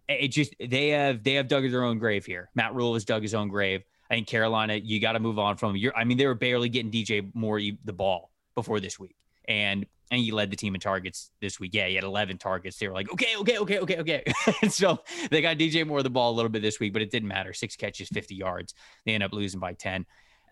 it 0.07 0.29
just 0.29 0.55
they 0.59 0.89
have 0.89 1.23
they 1.23 1.33
have 1.35 1.47
dug 1.47 1.69
their 1.69 1.83
own 1.83 1.97
grave 1.97 2.25
here. 2.25 2.49
Matt 2.55 2.75
Rhule 2.75 2.93
has 2.93 3.05
dug 3.05 3.21
his 3.21 3.33
own 3.33 3.47
grave. 3.47 3.83
I 4.09 4.15
think 4.15 4.27
Carolina, 4.27 4.75
you 4.75 4.99
got 4.99 5.13
to 5.13 5.19
move 5.19 5.39
on 5.39 5.57
from. 5.57 5.75
I 5.95 6.03
mean, 6.03 6.17
they 6.17 6.27
were 6.27 6.35
barely 6.35 6.69
getting 6.69 6.91
DJ 6.91 7.29
Moore 7.33 7.61
the 7.83 7.93
ball 7.93 8.31
before 8.53 8.79
this 8.79 8.99
week, 8.99 9.15
and 9.47 9.85
and 10.11 10.21
he 10.21 10.31
led 10.31 10.51
the 10.51 10.55
team 10.55 10.75
in 10.75 10.81
targets 10.81 11.31
this 11.41 11.59
week. 11.59 11.73
Yeah, 11.73 11.87
he 11.87 11.95
had 11.95 12.03
11 12.03 12.37
targets. 12.37 12.77
They 12.77 12.87
were 12.87 12.93
like, 12.93 13.11
okay, 13.11 13.35
okay, 13.37 13.57
okay, 13.57 13.79
okay, 13.79 13.97
okay. 13.97 14.23
so 14.69 14.99
they 15.31 15.41
got 15.41 15.57
DJ 15.57 15.87
Moore 15.87 16.03
the 16.03 16.09
ball 16.09 16.31
a 16.31 16.35
little 16.35 16.49
bit 16.49 16.61
this 16.61 16.79
week, 16.79 16.93
but 16.93 17.01
it 17.01 17.09
didn't 17.09 17.29
matter. 17.29 17.51
Six 17.51 17.75
catches, 17.75 18.09
50 18.09 18.35
yards. 18.35 18.75
They 19.05 19.13
end 19.13 19.23
up 19.23 19.33
losing 19.33 19.59
by 19.59 19.73
10. 19.73 20.05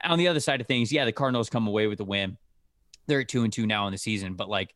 On 0.03 0.17
the 0.17 0.27
other 0.29 0.39
side 0.39 0.61
of 0.61 0.67
things, 0.67 0.91
yeah, 0.91 1.05
the 1.05 1.11
Cardinals 1.11 1.49
come 1.49 1.67
away 1.67 1.85
with 1.85 1.99
the 1.99 2.05
win. 2.05 2.37
They're 3.05 3.19
at 3.21 3.27
two 3.27 3.43
and 3.43 3.53
two 3.53 3.67
now 3.67 3.85
in 3.85 3.91
the 3.91 3.99
season, 3.99 4.33
but 4.33 4.49
like 4.49 4.73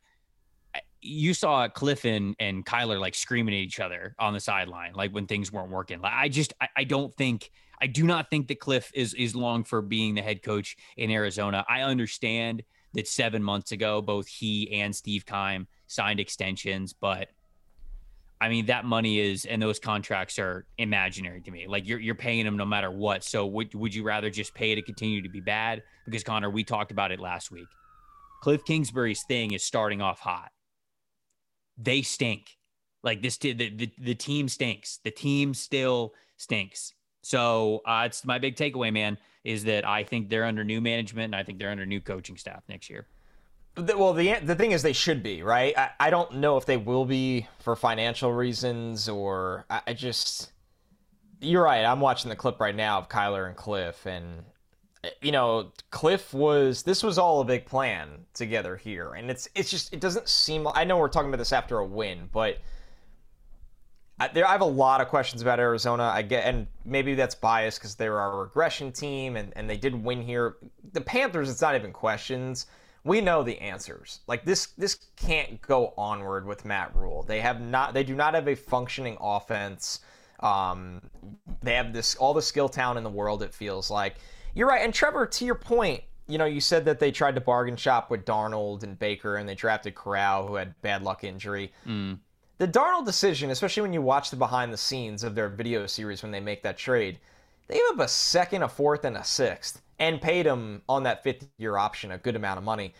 you 1.00 1.34
saw 1.34 1.68
Cliff 1.68 2.04
and, 2.04 2.34
and 2.38 2.64
Kyler 2.64 2.98
like 3.00 3.14
screaming 3.14 3.54
at 3.54 3.60
each 3.60 3.80
other 3.80 4.14
on 4.18 4.34
the 4.34 4.40
sideline, 4.40 4.92
like 4.94 5.12
when 5.12 5.26
things 5.26 5.52
weren't 5.52 5.70
working. 5.70 6.00
Like, 6.00 6.14
I 6.14 6.28
just, 6.28 6.54
I, 6.60 6.68
I 6.78 6.84
don't 6.84 7.14
think– 7.14 7.50
I 7.80 7.86
do 7.86 8.04
not 8.04 8.30
think 8.30 8.48
that 8.48 8.58
Cliff 8.58 8.90
is 8.94 9.14
is 9.14 9.36
long 9.36 9.64
for 9.64 9.82
being 9.82 10.14
the 10.14 10.22
head 10.22 10.42
coach 10.42 10.76
in 10.96 11.10
Arizona. 11.10 11.64
I 11.68 11.82
understand 11.82 12.62
that 12.94 13.06
seven 13.06 13.42
months 13.42 13.72
ago, 13.72 14.00
both 14.00 14.26
he 14.26 14.80
and 14.80 14.96
Steve 14.96 15.26
Keim 15.26 15.66
signed 15.86 16.18
extensions, 16.18 16.94
but 16.94 17.28
I 18.40 18.48
mean 18.48 18.66
that 18.66 18.84
money 18.84 19.20
is 19.20 19.44
and 19.44 19.60
those 19.60 19.78
contracts 19.78 20.38
are 20.38 20.66
imaginary 20.78 21.42
to 21.42 21.50
me. 21.50 21.66
Like 21.66 21.86
you're 21.86 22.00
you're 22.00 22.14
paying 22.14 22.44
them 22.44 22.56
no 22.56 22.64
matter 22.64 22.90
what. 22.90 23.22
So 23.24 23.44
would 23.46 23.74
would 23.74 23.94
you 23.94 24.02
rather 24.02 24.30
just 24.30 24.54
pay 24.54 24.74
to 24.74 24.82
continue 24.82 25.20
to 25.20 25.28
be 25.28 25.40
bad? 25.40 25.82
Because 26.06 26.24
Connor, 26.24 26.48
we 26.48 26.64
talked 26.64 26.92
about 26.92 27.12
it 27.12 27.20
last 27.20 27.50
week. 27.50 27.68
Cliff 28.42 28.64
Kingsbury's 28.64 29.22
thing 29.24 29.52
is 29.52 29.62
starting 29.62 30.00
off 30.00 30.20
hot. 30.20 30.50
They 31.78 32.02
stink. 32.02 32.56
Like 33.02 33.22
this, 33.22 33.36
the, 33.36 33.52
the, 33.52 33.90
the 33.98 34.14
team 34.14 34.48
stinks. 34.48 34.98
The 35.04 35.10
team 35.10 35.54
still 35.54 36.12
stinks. 36.36 36.94
So 37.22 37.82
uh, 37.86 38.04
it's 38.06 38.24
my 38.24 38.38
big 38.38 38.56
takeaway, 38.56 38.92
man, 38.92 39.18
is 39.44 39.64
that 39.64 39.86
I 39.86 40.04
think 40.04 40.28
they're 40.28 40.44
under 40.44 40.64
new 40.64 40.80
management 40.80 41.26
and 41.26 41.36
I 41.36 41.42
think 41.42 41.58
they're 41.58 41.70
under 41.70 41.86
new 41.86 42.00
coaching 42.00 42.36
staff 42.36 42.62
next 42.68 42.90
year. 42.90 43.06
Well, 43.76 44.14
the 44.14 44.38
the 44.42 44.54
thing 44.54 44.72
is, 44.72 44.82
they 44.82 44.94
should 44.94 45.22
be 45.22 45.42
right. 45.42 45.76
I, 45.76 45.90
I 46.00 46.10
don't 46.10 46.36
know 46.36 46.56
if 46.56 46.64
they 46.64 46.78
will 46.78 47.04
be 47.04 47.46
for 47.58 47.76
financial 47.76 48.32
reasons 48.32 49.08
or 49.08 49.66
I, 49.68 49.82
I 49.88 49.92
just. 49.92 50.52
You're 51.42 51.64
right. 51.64 51.84
I'm 51.84 52.00
watching 52.00 52.30
the 52.30 52.36
clip 52.36 52.58
right 52.58 52.74
now 52.74 52.96
of 52.98 53.10
Kyler 53.10 53.46
and 53.46 53.54
Cliff, 53.54 54.06
and 54.06 54.44
you 55.20 55.32
know, 55.32 55.72
Cliff 55.90 56.32
was 56.34 56.82
this 56.82 57.02
was 57.02 57.18
all 57.18 57.40
a 57.40 57.44
big 57.44 57.66
plan 57.66 58.26
together 58.34 58.76
here, 58.76 59.14
and 59.14 59.30
it's 59.30 59.48
it's 59.54 59.70
just 59.70 59.92
it 59.92 60.00
doesn't 60.00 60.28
seem. 60.28 60.66
I 60.74 60.84
know 60.84 60.98
we're 60.98 61.08
talking 61.08 61.28
about 61.28 61.38
this 61.38 61.52
after 61.52 61.78
a 61.78 61.86
win, 61.86 62.28
but 62.32 62.58
I, 64.18 64.28
there, 64.28 64.46
I 64.46 64.52
have 64.52 64.62
a 64.62 64.64
lot 64.64 65.00
of 65.00 65.08
questions 65.08 65.42
about 65.42 65.60
Arizona. 65.60 66.04
I 66.04 66.22
get, 66.22 66.44
and 66.44 66.66
maybe 66.84 67.14
that's 67.14 67.34
biased 67.34 67.78
because 67.78 67.94
they're 67.94 68.18
our 68.18 68.40
regression 68.40 68.92
team 68.92 69.36
and, 69.36 69.52
and 69.56 69.68
they 69.68 69.76
did 69.76 69.94
win 69.94 70.22
here. 70.22 70.56
The 70.92 71.02
Panthers, 71.02 71.50
it's 71.50 71.60
not 71.60 71.74
even 71.74 71.92
questions. 71.92 72.66
We 73.04 73.20
know 73.20 73.42
the 73.42 73.58
answers. 73.58 74.20
Like 74.26 74.44
this, 74.44 74.68
this 74.78 74.98
can't 75.16 75.60
go 75.60 75.92
onward 75.98 76.46
with 76.46 76.64
Matt 76.64 76.96
Rhule. 76.96 77.24
They 77.24 77.40
have 77.40 77.60
not, 77.60 77.92
they 77.92 78.04
do 78.04 78.14
not 78.14 78.34
have 78.34 78.48
a 78.48 78.54
functioning 78.54 79.18
offense. 79.20 80.00
Um, 80.40 81.02
they 81.62 81.74
have 81.74 81.92
this 81.92 82.14
all 82.16 82.34
the 82.34 82.42
skill 82.42 82.68
talent 82.68 82.98
in 82.98 83.04
the 83.04 83.10
world. 83.10 83.42
It 83.42 83.54
feels 83.54 83.90
like 83.90 84.16
you're 84.56 84.68
right. 84.68 84.82
And 84.82 84.92
Trevor, 84.92 85.26
to 85.26 85.44
your 85.44 85.54
point, 85.54 86.02
you 86.26 86.38
know, 86.38 86.46
you 86.46 86.60
said 86.60 86.86
that 86.86 86.98
they 86.98 87.12
tried 87.12 87.34
to 87.34 87.40
bargain 87.42 87.76
shop 87.76 88.10
with 88.10 88.24
Darnold 88.24 88.82
and 88.82 88.98
Baker, 88.98 89.36
and 89.36 89.46
they 89.46 89.54
drafted 89.54 89.94
Corral, 89.94 90.46
who 90.46 90.54
had 90.56 90.80
bad 90.80 91.02
luck 91.02 91.24
injury. 91.24 91.72
Mm. 91.86 92.18
The 92.58 92.66
Darnold 92.66 93.04
decision, 93.04 93.50
especially 93.50 93.82
when 93.82 93.92
you 93.92 94.00
watch 94.00 94.30
the 94.30 94.36
behind 94.36 94.72
the 94.72 94.78
scenes 94.78 95.22
of 95.22 95.34
their 95.34 95.50
video 95.50 95.86
series 95.86 96.22
when 96.22 96.32
they 96.32 96.40
make 96.40 96.62
that 96.62 96.78
trade, 96.78 97.18
they 97.68 97.74
gave 97.74 97.84
up 97.90 98.00
a 98.00 98.08
second, 98.08 98.62
a 98.62 98.68
fourth, 98.68 99.04
and 99.04 99.18
a 99.18 99.24
sixth, 99.24 99.82
and 99.98 100.22
paid 100.22 100.46
him 100.46 100.80
on 100.88 101.02
that 101.02 101.22
fifth 101.22 101.46
year 101.58 101.76
option 101.76 102.12
a 102.12 102.18
good 102.18 102.34
amount 102.34 102.58
of 102.58 102.64
money. 102.64 102.94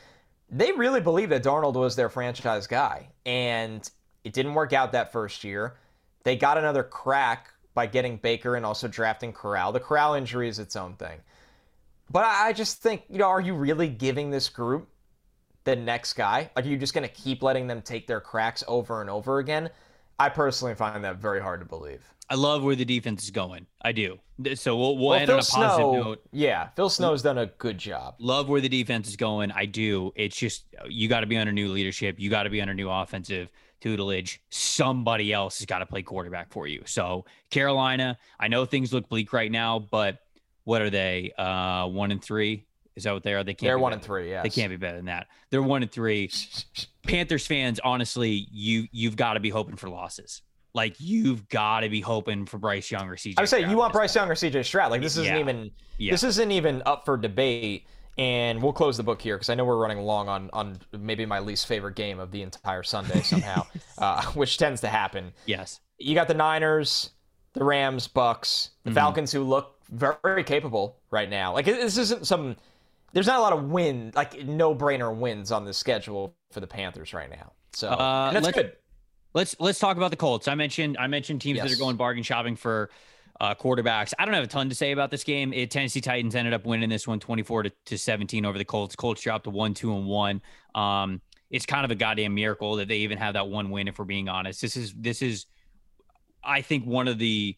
They 0.50 0.72
really 0.72 1.00
believed 1.00 1.32
that 1.32 1.42
Darnold 1.42 1.74
was 1.74 1.96
their 1.96 2.10
franchise 2.10 2.66
guy, 2.66 3.08
and 3.24 3.88
it 4.24 4.34
didn't 4.34 4.54
work 4.54 4.74
out 4.74 4.92
that 4.92 5.10
first 5.10 5.42
year. 5.42 5.76
They 6.22 6.36
got 6.36 6.58
another 6.58 6.82
crack 6.82 7.50
by 7.72 7.86
getting 7.86 8.18
Baker 8.18 8.56
and 8.56 8.66
also 8.66 8.88
drafting 8.88 9.32
Corral. 9.32 9.72
The 9.72 9.80
Corral 9.80 10.14
injury 10.14 10.48
is 10.48 10.58
its 10.58 10.76
own 10.76 10.94
thing. 10.94 11.18
But 12.10 12.24
I 12.24 12.52
just 12.52 12.82
think, 12.82 13.02
you 13.08 13.18
know, 13.18 13.28
are 13.28 13.40
you 13.40 13.54
really 13.54 13.88
giving 13.88 14.30
this 14.30 14.48
group 14.48 14.88
the 15.64 15.76
next 15.76 16.12
guy? 16.12 16.50
Like, 16.54 16.64
are 16.64 16.68
you 16.68 16.78
just 16.78 16.94
going 16.94 17.06
to 17.06 17.14
keep 17.14 17.42
letting 17.42 17.66
them 17.66 17.82
take 17.82 18.06
their 18.06 18.20
cracks 18.20 18.62
over 18.68 19.00
and 19.00 19.10
over 19.10 19.38
again? 19.38 19.70
I 20.18 20.28
personally 20.28 20.74
find 20.74 21.04
that 21.04 21.16
very 21.16 21.40
hard 21.40 21.60
to 21.60 21.66
believe. 21.66 22.02
I 22.28 22.34
love 22.34 22.64
where 22.64 22.74
the 22.74 22.84
defense 22.84 23.24
is 23.24 23.30
going. 23.30 23.66
I 23.82 23.92
do. 23.92 24.18
So 24.54 24.76
we'll, 24.76 24.98
we'll, 24.98 25.14
end 25.14 25.26
Phil 25.26 25.36
on 25.36 25.40
a 25.40 25.44
positive 25.44 25.74
Snow, 25.74 26.02
note. 26.02 26.22
Yeah, 26.32 26.68
Phil 26.74 26.90
Snow's 26.90 27.22
done 27.22 27.38
a 27.38 27.46
good 27.46 27.78
job. 27.78 28.16
Love 28.18 28.48
where 28.48 28.60
the 28.60 28.68
defense 28.68 29.08
is 29.08 29.16
going. 29.16 29.52
I 29.52 29.66
do. 29.66 30.12
It's 30.16 30.36
just 30.36 30.64
you 30.88 31.08
got 31.08 31.20
to 31.20 31.26
be 31.26 31.36
under 31.36 31.52
new 31.52 31.68
leadership. 31.68 32.16
You 32.18 32.30
got 32.30 32.42
to 32.42 32.50
be 32.50 32.60
under 32.60 32.74
new 32.74 32.90
offensive 32.90 33.50
tutelage. 33.80 34.42
Somebody 34.50 35.32
else 35.32 35.58
has 35.58 35.66
got 35.66 35.78
to 35.78 35.86
play 35.86 36.02
quarterback 36.02 36.50
for 36.50 36.66
you. 36.66 36.82
So 36.84 37.26
Carolina, 37.50 38.18
I 38.40 38.48
know 38.48 38.64
things 38.64 38.92
look 38.92 39.08
bleak 39.08 39.32
right 39.32 39.50
now, 39.50 39.78
but 39.78 40.18
what 40.66 40.82
are 40.82 40.90
they? 40.90 41.32
Uh, 41.38 41.86
one 41.86 42.10
and 42.10 42.22
three. 42.22 42.66
Is 42.96 43.04
that 43.04 43.12
what 43.14 43.22
they 43.22 43.34
are? 43.34 43.44
They 43.44 43.54
can't. 43.54 43.68
They're 43.68 43.78
one 43.78 43.92
and 43.92 44.02
three. 44.02 44.30
Yeah, 44.30 44.42
they 44.42 44.48
can't 44.50 44.70
be 44.70 44.76
better 44.76 44.96
than 44.96 45.06
that. 45.06 45.28
They're 45.50 45.62
one 45.62 45.82
and 45.82 45.90
three. 45.92 46.30
Panthers 47.06 47.46
fans, 47.46 47.78
honestly, 47.84 48.48
you 48.50 48.86
you've 48.90 49.16
got 49.16 49.34
to 49.34 49.40
be 49.40 49.50
hoping 49.50 49.76
for 49.76 49.88
losses. 49.88 50.42
like 50.74 50.96
you've 50.98 51.48
got 51.48 51.80
to 51.80 51.88
be 51.88 52.00
hoping 52.02 52.44
for 52.44 52.58
Bryce 52.58 52.90
Young 52.90 53.08
or 53.08 53.16
CJ. 53.16 53.34
I 53.38 53.42
would 53.42 53.48
say 53.48 53.66
you 53.68 53.76
want 53.78 53.92
Bryce 53.94 54.14
Young 54.14 54.28
or 54.30 54.34
CJ 54.34 54.62
Stroud. 54.64 54.90
Like 54.90 55.00
this 55.00 55.12
isn't 55.16 55.24
Yeah. 55.34 55.38
even 55.40 55.70
Yeah. 55.98 56.12
this 56.12 56.22
isn't 56.22 56.50
even 56.50 56.82
up 56.84 57.04
for 57.06 57.16
debate. 57.16 57.86
And 58.18 58.62
we'll 58.62 58.72
close 58.72 58.96
the 58.96 59.02
book 59.02 59.20
here 59.20 59.36
because 59.36 59.50
I 59.50 59.54
know 59.54 59.64
we're 59.66 59.76
running 59.78 59.98
long 59.98 60.28
on 60.28 60.48
on 60.52 60.78
maybe 60.92 61.24
my 61.26 61.38
least 61.38 61.66
favorite 61.66 61.96
game 61.96 62.18
of 62.18 62.30
the 62.30 62.40
entire 62.42 62.82
Sunday 62.82 63.20
somehow, 63.22 63.66
uh, 63.98 64.22
which 64.32 64.56
tends 64.58 64.80
to 64.82 64.88
happen. 64.88 65.32
Yes. 65.46 65.80
You 65.98 66.14
got 66.14 66.26
the 66.28 66.34
Niners, 66.34 67.10
the 67.52 67.62
Rams, 67.64 68.06
Bucks, 68.08 68.70
the 68.84 68.90
Mm-hmm. 68.90 68.94
Falcons, 68.96 69.32
who 69.32 69.44
look 69.44 69.75
very 69.90 70.44
capable 70.44 70.96
right 71.10 71.28
now. 71.28 71.52
Like 71.54 71.66
this 71.66 71.96
isn't 71.98 72.26
some. 72.26 72.56
There's 73.12 73.26
not 73.26 73.38
a 73.38 73.42
lot 73.42 73.52
of 73.52 73.64
win, 73.70 74.12
like 74.14 74.44
no 74.44 74.74
brainer 74.74 75.14
wins 75.14 75.50
on 75.52 75.64
the 75.64 75.72
schedule 75.72 76.34
for 76.50 76.60
the 76.60 76.66
Panthers 76.66 77.14
right 77.14 77.30
now. 77.30 77.52
So 77.72 77.88
Uh, 77.88 78.32
that's 78.32 78.44
let's- 78.44 78.56
good. 78.56 78.72
Let's 79.34 79.54
let's 79.60 79.78
talk 79.78 79.98
about 79.98 80.10
the 80.10 80.16
Colts. 80.16 80.48
I 80.48 80.54
mentioned 80.54 80.96
I 80.98 81.06
mentioned 81.08 81.42
teams 81.42 81.60
that 81.60 81.70
are 81.70 81.76
going 81.76 81.96
bargain 81.96 82.22
shopping 82.22 82.56
for 82.56 82.88
uh, 83.38 83.54
quarterbacks. 83.54 84.14
I 84.18 84.24
don't 84.24 84.32
have 84.32 84.44
a 84.44 84.46
ton 84.46 84.70
to 84.70 84.74
say 84.74 84.92
about 84.92 85.10
this 85.10 85.24
game. 85.24 85.52
It, 85.52 85.70
Tennessee 85.70 86.00
Titans 86.00 86.34
ended 86.34 86.54
up 86.54 86.64
winning 86.64 86.88
this 86.88 87.06
one 87.06 87.20
24 87.20 87.64
to, 87.64 87.70
to 87.84 87.98
17 87.98 88.46
over 88.46 88.56
the 88.56 88.64
Colts. 88.64 88.96
Colts 88.96 89.20
dropped 89.20 89.44
to 89.44 89.50
1 89.50 89.74
2 89.74 89.94
and 89.94 90.06
1. 90.06 90.40
Um, 90.74 91.20
it's 91.50 91.66
kind 91.66 91.84
of 91.84 91.90
a 91.90 91.94
goddamn 91.94 92.34
miracle 92.34 92.76
that 92.76 92.88
they 92.88 92.96
even 92.98 93.18
have 93.18 93.34
that 93.34 93.46
one 93.48 93.68
win 93.70 93.88
if 93.88 93.98
we're 93.98 94.06
being 94.06 94.30
honest. 94.30 94.62
This 94.62 94.74
is 94.74 94.94
this 94.94 95.20
is 95.20 95.44
I 96.42 96.62
think 96.62 96.86
one 96.86 97.06
of 97.06 97.18
the 97.18 97.56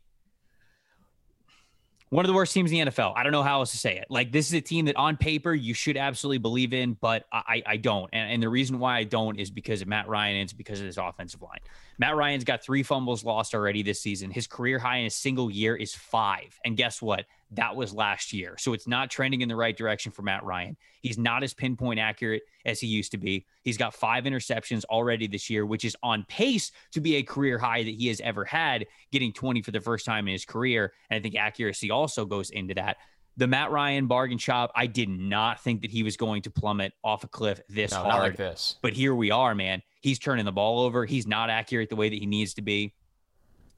one 2.10 2.24
of 2.24 2.28
the 2.28 2.34
worst 2.34 2.54
teams 2.54 2.72
in 2.72 2.86
the 2.86 2.90
NFL. 2.90 3.12
I 3.16 3.22
don't 3.22 3.32
know 3.32 3.42
how 3.42 3.60
else 3.60 3.70
to 3.72 3.76
say 3.76 3.96
it. 3.96 4.06
Like 4.08 4.32
this 4.32 4.46
is 4.46 4.54
a 4.54 4.60
team 4.60 4.86
that 4.86 4.96
on 4.96 5.16
paper 5.16 5.52
you 5.54 5.74
should 5.74 5.96
absolutely 5.96 6.38
believe 6.38 6.72
in, 6.72 6.94
but 6.94 7.26
I, 7.32 7.62
I 7.66 7.76
don't. 7.76 8.08
And, 8.12 8.32
and 8.32 8.42
the 8.42 8.48
reason 8.48 8.78
why 8.78 8.96
I 8.96 9.04
don't 9.04 9.38
is 9.38 9.50
because 9.50 9.82
of 9.82 9.88
Matt 9.88 10.08
Ryan 10.08 10.36
and 10.36 10.44
it's 10.44 10.52
because 10.52 10.80
of 10.80 10.86
his 10.86 10.98
offensive 10.98 11.42
line. 11.42 11.60
Matt 12.00 12.14
Ryan's 12.14 12.44
got 12.44 12.62
three 12.62 12.84
fumbles 12.84 13.24
lost 13.24 13.54
already 13.54 13.82
this 13.82 14.00
season. 14.00 14.30
His 14.30 14.46
career 14.46 14.78
high 14.78 14.98
in 14.98 15.06
a 15.06 15.10
single 15.10 15.50
year 15.50 15.74
is 15.74 15.94
five. 15.94 16.56
And 16.64 16.76
guess 16.76 17.02
what? 17.02 17.26
That 17.52 17.74
was 17.74 17.92
last 17.92 18.32
year. 18.32 18.56
So 18.56 18.72
it's 18.72 18.86
not 18.86 19.10
trending 19.10 19.40
in 19.40 19.48
the 19.48 19.56
right 19.56 19.76
direction 19.76 20.12
for 20.12 20.22
Matt 20.22 20.44
Ryan. 20.44 20.76
He's 21.00 21.18
not 21.18 21.42
as 21.42 21.54
pinpoint 21.54 21.98
accurate 21.98 22.42
as 22.64 22.78
he 22.78 22.86
used 22.86 23.10
to 23.12 23.18
be. 23.18 23.46
He's 23.64 23.76
got 23.76 23.94
five 23.94 24.24
interceptions 24.24 24.84
already 24.84 25.26
this 25.26 25.50
year, 25.50 25.66
which 25.66 25.84
is 25.84 25.96
on 26.02 26.24
pace 26.28 26.70
to 26.92 27.00
be 27.00 27.16
a 27.16 27.22
career 27.22 27.58
high 27.58 27.82
that 27.82 27.94
he 27.94 28.06
has 28.08 28.20
ever 28.20 28.44
had, 28.44 28.86
getting 29.10 29.32
20 29.32 29.62
for 29.62 29.72
the 29.72 29.80
first 29.80 30.06
time 30.06 30.28
in 30.28 30.32
his 30.32 30.44
career. 30.44 30.92
And 31.10 31.18
I 31.18 31.22
think 31.22 31.34
accuracy 31.34 31.90
also 31.90 32.24
goes 32.24 32.50
into 32.50 32.74
that. 32.74 32.98
The 33.38 33.46
Matt 33.46 33.70
Ryan 33.70 34.08
bargain 34.08 34.36
shop, 34.38 34.72
I 34.74 34.86
did 34.86 35.08
not 35.08 35.60
think 35.60 35.82
that 35.82 35.92
he 35.92 36.02
was 36.02 36.16
going 36.16 36.42
to 36.42 36.50
plummet 36.50 36.92
off 37.04 37.22
a 37.22 37.28
cliff 37.28 37.60
this 37.68 37.92
No, 37.92 37.98
hard. 37.98 38.08
not 38.08 38.18
like 38.22 38.36
this. 38.36 38.76
But 38.82 38.92
here 38.94 39.14
we 39.14 39.30
are, 39.30 39.54
man. 39.54 39.82
He's 40.00 40.18
turning 40.18 40.44
the 40.44 40.52
ball 40.52 40.80
over. 40.80 41.06
He's 41.06 41.24
not 41.26 41.48
accurate 41.48 41.88
the 41.88 41.94
way 41.96 42.08
that 42.08 42.18
he 42.18 42.26
needs 42.26 42.54
to 42.54 42.62
be. 42.62 42.94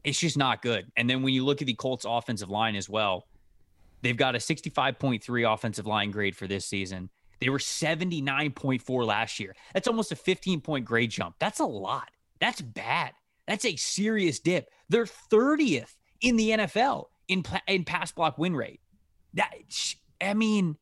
It's 0.02 0.18
just 0.18 0.38
not 0.38 0.62
good. 0.62 0.90
And 0.96 1.08
then 1.10 1.22
when 1.22 1.34
you 1.34 1.44
look 1.44 1.60
at 1.60 1.66
the 1.66 1.74
Colts 1.74 2.06
offensive 2.08 2.48
line 2.48 2.74
as 2.74 2.88
well, 2.88 3.26
they've 4.00 4.16
got 4.16 4.34
a 4.34 4.38
65.3 4.38 5.52
offensive 5.54 5.86
line 5.86 6.10
grade 6.10 6.34
for 6.34 6.46
this 6.46 6.64
season. 6.64 7.10
They 7.40 7.50
were 7.50 7.58
79.4 7.58 9.06
last 9.06 9.38
year. 9.40 9.54
That's 9.74 9.88
almost 9.88 10.10
a 10.10 10.16
15 10.16 10.62
point 10.62 10.86
grade 10.86 11.10
jump. 11.10 11.36
That's 11.38 11.60
a 11.60 11.66
lot. 11.66 12.10
That's 12.38 12.62
bad. 12.62 13.12
That's 13.46 13.64
a 13.66 13.76
serious 13.76 14.38
dip. 14.40 14.70
They're 14.88 15.04
30th 15.04 15.96
in 16.22 16.36
the 16.36 16.50
NFL 16.50 17.06
in 17.28 17.44
in 17.66 17.84
pass 17.84 18.12
block 18.12 18.38
win 18.38 18.56
rate. 18.56 18.80
That 19.34 19.52
I 20.20 20.34
mean, 20.34 20.76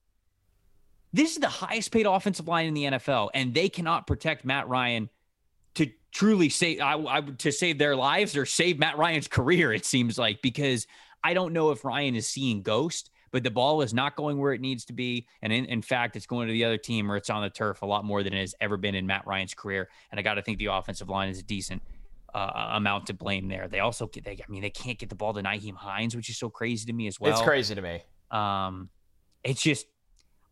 this 1.13 1.33
is 1.33 1.39
the 1.39 1.49
highest 1.49 1.91
paid 1.91 2.07
offensive 2.07 2.49
line 2.49 2.67
in 2.67 2.75
the 2.75 2.85
NFL, 2.85 3.31
and 3.35 3.55
they 3.55 3.69
cannot 3.69 4.07
protect 4.07 4.45
Matt 4.45 4.69
Ryan 4.69 5.09
to 5.75 5.91
truly 6.13 6.49
save 6.49 6.81
I, 6.81 6.95
I, 6.95 7.21
to 7.21 7.53
save 7.53 7.79
their 7.79 7.97
lives 7.97 8.37
or 8.37 8.47
save 8.47 8.79
Matt 8.79 8.99
Ryan's 8.99 9.29
career. 9.29 9.73
It 9.73 9.85
seems 9.85 10.19
like 10.19 10.43
because 10.43 10.87
I 11.23 11.35
don't 11.35 11.53
know 11.53 11.71
if 11.71 11.85
Ryan 11.85 12.15
is 12.15 12.27
seeing 12.27 12.63
ghost, 12.63 13.11
but 13.31 13.43
the 13.43 13.51
ball 13.51 13.83
is 13.83 13.93
not 13.93 14.17
going 14.17 14.39
where 14.39 14.53
it 14.53 14.61
needs 14.61 14.85
to 14.87 14.93
be, 14.93 15.27
and 15.43 15.53
in, 15.53 15.65
in 15.67 15.83
fact, 15.83 16.17
it's 16.17 16.27
going 16.27 16.47
to 16.47 16.53
the 16.53 16.65
other 16.65 16.79
team 16.79 17.11
or 17.11 17.17
it's 17.17 17.31
on 17.31 17.43
the 17.43 17.51
turf 17.51 17.83
a 17.83 17.87
lot 17.87 18.05
more 18.05 18.23
than 18.23 18.33
it 18.33 18.41
has 18.41 18.55
ever 18.61 18.77
been 18.77 18.95
in 18.95 19.07
Matt 19.07 19.27
Ryan's 19.27 19.55
career. 19.55 19.89
And 20.11 20.19
I 20.19 20.23
got 20.23 20.35
to 20.35 20.43
think 20.43 20.59
the 20.59 20.67
offensive 20.67 21.09
line 21.09 21.29
is 21.29 21.39
a 21.39 21.43
decent 21.43 21.83
uh, 22.35 22.71
amount 22.73 23.07
to 23.07 23.15
blame 23.15 23.49
there. 23.49 23.69
They 23.69 23.81
also 23.81 24.07
get, 24.07 24.25
they, 24.25 24.33
I 24.33 24.51
mean, 24.51 24.63
they 24.63 24.71
can't 24.71 24.99
get 24.99 25.09
the 25.09 25.15
ball 25.15 25.35
to 25.35 25.43
Nyheim 25.43 25.77
Hines, 25.77 26.15
which 26.15 26.29
is 26.29 26.37
so 26.37 26.51
crazy 26.51 26.87
to 26.87 26.93
me 26.93 27.07
as 27.07 27.19
well. 27.19 27.33
it's 27.33 27.43
crazy 27.43 27.75
to 27.75 27.83
me. 27.83 28.03
Um, 28.31 28.91
it's 29.45 29.63
just 29.63 29.87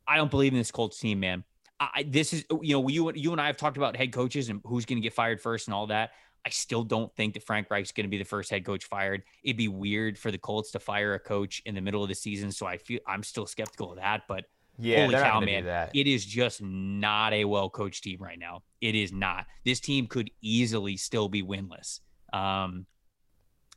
I 0.07 0.17
don't 0.17 0.31
believe 0.31 0.53
in 0.53 0.59
this 0.59 0.71
Colts 0.71 0.99
team, 0.99 1.21
man. 1.21 1.45
I, 1.79 2.07
this 2.09 2.33
is 2.33 2.45
you 2.63 2.75
know 2.75 2.89
you 2.89 3.13
you 3.15 3.33
and 3.33 3.41
I 3.41 3.47
have 3.47 3.57
talked 3.57 3.77
about 3.77 3.97
head 3.97 4.13
coaches 4.13 4.49
and 4.49 4.61
who's 4.65 4.87
going 4.87 4.97
to 4.97 5.03
get 5.03 5.13
fired 5.13 5.41
first 5.41 5.69
and 5.69 5.75
all 5.75 5.87
that. 5.89 6.13
I 6.45 6.49
still 6.49 6.85
don't 6.85 7.13
think 7.17 7.35
that 7.35 7.43
Frank 7.43 7.69
Reich's 7.71 7.91
going 7.91 8.05
to 8.05 8.09
be 8.09 8.19
the 8.19 8.25
first 8.25 8.51
head 8.51 8.65
coach 8.65 8.85
fired. 8.85 9.25
It'd 9.43 9.57
be 9.57 9.67
weird 9.67 10.17
for 10.17 10.31
the 10.31 10.39
Colts 10.39 10.71
to 10.71 10.79
fire 10.79 11.15
a 11.15 11.19
coach 11.19 11.61
in 11.67 11.75
the 11.75 11.81
middle 11.81 12.05
of 12.05 12.09
the 12.09 12.15
season, 12.15 12.53
so 12.53 12.67
I 12.67 12.79
feel 12.79 13.01
I'm 13.07 13.25
still 13.25 13.47
skeptical 13.47 13.91
of 13.91 13.97
that. 13.99 14.23
But 14.29 14.45
Yeah, 14.79 15.03
holy 15.03 15.15
cow, 15.17 15.41
man, 15.41 15.65
that. 15.65 15.91
it 15.93 16.07
is 16.07 16.25
just 16.25 16.63
not 16.63 17.33
a 17.33 17.45
well 17.45 17.69
coached 17.69 18.05
team 18.05 18.19
right 18.21 18.39
now. 18.39 18.63
It 18.81 18.95
is 18.95 19.13
not. 19.13 19.47
This 19.65 19.81
team 19.81 20.07
could 20.07 20.31
easily 20.41 20.97
still 20.97 21.29
be 21.29 21.43
winless. 21.43 22.01
Um, 22.33 22.87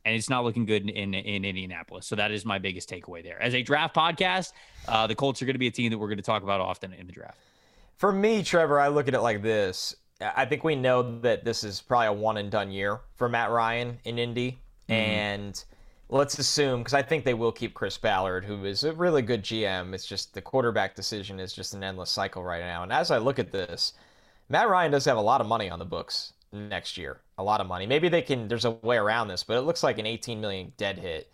and 0.04 0.14
it's 0.14 0.30
not 0.30 0.44
looking 0.44 0.64
good 0.64 0.82
in, 0.82 0.88
in, 0.88 1.14
in 1.14 1.44
Indianapolis. 1.44 2.06
So 2.06 2.16
that 2.16 2.30
is 2.30 2.44
my 2.44 2.58
biggest 2.58 2.88
takeaway 2.88 3.22
there. 3.22 3.40
As 3.40 3.54
a 3.54 3.62
draft 3.62 3.94
podcast, 3.94 4.52
uh, 4.88 5.06
the 5.06 5.14
Colts 5.14 5.42
are 5.42 5.44
going 5.44 5.54
to 5.54 5.60
be 5.60 5.66
a 5.66 5.72
team 5.72 5.90
that 5.90 5.98
we're 5.98 6.08
going 6.08 6.18
to 6.18 6.22
talk 6.22 6.42
about 6.42 6.60
often 6.60 6.92
in 6.92 7.06
the 7.06 7.12
draft. 7.12 7.38
For 7.96 8.12
me, 8.12 8.42
Trevor, 8.42 8.80
I 8.80 8.88
look 8.88 9.08
at 9.08 9.14
it 9.14 9.20
like 9.20 9.42
this. 9.42 9.94
I 10.20 10.44
think 10.44 10.64
we 10.64 10.74
know 10.74 11.20
that 11.20 11.44
this 11.44 11.64
is 11.64 11.80
probably 11.80 12.06
a 12.08 12.12
one 12.12 12.36
and 12.36 12.50
done 12.50 12.70
year 12.70 13.00
for 13.14 13.28
Matt 13.28 13.50
Ryan 13.50 13.98
in 14.04 14.18
Indy. 14.18 14.58
And 14.88 15.62
let's 16.08 16.38
assume, 16.38 16.80
because 16.80 16.94
I 16.94 17.02
think 17.02 17.24
they 17.24 17.34
will 17.34 17.52
keep 17.52 17.74
Chris 17.74 17.96
Ballard, 17.96 18.44
who 18.44 18.64
is 18.64 18.84
a 18.84 18.92
really 18.92 19.22
good 19.22 19.42
GM. 19.42 19.94
It's 19.94 20.06
just 20.06 20.34
the 20.34 20.42
quarterback 20.42 20.94
decision 20.94 21.38
is 21.38 21.52
just 21.52 21.74
an 21.74 21.84
endless 21.84 22.10
cycle 22.10 22.42
right 22.42 22.60
now. 22.60 22.82
And 22.82 22.92
as 22.92 23.10
I 23.10 23.18
look 23.18 23.38
at 23.38 23.52
this, 23.52 23.92
Matt 24.48 24.68
Ryan 24.68 24.90
does 24.90 25.04
have 25.04 25.16
a 25.16 25.22
lot 25.22 25.40
of 25.40 25.46
money 25.46 25.70
on 25.70 25.78
the 25.78 25.84
books 25.84 26.32
next 26.52 26.98
year. 26.98 27.20
A 27.40 27.42
lot 27.42 27.60
of 27.62 27.66
money. 27.66 27.86
Maybe 27.86 28.10
they 28.10 28.20
can, 28.20 28.48
there's 28.48 28.66
a 28.66 28.72
way 28.72 28.96
around 28.98 29.28
this, 29.28 29.42
but 29.42 29.56
it 29.56 29.62
looks 29.62 29.82
like 29.82 29.98
an 29.98 30.04
18 30.06 30.40
million 30.40 30.72
dead 30.76 30.98
hit. 30.98 31.32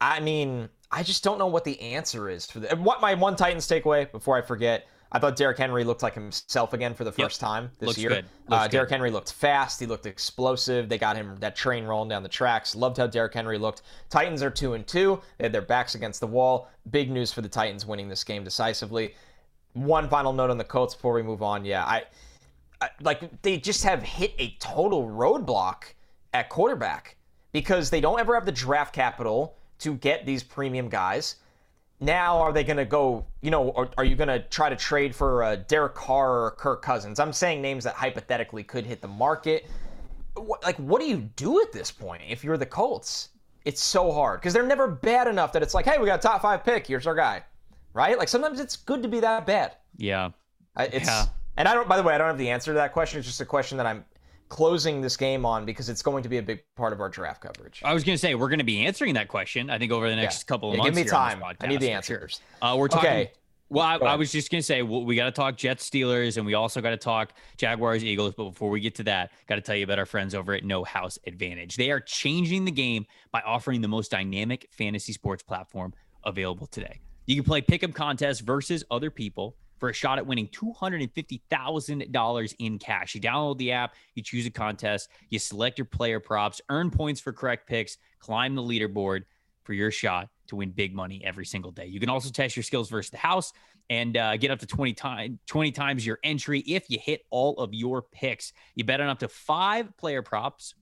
I 0.00 0.20
mean, 0.20 0.68
I 0.90 1.02
just 1.02 1.24
don't 1.24 1.38
know 1.38 1.48
what 1.48 1.64
the 1.64 1.80
answer 1.80 2.30
is 2.30 2.46
for 2.46 2.60
the. 2.60 2.76
What 2.76 3.00
my 3.00 3.14
one 3.14 3.34
Titans 3.34 3.66
takeaway 3.66 4.10
before 4.10 4.36
I 4.36 4.42
forget. 4.42 4.86
I 5.14 5.18
thought 5.18 5.36
Derrick 5.36 5.58
Henry 5.58 5.84
looked 5.84 6.02
like 6.02 6.14
himself 6.14 6.72
again 6.72 6.94
for 6.94 7.04
the 7.04 7.12
first 7.12 7.38
time 7.38 7.70
this 7.78 7.88
Looks 7.88 7.98
year. 7.98 8.08
good. 8.08 8.24
Uh, 8.48 8.66
Derrick 8.66 8.88
good. 8.88 8.94
Henry 8.94 9.10
looked 9.10 9.32
fast. 9.32 9.78
He 9.78 9.84
looked 9.84 10.06
explosive. 10.06 10.88
They 10.88 10.96
got 10.96 11.16
him 11.16 11.36
that 11.40 11.54
train 11.54 11.84
rolling 11.84 12.08
down 12.08 12.22
the 12.22 12.30
tracks. 12.30 12.74
Loved 12.74 12.96
how 12.96 13.06
Derrick 13.06 13.34
Henry 13.34 13.58
looked. 13.58 13.82
Titans 14.08 14.42
are 14.42 14.50
two 14.50 14.72
and 14.72 14.86
two. 14.86 15.20
They 15.36 15.44
had 15.44 15.52
their 15.52 15.60
backs 15.60 15.94
against 15.94 16.20
the 16.20 16.26
wall. 16.26 16.70
Big 16.90 17.10
news 17.10 17.30
for 17.30 17.42
the 17.42 17.48
Titans 17.48 17.84
winning 17.84 18.08
this 18.08 18.24
game 18.24 18.42
decisively. 18.42 19.14
One 19.74 20.08
final 20.08 20.32
note 20.32 20.50
on 20.50 20.56
the 20.56 20.64
Colts 20.64 20.94
before 20.94 21.12
we 21.12 21.22
move 21.22 21.42
on. 21.42 21.64
Yeah, 21.66 21.84
I 21.84 22.04
like 23.00 23.42
they 23.42 23.58
just 23.58 23.84
have 23.84 24.02
hit 24.02 24.34
a 24.38 24.56
total 24.58 25.08
roadblock 25.08 25.94
at 26.32 26.48
quarterback 26.48 27.16
because 27.52 27.90
they 27.90 28.00
don't 28.00 28.18
ever 28.18 28.34
have 28.34 28.46
the 28.46 28.52
draft 28.52 28.94
capital 28.94 29.56
to 29.78 29.94
get 29.94 30.24
these 30.26 30.42
premium 30.42 30.88
guys. 30.88 31.36
Now, 32.00 32.40
are 32.40 32.52
they 32.52 32.64
going 32.64 32.78
to 32.78 32.84
go, 32.84 33.24
you 33.42 33.50
know, 33.50 33.68
or 33.68 33.88
are 33.96 34.04
you 34.04 34.16
going 34.16 34.28
to 34.28 34.40
try 34.48 34.68
to 34.68 34.74
trade 34.74 35.14
for 35.14 35.44
uh, 35.44 35.56
Derek 35.68 35.94
Carr 35.94 36.46
or 36.46 36.50
Kirk 36.52 36.82
Cousins? 36.82 37.20
I'm 37.20 37.32
saying 37.32 37.62
names 37.62 37.84
that 37.84 37.94
hypothetically 37.94 38.64
could 38.64 38.84
hit 38.84 39.00
the 39.00 39.08
market. 39.08 39.66
What, 40.34 40.64
like, 40.64 40.76
what 40.78 41.00
do 41.00 41.06
you 41.06 41.18
do 41.36 41.60
at 41.60 41.72
this 41.72 41.92
point 41.92 42.22
if 42.28 42.42
you're 42.42 42.56
the 42.56 42.66
Colts? 42.66 43.28
It's 43.64 43.80
so 43.80 44.10
hard 44.10 44.40
because 44.40 44.52
they're 44.52 44.66
never 44.66 44.88
bad 44.88 45.28
enough 45.28 45.52
that 45.52 45.62
it's 45.62 45.74
like, 45.74 45.84
hey, 45.84 45.98
we 45.98 46.06
got 46.06 46.18
a 46.18 46.22
top 46.22 46.42
five 46.42 46.64
pick. 46.64 46.88
Here's 46.88 47.06
our 47.06 47.14
guy, 47.14 47.44
right? 47.94 48.18
Like 48.18 48.28
sometimes 48.28 48.58
it's 48.58 48.74
good 48.76 49.02
to 49.04 49.08
be 49.08 49.20
that 49.20 49.46
bad. 49.46 49.76
Yeah. 49.96 50.30
It's 50.76 51.06
Yeah. 51.06 51.26
And 51.56 51.68
I 51.68 51.74
don't. 51.74 51.88
By 51.88 51.96
the 51.96 52.02
way, 52.02 52.14
I 52.14 52.18
don't 52.18 52.28
have 52.28 52.38
the 52.38 52.50
answer 52.50 52.72
to 52.72 52.74
that 52.76 52.92
question. 52.92 53.18
It's 53.18 53.28
just 53.28 53.40
a 53.40 53.44
question 53.46 53.76
that 53.78 53.86
I'm 53.86 54.04
closing 54.48 55.00
this 55.00 55.16
game 55.16 55.46
on 55.46 55.64
because 55.64 55.88
it's 55.88 56.02
going 56.02 56.22
to 56.22 56.28
be 56.28 56.36
a 56.38 56.42
big 56.42 56.62
part 56.76 56.92
of 56.92 57.00
our 57.00 57.08
draft 57.08 57.40
coverage. 57.40 57.80
I 57.84 57.94
was 57.94 58.04
going 58.04 58.14
to 58.14 58.18
say, 58.20 58.34
we're 58.34 58.48
going 58.50 58.58
to 58.58 58.64
be 58.64 58.84
answering 58.84 59.14
that 59.14 59.28
question, 59.28 59.70
I 59.70 59.78
think, 59.78 59.92
over 59.92 60.10
the 60.10 60.16
next 60.16 60.42
Yeah. 60.42 60.46
couple 60.46 60.68
of 60.70 60.74
Yeah, 60.74 60.82
months. 60.82 60.88
give 60.90 60.94
me 60.96 61.08
here 61.10 61.14
on 61.14 61.28
this 61.30 61.38
time. 61.38 61.54
I 61.60 61.66
need 61.66 61.80
the 61.80 61.86
podcast, 61.88 61.96
for 62.00 62.04
sure. 62.04 62.16
answers. 62.20 62.40
Uh, 62.60 62.76
we're 62.78 62.88
talking. 62.88 63.08
Okay. 63.10 63.32
Well, 63.70 63.86
I, 63.86 63.98
Go 63.98 64.04
I 64.04 64.16
was 64.16 64.30
just 64.30 64.50
going 64.50 64.60
to 64.60 64.66
say, 64.66 64.82
well, 64.82 65.02
we 65.02 65.16
got 65.16 65.24
to 65.24 65.30
talk 65.32 65.56
Jets, 65.56 65.88
Steelers, 65.88 66.36
and 66.36 66.44
we 66.44 66.52
also 66.52 66.82
got 66.82 66.90
to 66.90 66.98
talk 66.98 67.32
Jaguars, 67.56 68.04
Eagles. 68.04 68.34
But 68.36 68.50
before 68.50 68.68
we 68.68 68.80
get 68.80 68.94
to 68.96 69.04
that, 69.04 69.30
got 69.48 69.54
to 69.54 69.62
tell 69.62 69.74
you 69.74 69.84
about 69.84 69.98
our 69.98 70.04
friends 70.04 70.34
over 70.34 70.52
at 70.52 70.62
No 70.62 70.84
House 70.84 71.18
Advantage. 71.26 71.76
They 71.76 71.90
are 71.90 72.00
changing 72.00 72.66
the 72.66 72.70
game 72.70 73.06
by 73.30 73.40
offering 73.40 73.80
the 73.80 73.88
most 73.88 74.10
dynamic 74.10 74.68
fantasy 74.72 75.14
sports 75.14 75.42
platform 75.42 75.94
available 76.24 76.66
today. 76.66 77.00
You 77.24 77.36
can 77.36 77.44
play 77.44 77.62
pick'em 77.62 77.94
contests 77.94 78.40
versus 78.40 78.84
other 78.90 79.10
people 79.10 79.56
for 79.82 79.88
a 79.88 79.92
shot 79.92 80.16
at 80.16 80.24
winning 80.24 80.46
$250,000 80.46 82.54
in 82.60 82.78
cash. 82.78 83.16
You 83.16 83.20
download 83.20 83.58
the 83.58 83.72
app, 83.72 83.96
you 84.14 84.22
choose 84.22 84.46
a 84.46 84.50
contest, 84.50 85.08
you 85.28 85.40
select 85.40 85.76
your 85.76 85.86
player 85.86 86.20
props, 86.20 86.60
earn 86.68 86.88
points 86.88 87.20
for 87.20 87.32
correct 87.32 87.66
picks, 87.66 87.96
climb 88.20 88.54
the 88.54 88.62
leaderboard 88.62 89.24
for 89.64 89.72
your 89.72 89.90
shot 89.90 90.28
to 90.46 90.54
win 90.54 90.70
big 90.70 90.94
money 90.94 91.20
every 91.24 91.44
single 91.44 91.72
day. 91.72 91.86
You 91.86 91.98
can 91.98 92.10
also 92.10 92.30
test 92.30 92.54
your 92.54 92.62
skills 92.62 92.90
versus 92.90 93.10
the 93.10 93.16
house 93.16 93.52
and 93.90 94.16
uh, 94.16 94.36
get 94.36 94.52
up 94.52 94.60
to 94.60 94.68
20 94.68 94.92
times 94.92 95.36
20 95.48 95.72
times 95.72 96.06
your 96.06 96.20
entry 96.22 96.60
if 96.60 96.88
you 96.88 97.00
hit 97.02 97.22
all 97.30 97.58
of 97.58 97.74
your 97.74 98.02
picks. 98.02 98.52
You 98.76 98.84
bet 98.84 99.00
on 99.00 99.08
up 99.08 99.18
to 99.18 99.26
five 99.26 99.96
player 99.96 100.22
props 100.22 100.76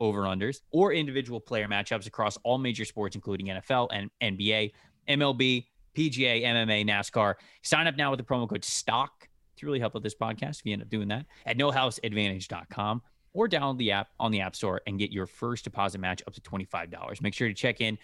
over 0.00 0.22
unders, 0.22 0.62
or 0.70 0.94
individual 0.94 1.40
player 1.40 1.68
matchups 1.68 2.06
across 2.06 2.38
all 2.38 2.56
major 2.56 2.86
sports, 2.86 3.16
including 3.16 3.48
NFL 3.48 3.88
and 3.92 4.10
NBA, 4.22 4.72
MLB, 5.10 5.66
PGA, 5.96 6.42
MMA, 6.42 6.86
NASCAR. 6.86 7.34
Sign 7.62 7.86
up 7.86 7.96
now 7.96 8.10
with 8.10 8.18
the 8.18 8.24
promo 8.24 8.48
code 8.48 8.64
STOCK 8.64 9.28
to 9.56 9.66
really 9.66 9.80
help 9.80 9.94
with 9.94 10.02
this 10.02 10.14
podcast 10.14 10.60
if 10.60 10.66
you 10.66 10.72
end 10.74 10.82
up 10.82 10.88
doing 10.90 11.08
that 11.08 11.26
at 11.46 11.56
nohouseadvantage.com 11.56 13.02
or 13.32 13.48
download 13.48 13.78
the 13.78 13.92
app 13.92 14.08
on 14.18 14.30
the 14.30 14.40
App 14.40 14.56
Store 14.56 14.80
and 14.86 14.98
get 14.98 15.10
your 15.10 15.26
first 15.26 15.64
deposit 15.64 15.98
match 15.98 16.22
up 16.26 16.34
to 16.34 16.40
$25. 16.40 17.22
Make 17.22 17.34
sure 17.34 17.48
to 17.48 17.54
check 17.54 17.80
in 17.80 17.98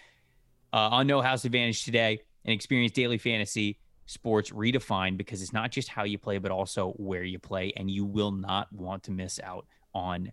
uh, 0.71 0.89
on 0.89 1.07
No 1.07 1.21
House 1.21 1.45
Advantage 1.45 1.85
today 1.85 2.19
and 2.45 2.53
experience 2.53 2.91
daily 2.91 3.17
fantasy 3.17 3.79
sports 4.05 4.51
redefined 4.51 5.17
because 5.17 5.41
it's 5.41 5.53
not 5.53 5.71
just 5.71 5.87
how 5.87 6.03
you 6.03 6.17
play, 6.17 6.37
but 6.37 6.51
also 6.51 6.91
where 6.97 7.23
you 7.23 7.39
play. 7.39 7.73
And 7.77 7.89
you 7.89 8.05
will 8.05 8.31
not 8.31 8.71
want 8.73 9.03
to 9.03 9.11
miss 9.11 9.39
out 9.39 9.65
on 9.93 10.31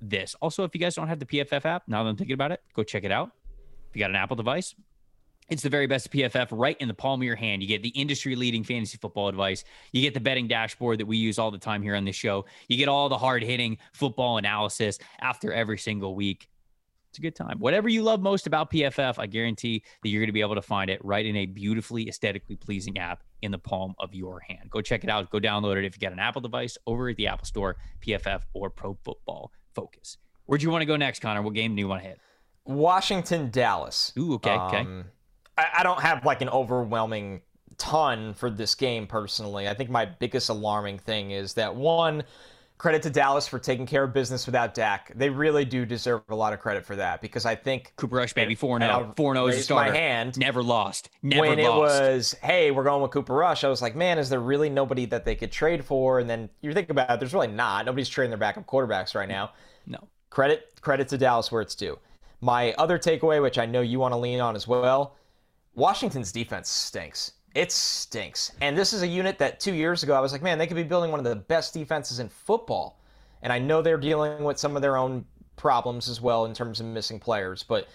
this. 0.00 0.34
Also, 0.40 0.64
if 0.64 0.74
you 0.74 0.80
guys 0.80 0.94
don't 0.94 1.08
have 1.08 1.18
the 1.18 1.26
PFF 1.26 1.64
app, 1.64 1.84
now 1.86 2.02
that 2.02 2.10
I'm 2.10 2.16
thinking 2.16 2.34
about 2.34 2.52
it, 2.52 2.60
go 2.74 2.82
check 2.82 3.04
it 3.04 3.12
out. 3.12 3.30
If 3.90 3.96
you 3.96 4.00
got 4.00 4.10
an 4.10 4.16
Apple 4.16 4.36
device, 4.36 4.74
it's 5.52 5.62
the 5.62 5.68
very 5.68 5.86
best 5.86 6.10
PFF 6.10 6.48
right 6.50 6.78
in 6.80 6.88
the 6.88 6.94
palm 6.94 7.20
of 7.20 7.26
your 7.26 7.36
hand. 7.36 7.60
You 7.60 7.68
get 7.68 7.82
the 7.82 7.90
industry 7.90 8.34
leading 8.36 8.64
fantasy 8.64 8.96
football 8.96 9.28
advice. 9.28 9.64
You 9.92 10.00
get 10.00 10.14
the 10.14 10.20
betting 10.20 10.48
dashboard 10.48 10.98
that 10.98 11.04
we 11.04 11.18
use 11.18 11.38
all 11.38 11.50
the 11.50 11.58
time 11.58 11.82
here 11.82 11.94
on 11.94 12.06
this 12.06 12.16
show. 12.16 12.46
You 12.68 12.78
get 12.78 12.88
all 12.88 13.10
the 13.10 13.18
hard 13.18 13.42
hitting 13.42 13.76
football 13.92 14.38
analysis 14.38 14.98
after 15.20 15.52
every 15.52 15.76
single 15.76 16.14
week. 16.14 16.48
It's 17.10 17.18
a 17.18 17.20
good 17.20 17.36
time. 17.36 17.58
Whatever 17.58 17.90
you 17.90 18.02
love 18.02 18.22
most 18.22 18.46
about 18.46 18.70
PFF, 18.70 19.18
I 19.18 19.26
guarantee 19.26 19.82
that 20.02 20.08
you're 20.08 20.22
going 20.22 20.30
to 20.30 20.32
be 20.32 20.40
able 20.40 20.54
to 20.54 20.62
find 20.62 20.88
it 20.88 21.04
right 21.04 21.26
in 21.26 21.36
a 21.36 21.44
beautifully 21.44 22.08
aesthetically 22.08 22.56
pleasing 22.56 22.96
app 22.96 23.22
in 23.42 23.50
the 23.50 23.58
palm 23.58 23.94
of 23.98 24.14
your 24.14 24.40
hand. 24.40 24.70
Go 24.70 24.80
check 24.80 25.04
it 25.04 25.10
out. 25.10 25.28
Go 25.28 25.38
download 25.38 25.76
it 25.76 25.84
if 25.84 25.94
you 25.94 26.00
got 26.00 26.14
an 26.14 26.18
Apple 26.18 26.40
device 26.40 26.78
over 26.86 27.10
at 27.10 27.16
the 27.16 27.26
Apple 27.26 27.44
Store, 27.44 27.76
PFF 28.00 28.44
or 28.54 28.70
Pro 28.70 28.96
Football 29.04 29.52
Focus. 29.74 30.16
Where'd 30.46 30.62
you 30.62 30.70
want 30.70 30.80
to 30.80 30.86
go 30.86 30.96
next, 30.96 31.20
Connor? 31.20 31.42
What 31.42 31.52
game 31.52 31.76
do 31.76 31.80
you 31.80 31.88
want 31.88 32.00
to 32.02 32.08
hit? 32.08 32.18
Washington, 32.64 33.50
Dallas. 33.50 34.14
Ooh, 34.16 34.34
okay, 34.36 34.50
um, 34.54 34.74
okay. 34.74 35.08
I, 35.56 35.66
I 35.78 35.82
don't 35.82 36.00
have 36.00 36.24
like 36.24 36.40
an 36.40 36.48
overwhelming 36.48 37.42
ton 37.78 38.34
for 38.34 38.50
this 38.50 38.74
game 38.74 39.06
personally. 39.06 39.68
I 39.68 39.74
think 39.74 39.90
my 39.90 40.04
biggest 40.04 40.48
alarming 40.48 40.98
thing 40.98 41.32
is 41.32 41.54
that 41.54 41.74
one, 41.74 42.22
credit 42.82 43.02
to 43.02 43.10
Dallas 43.10 43.46
for 43.46 43.60
taking 43.60 43.86
care 43.86 44.02
of 44.02 44.12
business 44.12 44.44
without 44.44 44.74
Dak. 44.74 45.12
They 45.14 45.30
really 45.30 45.64
do 45.64 45.86
deserve 45.86 46.22
a 46.28 46.34
lot 46.34 46.52
of 46.52 46.58
credit 46.58 46.84
for 46.84 46.96
that 46.96 47.20
because 47.20 47.46
I 47.46 47.54
think 47.54 47.92
Cooper 47.96 48.16
Rush, 48.16 48.32
baby, 48.32 48.56
4 48.56 48.80
0. 48.80 49.14
4 49.16 49.34
0 49.34 49.46
is 49.46 49.58
a 49.58 49.62
starter. 49.62 49.92
my 49.92 49.96
hand. 49.96 50.36
Never 50.36 50.62
lost. 50.62 51.10
Never 51.22 51.42
when 51.42 51.58
lost. 51.58 52.02
it 52.02 52.04
was, 52.04 52.36
hey, 52.42 52.72
we're 52.72 52.82
going 52.82 53.00
with 53.00 53.12
Cooper 53.12 53.34
Rush, 53.34 53.62
I 53.62 53.68
was 53.68 53.82
like, 53.82 53.94
man, 53.94 54.18
is 54.18 54.28
there 54.28 54.40
really 54.40 54.68
nobody 54.68 55.06
that 55.06 55.24
they 55.24 55.36
could 55.36 55.52
trade 55.52 55.84
for? 55.84 56.18
And 56.18 56.28
then 56.28 56.50
you 56.60 56.72
think 56.72 56.90
about 56.90 57.08
it, 57.08 57.20
there's 57.20 57.32
really 57.32 57.46
not. 57.46 57.86
Nobody's 57.86 58.08
trading 58.08 58.30
their 58.30 58.38
backup 58.38 58.66
quarterbacks 58.66 59.14
right 59.14 59.28
now. 59.28 59.52
No. 59.86 60.08
Credit 60.30 60.68
credit 60.80 61.06
to 61.08 61.18
Dallas 61.18 61.52
where 61.52 61.62
it's 61.62 61.76
due. 61.76 61.98
My 62.40 62.72
other 62.72 62.98
takeaway, 62.98 63.40
which 63.40 63.58
I 63.58 63.66
know 63.66 63.82
you 63.82 64.00
want 64.00 64.12
to 64.12 64.18
lean 64.18 64.40
on 64.40 64.56
as 64.56 64.66
well, 64.66 65.14
Washington's 65.74 66.32
defense 66.32 66.68
stinks. 66.68 67.32
It 67.54 67.70
stinks. 67.70 68.52
And 68.60 68.76
this 68.76 68.92
is 68.92 69.02
a 69.02 69.06
unit 69.06 69.38
that 69.38 69.60
two 69.60 69.74
years 69.74 70.02
ago 70.02 70.14
I 70.14 70.20
was 70.20 70.32
like, 70.32 70.42
man, 70.42 70.58
they 70.58 70.66
could 70.66 70.76
be 70.76 70.82
building 70.82 71.10
one 71.10 71.20
of 71.20 71.24
the 71.24 71.36
best 71.36 71.74
defenses 71.74 72.18
in 72.18 72.28
football. 72.28 72.98
And 73.42 73.52
I 73.52 73.58
know 73.58 73.82
they're 73.82 73.98
dealing 73.98 74.44
with 74.44 74.58
some 74.58 74.76
of 74.76 74.82
their 74.82 74.96
own 74.96 75.24
problems 75.56 76.08
as 76.08 76.20
well 76.20 76.44
in 76.44 76.54
terms 76.54 76.80
of 76.80 76.86
missing 76.86 77.18
players. 77.18 77.62
But 77.62 77.88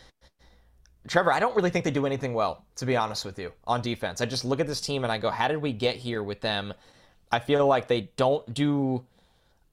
Trevor, 1.08 1.32
I 1.32 1.40
don't 1.40 1.56
really 1.56 1.70
think 1.70 1.86
they 1.86 1.92
do 1.92 2.06
anything 2.06 2.34
well, 2.34 2.66
to 2.76 2.86
be 2.86 2.96
honest 2.96 3.24
with 3.24 3.40
you, 3.40 3.54
on 3.66 3.82
defense. 3.82 4.22
I 4.22 4.26
just 4.26 4.44
look 4.44 4.60
at 4.60 4.68
this 4.68 4.82
team 4.82 5.04
and 5.04 5.12
I 5.12 5.18
go, 5.18 5.30
how 5.30 5.48
did 5.48 5.58
we 5.58 5.72
get 5.72 5.96
here 5.96 6.22
with 6.22 6.42
them? 6.42 6.74
I 7.32 7.40
feel 7.40 7.66
like 7.66 7.88
they 7.88 8.10
don't 8.18 8.54
do 8.54 9.06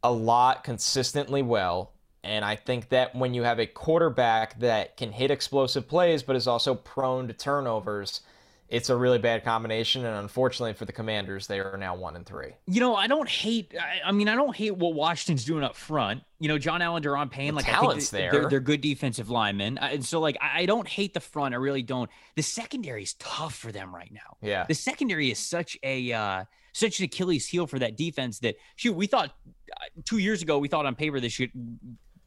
a 0.03 0.13
lot 0.13 0.65
consistently 0.65 1.43
well. 1.43 1.94
And 2.25 2.45
I 2.45 2.57
think 2.57 2.89
that 2.89 3.15
when 3.15 3.35
you 3.35 3.43
have 3.43 3.61
a 3.61 3.67
quarterback 3.67 4.59
that 4.61 4.97
can 4.97 5.13
hit 5.13 5.31
explosive 5.31 5.87
plays 5.87 6.23
but 6.23 6.37
is 6.37 6.49
also 6.49 6.75
prone 6.75 7.29
to 7.29 7.35
turnovers, 7.35 8.23
it's 8.71 8.89
a 8.89 8.97
really 8.97 9.19
bad 9.19 9.45
combination. 9.45 10.07
And 10.07 10.17
unfortunately 10.17 10.73
for 10.73 10.87
the 10.87 10.93
Commanders, 10.93 11.47
they 11.47 11.61
are 11.61 11.77
now 11.77 11.95
one 11.95 12.17
and 12.17 12.25
three. 12.25 12.53
You 12.67 12.81
know, 12.81 12.97
I 12.97 13.07
don't 13.07 13.29
hate. 13.29 13.75
I, 13.79 14.09
I 14.09 14.13
mean, 14.13 14.29
I 14.29 14.35
don't 14.35 14.57
hate 14.57 14.75
what 14.77 14.95
Washington's 14.95 15.45
doing 15.45 15.63
up 15.63 15.77
front. 15.77 16.23
You 16.41 16.49
know, 16.49 16.57
John 16.57 16.81
Allen, 16.81 17.03
Daron 17.03 17.31
Payne, 17.31 17.49
the 17.49 17.57
like 17.57 17.67
talent's 17.67 18.13
I 18.13 18.19
think 18.19 18.33
there. 18.33 18.41
They're, 18.41 18.51
they're 18.51 18.61
good 18.61 18.81
defensive 18.81 19.29
linemen, 19.31 19.79
and 19.79 20.05
so 20.05 20.19
like 20.19 20.37
I 20.41 20.67
don't 20.67 20.89
hate 20.89 21.15
the 21.15 21.21
front. 21.21 21.55
I 21.55 21.59
really 21.59 21.83
don't. 21.83 22.11
The 22.37 22.43
secondary 22.43 23.03
is 23.03 23.15
tough 23.15 23.55
for 23.55 23.71
them 23.71 23.95
right 23.95 24.11
now. 24.13 24.39
Yeah, 24.41 24.65
the 24.67 24.75
secondary 24.75 25.31
is 25.31 25.39
such 25.39 25.79
a. 25.83 26.13
Uh, 26.13 26.45
such 26.77 26.99
an 26.99 27.05
Achilles 27.05 27.47
heel 27.47 27.69
for 27.69 27.79
that 27.79 27.97
defense 27.97 28.41
that 28.41 28.57
shoot 28.75 28.95
we 28.95 29.07
thought 29.07 29.31
uh, 29.49 29.85
two 30.05 30.19
years 30.19 30.43
ago 30.43 30.59
we 30.59 30.67
thought 30.67 30.87
on 30.87 30.97
paper 30.97 31.21
this 31.21 31.33
should 31.33 31.53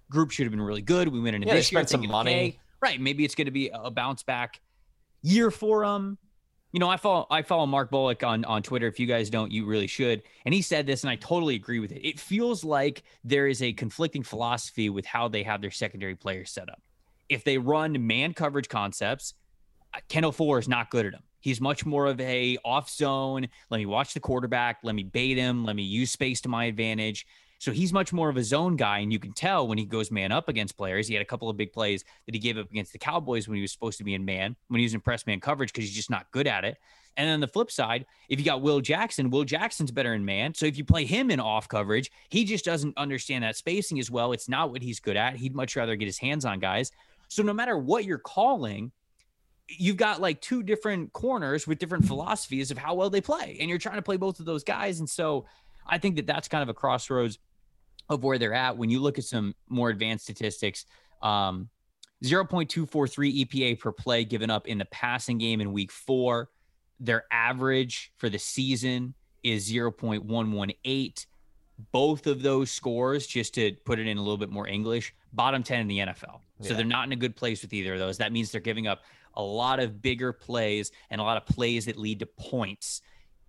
group 0.09 0.31
should 0.31 0.45
have 0.45 0.51
been 0.51 0.61
really 0.61 0.81
good. 0.81 1.07
We 1.07 1.19
went 1.19 1.35
into 1.35 1.47
yeah, 1.47 1.55
this 1.55 1.71
year 1.71 1.85
some 1.87 2.07
money. 2.07 2.31
Okay, 2.31 2.59
right. 2.81 2.99
Maybe 2.99 3.25
it's 3.25 3.35
going 3.35 3.45
to 3.45 3.51
be 3.51 3.69
a 3.73 3.91
bounce 3.91 4.23
back 4.23 4.61
year 5.21 5.51
for 5.51 5.85
them. 5.85 6.17
You 6.73 6.79
know, 6.79 6.89
I 6.89 6.97
follow 6.97 7.25
I 7.31 7.41
follow 7.41 7.65
Mark 7.65 7.89
Bullock 7.89 8.23
on 8.23 8.45
on 8.45 8.61
Twitter. 8.61 8.87
If 8.87 8.99
you 8.99 9.07
guys 9.07 9.29
don't, 9.29 9.51
you 9.51 9.65
really 9.65 9.87
should. 9.87 10.21
And 10.45 10.53
he 10.53 10.61
said 10.61 10.85
this, 10.85 11.03
and 11.03 11.09
I 11.09 11.15
totally 11.15 11.55
agree 11.55 11.79
with 11.79 11.91
it. 11.91 12.07
It 12.07 12.19
feels 12.19 12.63
like 12.63 13.03
there 13.23 13.47
is 13.47 13.61
a 13.61 13.73
conflicting 13.73 14.23
philosophy 14.23 14.89
with 14.89 15.05
how 15.05 15.27
they 15.27 15.43
have 15.43 15.61
their 15.61 15.71
secondary 15.71 16.15
players 16.15 16.51
set 16.51 16.69
up. 16.69 16.81
If 17.29 17.43
they 17.43 17.57
run 17.57 18.05
man 18.05 18.33
coverage 18.33 18.69
concepts, 18.69 19.33
uh, 19.93 19.99
Kendall 20.09 20.31
Fuller 20.31 20.59
is 20.59 20.67
not 20.67 20.91
good 20.91 21.05
at 21.05 21.13
them. 21.13 21.23
He's 21.39 21.61
much 21.61 21.85
more 21.85 22.07
of 22.07 22.19
a 22.19 22.57
off 22.65 22.89
zone. 22.89 23.47
Let 23.69 23.77
me 23.77 23.85
watch 23.85 24.13
the 24.13 24.19
quarterback. 24.19 24.79
Let 24.83 24.95
me 24.95 25.03
bait 25.03 25.37
him. 25.37 25.63
Let 25.63 25.75
me 25.75 25.83
use 25.83 26.11
space 26.11 26.41
to 26.41 26.49
my 26.49 26.65
advantage. 26.65 27.25
So 27.59 27.71
he's 27.71 27.91
much 27.91 28.13
more 28.13 28.29
of 28.29 28.37
a 28.37 28.43
zone 28.43 28.75
guy, 28.75 28.99
and 28.99 29.11
you 29.11 29.19
can 29.19 29.33
tell 29.33 29.67
when 29.67 29.77
he 29.77 29.85
goes 29.85 30.11
man 30.11 30.31
up 30.31 30.47
against 30.47 30.77
players. 30.77 31.07
He 31.07 31.15
had 31.15 31.21
a 31.21 31.25
couple 31.25 31.49
of 31.49 31.57
big 31.57 31.73
plays 31.73 32.03
that 32.25 32.35
he 32.35 32.39
gave 32.39 32.57
up 32.57 32.69
against 32.69 32.93
the 32.93 32.99
Cowboys 32.99 33.47
when 33.47 33.55
he 33.55 33.61
was 33.61 33.71
supposed 33.71 33.97
to 33.97 34.03
be 34.03 34.13
in 34.13 34.25
man, 34.25 34.55
when 34.67 34.79
he 34.79 34.85
was 34.85 34.93
in 34.93 35.01
press 35.01 35.25
man 35.25 35.39
coverage 35.39 35.73
because 35.73 35.85
he's 35.85 35.95
just 35.95 36.11
not 36.11 36.29
good 36.31 36.47
at 36.47 36.63
it. 36.65 36.77
And 37.17 37.27
then 37.27 37.39
the 37.39 37.47
flip 37.47 37.71
side, 37.71 38.05
if 38.29 38.37
you 38.37 38.45
got 38.45 38.61
Will 38.61 38.79
Jackson, 38.79 39.31
Will 39.31 39.43
Jackson's 39.43 39.89
better 39.89 40.13
in 40.13 40.23
man. 40.23 40.53
So 40.53 40.67
if 40.67 40.77
you 40.77 40.85
play 40.85 41.03
him 41.03 41.31
in 41.31 41.39
off 41.39 41.67
coverage, 41.67 42.11
he 42.29 42.45
just 42.45 42.63
doesn't 42.63 42.95
understand 42.95 43.43
that 43.43 43.55
spacing 43.55 43.99
as 43.99 44.11
well. 44.11 44.33
It's 44.33 44.47
not 44.47 44.71
what 44.71 44.83
he's 44.83 44.99
good 44.99 45.17
at. 45.17 45.35
He'd 45.35 45.55
much 45.55 45.75
rather 45.75 45.95
get 45.95 46.05
his 46.05 46.19
hands 46.19 46.45
on 46.45 46.59
guys. 46.59 46.91
So 47.27 47.41
no 47.41 47.53
matter 47.53 47.75
what 47.75 48.05
you're 48.05 48.19
calling, 48.19 48.91
you've 49.67 49.97
got 49.97 50.21
like 50.21 50.41
two 50.41 50.61
different 50.61 51.11
corners 51.11 51.65
with 51.65 51.79
different 51.79 52.05
philosophies 52.05 52.69
of 52.69 52.77
how 52.77 52.93
well 52.93 53.09
they 53.09 53.19
play, 53.19 53.57
and 53.59 53.67
you're 53.69 53.79
trying 53.79 53.95
to 53.95 54.01
play 54.03 54.17
both 54.17 54.39
of 54.39 54.45
those 54.45 54.63
guys. 54.63 54.99
And 54.99 55.09
so 55.09 55.45
I 55.87 55.97
think 55.97 56.17
that 56.17 56.27
that's 56.27 56.47
kind 56.47 56.61
of 56.61 56.69
a 56.69 56.73
crossroads 56.73 57.39
of 58.09 58.23
where 58.23 58.37
they're 58.37 58.53
at 58.53 58.77
when 58.77 58.89
you 58.89 58.99
look 58.99 59.17
at 59.17 59.25
some 59.25 59.53
more 59.69 59.89
advanced 59.89 60.25
statistics. 60.25 60.85
Um, 61.21 61.69
0.243 62.23 63.45
EPA 63.45 63.79
per 63.79 63.91
play 63.91 64.23
given 64.23 64.49
up 64.49 64.67
in 64.67 64.77
the 64.77 64.85
passing 64.85 65.37
game 65.37 65.61
in 65.61 65.71
week 65.71 65.91
four. 65.91 66.49
Their 66.99 67.25
average 67.31 68.11
for 68.17 68.29
the 68.29 68.39
season 68.39 69.13
is 69.43 69.71
0.118. 69.71 71.25
Both 71.91 72.25
of 72.25 72.41
those 72.41 72.71
scores, 72.71 73.27
just 73.27 73.53
to 73.53 73.73
put 73.85 73.99
it 73.99 74.07
in 74.07 74.17
a 74.17 74.21
little 74.21 74.37
bit 74.37 74.49
more 74.49 74.67
English, 74.67 75.13
bottom 75.33 75.61
10 75.61 75.81
in 75.81 75.87
the 75.87 75.99
NFL. 75.99 76.39
So 76.61 76.73
they're 76.73 76.85
not 76.85 77.05
in 77.05 77.11
a 77.11 77.17
good 77.17 77.35
place 77.35 77.61
with 77.61 77.71
either 77.71 77.93
of 77.93 77.99
those. 77.99 78.17
That 78.17 78.31
means 78.31 78.51
they're 78.51 78.59
giving 78.59 78.87
up 78.87 79.01
a 79.35 79.41
lot 79.43 79.79
of 79.79 80.01
bigger 80.01 80.33
plays 80.33 80.91
and 81.11 81.21
a 81.21 81.23
lot 81.23 81.37
of 81.37 81.45
plays 81.45 81.85
that 81.85 81.97
lead 81.97 82.17
to 82.19 82.25
points 82.25 83.01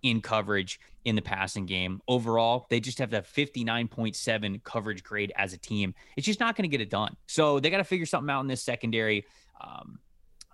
in 0.03 0.21
coverage 0.21 0.79
in 1.05 1.15
the 1.15 1.21
passing 1.21 1.65
game. 1.65 2.01
Overall, 2.07 2.67
they 2.69 2.79
just 2.79 2.99
have 2.99 3.11
that 3.11 3.25
59.7 3.25 4.63
coverage 4.63 5.03
grade 5.03 5.31
as 5.35 5.53
a 5.53 5.57
team. 5.57 5.93
It's 6.15 6.25
just 6.25 6.39
not 6.39 6.55
going 6.55 6.69
to 6.69 6.69
get 6.69 6.81
it 6.81 6.89
done. 6.89 7.15
So 7.27 7.59
they 7.59 7.69
got 7.69 7.77
to 7.77 7.83
figure 7.83 8.05
something 8.05 8.29
out 8.29 8.41
in 8.41 8.47
this 8.47 8.63
secondary. 8.63 9.25
Um, 9.61 9.99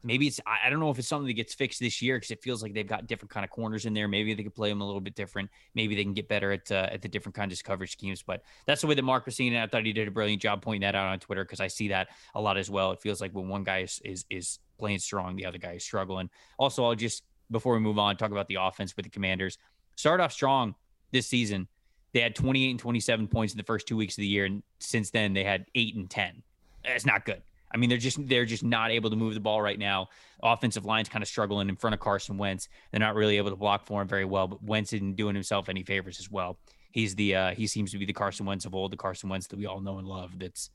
maybe 0.05 0.27
it's 0.27 0.39
I 0.45 0.69
don't 0.69 0.79
know 0.79 0.91
if 0.91 0.99
it's 0.99 1.07
something 1.07 1.27
that 1.27 1.33
gets 1.33 1.53
fixed 1.53 1.79
this 1.79 2.01
year 2.01 2.17
because 2.17 2.31
it 2.31 2.41
feels 2.41 2.61
like 2.61 2.73
they've 2.73 2.87
got 2.87 3.07
different 3.07 3.31
kind 3.31 3.43
of 3.43 3.49
corners 3.49 3.85
in 3.85 3.93
there. 3.93 4.07
Maybe 4.07 4.33
they 4.33 4.43
could 4.43 4.55
play 4.55 4.69
them 4.69 4.81
a 4.81 4.85
little 4.85 5.01
bit 5.01 5.15
different. 5.15 5.49
Maybe 5.73 5.95
they 5.95 6.03
can 6.03 6.13
get 6.13 6.29
better 6.29 6.51
at 6.51 6.71
uh, 6.71 6.89
at 6.91 7.01
the 7.01 7.07
different 7.07 7.35
kinds 7.35 7.53
of 7.53 7.63
coverage 7.63 7.91
schemes. 7.91 8.21
But 8.21 8.43
that's 8.65 8.81
the 8.81 8.87
way 8.87 8.95
that 8.95 9.03
Mark 9.03 9.25
was 9.25 9.35
seeing 9.35 9.53
it. 9.53 9.61
I 9.61 9.67
thought 9.67 9.85
he 9.85 9.93
did 9.93 10.07
a 10.07 10.11
brilliant 10.11 10.41
job 10.41 10.61
pointing 10.61 10.81
that 10.81 10.95
out 10.95 11.07
on 11.07 11.19
Twitter 11.19 11.43
because 11.43 11.59
I 11.59 11.67
see 11.67 11.89
that 11.89 12.09
a 12.35 12.41
lot 12.41 12.57
as 12.57 12.69
well. 12.69 12.91
It 12.91 13.01
feels 13.01 13.19
like 13.19 13.33
when 13.33 13.49
one 13.49 13.63
guy 13.63 13.79
is 13.79 13.99
is, 14.05 14.25
is 14.29 14.59
playing 14.77 14.99
strong, 14.99 15.35
the 15.35 15.45
other 15.45 15.57
guy 15.57 15.73
is 15.73 15.83
struggling. 15.83 16.29
Also, 16.57 16.85
I'll 16.85 16.95
just 16.95 17.23
before 17.51 17.73
we 17.73 17.79
move 17.79 17.99
on, 17.99 18.17
talk 18.17 18.31
about 18.31 18.47
the 18.47 18.57
offense 18.59 18.95
with 18.95 19.05
the 19.05 19.09
Commanders. 19.09 19.57
Start 19.95 20.19
off 20.19 20.31
strong 20.31 20.75
this 21.11 21.27
season. 21.27 21.67
They 22.13 22.21
had 22.21 22.35
28 22.35 22.71
and 22.71 22.79
27 22.79 23.27
points 23.27 23.53
in 23.53 23.57
the 23.57 23.63
first 23.63 23.87
two 23.87 23.97
weeks 23.97 24.13
of 24.13 24.21
the 24.21 24.27
year, 24.27 24.45
and 24.45 24.63
since 24.79 25.11
then 25.11 25.33
they 25.33 25.43
had 25.43 25.65
eight 25.75 25.95
and 25.95 26.09
10. 26.09 26.41
That's 26.83 27.05
not 27.05 27.25
good. 27.25 27.41
I 27.73 27.77
mean, 27.77 27.89
they're 27.89 27.97
just 27.97 28.25
they're 28.27 28.45
just 28.45 28.63
not 28.63 28.91
able 28.91 29.09
to 29.09 29.17
move 29.17 29.33
the 29.33 29.41
ball 29.41 29.61
right 29.61 29.77
now. 29.77 30.07
Offensive 30.41 30.85
line's 30.85 31.09
kind 31.09 31.21
of 31.21 31.27
struggling 31.27 31.67
in 31.67 31.75
front 31.75 31.93
of 31.93 31.99
Carson 31.99 32.37
Wentz. 32.37 32.69
They're 32.91 33.01
not 33.01 33.15
really 33.15 33.35
able 33.35 33.49
to 33.49 33.57
block 33.57 33.85
for 33.85 34.01
him 34.01 34.07
very 34.07 34.23
well. 34.23 34.47
But 34.47 34.63
Wentz 34.63 34.93
isn't 34.93 35.17
doing 35.17 35.35
himself 35.35 35.67
any 35.67 35.83
favors 35.83 36.19
as 36.19 36.31
well. 36.31 36.57
He's 36.91 37.15
the 37.15 37.35
uh, 37.35 37.51
he 37.51 37.67
seems 37.67 37.91
to 37.91 37.97
be 37.97 38.05
the 38.05 38.13
Carson 38.13 38.45
Wentz 38.45 38.63
of 38.63 38.73
old, 38.73 38.93
the 38.93 38.97
Carson 38.97 39.27
Wentz 39.27 39.47
that 39.47 39.57
we 39.57 39.65
all 39.65 39.81
know 39.81 39.97
and 39.97 40.07
love. 40.07 40.39
That's 40.39 40.69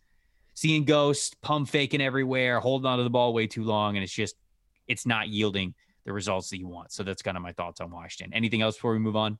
seeing 0.52 0.84
ghosts, 0.84 1.34
pump 1.40 1.70
faking 1.70 2.02
everywhere, 2.02 2.60
holding 2.60 2.86
onto 2.86 3.04
the 3.04 3.08
ball 3.08 3.32
way 3.32 3.46
too 3.46 3.64
long, 3.64 3.96
and 3.96 4.04
it's 4.04 4.12
just 4.12 4.36
it's 4.86 5.06
not 5.06 5.28
yielding 5.28 5.74
the 6.10 6.14
results 6.14 6.50
that 6.50 6.58
you 6.58 6.66
want. 6.66 6.90
So 6.90 7.04
that's 7.04 7.22
kind 7.22 7.36
of 7.36 7.42
my 7.42 7.52
thoughts 7.52 7.80
on 7.80 7.88
Washington. 7.88 8.34
Anything 8.34 8.62
else 8.62 8.74
before 8.74 8.92
we 8.92 8.98
move 8.98 9.14
on? 9.14 9.38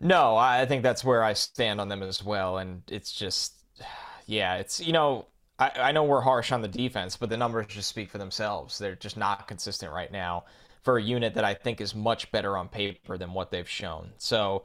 No, 0.00 0.36
I 0.36 0.66
think 0.66 0.82
that's 0.82 1.04
where 1.04 1.22
I 1.22 1.32
stand 1.32 1.80
on 1.80 1.88
them 1.88 2.02
as 2.02 2.24
well. 2.24 2.58
And 2.58 2.82
it's 2.88 3.12
just, 3.12 3.54
yeah, 4.26 4.56
it's, 4.56 4.84
you 4.84 4.92
know, 4.92 5.26
I, 5.60 5.70
I 5.76 5.92
know 5.92 6.02
we're 6.02 6.20
harsh 6.20 6.50
on 6.50 6.60
the 6.60 6.68
defense, 6.68 7.16
but 7.16 7.30
the 7.30 7.36
numbers 7.36 7.66
just 7.68 7.88
speak 7.88 8.10
for 8.10 8.18
themselves. 8.18 8.78
They're 8.78 8.96
just 8.96 9.16
not 9.16 9.46
consistent 9.46 9.92
right 9.92 10.10
now 10.10 10.44
for 10.82 10.98
a 10.98 11.02
unit 11.02 11.34
that 11.34 11.44
I 11.44 11.54
think 11.54 11.80
is 11.80 11.94
much 11.94 12.32
better 12.32 12.56
on 12.56 12.68
paper 12.68 13.16
than 13.16 13.32
what 13.32 13.52
they've 13.52 13.68
shown. 13.68 14.10
So, 14.18 14.64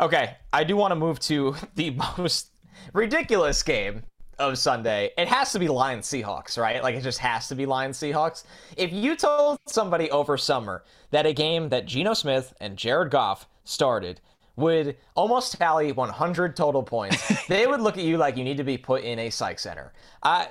okay, 0.00 0.38
I 0.50 0.64
do 0.64 0.76
want 0.76 0.92
to 0.92 0.96
move 0.96 1.20
to 1.20 1.56
the 1.74 1.90
most 2.16 2.48
ridiculous 2.94 3.62
game 3.62 4.04
of 4.38 4.58
Sunday. 4.58 5.10
It 5.16 5.28
has 5.28 5.52
to 5.52 5.58
be 5.58 5.68
Lions 5.68 6.06
Seahawks, 6.06 6.58
right? 6.58 6.82
Like 6.82 6.94
it 6.94 7.02
just 7.02 7.18
has 7.18 7.48
to 7.48 7.54
be 7.54 7.66
Lions 7.66 7.98
Seahawks. 7.98 8.44
If 8.76 8.92
you 8.92 9.16
told 9.16 9.58
somebody 9.66 10.10
over 10.10 10.36
summer 10.36 10.84
that 11.10 11.26
a 11.26 11.32
game 11.32 11.68
that 11.70 11.86
Geno 11.86 12.14
Smith 12.14 12.54
and 12.60 12.76
Jared 12.76 13.10
Goff 13.10 13.46
started 13.64 14.20
would 14.56 14.96
almost 15.14 15.56
tally 15.56 15.92
100 15.92 16.56
total 16.56 16.82
points, 16.82 17.46
they 17.48 17.66
would 17.66 17.80
look 17.80 17.96
at 17.96 18.04
you 18.04 18.16
like 18.16 18.36
you 18.36 18.44
need 18.44 18.56
to 18.58 18.64
be 18.64 18.78
put 18.78 19.02
in 19.02 19.18
a 19.18 19.30
psych 19.30 19.58
center. 19.58 19.92
Uh, 20.22 20.46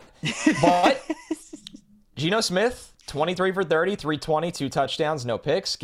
but 0.61 1.01
Geno 2.15 2.41
Smith, 2.41 2.93
23 3.07 3.51
for 3.51 3.63
30, 3.63 3.95
320, 3.95 4.51
two 4.51 4.69
touchdowns, 4.69 5.25
no 5.25 5.37
picks. 5.37 5.77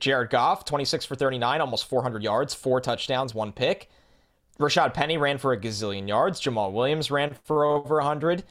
Jared 0.00 0.30
Goff, 0.30 0.64
26 0.64 1.06
for 1.06 1.16
39, 1.16 1.60
almost 1.60 1.88
400 1.88 2.22
yards, 2.22 2.54
four 2.54 2.80
touchdowns, 2.80 3.34
one 3.34 3.52
pick. 3.52 3.90
Rashad 4.58 4.92
Penny 4.92 5.16
ran 5.16 5.38
for 5.38 5.52
a 5.52 5.60
gazillion 5.60 6.08
yards. 6.08 6.40
Jamaal 6.40 6.72
Williams 6.72 7.10
ran 7.10 7.36
for 7.44 7.64
over 7.64 7.96
100. 7.96 8.44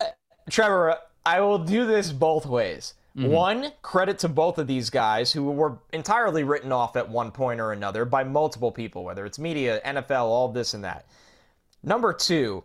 Uh, 0.00 0.04
Trevor, 0.48 0.96
I 1.24 1.40
will 1.40 1.58
do 1.58 1.86
this 1.86 2.12
both 2.12 2.46
ways. 2.46 2.94
Mm-hmm. 3.16 3.30
One, 3.30 3.72
credit 3.82 4.18
to 4.20 4.28
both 4.28 4.58
of 4.58 4.66
these 4.66 4.90
guys 4.90 5.32
who 5.32 5.50
were 5.50 5.78
entirely 5.92 6.44
written 6.44 6.70
off 6.70 6.96
at 6.96 7.08
one 7.08 7.30
point 7.30 7.60
or 7.60 7.72
another 7.72 8.04
by 8.04 8.24
multiple 8.24 8.70
people, 8.70 9.04
whether 9.04 9.24
it's 9.24 9.38
media, 9.38 9.80
NFL, 9.84 10.24
all 10.24 10.48
this 10.48 10.74
and 10.74 10.84
that. 10.84 11.06
Number 11.82 12.12
two, 12.12 12.64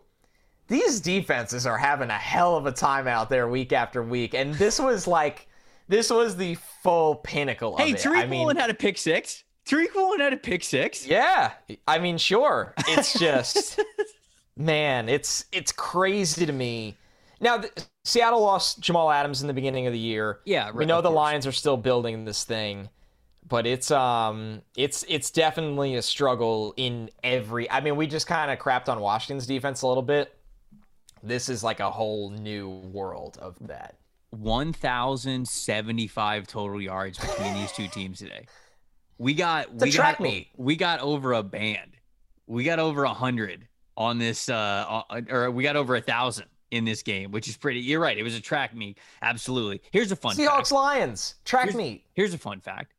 these 0.68 1.00
defenses 1.00 1.66
are 1.66 1.78
having 1.78 2.10
a 2.10 2.18
hell 2.18 2.56
of 2.56 2.66
a 2.66 2.72
time 2.72 3.08
out 3.08 3.30
there 3.30 3.48
week 3.48 3.72
after 3.72 4.02
week. 4.02 4.34
And 4.34 4.54
this 4.54 4.78
was 4.78 5.06
like, 5.06 5.48
this 5.88 6.10
was 6.10 6.36
the 6.36 6.56
full 6.82 7.16
pinnacle 7.16 7.76
hey, 7.76 7.84
of 7.84 7.88
it. 7.90 8.02
Hey, 8.02 8.08
Tariq 8.08 8.22
I 8.22 8.26
mean, 8.26 8.56
had 8.56 8.70
a 8.70 8.74
pick 8.74 8.98
six. 8.98 9.44
Tariq 9.66 9.94
Woolen 9.94 10.20
had 10.20 10.32
a 10.32 10.36
pick 10.36 10.64
six. 10.64 11.06
Yeah. 11.06 11.52
I 11.86 11.98
mean, 11.98 12.18
sure. 12.18 12.74
It's 12.88 13.12
just, 13.18 13.80
man, 14.56 15.08
it's 15.08 15.44
it's 15.52 15.72
crazy 15.72 16.46
to 16.46 16.52
me 16.52 16.96
now, 17.42 17.58
the, 17.58 17.70
Seattle 18.04 18.40
lost 18.40 18.80
Jamal 18.80 19.10
Adams 19.10 19.42
in 19.42 19.48
the 19.48 19.52
beginning 19.52 19.88
of 19.88 19.92
the 19.92 19.98
year. 19.98 20.38
Yeah, 20.44 20.66
right, 20.66 20.74
we 20.74 20.86
know 20.86 21.02
the 21.02 21.08
course. 21.08 21.16
Lions 21.16 21.44
are 21.46 21.52
still 21.52 21.76
building 21.76 22.24
this 22.24 22.44
thing, 22.44 22.88
but 23.46 23.66
it's 23.66 23.90
um, 23.90 24.62
it's 24.76 25.04
it's 25.08 25.32
definitely 25.32 25.96
a 25.96 26.02
struggle 26.02 26.72
in 26.76 27.10
every. 27.24 27.68
I 27.68 27.80
mean, 27.80 27.96
we 27.96 28.06
just 28.06 28.28
kind 28.28 28.48
of 28.50 28.60
crapped 28.60 28.88
on 28.88 29.00
Washington's 29.00 29.48
defense 29.48 29.82
a 29.82 29.88
little 29.88 30.04
bit. 30.04 30.36
This 31.24 31.48
is 31.48 31.64
like 31.64 31.80
a 31.80 31.90
whole 31.90 32.30
new 32.30 32.68
world 32.68 33.38
of 33.42 33.56
that. 33.62 33.96
1,075 34.30 36.46
total 36.46 36.80
yards 36.80 37.18
between 37.18 37.54
these 37.54 37.72
two 37.72 37.88
teams 37.88 38.18
today. 38.18 38.46
We 39.18 39.34
got 39.34 39.74
we 39.74 39.90
got 39.90 40.20
meet. 40.20 40.48
we 40.56 40.76
got 40.76 41.00
over 41.00 41.32
a 41.32 41.42
band. 41.42 41.96
We 42.46 42.64
got 42.64 42.78
over 42.78 43.04
a 43.04 43.14
hundred 43.14 43.68
on 43.96 44.18
this, 44.18 44.48
uh, 44.48 45.02
or 45.30 45.50
we 45.50 45.62
got 45.62 45.76
over 45.76 45.94
a 45.96 46.00
thousand 46.00 46.46
in 46.70 46.84
this 46.84 47.02
game, 47.02 47.30
which 47.30 47.48
is 47.48 47.56
pretty. 47.56 47.80
You're 47.80 48.00
right. 48.00 48.16
It 48.16 48.22
was 48.22 48.34
a 48.34 48.40
track 48.40 48.74
meet. 48.74 48.98
Absolutely. 49.20 49.80
Here's 49.92 50.10
a 50.10 50.16
fun 50.16 50.36
Seahawks 50.36 50.48
fact. 50.48 50.72
Lions 50.72 51.34
track 51.44 51.64
here's, 51.64 51.76
meet. 51.76 52.04
Here's 52.14 52.34
a 52.34 52.38
fun 52.38 52.60
fact. 52.60 52.94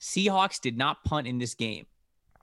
Seahawks 0.00 0.60
did 0.60 0.78
not 0.78 1.04
punt 1.04 1.26
in 1.26 1.38
this 1.38 1.54
game 1.54 1.86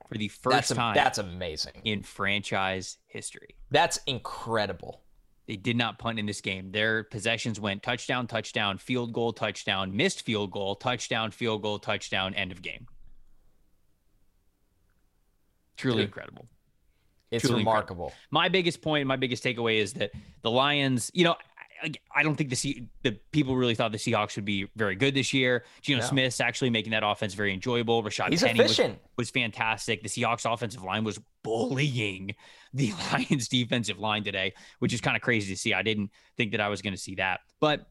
for 0.08 0.18
the 0.18 0.28
first 0.28 0.54
that's 0.54 0.70
a, 0.70 0.74
time. 0.74 0.94
That's 0.94 1.18
amazing 1.18 1.72
in 1.84 2.02
franchise 2.02 2.98
history. 3.06 3.56
That's 3.70 3.98
incredible. 4.06 5.02
They 5.46 5.56
did 5.56 5.76
not 5.76 5.98
punt 5.98 6.18
in 6.18 6.26
this 6.26 6.40
game. 6.40 6.72
Their 6.72 7.04
possessions 7.04 7.60
went 7.60 7.82
touchdown, 7.82 8.26
touchdown, 8.26 8.78
field 8.78 9.12
goal, 9.12 9.32
touchdown, 9.32 9.96
missed 9.96 10.22
field 10.22 10.50
goal, 10.50 10.74
touchdown, 10.74 11.30
field 11.30 11.62
goal, 11.62 11.78
touchdown, 11.78 12.34
end 12.34 12.50
of 12.50 12.62
game. 12.62 12.86
Truly 15.76 15.98
Dude. 15.98 16.06
incredible. 16.06 16.48
It's 17.30 17.44
Truly 17.44 17.60
remarkable. 17.60 18.06
Incredible. 18.06 18.28
My 18.30 18.48
biggest 18.48 18.82
point, 18.82 19.06
my 19.06 19.16
biggest 19.16 19.44
takeaway 19.44 19.78
is 19.78 19.92
that 19.94 20.12
the 20.42 20.50
Lions, 20.50 21.10
you 21.14 21.24
know, 21.24 21.36
I, 21.82 21.92
I 22.14 22.22
don't 22.22 22.36
think 22.36 22.50
the 22.50 22.56
C, 22.56 22.88
the 23.02 23.12
people 23.32 23.56
really 23.56 23.74
thought 23.74 23.92
the 23.92 23.98
Seahawks 23.98 24.36
would 24.36 24.44
be 24.44 24.68
very 24.76 24.96
good 24.96 25.14
this 25.14 25.32
year. 25.32 25.64
Geno 25.82 26.00
no. 26.00 26.06
Smith's 26.06 26.40
actually 26.40 26.70
making 26.70 26.92
that 26.92 27.02
offense 27.04 27.34
very 27.34 27.52
enjoyable. 27.52 28.02
Rashad 28.02 28.30
He's 28.30 28.42
Penny 28.42 28.60
was, 28.60 28.80
was, 29.16 29.30
fantastic. 29.30 30.02
The 30.02 30.08
Seahawks 30.08 30.50
offensive 30.50 30.82
line 30.82 31.04
was 31.04 31.20
bullying 31.42 32.34
the 32.76 32.92
Lions 33.12 33.48
defensive 33.48 33.98
line 33.98 34.24
today, 34.24 34.54
which 34.78 34.92
is 34.92 35.00
kind 35.00 35.16
of 35.16 35.22
crazy 35.22 35.52
to 35.52 35.58
see. 35.58 35.74
I 35.74 35.82
didn't 35.82 36.10
think 36.36 36.52
that 36.52 36.60
I 36.60 36.68
was 36.68 36.82
going 36.82 36.94
to 36.94 37.00
see 37.00 37.16
that, 37.16 37.40
but 37.60 37.86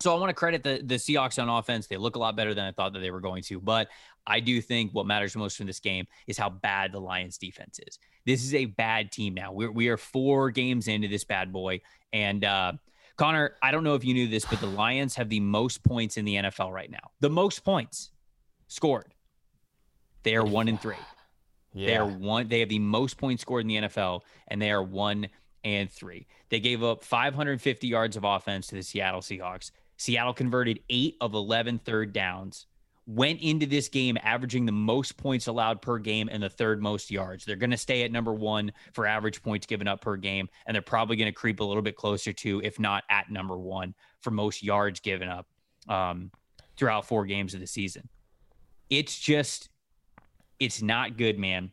so 0.00 0.14
I 0.14 0.18
want 0.18 0.30
to 0.30 0.34
credit 0.34 0.62
the 0.62 0.82
the 0.84 0.96
Seahawks 0.96 1.40
on 1.40 1.48
offense. 1.48 1.86
They 1.86 1.96
look 1.96 2.16
a 2.16 2.18
lot 2.18 2.36
better 2.36 2.54
than 2.54 2.64
I 2.64 2.72
thought 2.72 2.92
that 2.94 2.98
they 2.98 3.10
were 3.10 3.20
going 3.20 3.42
to. 3.44 3.60
But 3.60 3.88
I 4.26 4.40
do 4.40 4.60
think 4.60 4.92
what 4.92 5.06
matters 5.06 5.36
most 5.36 5.60
in 5.60 5.66
this 5.66 5.80
game 5.80 6.06
is 6.26 6.36
how 6.36 6.50
bad 6.50 6.92
the 6.92 7.00
Lions 7.00 7.38
defense 7.38 7.78
is. 7.86 7.98
This 8.26 8.42
is 8.42 8.54
a 8.54 8.64
bad 8.64 9.12
team 9.12 9.34
now. 9.34 9.52
We're, 9.52 9.70
we 9.70 9.88
are 9.88 9.96
four 9.96 10.50
games 10.50 10.88
into 10.88 11.08
this 11.08 11.24
bad 11.24 11.52
boy. 11.52 11.80
And 12.12 12.44
uh, 12.44 12.72
Connor, 13.16 13.56
I 13.62 13.70
don't 13.70 13.84
know 13.84 13.94
if 13.94 14.04
you 14.04 14.14
knew 14.14 14.28
this, 14.28 14.44
but 14.44 14.60
the 14.60 14.66
Lions 14.66 15.14
have 15.16 15.28
the 15.28 15.40
most 15.40 15.84
points 15.84 16.16
in 16.16 16.24
the 16.24 16.36
NFL 16.36 16.72
right 16.72 16.90
now. 16.90 17.10
The 17.20 17.30
most 17.30 17.64
points 17.64 18.10
scored. 18.68 19.12
They 20.22 20.34
are 20.36 20.44
one 20.44 20.68
and 20.68 20.80
three. 20.80 20.96
Yeah. 21.74 21.86
They 21.86 21.96
are 21.96 22.06
one. 22.06 22.48
They 22.48 22.60
have 22.60 22.68
the 22.68 22.78
most 22.78 23.18
points 23.18 23.42
scored 23.42 23.62
in 23.62 23.68
the 23.68 23.76
NFL, 23.88 24.20
and 24.48 24.62
they 24.62 24.70
are 24.70 24.82
one 24.82 25.28
and 25.64 25.90
three. 25.90 26.26
They 26.48 26.60
gave 26.60 26.82
up 26.82 27.02
550 27.02 27.86
yards 27.86 28.16
of 28.16 28.24
offense 28.24 28.68
to 28.68 28.76
the 28.76 28.82
Seattle 28.82 29.20
Seahawks. 29.20 29.70
Seattle 29.96 30.34
converted 30.34 30.80
eight 30.88 31.16
of 31.20 31.34
11 31.34 31.80
third 31.80 32.12
downs 32.12 32.66
went 33.06 33.40
into 33.42 33.66
this 33.66 33.88
game 33.88 34.16
averaging 34.22 34.64
the 34.64 34.72
most 34.72 35.16
points 35.16 35.46
allowed 35.46 35.82
per 35.82 35.98
game 35.98 36.28
and 36.32 36.42
the 36.42 36.48
third 36.48 36.82
most 36.82 37.10
yards. 37.10 37.44
They're 37.44 37.56
going 37.56 37.70
to 37.70 37.76
stay 37.76 38.02
at 38.02 38.12
number 38.12 38.32
one 38.32 38.72
for 38.92 39.06
average 39.06 39.42
points 39.42 39.66
given 39.66 39.86
up 39.86 40.00
per 40.00 40.16
game, 40.16 40.48
and 40.66 40.74
they're 40.74 40.82
probably 40.82 41.16
going 41.16 41.30
to 41.30 41.32
creep 41.32 41.60
a 41.60 41.64
little 41.64 41.82
bit 41.82 41.96
closer 41.96 42.32
to, 42.32 42.62
if 42.64 42.78
not 42.78 43.04
at 43.10 43.30
number 43.30 43.58
one, 43.58 43.94
for 44.20 44.30
most 44.30 44.62
yards 44.62 45.00
given 45.00 45.28
up 45.28 45.46
um, 45.88 46.30
throughout 46.76 47.06
four 47.06 47.26
games 47.26 47.52
of 47.52 47.60
the 47.60 47.66
season. 47.66 48.08
It's 48.88 49.18
just, 49.18 49.68
it's 50.64 50.82
not 50.82 51.16
good, 51.16 51.38
man. 51.38 51.70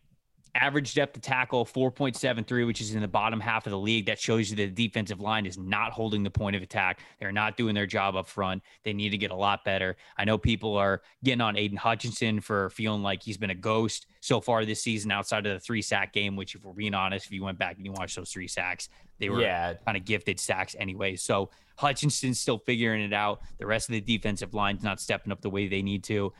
Average 0.54 0.96
depth 0.96 1.16
of 1.16 1.22
tackle 1.22 1.66
4.73 1.66 2.68
which 2.68 2.82
is 2.82 2.94
in 2.94 3.00
the 3.00 3.08
bottom 3.08 3.40
half 3.40 3.66
of 3.66 3.72
the 3.72 3.78
league. 3.78 4.08
That 4.08 4.20
shows 4.20 4.50
you 4.50 4.58
that 4.58 4.76
the 4.76 4.88
defensive 4.88 5.22
line 5.22 5.46
is 5.46 5.58
not 5.58 5.94
holding 5.94 6.24
the 6.24 6.30
point 6.30 6.58
of 6.58 6.62
attack. 6.62 7.00
They're 7.22 7.32
not 7.32 7.56
doing 7.56 7.74
their 7.74 7.86
job 7.86 8.18
up 8.18 8.28
front. 8.28 8.62
They 8.84 8.92
need 8.92 9.12
to 9.12 9.18
get 9.18 9.32
a 9.32 9.36
lot 9.36 9.64
better. 9.64 9.96
I 10.18 10.26
know 10.26 10.38
people 10.38 10.76
are 10.76 11.04
getting 11.24 11.40
on 11.40 11.56
Aidan 11.56 11.78
Hutchinson 11.78 12.42
for 12.42 12.70
feeling 12.72 13.02
like 13.02 13.24
he's 13.24 13.38
been 13.38 13.52
a 13.52 13.56
ghost 13.56 14.08
so 14.20 14.42
far 14.42 14.66
this 14.66 14.84
season 14.84 15.10
outside 15.10 15.46
of 15.46 15.54
the 15.54 15.60
three 15.60 15.82
sack 15.82 16.12
game 16.12 16.36
which 16.36 16.54
if 16.54 16.66
we're 16.66 16.74
being 16.74 16.94
honest 16.94 17.28
if 17.28 17.32
you 17.32 17.46
went 17.46 17.58
back 17.58 17.78
and 17.78 17.86
you 17.86 17.94
watched 17.94 18.18
those 18.18 18.30
three 18.30 18.48
sacks 18.48 18.90
they 19.20 19.30
were 19.30 19.40
yeah. 19.40 19.76
kind 19.86 19.96
of 19.96 20.04
gifted 20.04 20.40
sacks 20.40 20.76
anyway. 20.78 21.16
So 21.16 21.50
Hutchinson's 21.78 22.40
still 22.42 22.58
figuring 22.58 23.02
it 23.02 23.14
out. 23.14 23.42
The 23.58 23.66
rest 23.66 23.88
of 23.88 23.94
the 23.94 24.02
defensive 24.02 24.54
line's 24.54 24.84
not 24.84 25.00
stepping 25.00 25.32
up 25.32 25.42
the 25.42 25.50
way 25.50 25.68
they 25.68 25.82
need 25.82 26.04
to 26.06 26.34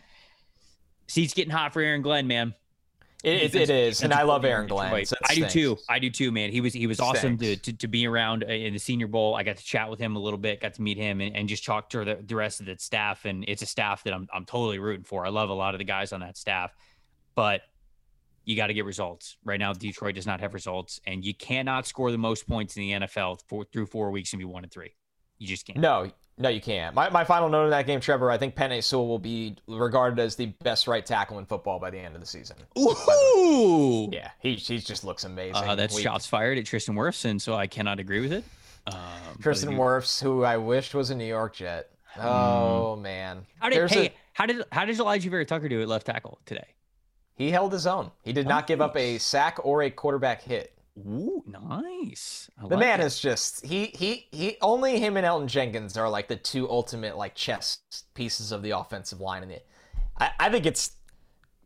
seats 1.12 1.34
getting 1.34 1.52
hot 1.52 1.74
for 1.74 1.82
Aaron 1.82 2.02
Glenn 2.02 2.28
man 2.28 2.54
it, 3.24 3.54
it 3.54 3.70
is, 3.70 4.02
and 4.02 4.14
I 4.14 4.24
love 4.24 4.46
Aaron 4.46 4.68
Glenn. 4.68 5.06
I 5.30 5.36
do 5.36 5.46
too. 5.46 5.78
I 5.88 6.00
do 6.00 6.10
too, 6.10 6.32
man. 6.32 6.52
He 6.52 6.60
was 6.60 6.74
he 6.74 6.88
was 6.88 7.00
awesome 7.00 7.38
to, 7.38 7.56
to, 7.56 7.74
to 7.74 7.88
be 7.88 8.08
around 8.08 8.44
uh, 8.44 8.48
in 8.48 8.74
the 8.74 8.80
Senior 8.80 9.08
Bowl. 9.08 9.36
I 9.36 9.44
got 9.44 9.58
to 9.58 9.64
chat 9.64 9.90
with 9.92 10.00
him 10.00 10.16
a 10.16 10.20
little 10.20 10.40
bit, 10.40 10.60
got 10.60 10.74
to 10.76 10.82
meet 10.82 10.98
him, 10.98 11.22
and, 11.22 11.36
and 11.36 11.48
just 11.48 11.64
talk 11.64 11.90
to 11.92 12.04
the, 12.04 12.20
the 12.26 12.36
rest 12.36 12.62
of 12.62 12.66
the 12.66 12.76
staff. 12.80 13.26
And 13.26 13.46
it's 13.48 13.62
a 13.62 13.68
staff 13.68 14.04
that 14.06 14.14
I'm 14.14 14.28
I'm 14.34 14.46
totally 14.46 14.80
rooting 14.80 15.04
for. 15.04 15.24
I 15.24 15.30
love 15.30 15.50
a 15.50 15.54
lot 15.54 15.76
of 15.76 15.78
the 15.78 15.84
guys 15.84 16.14
on 16.14 16.22
that 16.22 16.36
staff, 16.36 16.74
but 17.36 17.62
you 18.44 18.56
got 18.56 18.68
to 18.68 18.74
get 18.74 18.86
results. 18.86 19.38
Right 19.44 19.60
now, 19.60 19.72
Detroit 19.74 20.16
does 20.16 20.26
not 20.26 20.40
have 20.40 20.56
results, 20.56 21.00
and 21.06 21.24
you 21.24 21.36
cannot 21.36 21.86
score 21.86 22.12
the 22.12 22.18
most 22.18 22.48
points 22.48 22.76
in 22.76 22.82
the 22.82 22.92
NFL 22.92 23.42
for, 23.48 23.66
through 23.66 23.86
four 23.86 24.10
weeks 24.10 24.34
and 24.34 24.40
be 24.40 24.46
one 24.46 24.64
and 24.64 24.72
three. 24.72 24.96
You 25.38 25.48
just 25.48 25.68
can't. 25.68 25.78
No, 25.78 26.10
no, 26.42 26.50
you 26.50 26.62
can't. 26.62 26.96
My, 26.96 27.10
my 27.10 27.24
final 27.24 27.50
note 27.50 27.66
in 27.66 27.70
that 27.70 27.86
game, 27.86 28.00
Trevor, 28.00 28.32
I 28.32 28.38
think 28.38 28.56
Penei 28.56 28.84
Sewell 28.84 29.08
will 29.08 29.20
be 29.20 29.56
regarded 29.68 30.20
as 30.20 30.36
the 30.36 30.48
best 30.64 30.88
right 30.88 31.06
tackle 31.06 31.40
in 31.40 31.46
football 31.46 31.80
by 31.80 31.90
the 31.90 32.00
end 32.00 32.16
of 32.16 32.22
the 32.22 32.28
season. 32.28 32.58
Ooh. 32.78 34.10
Yeah, 34.12 34.32
he, 34.40 34.56
he 34.56 34.80
just 34.80 35.04
looks 35.04 35.24
amazing. 35.24 35.56
Uh, 35.56 35.76
that's 35.76 35.96
we, 35.96 36.02
shots 36.02 36.26
fired 36.26 36.58
at 36.58 36.66
Tristan 36.66 36.96
Wirfs, 36.96 37.26
and 37.26 37.42
so 37.42 37.54
I 37.54 37.68
cannot 37.68 38.00
agree 38.00 38.20
with 38.22 38.34
it. 38.34 38.44
Um, 38.88 39.38
Tristan 39.40 39.72
Wirfs, 39.76 40.22
who 40.22 40.44
I 40.44 40.58
wished 40.58 40.96
was 40.96 41.12
a 41.12 41.16
New 41.16 41.26
York 41.26 41.56
Jet. 41.56 41.90
Oh, 42.18 42.96
mm. 42.98 43.02
man. 43.02 43.46
How 43.60 43.70
did, 43.70 43.90
hey, 43.90 44.08
a, 44.08 44.14
how 44.34 44.46
did 44.46 44.64
how 44.72 44.86
did 44.86 44.98
Alijah 44.98 45.30
Vera-Tucker 45.30 45.70
do 45.70 45.82
at 45.82 45.88
left 45.88 46.08
tackle 46.08 46.40
today? 46.46 46.66
He 47.36 47.52
held 47.52 47.74
his 47.74 47.88
own. 47.88 48.12
He 48.24 48.34
did 48.34 48.48
not 48.48 48.68
give 48.68 48.82
up 48.82 48.96
a 48.98 49.18
sack 49.18 49.58
or 49.64 49.84
a 49.84 49.90
quarterback 49.90 50.42
hit. 50.42 50.78
Ooh, 50.98 51.44
nice. 51.48 52.50
I 52.58 52.64
the 52.64 52.76
like 52.76 52.80
man 52.80 53.02
it. 53.02 53.06
is 53.06 53.20
just 53.20 53.66
he 53.66 53.86
he 53.96 54.28
he. 54.32 54.58
Only 54.62 55.00
him 55.00 55.16
and 55.18 55.26
Elgton 55.26 55.48
Jenkins 55.48 55.96
are 55.98 56.10
like 56.10 56.28
the 56.28 56.36
two 56.36 56.70
ultimate 56.70 57.18
like 57.18 57.34
chess 57.34 57.80
pieces 58.14 58.52
of 58.52 58.62
the 58.62 58.72
offensive 58.72 59.22
line. 59.22 59.44
And 59.44 59.54
I 60.20 60.32
I 60.40 60.50
think 60.50 60.66
it's 60.66 60.92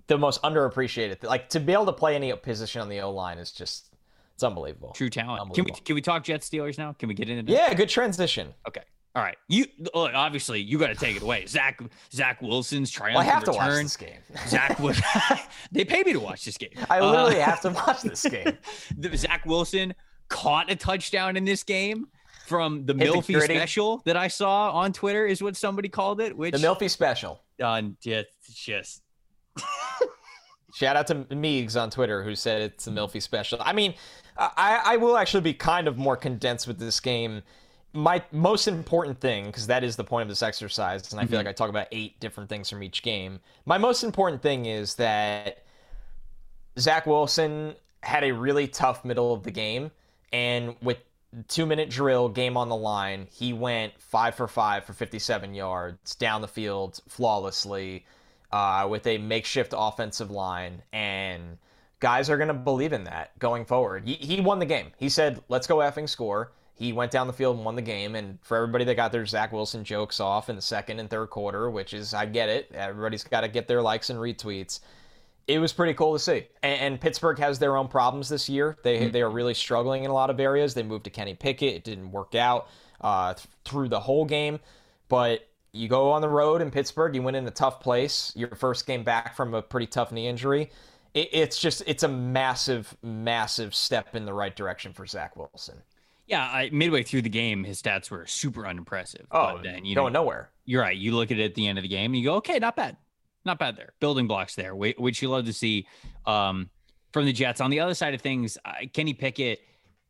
the 0.08 0.18
most 0.18 0.42
underappreciated. 0.44 1.24
Like 1.24 1.50
to 1.50 1.60
be 1.60 1.74
able 1.74 1.88
to 1.88 1.94
play 1.94 2.16
any 2.16 2.32
position 2.36 2.82
on 2.82 2.90
the 2.90 3.02
O 3.02 3.12
line 3.12 3.40
is 3.40 3.52
just 3.52 3.90
It's 4.36 4.44
unbelievable. 4.44 4.92
True 4.92 5.10
talent. 5.10 5.54
Can 5.56 5.66
we 5.66 5.72
can 5.72 5.96
we 5.96 6.02
talk 6.02 6.24
Jets 6.24 6.48
Steelers 6.48 6.78
now? 6.78 6.94
Can 6.94 7.10
we 7.10 7.16
get 7.16 7.30
into 7.30 7.44
that? 7.44 7.52
Yeah, 7.52 7.74
good 7.74 7.90
transition. 7.90 8.54
Okay. 8.68 8.84
All 9.16 9.24
right, 9.24 9.38
you 9.48 9.66
look, 9.94 10.12
obviously 10.14 10.60
you 10.60 10.78
got 10.78 10.88
to 10.88 10.96
take 10.96 11.16
it 11.16 11.22
away. 11.22 11.46
Zach 11.46 11.82
Zach 12.12 12.42
Wilson's 12.42 12.92
triumphant 12.92 13.26
well, 13.26 13.32
I 13.32 13.34
have 13.34 13.44
return. 13.44 13.54
to 13.54 13.60
watch 13.60 13.84
this 13.84 13.98
game. 13.98 14.20
Zach 14.48 15.50
they 15.72 15.86
pay 15.86 16.04
me 16.04 16.12
to 16.12 16.20
watch 16.20 16.44
this 16.44 16.58
game. 16.58 16.72
I 16.90 17.00
literally 17.00 17.42
uh, 17.42 17.46
have 17.46 17.62
to 17.62 17.70
watch 17.70 18.02
this 18.02 18.24
game. 18.30 18.58
Zach 19.16 19.46
Wilson 19.46 19.96
caught 20.28 20.70
a 20.70 20.76
touchdown 20.76 21.38
in 21.38 21.46
this 21.46 21.64
game 21.64 22.08
from 22.46 22.86
the 22.86 22.94
Milfy 22.94 23.42
special 23.42 24.02
that 24.06 24.18
I 24.18 24.28
saw 24.28 24.72
on 24.72 24.92
Twitter 24.92 25.26
is 25.26 25.42
what 25.42 25.56
somebody 25.56 25.88
called 25.88 26.20
it. 26.20 26.36
Which 26.36 26.52
the 26.52 26.58
Milfy 26.58 26.90
special. 26.90 27.42
Uh, 27.64 27.84
just, 28.02 28.28
just. 28.54 29.02
Shout 30.76 30.98
out 30.98 31.08
to 31.08 31.16
Meegs 31.16 31.82
on 31.82 31.90
Twitter 31.90 32.22
who 32.22 32.36
said 32.36 32.62
it's 32.62 32.86
a 32.88 32.92
Milfy 32.92 33.22
special. 33.22 33.60
I 33.62 33.72
mean, 33.72 33.94
I, 34.38 34.82
I 34.84 34.98
will 34.98 35.16
actually 35.16 35.40
be 35.40 35.54
kind 35.54 35.88
of 35.88 35.98
more 35.98 36.18
condensed 36.18 36.68
with 36.68 36.80
this 36.80 37.00
game. 37.00 37.44
My 37.96 38.22
most 38.32 38.68
important 38.68 39.20
thing, 39.20 39.46
because 39.46 39.68
that 39.68 39.84
is 39.84 39.96
the 39.96 40.04
point 40.04 40.24
of 40.24 40.30
this 40.30 40.44
exercise, 40.44 41.12
and 41.12 41.20
I 41.20 41.24
feel 41.24 41.40
mm-hmm. 41.40 41.46
like 41.46 41.48
I 41.48 41.54
talk 41.54 41.70
about 41.70 41.88
eight 41.92 42.20
different 42.20 42.50
things 42.50 42.70
from 42.70 42.84
each 42.84 43.02
game. 43.02 43.40
My 43.66 43.78
most 43.78 44.04
important 44.04 44.42
thing 44.42 44.66
is 44.66 44.96
that 44.96 45.64
Zach 46.78 47.08
Wilson 47.08 47.76
had 48.04 48.24
a 48.24 48.32
really 48.32 48.68
tough 48.68 49.06
middle 49.06 49.34
of 49.34 49.44
the 49.44 49.52
game, 49.52 49.92
and 50.32 50.76
with 50.82 50.98
two 51.48 51.66
minute 51.66 51.90
drill, 51.90 52.30
game 52.30 52.58
on 52.58 52.70
the 52.70 52.76
line, 52.76 53.28
he 53.32 53.54
went 53.54 53.94
five 54.00 54.36
for 54.36 54.48
five 54.48 54.86
for 54.86 54.94
57 54.94 55.54
yards 55.54 56.16
down 56.16 56.42
the 56.42 56.48
field 56.48 57.00
flawlessly 57.08 58.06
uh, 58.52 58.88
with 58.90 59.06
a 59.08 59.18
makeshift 59.18 59.74
offensive 59.76 60.32
line. 60.32 60.82
And 60.94 61.58
guys 62.00 62.30
are 62.30 62.38
going 62.38 62.48
to 62.48 62.54
believe 62.54 62.94
in 62.94 63.04
that 63.06 63.38
going 63.40 63.66
forward. 63.66 64.08
He, 64.08 64.14
he 64.14 64.42
won 64.42 64.60
the 64.60 64.66
game. 64.66 64.92
He 64.98 65.10
said, 65.10 65.42
let's 65.50 65.68
go 65.68 65.78
effing 65.78 66.08
score. 66.08 66.52
He 66.76 66.92
went 66.92 67.12
down 67.12 67.28
the 67.28 67.34
field 67.34 67.56
and 67.56 67.66
won 67.66 67.76
the 67.76 67.82
game. 67.82 68.16
And 68.16 68.38
for 68.42 68.58
everybody 68.58 68.84
that 68.86 68.96
got 68.96 69.12
their 69.12 69.26
Zach 69.26 69.52
Wilson 69.54 69.84
jokes 69.84 70.20
off 70.20 70.50
in 70.50 70.56
the 70.56 70.62
second 70.62 71.00
and 71.00 71.10
third 71.10 71.30
quarter, 71.30 71.70
which 71.70 71.94
is, 71.94 72.14
I 72.14 72.26
get 72.26 72.50
it, 72.50 72.72
everybody's 72.74 73.24
got 73.24 73.42
to 73.42 73.48
get 73.48 73.68
their 73.68 73.82
likes 73.82 74.10
and 74.10 74.20
retweets 74.20 74.82
it 75.48 75.60
was 75.60 75.74
pretty 75.74 75.94
cool 75.94 76.14
to 76.14 76.20
see. 76.20 76.48
And, 76.64 76.82
and, 76.82 77.02
Pittsburgh 77.02 77.38
has 77.40 77.60
their 77.60 77.78
own 77.78 77.88
problems 77.88 78.30
this 78.30 78.50
year. 78.50 78.78
They 78.84 79.00
mm-hmm. 79.00 79.12
they 79.12 79.22
are 79.22 79.30
really 79.30 79.54
struggling 79.54 80.04
in 80.04 80.10
a 80.10 80.14
lot 80.14 80.30
of 80.30 80.40
areas. 80.40 80.74
They 80.74 80.84
moved 80.84 81.04
to 81.06 81.10
Kenny 81.10 81.36
Pickett. 81.36 81.76
It 81.76 81.84
didn't 81.84 82.12
work 82.12 82.36
out 82.36 82.68
uh, 83.02 83.34
th- 83.34 83.48
through 83.64 83.90
the 83.90 84.00
whole 84.00 84.26
game. 84.26 84.60
But 85.08 85.48
you 85.72 85.88
go 85.88 86.12
on 86.12 86.22
the 86.22 86.30
road 86.30 86.62
in 86.62 86.72
Pittsburgh. 86.72 87.16
You 87.16 87.22
went 87.22 87.38
in 87.38 87.48
a 87.48 87.52
tough 87.52 87.80
place. 87.80 88.32
Your 88.36 88.56
first 88.56 88.88
game 88.88 89.04
back 89.04 89.36
from 89.36 89.54
a 89.54 89.62
pretty 89.62 89.88
tough 89.88 90.12
knee 90.12 90.28
injury. 90.28 90.72
It, 91.14 91.30
it's 91.32 91.60
just 91.60 91.84
it's 91.86 92.04
a 92.04 92.08
massive 92.08 92.96
massive 93.04 93.76
step 93.76 94.16
in 94.16 94.26
the 94.26 94.34
right 94.34 94.56
direction 94.56 94.94
for 94.94 95.06
Zach 95.06 95.36
Wilson. 95.36 95.82
Yeah, 96.28 96.42
I, 96.42 96.70
midway 96.72 97.04
through 97.04 97.22
the 97.22 97.30
game, 97.30 97.64
his 97.64 97.82
stats 97.82 98.10
were 98.10 98.26
super 98.26 98.66
unimpressive. 98.66 99.28
Oh, 99.32 99.54
but 99.54 99.64
then 99.64 99.86
you 99.86 99.96
going 99.96 100.14
know, 100.14 100.22
nowhere. 100.22 100.50
You're 100.66 100.82
right. 100.82 100.98
You 100.98 101.16
look 101.16 101.32
at 101.32 101.38
it 101.38 101.46
at 101.46 101.56
the 101.56 101.68
end 101.68 101.78
of 101.78 101.84
the 101.84 101.88
game, 101.88 102.14
and 102.14 102.20
you 102.20 102.26
go, 102.26 102.36
okay, 102.36 102.58
not 102.58 102.76
bad 102.76 102.98
not 103.46 103.60
bad 103.60 103.78
there. 103.78 103.94
Building 104.00 104.28
blocks 104.28 104.56
there, 104.56 104.76
which 104.76 105.22
you 105.22 105.30
love 105.30 105.46
to 105.46 105.54
see 105.54 105.88
um, 106.26 106.70
from 107.14 107.26
the 107.26 107.34
Jets. 107.34 107.62
On 107.62 107.70
the 107.70 107.80
other 107.80 107.94
side 107.94 108.14
of 108.14 108.22
things, 108.22 108.58
uh, 108.66 108.74
Kenny 108.92 109.14
Pickett, 109.14 109.60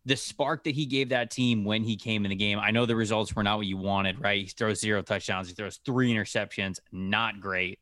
the 0.05 0.15
spark 0.15 0.63
that 0.63 0.73
he 0.73 0.85
gave 0.85 1.09
that 1.09 1.31
team 1.31 1.65
when 1.65 1.83
he 1.83 1.97
came 1.97 2.25
in 2.25 2.29
the 2.29 2.35
game. 2.35 2.59
I 2.59 2.71
know 2.71 2.85
the 2.85 2.95
results 2.95 3.35
were 3.35 3.43
not 3.43 3.57
what 3.57 3.67
you 3.67 3.77
wanted, 3.77 4.21
right? 4.21 4.41
He 4.41 4.47
throws 4.47 4.79
zero 4.79 5.01
touchdowns, 5.01 5.49
he 5.49 5.53
throws 5.53 5.79
three 5.85 6.13
interceptions, 6.13 6.79
not 6.91 7.39
great. 7.39 7.79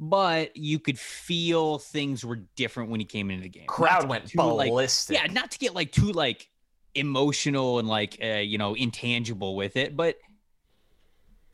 But 0.00 0.56
you 0.56 0.80
could 0.80 0.98
feel 0.98 1.78
things 1.78 2.24
were 2.24 2.40
different 2.56 2.90
when 2.90 3.00
he 3.00 3.06
came 3.06 3.30
into 3.30 3.44
the 3.44 3.48
game. 3.48 3.66
Crowd 3.66 4.08
went 4.08 4.26
too, 4.26 4.38
ballistic. 4.38 5.16
Like, 5.16 5.26
yeah, 5.26 5.32
not 5.32 5.52
to 5.52 5.58
get 5.58 5.74
like 5.74 5.92
too 5.92 6.10
like 6.12 6.48
emotional 6.94 7.78
and 7.78 7.88
like 7.88 8.18
uh, 8.22 8.36
you 8.36 8.58
know 8.58 8.74
intangible 8.74 9.56
with 9.56 9.76
it, 9.76 9.96
but 9.96 10.16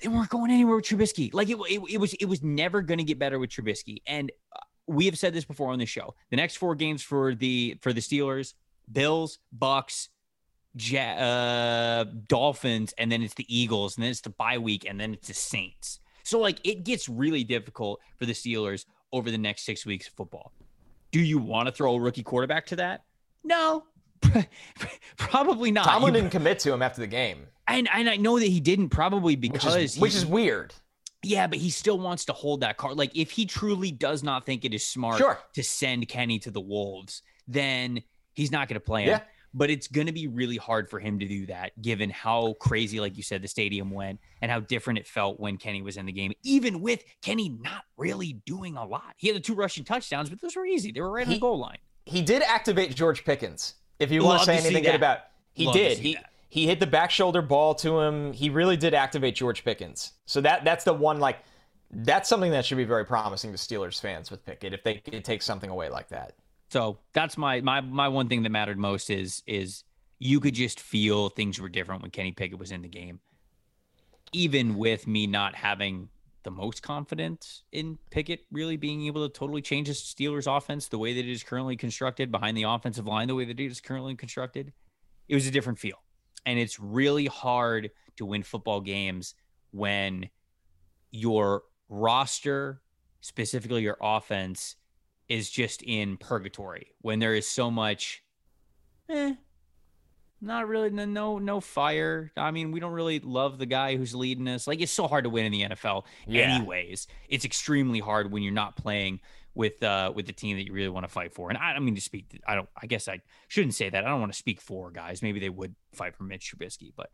they 0.01 0.09
weren't 0.09 0.30
going 0.30 0.51
anywhere 0.51 0.76
with 0.76 0.86
Trubisky. 0.86 1.32
Like 1.32 1.49
it, 1.49 1.59
it, 1.68 1.80
it 1.91 1.99
was, 1.99 2.14
it 2.14 2.24
was 2.24 2.43
never 2.43 2.82
going 2.82 2.99
to 2.99 3.05
get 3.05 3.18
better 3.18 3.38
with 3.38 3.51
Trubisky. 3.51 3.99
And 4.07 4.32
uh, 4.55 4.61
we 4.86 5.07
have 5.07 5.18
said 5.18 5.34
this 5.34 5.45
before 5.45 5.70
on 5.72 5.78
the 5.78 5.86
show. 5.86 6.14
The 6.30 6.36
next 6.36 6.57
four 6.57 6.74
games 6.74 7.03
for 7.03 7.34
the 7.34 7.78
for 7.80 7.93
the 7.93 8.01
Steelers: 8.01 8.55
Bills, 8.91 9.38
Bucks, 9.53 10.09
ja- 10.74 11.16
uh, 11.16 12.05
Dolphins, 12.28 12.95
and 12.99 13.11
then 13.11 13.22
it's 13.22 13.34
the 13.34 13.47
Eagles, 13.55 13.97
and 13.97 14.05
then 14.05 14.11
it's 14.11 14.22
the 14.22 14.30
bye 14.30 14.59
week, 14.59 14.86
and 14.88 14.99
then 14.99 15.14
it's 15.14 15.28
the 15.28 15.34
Saints. 15.34 16.01
So 16.22 16.38
like 16.38 16.59
it 16.64 16.84
gets 16.84 17.09
really 17.09 17.45
difficult 17.45 18.01
for 18.16 18.26
the 18.26 18.32
Steelers 18.32 18.86
over 19.12 19.30
the 19.30 19.38
next 19.38 19.64
six 19.64 19.84
weeks 19.84 20.09
of 20.09 20.14
football. 20.14 20.53
Do 21.12 21.20
you 21.20 21.38
want 21.38 21.66
to 21.66 21.72
throw 21.72 21.95
a 21.95 22.01
rookie 22.01 22.22
quarterback 22.22 22.66
to 22.66 22.76
that? 22.76 23.05
No, 23.43 23.84
probably 25.16 25.71
not. 25.71 25.87
Tomlin 25.87 26.12
didn't 26.12 26.31
commit 26.31 26.59
to 26.61 26.73
him 26.73 26.83
after 26.83 27.01
the 27.01 27.07
game 27.07 27.47
and 27.71 27.89
and 27.93 28.11
I 28.11 28.16
know 28.16 28.39
that 28.39 28.47
he 28.47 28.61
didn't 28.61 28.91
probably 28.91 29.37
because 29.37 29.75
which 29.75 29.85
is, 29.85 29.99
which 29.99 30.14
is 30.14 30.27
weird. 30.27 30.75
Yeah, 31.23 31.47
but 31.47 31.59
he 31.59 31.71
still 31.71 31.99
wants 31.99 32.25
to 32.27 32.33
hold 32.33 32.61
that 32.61 32.77
card. 32.77 32.97
Like 32.97 33.16
if 33.16 33.31
he 33.31 33.47
truly 33.47 33.93
does 33.93 34.23
not 34.23 34.47
think 34.47 34.64
it 34.64 34.75
is 34.75 34.85
smart 34.85 35.18
sure. 35.18 35.39
to 35.55 35.62
send 35.62 36.09
Kenny 36.09 36.39
to 36.41 36.51
the 36.51 36.61
Wolves, 36.61 37.23
then 37.47 38.03
he's 38.33 38.51
not 38.51 38.68
going 38.68 38.81
to 38.81 38.85
play 38.85 39.03
him. 39.03 39.09
Yeah. 39.11 39.21
But 39.53 39.68
it's 39.68 39.89
going 39.89 40.07
to 40.07 40.12
be 40.12 40.29
really 40.29 40.57
hard 40.57 40.89
for 40.89 41.01
him 41.01 41.18
to 41.18 41.27
do 41.27 41.47
that, 41.47 41.73
given 41.83 42.09
how 42.09 42.55
crazy, 42.61 43.01
like 43.01 43.16
you 43.16 43.23
said, 43.25 43.43
the 43.43 43.49
stadium 43.49 43.91
went 43.91 44.21
and 44.41 44.51
how 44.51 44.61
different 44.61 45.01
it 45.01 45.09
felt 45.09 45.41
when 45.41 45.57
Kenny 45.57 45.83
was 45.83 45.97
in 45.97 46.07
the 46.07 46.12
game. 46.12 46.33
Even 46.45 46.81
with 46.81 47.03
Kenny 47.21 47.49
not 47.49 47.83
really 47.97 48.35
doing 48.47 48.77
a 48.77 48.87
lot, 48.87 49.12
he 49.16 49.27
had 49.27 49.37
the 49.37 49.41
two 49.41 49.55
rushing 49.55 49.83
touchdowns, 49.83 50.31
but 50.31 50.41
those 50.41 50.55
were 50.55 50.64
easy. 50.64 50.93
They 50.93 51.01
were 51.01 51.11
right 51.11 51.27
he, 51.27 51.35
on 51.35 51.37
the 51.37 51.41
goal 51.41 51.59
line. 51.59 51.79
He 52.07 52.23
did 52.23 52.43
activate 52.43 52.95
George 52.95 53.25
Pickens. 53.25 53.75
If 54.01 54.11
you 54.11 54.24
want 54.24 54.40
to 54.40 54.46
say 54.46 54.59
anything 54.59 54.82
good 54.82 54.96
about, 54.96 55.20
he 55.53 55.66
Love 55.66 55.74
did. 55.74 55.98
He 55.98 56.14
that 56.14 56.30
he 56.51 56.66
hit 56.66 56.80
the 56.80 56.86
back 56.86 57.12
shoulder 57.12 57.42
ball 57.42 57.74
to 57.76 58.01
him. 58.01 58.32
He 58.32 58.51
really 58.51 58.76
did 58.76 58.92
activate 58.92 59.36
George 59.36 59.64
Pickens. 59.64 60.12
So 60.26 60.40
that 60.40 60.64
that's 60.64 60.84
the 60.84 60.92
one 60.92 61.20
like 61.20 61.38
that's 61.92 62.28
something 62.28 62.51
that 62.51 62.64
should 62.64 62.76
be 62.76 62.84
very 62.84 63.07
promising 63.07 63.53
to 63.53 63.57
Steelers 63.57 64.01
fans 64.01 64.30
with 64.30 64.44
Pickett 64.44 64.74
if 64.74 64.82
they 64.82 64.94
could 64.96 65.24
take 65.24 65.42
something 65.42 65.70
away 65.70 65.88
like 65.88 66.09
that. 66.09 66.32
So 66.68 66.98
that's 67.12 67.38
my 67.38 67.61
my 67.61 67.80
my 67.80 68.09
one 68.09 68.28
thing 68.28 68.42
that 68.42 68.51
mattered 68.51 68.78
most 68.78 69.11
is 69.11 69.44
is 69.46 69.84
you 70.18 70.40
could 70.40 70.55
just 70.55 70.80
feel 70.80 71.28
things 71.28 71.61
were 71.61 71.68
different 71.68 72.03
when 72.03 72.11
Kenny 72.11 72.32
Pickett 72.32 72.59
was 72.59 72.72
in 72.72 72.82
the 72.82 72.88
game. 72.88 73.20
Even 74.32 74.76
with 74.76 75.07
me 75.07 75.28
not 75.28 75.55
having 75.55 76.09
the 76.43 76.51
most 76.51 76.82
confident 76.82 77.62
in 77.72 77.99
Pickett 78.11 78.41
really 78.51 78.76
being 78.76 79.07
able 79.07 79.28
to 79.28 79.32
totally 79.32 79.62
change 79.62 79.88
the 79.88 79.95
Steelers 79.95 80.47
offense 80.47 80.88
the 80.88 80.99
way 80.99 81.14
that 81.14 81.24
it 81.24 81.30
is 81.30 81.43
currently 81.43 81.76
constructed 81.76 82.30
behind 82.30 82.57
the 82.57 82.62
offensive 82.62 83.07
line, 83.07 83.28
the 83.28 83.34
way 83.34 83.45
that 83.45 83.61
it 83.61 83.66
is 83.66 83.80
currently 83.80 84.14
constructed, 84.14 84.72
it 85.28 85.34
was 85.34 85.47
a 85.47 85.51
different 85.51 85.78
feel. 85.78 86.03
And 86.47 86.59
it's 86.59 86.80
really 86.80 87.26
hard 87.26 87.91
to 88.16 88.26
win 88.26 88.43
football 88.43 88.80
games 88.80 89.34
when 89.72 90.30
your 91.11 91.62
roster, 91.88 92.80
specifically 93.20 93.82
your 93.82 93.99
offense, 94.01 94.76
is 95.28 95.51
just 95.51 95.82
in 95.82 96.16
purgatory. 96.16 96.95
When 97.01 97.18
there 97.18 97.34
is 97.34 97.49
so 97.49 97.70
much, 97.70 98.22
eh, 99.09 99.34
not 100.41 100.68
really 100.68 100.91
no 100.91 101.38
no 101.38 101.61
fire. 101.61 102.32
I 102.36 102.51
mean, 102.51 102.72
we 102.72 102.80
don't 102.80 102.93
really 102.93 103.20
love 103.20 103.59
the 103.59 103.66
guy 103.66 103.97
who's 103.97 104.14
leading 104.14 104.49
us. 104.49 104.66
Like 104.66 104.80
it's 104.80 104.93
so 104.93 105.07
hard 105.07 105.24
to 105.24 105.30
win 105.30 105.47
in 105.47 105.53
the 105.53 105.62
NFL. 105.62 106.05
Yeah. 106.26 106.55
Anyways, 106.55 107.07
it's 107.28 107.45
extremely 107.45 108.01
hard 108.01 108.30
when 108.32 108.43
you're 108.43 108.53
not 108.53 108.76
playing 108.76 109.20
with 109.55 109.82
uh 109.82 110.12
with 110.14 110.26
the 110.26 110.32
team 110.32 110.57
that 110.57 110.66
you 110.66 110.72
really 110.72 110.88
want 110.88 111.05
to 111.05 111.12
fight 111.12 111.34
for. 111.34 111.51
And 111.51 111.59
I, 111.59 111.72
I 111.72 111.78
mean 111.78 111.95
to 111.95 112.01
speak 112.01 112.41
I 112.47 112.55
don't 112.55 112.68
I 112.80 112.86
guess 112.86 113.09
I 113.09 113.20
shouldn't 113.49 113.74
say 113.74 113.91
that. 113.91 114.05
I 114.05 114.09
don't 114.09 114.20
want 114.20 114.32
to 114.32 114.38
speak 114.38 114.61
for 114.61 114.91
guys. 114.91 115.22
Maybe 115.22 115.41
they 115.41 115.51
would 115.51 115.74
fight 115.93 116.16
for 116.16 116.22
Mitch 116.22 116.55
Trubisky, 116.55 116.93
but 116.97 117.11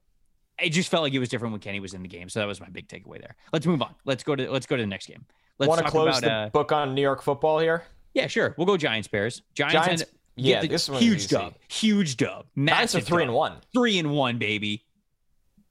it 0.62 0.70
just 0.70 0.88
felt 0.88 1.02
like 1.02 1.12
it 1.12 1.18
was 1.18 1.28
different 1.28 1.52
when 1.52 1.60
Kenny 1.60 1.80
was 1.80 1.94
in 1.94 2.02
the 2.02 2.08
game. 2.08 2.28
So 2.28 2.40
that 2.40 2.46
was 2.46 2.60
my 2.60 2.68
big 2.68 2.88
takeaway 2.88 3.20
there. 3.20 3.36
Let's 3.52 3.66
move 3.66 3.82
on. 3.82 3.94
Let's 4.04 4.22
go 4.22 4.36
to 4.36 4.50
let's 4.50 4.66
go 4.66 4.76
to 4.76 4.82
the 4.82 4.86
next 4.86 5.06
game. 5.06 5.24
Let's 5.58 5.68
want 5.68 5.84
to 5.84 5.90
close 5.90 6.18
about, 6.18 6.22
the 6.22 6.32
uh, 6.32 6.48
book 6.50 6.72
on 6.72 6.94
New 6.94 7.02
York 7.02 7.22
football 7.22 7.58
here? 7.58 7.84
Yeah, 8.14 8.26
sure. 8.26 8.54
We'll 8.56 8.66
go 8.66 8.76
Giants 8.76 9.08
Bears. 9.08 9.42
Giants, 9.54 9.74
Giants 9.74 10.04
yeah, 10.36 10.64
this 10.64 10.88
one 10.88 11.02
huge 11.02 11.28
dub. 11.28 11.54
Huge 11.68 12.16
dub. 12.16 12.46
Massive 12.54 12.76
Giants 12.76 12.94
are 12.94 13.00
three 13.00 13.22
dub. 13.22 13.28
and 13.28 13.34
one. 13.34 13.52
Three 13.72 13.98
and 13.98 14.12
one, 14.12 14.38
baby. 14.38 14.84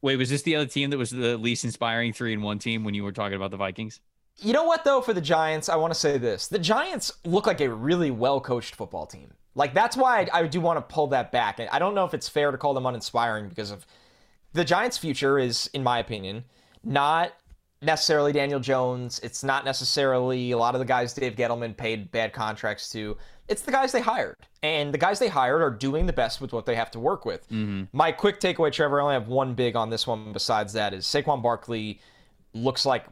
Wait, 0.01 0.18
was 0.18 0.30
this 0.30 0.41
the 0.43 0.55
other 0.55 0.66
team 0.66 0.89
that 0.89 0.97
was 0.97 1.09
the 1.09 1.38
least 1.38 1.63
inspiring 1.63 2.13
three 2.13 2.34
and 2.34 2.43
one 2.43 2.59
team 2.59 2.84
when 2.84 2.93
you 2.93 3.03
were 3.03 3.11
talking 3.11 3.36
about 3.36 3.51
the 3.51 3.57
Vikings? 3.57 3.99
You 4.38 4.53
know 4.53 4.63
what 4.63 4.84
though? 4.84 5.01
For 5.01 5.13
the 5.13 5.22
Giants, 5.22 5.70
I 5.70 5.78
want 5.78 5.93
to 5.93 5.99
say 5.99 6.18
this: 6.18 6.47
the 6.47 6.59
Giants 6.59 7.11
look 7.24 7.47
like 7.47 7.61
a 7.61 7.70
really 7.70 8.11
well-coached 8.11 8.76
football 8.76 9.05
team. 9.05 9.34
Like 9.55 9.74
that's 9.74 9.95
why 9.95 10.28
I, 10.34 10.39
I 10.39 10.47
do 10.47 10.59
want 10.59 10.78
to 10.78 10.93
pull 10.93 11.07
that 11.07 11.32
back. 11.32 11.59
I 11.72 11.80
don't 11.80 11.95
know 11.95 12.05
if 12.05 12.13
it's 12.13 12.28
fair 12.28 12.51
to 12.51 12.57
call 12.57 12.74
them 12.74 12.86
uninspiring 12.86 13.49
because 13.49 13.72
of 13.72 13.86
the 14.53 14.66
Giants' 14.66 14.97
future 14.97 15.39
is, 15.39 15.70
in 15.74 15.84
my 15.84 15.99
opinion, 15.99 16.43
not 16.84 17.34
necessarily 17.82 18.32
Daniel 18.32 18.59
Jones. 18.59 19.19
It's 19.23 19.43
not 19.43 19.65
necessarily 19.65 20.51
a 20.51 20.57
lot 20.57 20.76
of 20.76 20.80
the 20.80 20.86
guys 20.86 21.13
Dave 21.13 21.36
Gettleman 21.36 21.76
paid 21.76 22.11
bad 22.11 22.34
contracts 22.34 22.89
to. 22.91 23.17
It's 23.47 23.61
the 23.61 23.71
guys 23.71 23.91
they 23.91 24.01
hired. 24.01 24.36
And 24.63 24.93
the 24.93 24.97
guys 24.97 25.19
they 25.19 25.28
hired 25.28 25.61
are 25.61 25.69
doing 25.69 26.05
the 26.07 26.13
best 26.13 26.41
with 26.41 26.51
what 26.51 26.65
they 26.65 26.76
have 26.76 26.89
to 26.91 26.99
work 26.99 27.26
with. 27.26 27.47
Mm-hmm. 27.49 27.84
My 27.93 28.11
quick 28.11 28.39
takeaway, 28.39 28.71
Trevor, 28.71 28.99
I 28.99 29.03
only 29.03 29.13
have 29.13 29.28
one 29.28 29.53
big 29.53 29.76
on 29.76 29.89
this 29.89 30.07
one 30.07 30.34
besides 30.34 30.73
that 30.73 30.93
is 30.93 31.05
Saquon 31.05 31.43
Barkley 31.43 31.99
looks 32.53 32.86
like 32.86 33.05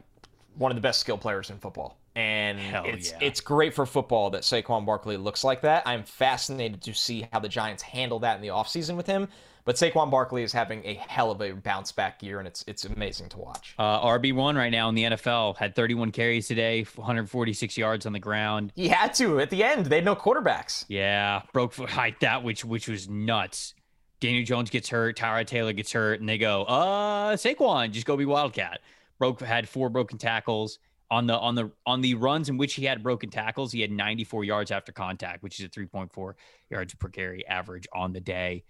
one 0.56 0.70
of 0.70 0.76
the 0.76 0.80
best 0.80 1.00
skill 1.00 1.18
players 1.18 1.50
in 1.50 1.58
football. 1.58 1.98
And 2.16 2.58
Hell 2.58 2.84
it's 2.86 3.10
yeah. 3.10 3.18
it's 3.20 3.40
great 3.40 3.74
for 3.74 3.86
football 3.86 4.30
that 4.30 4.42
Saquon 4.42 4.86
Barkley 4.86 5.16
looks 5.16 5.42
like 5.42 5.62
that. 5.62 5.82
I'm 5.84 6.04
fascinated 6.04 6.80
to 6.82 6.94
see 6.94 7.28
how 7.32 7.40
the 7.40 7.48
Giants 7.48 7.82
handle 7.82 8.20
that 8.20 8.36
in 8.36 8.42
the 8.42 8.48
offseason 8.48 8.96
with 8.96 9.06
him. 9.06 9.28
But 9.64 9.76
Saquon 9.76 10.10
Barkley 10.10 10.42
is 10.42 10.52
having 10.52 10.84
a 10.84 10.94
hell 10.94 11.30
of 11.30 11.40
a 11.40 11.52
bounce 11.52 11.90
back 11.90 12.22
year, 12.22 12.38
and 12.38 12.46
it's 12.46 12.64
it's 12.66 12.84
amazing 12.84 13.30
to 13.30 13.38
watch. 13.38 13.74
Uh, 13.78 14.00
RB1 14.00 14.56
right 14.56 14.70
now 14.70 14.90
in 14.90 14.94
the 14.94 15.04
NFL 15.04 15.56
had 15.56 15.74
31 15.74 16.12
carries 16.12 16.48
today, 16.48 16.84
146 16.94 17.78
yards 17.78 18.04
on 18.04 18.12
the 18.12 18.18
ground. 18.18 18.72
He 18.76 18.88
had 18.88 19.14
to 19.14 19.40
at 19.40 19.48
the 19.48 19.64
end. 19.64 19.86
They 19.86 19.96
had 19.96 20.04
no 20.04 20.14
quarterbacks. 20.14 20.84
Yeah, 20.88 21.42
broke 21.52 21.72
for 21.72 21.86
height 21.88 22.20
that 22.20 22.44
which 22.44 22.64
which 22.64 22.88
was 22.88 23.08
nuts. 23.08 23.74
Daniel 24.20 24.44
Jones 24.44 24.70
gets 24.70 24.88
hurt, 24.88 25.16
Tyrod 25.16 25.46
Taylor 25.46 25.72
gets 25.72 25.92
hurt, 25.92 26.20
and 26.20 26.28
they 26.28 26.38
go, 26.38 26.64
uh, 26.64 27.36
Saquon, 27.36 27.90
just 27.90 28.06
go 28.06 28.16
be 28.16 28.24
Wildcat. 28.24 28.80
Broke 29.18 29.40
had 29.40 29.68
four 29.68 29.90
broken 29.90 30.18
tackles 30.18 30.78
on 31.10 31.26
the 31.26 31.38
on 31.38 31.54
the 31.54 31.70
on 31.86 32.00
the 32.00 32.14
runs 32.14 32.48
in 32.48 32.56
which 32.56 32.74
he 32.74 32.84
had 32.84 33.02
broken 33.02 33.30
tackles. 33.30 33.72
He 33.72 33.80
had 33.80 33.90
94 33.90 34.44
yards 34.44 34.70
after 34.70 34.92
contact, 34.92 35.42
which 35.42 35.58
is 35.58 35.66
a 35.66 35.68
3.4 35.68 36.34
yards 36.70 36.94
per 36.94 37.08
carry 37.08 37.46
average 37.46 37.86
on 37.94 38.12
the 38.12 38.20
day. 38.20 38.64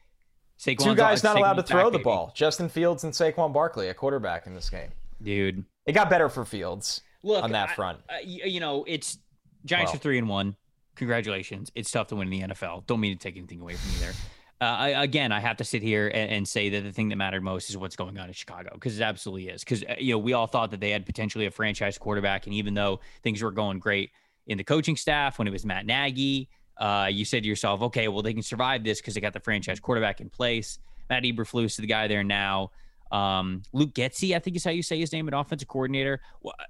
Saquon's 0.58 0.84
Two 0.84 0.94
guys 0.94 1.22
not 1.24 1.36
allowed 1.36 1.54
to 1.54 1.62
throw 1.62 1.84
back, 1.84 1.92
the 1.92 1.98
baby. 1.98 2.04
ball. 2.04 2.32
Justin 2.34 2.68
Fields 2.68 3.04
and 3.04 3.12
Saquon 3.12 3.52
Barkley, 3.52 3.88
a 3.88 3.94
quarterback 3.94 4.46
in 4.46 4.54
this 4.54 4.70
game. 4.70 4.90
dude. 5.22 5.64
It 5.86 5.92
got 5.92 6.08
better 6.08 6.28
for 6.30 6.44
Fields 6.44 7.02
Look 7.22 7.42
on 7.44 7.52
that 7.52 7.70
I- 7.70 7.74
front. 7.74 7.98
uh, 8.08 8.14
y- 8.24 8.40
you 8.46 8.60
know, 8.60 8.84
it's 8.86 9.18
Giants 9.66 9.90
Well. 9.92 9.96
are 9.96 10.00
three 10.00 10.18
and 10.18 10.28
one. 10.28 10.56
Congratulations. 10.96 11.70
It's 11.74 11.90
tough 11.90 12.06
to 12.08 12.16
win 12.16 12.32
in 12.32 12.48
the 12.48 12.54
NFL. 12.54 12.84
Don't 12.86 13.00
mean 13.00 13.16
to 13.16 13.18
take 13.22 13.36
anything 13.36 13.60
away 13.60 13.74
from 13.74 13.92
you 13.92 13.98
there. 13.98 14.12
Uh, 14.60 14.64
I, 14.64 14.88
again, 15.02 15.32
I 15.32 15.40
have 15.40 15.56
to 15.58 15.64
sit 15.64 15.82
here 15.82 16.06
and, 16.08 16.30
and 16.30 16.48
say 16.48 16.68
that 16.70 16.82
the 16.84 16.92
thing 16.92 17.08
that 17.08 17.16
mattered 17.16 17.42
most 17.42 17.68
is 17.68 17.76
what's 17.76 17.96
going 17.96 18.16
on 18.18 18.28
in 18.28 18.32
Chicago 18.32 18.70
because 18.74 18.98
it 18.98 19.02
absolutely 19.02 19.48
is. 19.48 19.62
Because 19.64 19.84
you 19.98 20.14
know, 20.14 20.18
we 20.18 20.32
all 20.32 20.46
thought 20.46 20.70
that 20.70 20.80
they 20.80 20.90
had 20.90 21.04
potentially 21.04 21.46
a 21.46 21.50
franchise 21.50 21.98
quarterback, 21.98 22.46
and 22.46 22.54
even 22.54 22.72
though 22.74 23.00
things 23.22 23.42
were 23.42 23.50
going 23.50 23.78
great 23.80 24.10
in 24.46 24.56
the 24.56 24.64
coaching 24.64 24.96
staff 24.96 25.38
when 25.38 25.48
it 25.48 25.50
was 25.50 25.66
Matt 25.66 25.84
Nagy, 25.86 26.48
uh, 26.78 27.08
you 27.10 27.24
said 27.24 27.42
to 27.42 27.48
yourself, 27.48 27.82
okay, 27.82 28.08
well 28.08 28.22
they 28.22 28.32
can 28.32 28.42
survive 28.42 28.84
this 28.84 29.00
because 29.00 29.14
they 29.14 29.20
got 29.20 29.32
the 29.32 29.40
franchise 29.40 29.80
quarterback 29.80 30.20
in 30.20 30.28
place. 30.28 30.78
Matt 31.10 31.22
Eberflus 31.24 31.66
is 31.66 31.76
the 31.76 31.86
guy 31.86 32.08
there 32.08 32.24
now. 32.24 32.70
Um, 33.12 33.62
Luke 33.72 33.94
Getsy, 33.94 34.34
I 34.34 34.38
think 34.38 34.56
is 34.56 34.64
how 34.64 34.70
you 34.70 34.82
say 34.82 34.98
his 34.98 35.12
name, 35.12 35.28
an 35.28 35.34
offensive 35.34 35.68
coordinator. 35.68 36.20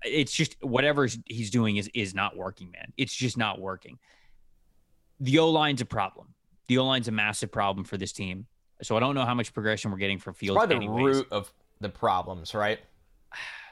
It's 0.04 0.32
just 0.32 0.56
whatever 0.62 1.08
he's 1.26 1.50
doing 1.50 1.76
is 1.76 1.90
is 1.94 2.14
not 2.14 2.36
working, 2.36 2.70
man. 2.70 2.92
It's 2.96 3.14
just 3.14 3.38
not 3.38 3.60
working. 3.60 3.98
The 5.20 5.38
O 5.38 5.50
line's 5.50 5.80
a 5.80 5.86
problem. 5.86 6.34
The 6.66 6.78
O 6.78 6.84
line's 6.84 7.08
a 7.08 7.12
massive 7.12 7.50
problem 7.50 7.84
for 7.84 7.96
this 7.96 8.12
team. 8.12 8.46
So 8.82 8.96
I 8.96 9.00
don't 9.00 9.14
know 9.14 9.24
how 9.24 9.34
much 9.34 9.54
progression 9.54 9.90
we're 9.90 9.98
getting 9.98 10.18
from 10.18 10.34
Fields. 10.34 10.58
Probably 10.58 10.76
the 10.76 10.92
anyways. 10.92 11.16
root 11.16 11.28
of 11.30 11.52
the 11.80 11.88
problems, 11.88 12.54
right? 12.54 12.80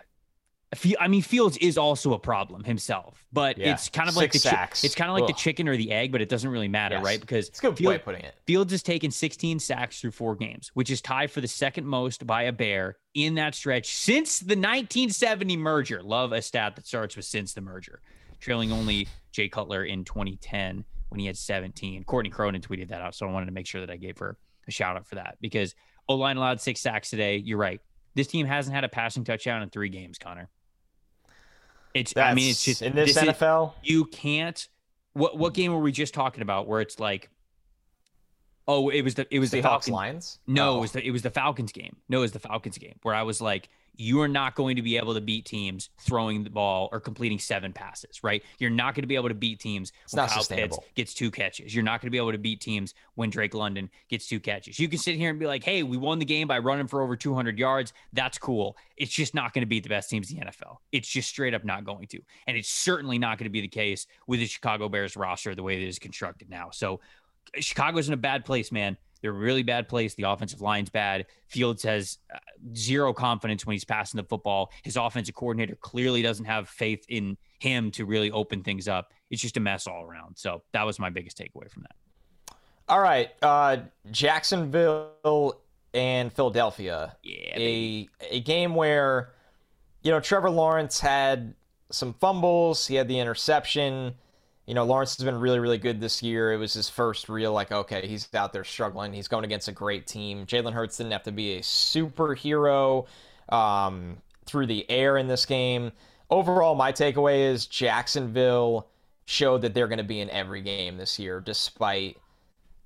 I 0.98 1.08
mean, 1.08 1.20
Fields 1.22 1.56
is 1.58 1.76
also 1.76 2.14
a 2.14 2.18
problem 2.18 2.64
himself, 2.64 3.26
but 3.32 3.58
Yeah. 3.58 3.72
it's 3.74 3.88
kind 3.90 4.08
of 4.08 4.16
like 4.16 4.32
the 4.32 4.38
sacks. 4.38 4.84
it's 4.84 4.94
kind 4.94 5.10
of 5.10 5.16
like 5.18 5.26
the 5.26 5.34
chicken 5.34 5.68
or 5.68 5.76
the 5.76 5.92
egg, 5.92 6.12
but 6.12 6.22
it 6.22 6.28
doesn't 6.30 6.48
really 6.50 6.68
matter, 6.68 6.94
Yes. 6.96 7.04
right? 7.04 7.20
Because 7.20 7.48
It's 7.48 7.58
a 7.58 7.62
good 7.62 7.76
Field- 7.76 7.88
way 7.90 7.94
of 7.96 8.04
putting 8.04 8.22
it. 8.24 8.34
Fields 8.46 8.72
has 8.72 8.82
taken 8.82 9.10
16 9.10 9.58
sacks 9.58 10.00
through 10.00 10.12
four 10.12 10.34
games, 10.34 10.70
which 10.74 10.90
is 10.90 11.02
tied 11.02 11.30
for 11.30 11.40
the 11.42 11.48
second 11.48 11.86
most 11.86 12.26
by 12.26 12.44
a 12.44 12.52
Bear 12.52 12.96
in 13.12 13.34
that 13.34 13.54
stretch 13.54 13.86
since 13.94 14.38
the 14.40 14.56
1970 14.56 15.56
merger. 15.58 16.02
Love 16.02 16.32
a 16.32 16.40
stat 16.40 16.76
that 16.76 16.86
starts 16.86 17.16
with 17.16 17.26
since 17.26 17.52
the 17.52 17.60
merger, 17.60 18.00
trailing 18.40 18.72
only 18.72 19.08
Jay 19.30 19.48
Cutler 19.48 19.84
in 19.84 20.04
2010 20.04 20.84
when 21.10 21.20
he 21.20 21.26
had 21.26 21.36
17. 21.36 22.04
Courtney 22.04 22.30
Cronin 22.30 22.62
tweeted 22.62 22.88
that 22.88 23.02
out, 23.02 23.14
so 23.14 23.28
I 23.28 23.30
wanted 23.30 23.46
to 23.46 23.52
make 23.52 23.66
sure 23.66 23.82
that 23.82 23.90
I 23.90 23.96
gave 23.96 24.16
her 24.18 24.38
a 24.66 24.70
shout 24.70 24.96
out 24.96 25.06
for 25.06 25.16
that 25.16 25.36
because 25.42 25.74
O 26.08 26.14
line 26.16 26.38
allowed 26.38 26.60
six 26.62 26.80
sacks 26.80 27.10
today. 27.10 27.36
You're 27.36 27.58
right. 27.58 27.80
This 28.14 28.26
team 28.26 28.46
hasn't 28.46 28.74
had 28.74 28.84
a 28.84 28.88
passing 28.88 29.24
touchdown 29.24 29.62
in 29.62 29.68
three 29.70 29.88
games, 29.90 30.18
Connor. 30.18 30.48
It's. 31.94 32.16
I 32.16 32.34
mean, 32.34 32.50
it's 32.50 32.64
just 32.64 32.82
in 32.82 32.94
this, 32.94 33.10
is- 33.16 33.22
NFL. 33.22 33.74
you 33.82 34.04
can't. 34.06 34.66
What 35.14 35.36
what 35.36 35.52
game 35.54 35.72
were 35.72 35.80
we 35.80 35.92
just 35.92 36.14
talking 36.14 36.42
about? 36.42 36.66
Where 36.66 36.80
it's 36.80 36.98
like, 36.98 37.28
oh, 38.66 38.88
it 38.88 39.02
was 39.02 39.14
the 39.14 39.26
it 39.34 39.38
was 39.38 39.50
the 39.50 39.58
Seahawks 39.58 39.62
Falcons. 39.62 39.88
Lions. 39.88 40.38
No, 40.46 40.74
Oh. 40.74 40.78
it 40.78 40.80
was 40.80 40.92
the 40.92 41.06
it 41.06 41.10
was 41.10 41.22
the 41.22 41.30
Falcons 41.30 41.72
game. 41.72 41.96
No, 42.08 42.18
it 42.18 42.22
was 42.22 42.32
the 42.32 42.38
Falcons 42.38 42.78
game 42.78 42.98
where 43.02 43.14
I 43.14 43.22
was 43.22 43.40
like, 43.40 43.68
you 43.96 44.20
are 44.20 44.28
not 44.28 44.54
going 44.54 44.76
to 44.76 44.82
be 44.82 44.96
able 44.96 45.14
to 45.14 45.20
beat 45.20 45.44
teams 45.44 45.90
throwing 45.98 46.42
the 46.44 46.50
ball 46.50 46.88
or 46.92 47.00
completing 47.00 47.38
seven 47.38 47.72
passes, 47.72 48.22
right? 48.22 48.42
You're 48.58 48.70
not 48.70 48.94
going 48.94 49.02
to 49.02 49.08
be 49.08 49.16
able 49.16 49.28
to 49.28 49.34
beat 49.34 49.60
teams 49.60 49.92
It's 50.04 50.14
when 50.14 50.22
not 50.22 50.30
Kyle 50.30 50.44
Pitts 50.44 50.78
gets 50.94 51.14
two 51.14 51.30
catches. 51.30 51.74
You're 51.74 51.84
not 51.84 52.00
going 52.00 52.06
to 52.06 52.10
be 52.10 52.16
able 52.16 52.32
to 52.32 52.38
beat 52.38 52.60
teams 52.60 52.94
when 53.16 53.30
Drake 53.30 53.54
London 53.54 53.90
gets 54.08 54.26
two 54.26 54.40
catches. 54.40 54.78
You 54.78 54.88
can 54.88 54.98
sit 54.98 55.16
here 55.16 55.30
and 55.30 55.38
be 55.38 55.46
like, 55.46 55.62
hey, 55.62 55.82
we 55.82 55.96
won 55.96 56.18
the 56.18 56.24
game 56.24 56.48
by 56.48 56.58
running 56.58 56.86
for 56.86 57.02
over 57.02 57.16
200 57.16 57.58
yards. 57.58 57.92
That's 58.12 58.38
cool. 58.38 58.76
It's 58.96 59.12
just 59.12 59.34
not 59.34 59.52
going 59.52 59.62
to 59.62 59.66
beat 59.66 59.82
the 59.82 59.90
best 59.90 60.08
teams 60.08 60.30
in 60.30 60.38
the 60.38 60.46
NFL. 60.46 60.78
It's 60.90 61.08
just 61.08 61.28
straight 61.28 61.54
up 61.54 61.64
not 61.64 61.84
going 61.84 62.06
to. 62.08 62.20
And 62.46 62.56
it's 62.56 62.70
certainly 62.70 63.18
not 63.18 63.38
going 63.38 63.46
to 63.46 63.50
be 63.50 63.60
the 63.60 63.68
case 63.68 64.06
with 64.26 64.40
the 64.40 64.46
Chicago 64.46 64.88
Bears 64.88 65.16
roster 65.16 65.54
the 65.54 65.62
way 65.62 65.76
that 65.76 65.84
it 65.84 65.88
is 65.88 65.98
constructed 65.98 66.48
now. 66.48 66.70
So 66.72 67.00
Chicago's 67.58 68.08
in 68.08 68.14
a 68.14 68.18
bad 68.18 68.44
place, 68.44 68.72
man. 68.72 68.96
They're 69.22 69.30
a 69.30 69.34
really 69.34 69.62
bad 69.62 69.88
place. 69.88 70.14
The 70.14 70.24
offensive 70.24 70.60
line's 70.60 70.90
bad. 70.90 71.26
Fields 71.46 71.84
has 71.84 72.18
uh, 72.34 72.38
zero 72.74 73.12
confidence 73.12 73.64
when 73.64 73.74
he's 73.74 73.84
passing 73.84 74.18
the 74.18 74.24
football. 74.24 74.72
His 74.82 74.96
offensive 74.96 75.34
coordinator 75.34 75.76
clearly 75.76 76.22
doesn't 76.22 76.44
have 76.44 76.68
faith 76.68 77.06
in 77.08 77.36
him 77.60 77.92
to 77.92 78.04
really 78.04 78.30
open 78.32 78.62
things 78.62 78.88
up. 78.88 79.12
It's 79.30 79.40
just 79.40 79.56
a 79.56 79.60
mess 79.60 79.86
all 79.86 80.02
around. 80.04 80.36
So 80.36 80.62
that 80.72 80.84
was 80.84 80.98
my 80.98 81.08
biggest 81.08 81.38
takeaway 81.38 81.70
from 81.70 81.82
that. 81.82 82.56
All 82.88 83.00
right, 83.00 83.30
uh, 83.40 83.78
Jacksonville 84.10 85.60
and 85.94 86.32
Philadelphia. 86.32 87.16
Yeah, 87.22 87.56
a 87.56 88.08
a 88.30 88.40
game 88.40 88.74
where 88.74 89.32
you 90.02 90.10
know 90.10 90.20
Trevor 90.20 90.50
Lawrence 90.50 90.98
had 90.98 91.54
some 91.90 92.14
fumbles. 92.14 92.86
He 92.86 92.96
had 92.96 93.06
the 93.06 93.20
interception. 93.20 94.14
You 94.66 94.74
know 94.74 94.84
Lawrence 94.84 95.16
has 95.16 95.24
been 95.24 95.38
really 95.38 95.58
really 95.58 95.78
good 95.78 96.00
this 96.00 96.22
year. 96.22 96.52
It 96.52 96.58
was 96.58 96.72
his 96.72 96.88
first 96.88 97.28
real 97.28 97.52
like 97.52 97.72
okay 97.72 98.06
he's 98.06 98.28
out 98.34 98.52
there 98.52 98.64
struggling. 98.64 99.12
He's 99.12 99.28
going 99.28 99.44
against 99.44 99.68
a 99.68 99.72
great 99.72 100.06
team. 100.06 100.46
Jalen 100.46 100.72
Hurts 100.72 100.96
didn't 100.96 101.12
have 101.12 101.24
to 101.24 101.32
be 101.32 101.54
a 101.56 101.60
superhero 101.60 103.06
um, 103.48 104.18
through 104.46 104.66
the 104.66 104.88
air 104.90 105.16
in 105.16 105.26
this 105.26 105.46
game. 105.46 105.92
Overall, 106.30 106.74
my 106.74 106.92
takeaway 106.92 107.50
is 107.50 107.66
Jacksonville 107.66 108.88
showed 109.24 109.62
that 109.62 109.74
they're 109.74 109.88
going 109.88 109.98
to 109.98 110.04
be 110.04 110.20
in 110.20 110.30
every 110.30 110.62
game 110.62 110.96
this 110.96 111.18
year, 111.18 111.40
despite 111.40 112.18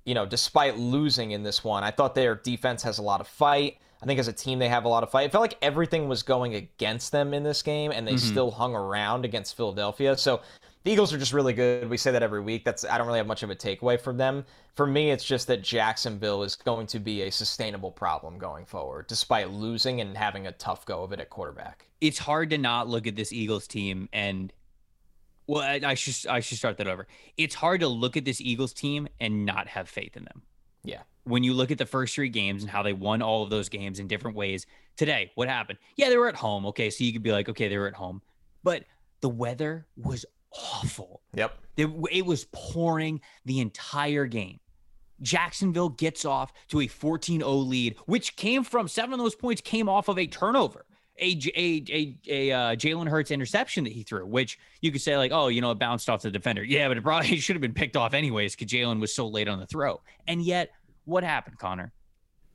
you 0.03 0.13
know, 0.13 0.25
despite 0.25 0.77
losing 0.77 1.31
in 1.31 1.43
this 1.43 1.63
one, 1.65 1.83
I 1.83 1.91
thought 1.91 2.15
their 2.15 2.35
defense 2.35 2.81
has 2.83 2.97
a 2.97 3.01
lot 3.01 3.19
of 3.19 3.27
fight. 3.27 3.77
I 4.01 4.05
think 4.05 4.19
as 4.19 4.27
a 4.27 4.33
team 4.33 4.57
they 4.59 4.69
have 4.69 4.85
a 4.85 4.87
lot 4.87 5.03
of 5.03 5.11
fight. 5.11 5.25
It 5.25 5.31
felt 5.31 5.41
like 5.41 5.57
everything 5.61 6.07
was 6.07 6.23
going 6.23 6.55
against 6.55 7.11
them 7.11 7.33
in 7.33 7.43
this 7.43 7.61
game, 7.61 7.91
and 7.91 8.07
they 8.07 8.15
still 8.17 8.51
hung 8.51 8.73
around 8.73 9.25
against 9.25 9.57
Philadelphia. 9.57 10.15
So 10.15 10.41
the 10.87 10.93
Eagles 10.93 11.13
are 11.13 11.17
just 11.17 11.33
really 11.33 11.51
good. 11.51 11.89
We 11.89 11.97
say 11.97 12.11
that 12.11 12.23
every 12.23 12.39
week. 12.39 12.63
That's 12.63 12.85
I 12.85 12.97
don't 12.97 13.07
really 13.07 13.19
have 13.19 13.27
much 13.27 13.43
of 13.43 13.49
a 13.49 13.55
takeaway 13.55 13.99
from 13.99 14.15
them. 14.15 14.45
For 14.75 14.87
me, 14.87 15.11
it's 15.11 15.25
just 15.25 15.45
that 15.47 15.61
Jacksonville 15.61 16.43
is 16.43 16.55
going 16.55 16.87
to 16.87 16.99
be 16.99 17.23
a 17.23 17.29
sustainable 17.29 17.91
problem 17.91 18.37
going 18.37 18.65
forward, 18.65 19.07
despite 19.07 19.49
losing 19.51 19.99
and 19.99 20.17
having 20.17 20.47
a 20.47 20.53
tough 20.53 20.85
go 20.85 21.03
of 21.03 21.11
it 21.11 21.19
at 21.19 21.29
quarterback. 21.29 21.87
it's 21.99 22.17
hard 22.17 22.49
to 22.51 22.57
not 22.57 22.87
look 22.87 23.05
at 23.05 23.17
this 23.17 23.33
Eagles 23.33 23.67
team 23.67 24.07
and 24.13 24.53
well, 25.45 25.61
I, 25.61 25.81
I 25.83 25.93
should 25.93 26.29
I 26.29 26.39
should 26.39 26.57
start 26.57 26.77
that 26.77 26.87
over. 26.87 27.05
It's 27.35 27.55
hard 27.55 27.81
to 27.81 27.89
look 27.89 28.15
at 28.15 28.23
this 28.23 28.39
Eagles 28.39 28.71
team 28.71 29.09
and 29.19 29.45
not 29.45 29.67
have 29.67 29.89
faith 29.89 30.15
in 30.15 30.23
them. 30.23 30.41
Yeah. 30.85 31.01
When 31.25 31.43
you 31.43 31.53
look 31.53 31.69
at 31.69 31.77
the 31.77 31.85
first 31.85 32.15
three 32.15 32.29
games 32.29 32.63
and 32.63 32.71
how 32.71 32.81
they 32.81 32.93
won 32.93 33.21
all 33.21 33.43
of 33.43 33.49
those 33.49 33.67
games 33.67 33.99
in 33.99 34.07
different 34.07 34.37
ways. 34.37 34.65
Today, 34.95 35.31
what 35.35 35.49
happened? 35.49 35.79
Yeah, 35.97 36.07
they 36.07 36.17
were 36.17 36.29
at 36.29 36.35
home. 36.35 36.65
Okay, 36.67 36.89
so 36.89 37.03
you 37.03 37.11
could 37.11 37.23
be 37.23 37.33
like, 37.33 37.49
okay, 37.49 37.67
they 37.67 37.77
were 37.77 37.89
at 37.89 37.93
home, 37.93 38.21
but 38.63 38.85
the 39.19 39.29
weather 39.29 39.85
was 39.97 40.25
awful. 40.53 41.21
Yep. 41.33 41.57
It, 41.77 41.89
it 42.11 42.25
was 42.25 42.45
pouring 42.51 43.21
the 43.45 43.59
entire 43.59 44.25
game. 44.25 44.59
Jacksonville 45.21 45.89
gets 45.89 46.25
off 46.25 46.53
to 46.69 46.81
a 46.81 46.87
14 46.87 47.39
0 47.39 47.51
lead, 47.51 47.95
which 48.05 48.35
came 48.35 48.63
from 48.63 48.87
seven 48.87 49.13
of 49.13 49.19
those 49.19 49.35
points 49.35 49.61
came 49.61 49.89
off 49.89 50.09
of 50.09 50.19
a 50.19 50.27
turnover, 50.27 50.85
a 51.19 51.39
a 52.29 52.51
uh, 52.51 52.75
Jalen 52.75 53.07
Hurts 53.07 53.31
interception 53.31 53.83
that 53.85 53.93
he 53.93 54.03
threw, 54.03 54.25
which 54.25 54.59
you 54.81 54.91
could 54.91 55.01
say, 55.01 55.17
like, 55.17 55.31
oh, 55.31 55.47
you 55.47 55.61
know, 55.61 55.71
it 55.71 55.79
bounced 55.79 56.09
off 56.09 56.21
the 56.21 56.31
defender. 56.31 56.63
Yeah, 56.63 56.87
but 56.87 56.97
it 56.97 57.03
probably 57.03 57.37
should 57.39 57.55
have 57.55 57.61
been 57.61 57.73
picked 57.73 57.95
off 57.95 58.13
anyways 58.13 58.55
because 58.55 58.71
Jalen 58.71 58.99
was 58.99 59.13
so 59.13 59.27
late 59.27 59.47
on 59.47 59.59
the 59.59 59.67
throw. 59.67 60.01
And 60.27 60.41
yet, 60.41 60.69
what 61.05 61.23
happened, 61.23 61.57
Connor? 61.57 61.91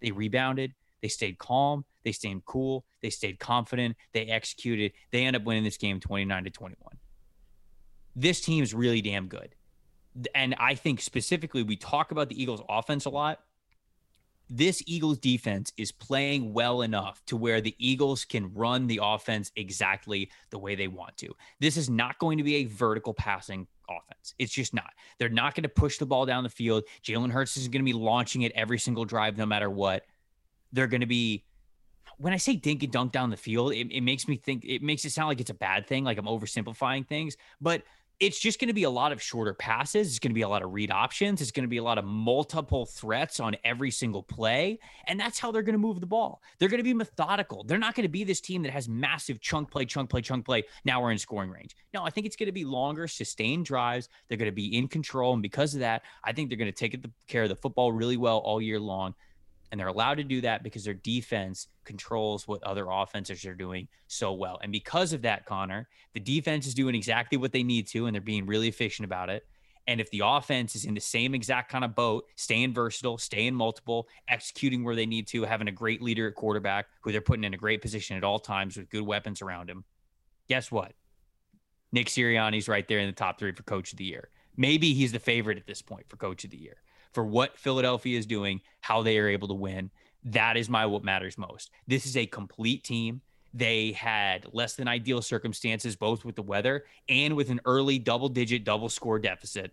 They 0.01 0.13
rebounded. 0.13 0.73
They 1.01 1.09
stayed 1.09 1.39
calm. 1.39 1.85
They 2.05 2.13
stayed 2.13 2.45
cool. 2.45 2.85
They 3.01 3.11
stayed 3.11 3.39
confident. 3.39 3.97
They 4.13 4.27
executed. 4.27 4.93
They 5.11 5.25
end 5.25 5.37
up 5.37 5.45
winning 5.45 5.65
this 5.65 5.77
game 5.77 5.99
29 6.01 6.45
to 6.45 6.51
21 6.51 6.77
this 8.15 8.41
team 8.41 8.63
is 8.63 8.75
really 8.75 9.01
damn 9.01 9.27
good. 9.27 9.55
And 10.35 10.55
I 10.59 10.75
think 10.75 11.01
specifically, 11.01 11.63
we 11.63 11.77
talk 11.77 12.11
about 12.11 12.29
the 12.29 12.41
Eagles' 12.41 12.61
offense 12.69 13.07
a 13.07 13.11
lot. 13.11 13.41
This 14.51 14.83
Eagles 14.87 15.19
defense 15.19 15.73
is 15.79 15.93
playing 15.93 16.53
well 16.53 16.83
enough 16.83 17.25
to 17.27 17.37
where 17.39 17.63
the 17.63 17.75
Eagles 17.79 18.27
can 18.27 18.53
run 18.53 18.87
the 18.87 19.01
offense 19.03 19.51
exactly 19.57 20.31
the 20.51 20.59
way 20.59 20.75
they 20.75 20.89
want 20.89 21.17
to. 21.19 21.35
This 21.61 21.79
is 21.79 21.89
not 21.89 22.19
going 22.19 22.37
to 22.37 22.45
be 22.45 22.57
a 22.57 22.65
vertical 22.65 23.15
passing 23.15 23.67
offense. 23.89 24.35
It's 24.39 24.53
just 24.53 24.75
not. 24.75 24.91
They're 25.19 25.31
not 25.31 25.55
going 25.55 25.63
to 25.63 25.71
push 25.71 25.97
the 25.97 26.05
ball 26.05 26.27
down 26.27 26.43
the 26.43 26.51
field. 26.51 26.85
Jalen 27.03 27.31
Hurts 27.31 27.57
is 27.57 27.69
going 27.69 27.81
to 27.81 27.91
be 27.91 27.95
launching 27.95 28.43
it 28.43 28.53
every 28.55 28.79
single 28.79 29.07
drive, 29.07 29.39
no 29.39 29.47
matter 29.47 29.71
what. 29.71 30.05
They're 30.73 30.87
going 30.87 31.01
to 31.01 31.07
be 31.07 31.45
when 32.19 32.33
I 32.33 32.37
say 32.37 32.55
dink 32.57 32.83
and 32.83 32.93
dunk 32.93 33.13
down 33.13 33.31
the 33.31 33.37
field, 33.37 33.73
it, 33.73 33.91
it 33.91 34.03
makes 34.03 34.29
me 34.29 34.37
think 34.37 34.65
it 34.65 34.83
makes 34.83 35.05
it 35.05 35.11
sound 35.11 35.29
like 35.29 35.41
it's 35.41 35.51
a 35.51 35.55
bad 35.55 35.87
thing, 35.87 36.05
like 36.05 36.19
I'm 36.19 36.27
oversimplifying 36.27 37.07
things. 37.07 37.37
But 37.61 37.83
it's 38.23 38.39
just 38.39 38.61
going 38.61 38.69
to 38.69 38.73
be 38.73 38.85
a 38.85 38.91
lot 38.91 39.11
of 39.11 39.21
shorter 39.21 39.53
passes. 39.53 40.07
It's 40.07 40.21
going 40.21 40.31
to 40.31 40.35
be 40.35 40.43
a 40.43 40.49
lot 40.49 40.63
of 40.63 40.73
read 40.73 40.93
options. 40.93 41.41
It's 41.41 41.51
going 41.51 41.65
to 41.65 41.69
be 41.69 41.79
a 41.79 41.83
lot 41.83 41.99
of 41.99 42.05
multiple 42.05 42.87
threats 42.87 43.41
on 43.41 43.57
every 43.65 43.91
single 43.91 44.23
play. 44.23 44.79
And 45.09 45.19
that's 45.19 45.41
how 45.41 45.51
they're 45.51 45.63
going 45.63 45.73
to 45.73 45.81
move 45.81 45.99
the 45.99 46.07
ball. 46.07 46.41
They're 46.61 46.69
going 46.69 46.79
to 46.79 46.85
be 46.85 46.95
methodical. 46.95 47.65
They're 47.65 47.79
not 47.79 47.97
going 47.97 48.05
to 48.05 48.09
be 48.09 48.23
this 48.23 48.41
team 48.41 48.63
that 48.63 48.71
has 48.71 48.89
massive 48.89 49.41
chunk 49.41 49.73
play, 49.73 49.87
chunk 49.87 50.09
play, 50.09 50.21
chunk 50.21 50.45
play. 50.47 50.63
Now 50.85 51.03
we're 51.03 51.11
in 51.11 51.19
scoring 51.19 51.51
range. 51.51 51.75
No, 51.93 52.05
I 52.05 52.11
think 52.11 52.29
it's 52.29 52.37
going 52.37 52.47
to 52.47 52.53
be 52.53 52.65
longer, 52.65 53.09
sustained 53.09 53.67
drives. 53.67 54.09
They're 54.29 54.39
going 54.39 54.47
to 54.47 54.55
be 54.55 54.79
in 54.79 54.87
control. 54.87 55.33
And 55.33 55.43
because 55.43 55.75
of 55.75 55.81
that, 55.81 56.03
I 56.23 56.33
think 56.33 56.49
they're 56.49 56.59
going 56.59 56.73
to 56.73 56.79
take 56.79 57.05
care 57.27 57.43
of 57.43 57.49
the 57.49 57.57
football 57.57 57.91
really 57.91 58.17
well 58.17 58.39
all 58.39 58.63
year 58.63 58.79
long. 58.79 59.17
And 59.73 59.81
they're 59.81 59.89
allowed 59.89 60.19
to 60.19 60.25
do 60.25 60.43
that 60.43 60.63
because 60.63 60.85
their 60.85 60.93
defense 60.93 61.67
controls 61.85 62.47
what 62.47 62.63
other 62.63 62.87
offenses 62.91 63.47
are 63.47 63.55
doing 63.55 63.89
so 64.07 64.35
well. 64.35 64.61
And 64.63 64.71
because 64.71 65.15
of 65.15 65.23
that, 65.23 65.47
Connor, 65.47 65.89
the 66.13 66.21
defense 66.21 66.67
is 66.67 66.75
doing 66.75 66.95
exactly 66.95 67.39
what 67.39 67.53
they 67.53 67.63
need 67.63 67.87
to, 67.89 68.05
and 68.05 68.15
they're 68.15 68.21
being 68.21 68.45
really 68.45 68.69
efficient 68.69 69.07
about 69.07 69.31
it. 69.31 69.47
And 69.87 69.99
if 69.99 70.11
the 70.11 70.21
offense 70.25 70.77
is 70.77 70.85
in 70.85 70.93
the 70.93 71.01
same 71.01 71.35
exact 71.35 71.73
kind 71.73 71.85
of 71.87 71.97
boat, 71.97 72.27
staying 72.37 72.75
versatile, 72.75 73.17
staying 73.17 73.55
multiple, 73.55 74.09
executing 74.29 74.85
where 74.85 74.95
they 74.95 75.07
need 75.07 75.27
to, 75.29 75.43
having 75.45 75.69
a 75.69 75.73
great 75.73 76.03
leader 76.03 76.29
at 76.29 76.35
quarterback 76.35 76.87
who 77.01 77.11
they're 77.11 77.23
putting 77.23 77.45
in 77.45 77.55
a 77.55 77.59
great 77.59 77.81
position 77.81 78.17
at 78.19 78.23
all 78.23 78.39
times 78.39 78.77
with 78.77 78.91
good 78.91 79.03
weapons 79.03 79.41
around 79.41 79.71
him, 79.71 79.85
guess 80.49 80.71
what? 80.71 80.93
Nick 81.93 82.09
Sirianni's 82.09 82.69
right 82.69 82.87
there 82.87 82.99
in 82.99 83.07
the 83.07 83.13
top 83.13 83.39
three 83.39 83.53
for 83.53 83.63
coach 83.63 83.93
of 83.93 83.99
the 83.99 84.05
year. 84.05 84.29
Maybe 84.55 84.93
he's 84.93 85.13
the 85.13 85.19
favorite 85.19 85.57
at 85.57 85.67
this 85.67 85.81
point 85.81 86.05
for 86.09 86.17
coach 86.19 86.45
of 86.45 86.51
the 86.51 86.59
year 86.59 86.77
for 87.13 87.25
what 87.25 87.59
Philadelphia 87.59 88.19
is 88.19 88.27
doing, 88.27 88.61
how 88.81 89.03
they 89.03 89.19
are 89.19 89.29
able 89.29 89.49
to 89.49 89.55
win. 89.55 89.91
That 90.25 90.57
is 90.57 90.69
my 90.69 90.87
what 90.87 91.05
matters 91.05 91.37
most. 91.37 91.71
This 91.87 92.07
is 92.07 92.17
a 92.17 92.27
complete 92.27 92.85
team. 92.85 93.21
They 93.55 93.93
had 93.93 94.47
less 94.53 94.75
than 94.75 94.89
ideal 94.89 95.21
circumstances, 95.21 95.95
both 95.95 96.25
with 96.25 96.37
the 96.37 96.43
weather 96.43 96.85
and 97.09 97.37
with 97.37 97.51
an 97.51 97.61
early 97.65 97.99
double 97.99 98.29
digit 98.29 98.65
double 98.65 98.89
score 98.89 99.19
deficit. 99.19 99.73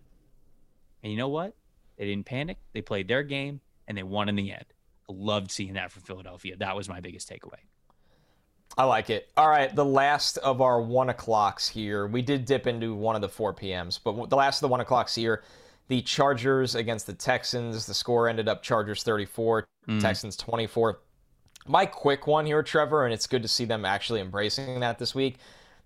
And 1.02 1.12
you 1.12 1.18
know 1.18 1.30
what? 1.30 1.56
They 1.98 2.06
didn't 2.06 2.26
panic. 2.26 2.58
They 2.74 2.82
played 2.82 3.08
their 3.08 3.24
game 3.24 3.62
and 3.88 3.98
they 3.98 4.04
won 4.04 4.28
in 4.28 4.36
the 4.36 4.52
end. 4.52 4.66
I 5.10 5.14
loved 5.14 5.52
seeing 5.52 5.74
that 5.74 5.92
from 5.92 6.04
Philadelphia. 6.04 6.56
That 6.58 6.76
was 6.76 6.90
my 6.90 7.00
biggest 7.00 7.30
takeaway. 7.30 7.60
I 8.78 8.84
like 8.84 9.10
it. 9.10 9.32
All 9.36 9.50
right, 9.50 9.74
the 9.74 9.86
last 9.86 10.38
of 10.38 10.62
our 10.62 10.80
one 10.80 11.10
o'clocks 11.10 11.68
here. 11.68 12.08
We 12.08 12.22
did 12.22 12.46
dip 12.46 12.68
into 12.68 12.94
one 12.94 13.16
of 13.16 13.22
the 13.22 13.30
four 13.30 13.54
PMs, 13.54 14.00
but 14.04 14.30
the 14.30 14.36
last 14.36 14.58
of 14.58 14.62
the 14.62 14.68
one 14.68 14.80
o'clocks 14.80 15.16
here 15.16 15.44
the 15.90 16.02
Chargers 16.04 16.76
against 16.76 17.08
the 17.08 17.14
Texans. 17.14 17.86
The 17.86 17.94
score 17.94 18.30
ended 18.30 18.48
up 18.48 18.64
Chargers 18.64 19.04
34, 19.04 19.68
mm. 19.88 20.00
Texans 20.00 20.38
24. 20.38 21.02
My 21.68 21.86
quick 21.86 22.26
one 22.26 22.46
here, 22.46 22.64
Trevor, 22.64 23.06
and 23.06 23.14
it's 23.14 23.28
good 23.28 23.42
to 23.42 23.48
see 23.48 23.66
them 23.66 23.84
actually 23.84 24.22
embracing 24.22 24.80
that 24.80 24.98
this 24.98 25.14
week, 25.14 25.38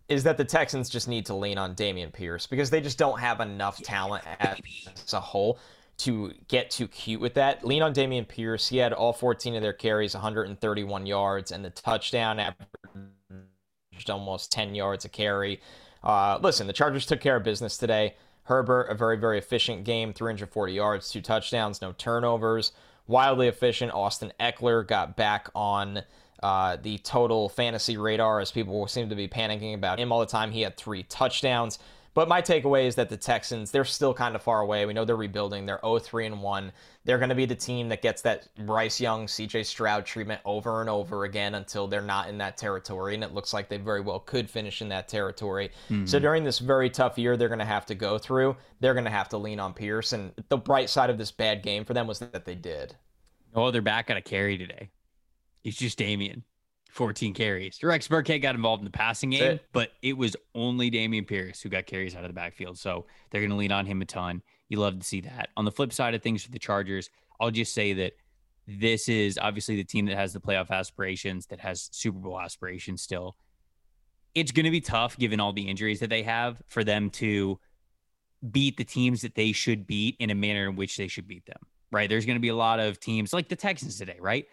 is 0.10 0.24
that 0.24 0.38
the 0.38 0.46
Texans 0.46 0.90
just 0.90 1.08
need 1.08 1.26
to 1.26 1.34
lean 1.34 1.58
on 1.58 1.74
Dameon 1.74 2.14
Pierce 2.14 2.46
because 2.46 2.70
they 2.70 2.82
just 2.82 2.98
don't 2.98 3.20
have 3.20 3.40
enough 3.40 3.82
talent 3.82 4.24
as 4.40 5.14
a 5.14 5.20
whole 5.20 5.58
to 5.98 6.34
get 6.48 6.70
too 6.70 6.88
cute 6.88 7.22
with 7.22 7.34
that. 7.36 7.66
Lean 7.66 7.82
on 7.82 7.94
Dameon 7.94 8.28
Pierce. 8.28 8.68
He 8.68 8.78
had 8.78 8.94
all 8.94 9.14
14 9.14 9.56
of 9.56 9.62
their 9.62 9.74
carries, 9.74 10.14
131 10.14 11.06
yards, 11.06 11.52
and 11.52 11.64
the 11.64 11.70
touchdown 11.70 12.40
averaged 12.40 14.10
almost 14.10 14.52
10 14.52 14.76
yards 14.76 15.06
a 15.06 15.10
carry. 15.10 15.62
Uh, 16.04 16.40
listen, 16.42 16.68
the 16.68 16.74
Chargers 16.74 17.06
took 17.06 17.22
care 17.22 17.38
of 17.38 17.44
business 17.44 17.78
today. 17.78 18.16
Herbert, 18.44 18.84
a 18.84 18.96
very, 18.96 19.18
very 19.18 19.38
efficient 19.38 19.84
game, 19.84 20.14
340 20.14 20.74
yards, 20.74 21.10
two 21.10 21.22
touchdowns, 21.22 21.82
no 21.82 21.94
turnovers. 21.94 22.72
Wildly 23.08 23.48
efficient. 23.48 23.94
Austin 23.94 24.32
Ekeler 24.40 24.88
got 24.88 25.18
back 25.18 25.50
on 25.54 26.04
uh, 26.42 26.78
the 26.82 26.98
total 27.00 27.50
fantasy 27.50 27.98
radar 27.98 28.40
as 28.40 28.52
people 28.52 28.88
seem 28.88 29.10
to 29.10 29.16
be 29.16 29.28
panicking 29.28 29.74
about 29.74 30.00
him 30.00 30.12
all 30.12 30.20
the 30.20 30.26
time. 30.26 30.52
He 30.52 30.62
had 30.62 30.78
three 30.78 31.04
touchdowns. 31.04 31.80
But 32.14 32.28
my 32.28 32.42
takeaway 32.42 32.86
is 32.86 32.96
that 32.96 33.10
the 33.10 33.18
Texans, 33.18 33.72
they're 33.72 33.84
still 33.84 34.14
kind 34.14 34.36
of 34.36 34.44
far 34.44 34.62
away. 34.62 34.86
We 34.86 34.94
know 34.94 35.04
they're 35.04 35.16
rebuilding. 35.16 35.66
They're 35.66 35.80
0-3 35.80 36.28
and 36.28 36.44
1. 36.44 36.72
They're 37.06 37.18
going 37.18 37.30
to 37.30 37.36
be 37.36 37.46
the 37.46 37.56
team 37.56 37.90
that 37.90 38.04
gets 38.04 38.22
that 38.22 38.48
Bryce 38.66 39.02
Young, 39.02 39.26
CJ 39.26 39.66
Stroud 39.66 40.06
treatment 40.06 40.40
over 40.46 40.82
and 40.82 40.90
over 40.90 41.24
again 41.24 41.56
until 41.56 41.88
they're 41.88 42.02
not 42.02 42.30
in 42.30 42.38
that 42.38 42.56
territory. 42.56 43.16
And 43.16 43.24
it 43.24 43.34
looks 43.34 43.52
like 43.52 43.68
they 43.68 43.78
very 43.78 44.02
well 44.02 44.20
could 44.20 44.50
finish 44.50 44.82
in 44.82 44.90
that 44.90 45.08
territory. 45.08 45.72
Mm-hmm. 45.90 46.06
So 46.06 46.20
during 46.20 46.44
this 46.44 46.60
very 46.60 46.90
tough 46.90 47.18
year 47.18 47.36
they're 47.36 47.48
going 47.48 47.60
to 47.60 47.66
have 47.66 47.86
to 47.88 47.96
go 47.96 48.20
through, 48.20 48.56
they're 48.80 48.94
going 48.94 49.06
to 49.06 49.12
have 49.12 49.30
to 49.30 49.38
lean 49.38 49.60
on 49.60 49.74
Pierce. 49.74 50.14
And 50.14 50.34
the 50.50 50.58
bright 50.58 50.90
side 50.90 51.10
of 51.10 51.18
this 51.18 51.32
bad 51.32 51.64
game 51.64 51.84
for 51.84 51.96
them 51.96 52.06
was 52.06 52.20
that 52.20 52.46
they 52.46 52.56
did. 52.56 52.96
Oh, 53.56 53.72
they're 53.72 53.82
back 53.82 54.12
on 54.12 54.18
a 54.18 54.22
carry 54.22 54.58
today. 54.58 54.90
It's 55.64 55.78
just 55.78 55.98
Dameon. 55.98 56.44
14 56.94 57.34
carries. 57.34 57.80
Rex 57.82 58.08
Burkhead 58.08 58.44
got 58.44 58.54
involved 58.54 58.82
in 58.82 58.86
the 58.86 58.92
passing 58.92 59.32
game, 59.32 59.54
it. 59.54 59.66
but 59.74 59.90
it 60.04 60.16
was 60.16 60.36
only 60.54 60.92
Dameon 60.92 61.28
Pierce 61.28 61.60
who 61.60 61.70
got 61.70 61.88
carries 61.88 62.16
out 62.16 62.24
of 62.24 62.30
the 62.30 62.36
backfield. 62.36 62.78
So 62.78 63.08
they're 63.32 63.42
going 63.42 63.50
to 63.50 63.56
lean 63.56 63.72
on 63.72 63.88
him 63.88 64.02
a 64.04 64.06
ton. 64.06 64.44
You 64.70 64.78
love 64.80 65.00
to 65.00 65.06
see 65.06 65.22
that. 65.22 65.50
On 65.58 65.66
the 65.66 65.72
flip 65.72 65.92
side 65.92 66.14
of 66.14 66.22
things 66.22 66.44
for 66.44 66.52
the 66.52 66.60
Chargers, 66.60 67.10
I'll 67.40 67.50
just 67.50 67.74
say 67.74 67.94
that 67.94 68.14
this 68.68 69.10
is 69.10 69.40
obviously 69.42 69.76
the 69.76 69.84
team 69.84 70.06
that 70.06 70.16
has 70.16 70.34
the 70.34 70.40
playoff 70.40 70.70
aspirations, 70.70 71.48
that 71.48 71.60
has 71.62 71.90
Super 71.92 72.20
Bowl 72.20 72.40
aspirations 72.40 73.02
still. 73.02 73.36
It's 74.36 74.52
going 74.52 74.66
to 74.66 74.72
be 74.72 74.82
tough 74.82 75.18
given 75.18 75.40
all 75.40 75.52
the 75.52 75.68
injuries 75.68 76.00
that 76.00 76.12
they 76.12 76.22
have 76.22 76.62
for 76.68 76.84
them 76.84 77.10
to 77.12 77.60
beat 78.52 78.78
the 78.78 78.84
teams 78.84 79.24
that 79.24 79.34
they 79.34 79.52
should 79.52 79.88
beat 79.88 80.16
in 80.20 80.30
a 80.30 80.36
manner 80.36 80.70
in 80.70 80.76
which 80.76 80.96
they 80.98 81.08
should 81.08 81.28
beat 81.28 81.46
them, 81.48 81.60
right? 81.92 82.08
There's 82.08 82.28
going 82.28 82.38
to 82.38 82.42
be 82.42 82.50
a 82.50 82.56
lot 82.56 82.80
of 82.80 83.00
teams 83.00 83.34
like 83.34 83.50
the 83.50 83.56
Texans 83.56 83.98
today, 83.98 84.18
right? 84.20 84.46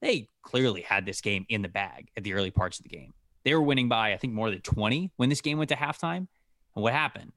They 0.00 0.28
clearly 0.42 0.82
had 0.82 1.06
this 1.06 1.20
game 1.20 1.46
in 1.48 1.62
the 1.62 1.68
bag 1.68 2.08
at 2.16 2.24
the 2.24 2.34
early 2.34 2.50
parts 2.50 2.78
of 2.78 2.84
the 2.84 2.88
game. 2.88 3.12
They 3.44 3.54
were 3.54 3.62
winning 3.62 3.88
by, 3.88 4.12
I 4.12 4.16
think, 4.16 4.32
more 4.32 4.50
than 4.50 4.60
20 4.60 5.12
when 5.16 5.28
this 5.28 5.40
game 5.40 5.58
went 5.58 5.68
to 5.70 5.76
halftime. 5.76 6.26
And 6.74 6.82
what 6.82 6.92
happened? 6.92 7.32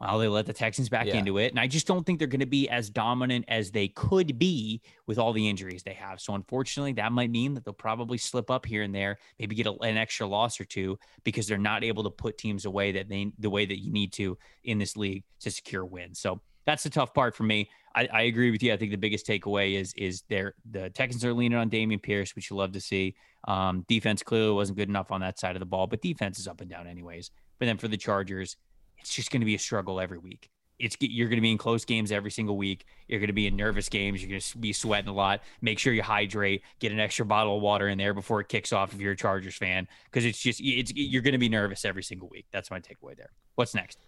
Well, 0.00 0.18
they 0.18 0.28
let 0.28 0.46
the 0.46 0.54
Texans 0.54 0.88
back 0.88 1.06
yeah. 1.06 1.16
into 1.16 1.36
it. 1.36 1.50
And 1.50 1.60
I 1.60 1.66
just 1.66 1.86
don't 1.86 2.04
think 2.04 2.18
they're 2.18 2.26
going 2.26 2.40
to 2.40 2.46
be 2.46 2.70
as 2.70 2.88
dominant 2.88 3.44
as 3.48 3.70
they 3.70 3.88
could 3.88 4.38
be 4.38 4.80
with 5.06 5.18
all 5.18 5.34
the 5.34 5.46
injuries 5.46 5.82
they 5.82 5.92
have. 5.92 6.22
So, 6.22 6.34
unfortunately, 6.34 6.94
that 6.94 7.12
might 7.12 7.30
mean 7.30 7.52
that 7.52 7.66
they'll 7.66 7.74
probably 7.74 8.16
slip 8.16 8.50
up 8.50 8.64
here 8.64 8.82
and 8.82 8.94
there, 8.94 9.18
maybe 9.38 9.54
get 9.54 9.66
a, 9.66 9.74
an 9.82 9.98
extra 9.98 10.26
loss 10.26 10.58
or 10.58 10.64
two 10.64 10.98
because 11.22 11.46
they're 11.46 11.58
not 11.58 11.84
able 11.84 12.02
to 12.04 12.10
put 12.10 12.38
teams 12.38 12.64
away 12.64 12.92
that 12.92 13.10
they 13.10 13.30
the 13.38 13.50
way 13.50 13.66
that 13.66 13.80
you 13.80 13.92
need 13.92 14.14
to 14.14 14.38
in 14.64 14.78
this 14.78 14.96
league 14.96 15.24
to 15.40 15.50
secure 15.50 15.84
wins. 15.84 16.18
So, 16.18 16.40
that's 16.64 16.82
the 16.82 16.90
tough 16.90 17.12
part 17.12 17.34
for 17.34 17.42
me. 17.42 17.68
I, 17.94 18.08
I, 18.12 18.22
agree 18.22 18.50
with 18.50 18.62
you. 18.62 18.72
I 18.72 18.76
think 18.76 18.90
the 18.90 18.96
biggest 18.96 19.26
takeaway 19.26 19.74
is 19.74 19.92
is 19.96 20.22
there 20.28 20.54
the 20.70 20.90
Texans 20.90 21.24
are 21.24 21.34
leaning 21.34 21.58
on 21.58 21.70
Dameon 21.70 22.02
Pierce, 22.02 22.36
which 22.36 22.50
you 22.50 22.56
love 22.56 22.72
to 22.72 22.80
see. 22.80 23.14
Um, 23.48 23.84
defense 23.88 24.22
clearly 24.22 24.52
wasn't 24.52 24.78
good 24.78 24.88
enough 24.88 25.10
on 25.10 25.20
that 25.22 25.38
side 25.38 25.56
of 25.56 25.60
the 25.60 25.66
ball, 25.66 25.86
but 25.86 26.02
defense 26.02 26.38
is 26.38 26.46
up 26.46 26.60
and 26.60 26.70
down 26.70 26.86
anyways. 26.86 27.30
But 27.58 27.66
then 27.66 27.78
for 27.78 27.88
the 27.88 27.96
Chargers, 27.96 28.56
it's 28.98 29.14
just 29.14 29.30
going 29.30 29.40
to 29.40 29.46
be 29.46 29.54
a 29.54 29.58
struggle 29.58 30.00
every 30.00 30.18
week. 30.18 30.50
It's 30.78 30.96
you're 31.00 31.28
going 31.28 31.36
to 31.36 31.42
be 31.42 31.50
in 31.50 31.58
close 31.58 31.84
games 31.84 32.10
every 32.10 32.30
single 32.30 32.56
week. 32.56 32.86
You're 33.06 33.20
going 33.20 33.28
to 33.28 33.34
be 33.34 33.46
in 33.46 33.54
nervous 33.54 33.88
games. 33.88 34.22
You're 34.22 34.30
going 34.30 34.40
to 34.40 34.58
be 34.58 34.72
sweating 34.72 35.10
a 35.10 35.12
lot. 35.12 35.42
Make 35.60 35.78
sure 35.78 35.92
you 35.92 36.02
hydrate. 36.02 36.62
Get 36.78 36.90
an 36.90 37.00
extra 37.00 37.26
bottle 37.26 37.56
of 37.56 37.62
water 37.62 37.88
in 37.88 37.98
there 37.98 38.14
before 38.14 38.40
it 38.40 38.48
kicks 38.48 38.72
off 38.72 38.94
if 38.94 39.00
you're 39.00 39.12
a 39.12 39.16
Chargers 39.16 39.56
fan, 39.56 39.86
because 40.04 40.24
it's 40.24 40.38
just 40.38 40.60
it's 40.62 40.92
you're 40.94 41.22
going 41.22 41.32
to 41.32 41.38
be 41.38 41.50
nervous 41.50 41.84
every 41.84 42.02
single 42.02 42.28
week. 42.28 42.46
That's 42.50 42.70
my 42.70 42.80
takeaway 42.80 43.16
there. 43.16 43.30
What's 43.56 43.74
next? 43.74 43.98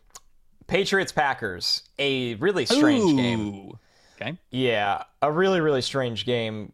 Patriots 0.67 1.13
Packers, 1.13 1.83
a 1.99 2.35
really 2.35 2.67
strange 2.67 3.13
Ooh. 3.13 3.17
game. 3.17 3.73
Okay. 4.21 4.39
Yeah, 4.51 5.05
a 5.21 5.31
really 5.33 5.61
really 5.61 5.83
strange 5.83 6.25
game. 6.25 6.73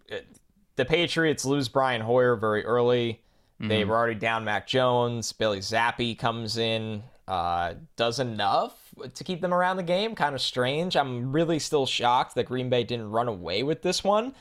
The 0.76 0.84
Patriots 0.84 1.44
lose 1.44 1.68
Brian 1.68 2.00
Hoyer 2.00 2.36
very 2.36 2.64
early. 2.64 3.20
Mm-hmm. 3.60 3.68
They 3.68 3.84
were 3.84 3.96
already 3.96 4.14
down 4.14 4.44
Mac 4.44 4.66
Jones. 4.66 5.32
Billy 5.32 5.58
Zappe 5.58 6.16
comes 6.18 6.58
in, 6.58 7.02
uh, 7.26 7.74
does 7.96 8.20
enough 8.20 8.78
to 9.14 9.24
keep 9.24 9.40
them 9.40 9.52
around 9.52 9.76
the 9.76 9.82
game. 9.82 10.14
Kind 10.14 10.34
of 10.34 10.40
strange. 10.40 10.96
I'm 10.96 11.32
really 11.32 11.58
still 11.58 11.86
shocked 11.86 12.34
that 12.36 12.44
Green 12.46 12.70
Bay 12.70 12.84
didn't 12.84 13.10
run 13.10 13.28
away 13.28 13.62
with 13.62 13.82
this 13.82 14.04
one. 14.04 14.34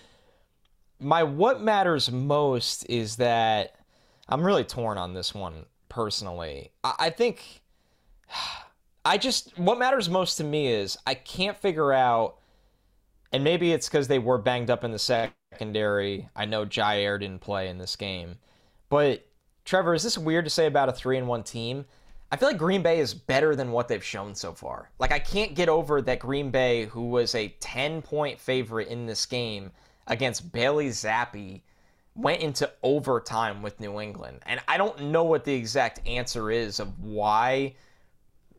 My 1.00 1.24
what 1.24 1.62
matters 1.62 2.12
most 2.12 2.88
is 2.90 3.16
that 3.18 3.76
I'm 4.30 4.44
really 4.46 4.64
torn 4.64 4.98
on 4.98 5.14
this 5.14 5.34
one 5.34 5.66
personally. 5.90 6.72
I, 6.84 6.94
I 7.00 7.10
think. 7.10 7.62
I 9.08 9.18
just 9.18 9.58
what 9.58 9.80
matters 9.80 10.10
most 10.10 10.36
to 10.38 10.44
me 10.44 10.68
is 10.68 10.98
I 11.08 11.14
can't 11.14 11.56
figure 11.56 11.94
out, 11.94 12.40
and 13.32 13.42
maybe 13.42 13.72
it's 13.72 13.88
because 13.88 14.10
they 14.10 14.20
were 14.20 14.38
banged 14.38 14.70
up 14.70 14.84
in 14.84 14.92
the 14.92 15.00
secondary. 15.00 16.28
I 16.36 16.44
know 16.44 16.66
Jaire 16.66 17.18
didn't 17.18 17.40
play 17.40 17.70
in 17.70 17.78
this 17.78 17.96
game, 17.96 18.36
but 18.90 19.26
Trevor, 19.64 19.94
is 19.94 20.04
this 20.04 20.18
weird 20.18 20.44
to 20.44 20.52
say 20.52 20.66
about 20.66 20.90
a 20.90 20.92
three 20.92 21.18
and 21.18 21.26
one 21.26 21.44
team? 21.44 21.86
I 22.34 22.36
feel 22.36 22.50
like 22.50 22.58
Green 22.58 22.82
Bay 22.82 23.00
is 23.00 23.14
better 23.14 23.56
than 23.56 23.72
what 23.72 23.88
they've 23.88 24.04
shown 24.04 24.36
so 24.36 24.52
far. 24.52 24.90
Like 25.00 25.14
I 25.14 25.20
can't 25.20 25.56
get 25.56 25.70
over 25.70 26.02
that 26.02 26.20
Green 26.20 26.52
Bay, 26.52 26.88
who 26.88 27.08
was 27.08 27.34
a 27.34 27.48
ten 27.62 28.02
point 28.02 28.38
favorite 28.38 28.90
in 28.90 29.06
this 29.06 29.26
game 29.26 29.72
against 30.08 30.52
Bailey 30.52 30.90
Zappe, 30.90 31.62
went 32.14 32.42
into 32.42 32.70
overtime 32.84 33.62
with 33.62 33.80
New 33.80 34.02
England, 34.02 34.42
and 34.46 34.60
I 34.68 34.76
don't 34.76 35.04
know 35.04 35.24
what 35.24 35.46
the 35.46 35.54
exact 35.54 36.06
answer 36.06 36.52
is 36.52 36.82
of 36.82 37.00
why 37.00 37.76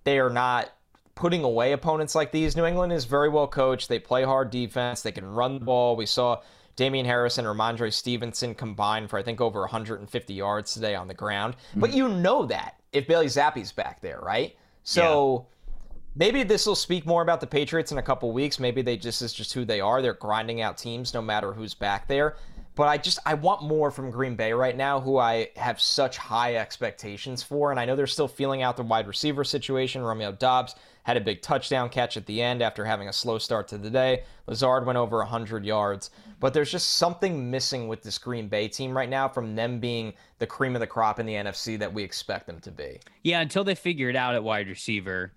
they 0.04 0.18
are 0.18 0.30
not 0.30 0.70
putting 1.14 1.42
away 1.42 1.72
opponents 1.72 2.14
like 2.14 2.30
these. 2.30 2.56
New 2.56 2.64
England 2.64 2.92
is 2.92 3.04
very 3.04 3.28
well 3.28 3.48
coached. 3.48 3.88
They 3.88 3.98
play 3.98 4.22
hard 4.22 4.50
defense. 4.50 5.02
They 5.02 5.12
can 5.12 5.26
run 5.26 5.58
the 5.58 5.64
ball. 5.64 5.96
We 5.96 6.06
saw 6.06 6.40
Damien 6.76 7.06
Harris 7.06 7.38
and 7.38 7.46
Rhamondre 7.46 7.92
Stevenson 7.92 8.54
combined 8.54 9.10
for 9.10 9.18
I 9.18 9.22
think 9.24 9.40
over 9.40 9.60
150 9.60 10.32
yards 10.32 10.74
today 10.74 10.94
on 10.94 11.08
the 11.08 11.14
ground. 11.14 11.56
Mm-hmm. 11.70 11.80
But 11.80 11.92
you 11.92 12.08
know 12.08 12.46
that 12.46 12.76
if 12.92 13.08
Bailey 13.08 13.26
Zappe's 13.26 13.72
back 13.72 14.00
there, 14.00 14.20
right? 14.22 14.56
So 14.84 15.46
yeah. 15.48 15.74
maybe 16.14 16.42
this 16.44 16.66
will 16.66 16.76
speak 16.76 17.04
more 17.04 17.22
about 17.22 17.40
the 17.40 17.46
Patriots 17.48 17.90
in 17.90 17.98
a 17.98 18.02
couple 18.02 18.30
weeks. 18.32 18.60
Maybe 18.60 18.80
they 18.80 18.96
just 18.96 19.20
is 19.20 19.32
just 19.32 19.52
who 19.52 19.64
they 19.64 19.80
are. 19.80 20.00
They're 20.00 20.14
grinding 20.14 20.60
out 20.60 20.78
teams 20.78 21.12
no 21.12 21.20
matter 21.20 21.52
who's 21.52 21.74
back 21.74 22.06
there. 22.06 22.36
But 22.78 22.86
I 22.86 22.96
just 22.96 23.18
I 23.26 23.34
want 23.34 23.64
more 23.64 23.90
from 23.90 24.12
Green 24.12 24.36
Bay 24.36 24.52
right 24.52 24.76
now, 24.76 25.00
who 25.00 25.18
I 25.18 25.48
have 25.56 25.80
such 25.80 26.16
high 26.16 26.54
expectations 26.54 27.42
for. 27.42 27.72
And 27.72 27.80
I 27.80 27.84
know 27.84 27.96
they're 27.96 28.06
still 28.06 28.28
feeling 28.28 28.62
out 28.62 28.76
the 28.76 28.84
wide 28.84 29.08
receiver 29.08 29.42
situation. 29.42 30.00
Romeo 30.00 30.30
Doubs 30.30 30.76
had 31.02 31.16
a 31.16 31.20
big 31.20 31.42
touchdown 31.42 31.88
catch 31.88 32.16
at 32.16 32.26
the 32.26 32.40
end 32.40 32.62
after 32.62 32.84
having 32.84 33.08
a 33.08 33.12
slow 33.12 33.38
start 33.38 33.66
to 33.66 33.78
the 33.78 33.90
day. 33.90 34.22
Lazard 34.46 34.86
went 34.86 34.96
over 34.96 35.18
100 35.18 35.64
yards. 35.64 36.10
But 36.38 36.54
there's 36.54 36.70
just 36.70 36.90
something 36.90 37.50
missing 37.50 37.88
with 37.88 38.04
this 38.04 38.16
Green 38.16 38.46
Bay 38.46 38.68
team 38.68 38.96
right 38.96 39.08
now 39.08 39.28
from 39.28 39.56
them 39.56 39.80
being 39.80 40.14
the 40.38 40.46
cream 40.46 40.76
of 40.76 40.80
the 40.80 40.86
crop 40.86 41.18
in 41.18 41.26
the 41.26 41.34
NFC 41.34 41.80
that 41.80 41.92
we 41.92 42.04
expect 42.04 42.46
them 42.46 42.60
to 42.60 42.70
be. 42.70 43.00
Yeah, 43.24 43.40
until 43.40 43.64
they 43.64 43.74
figure 43.74 44.08
it 44.08 44.14
out 44.14 44.36
at 44.36 44.44
wide 44.44 44.68
receiver. 44.68 45.32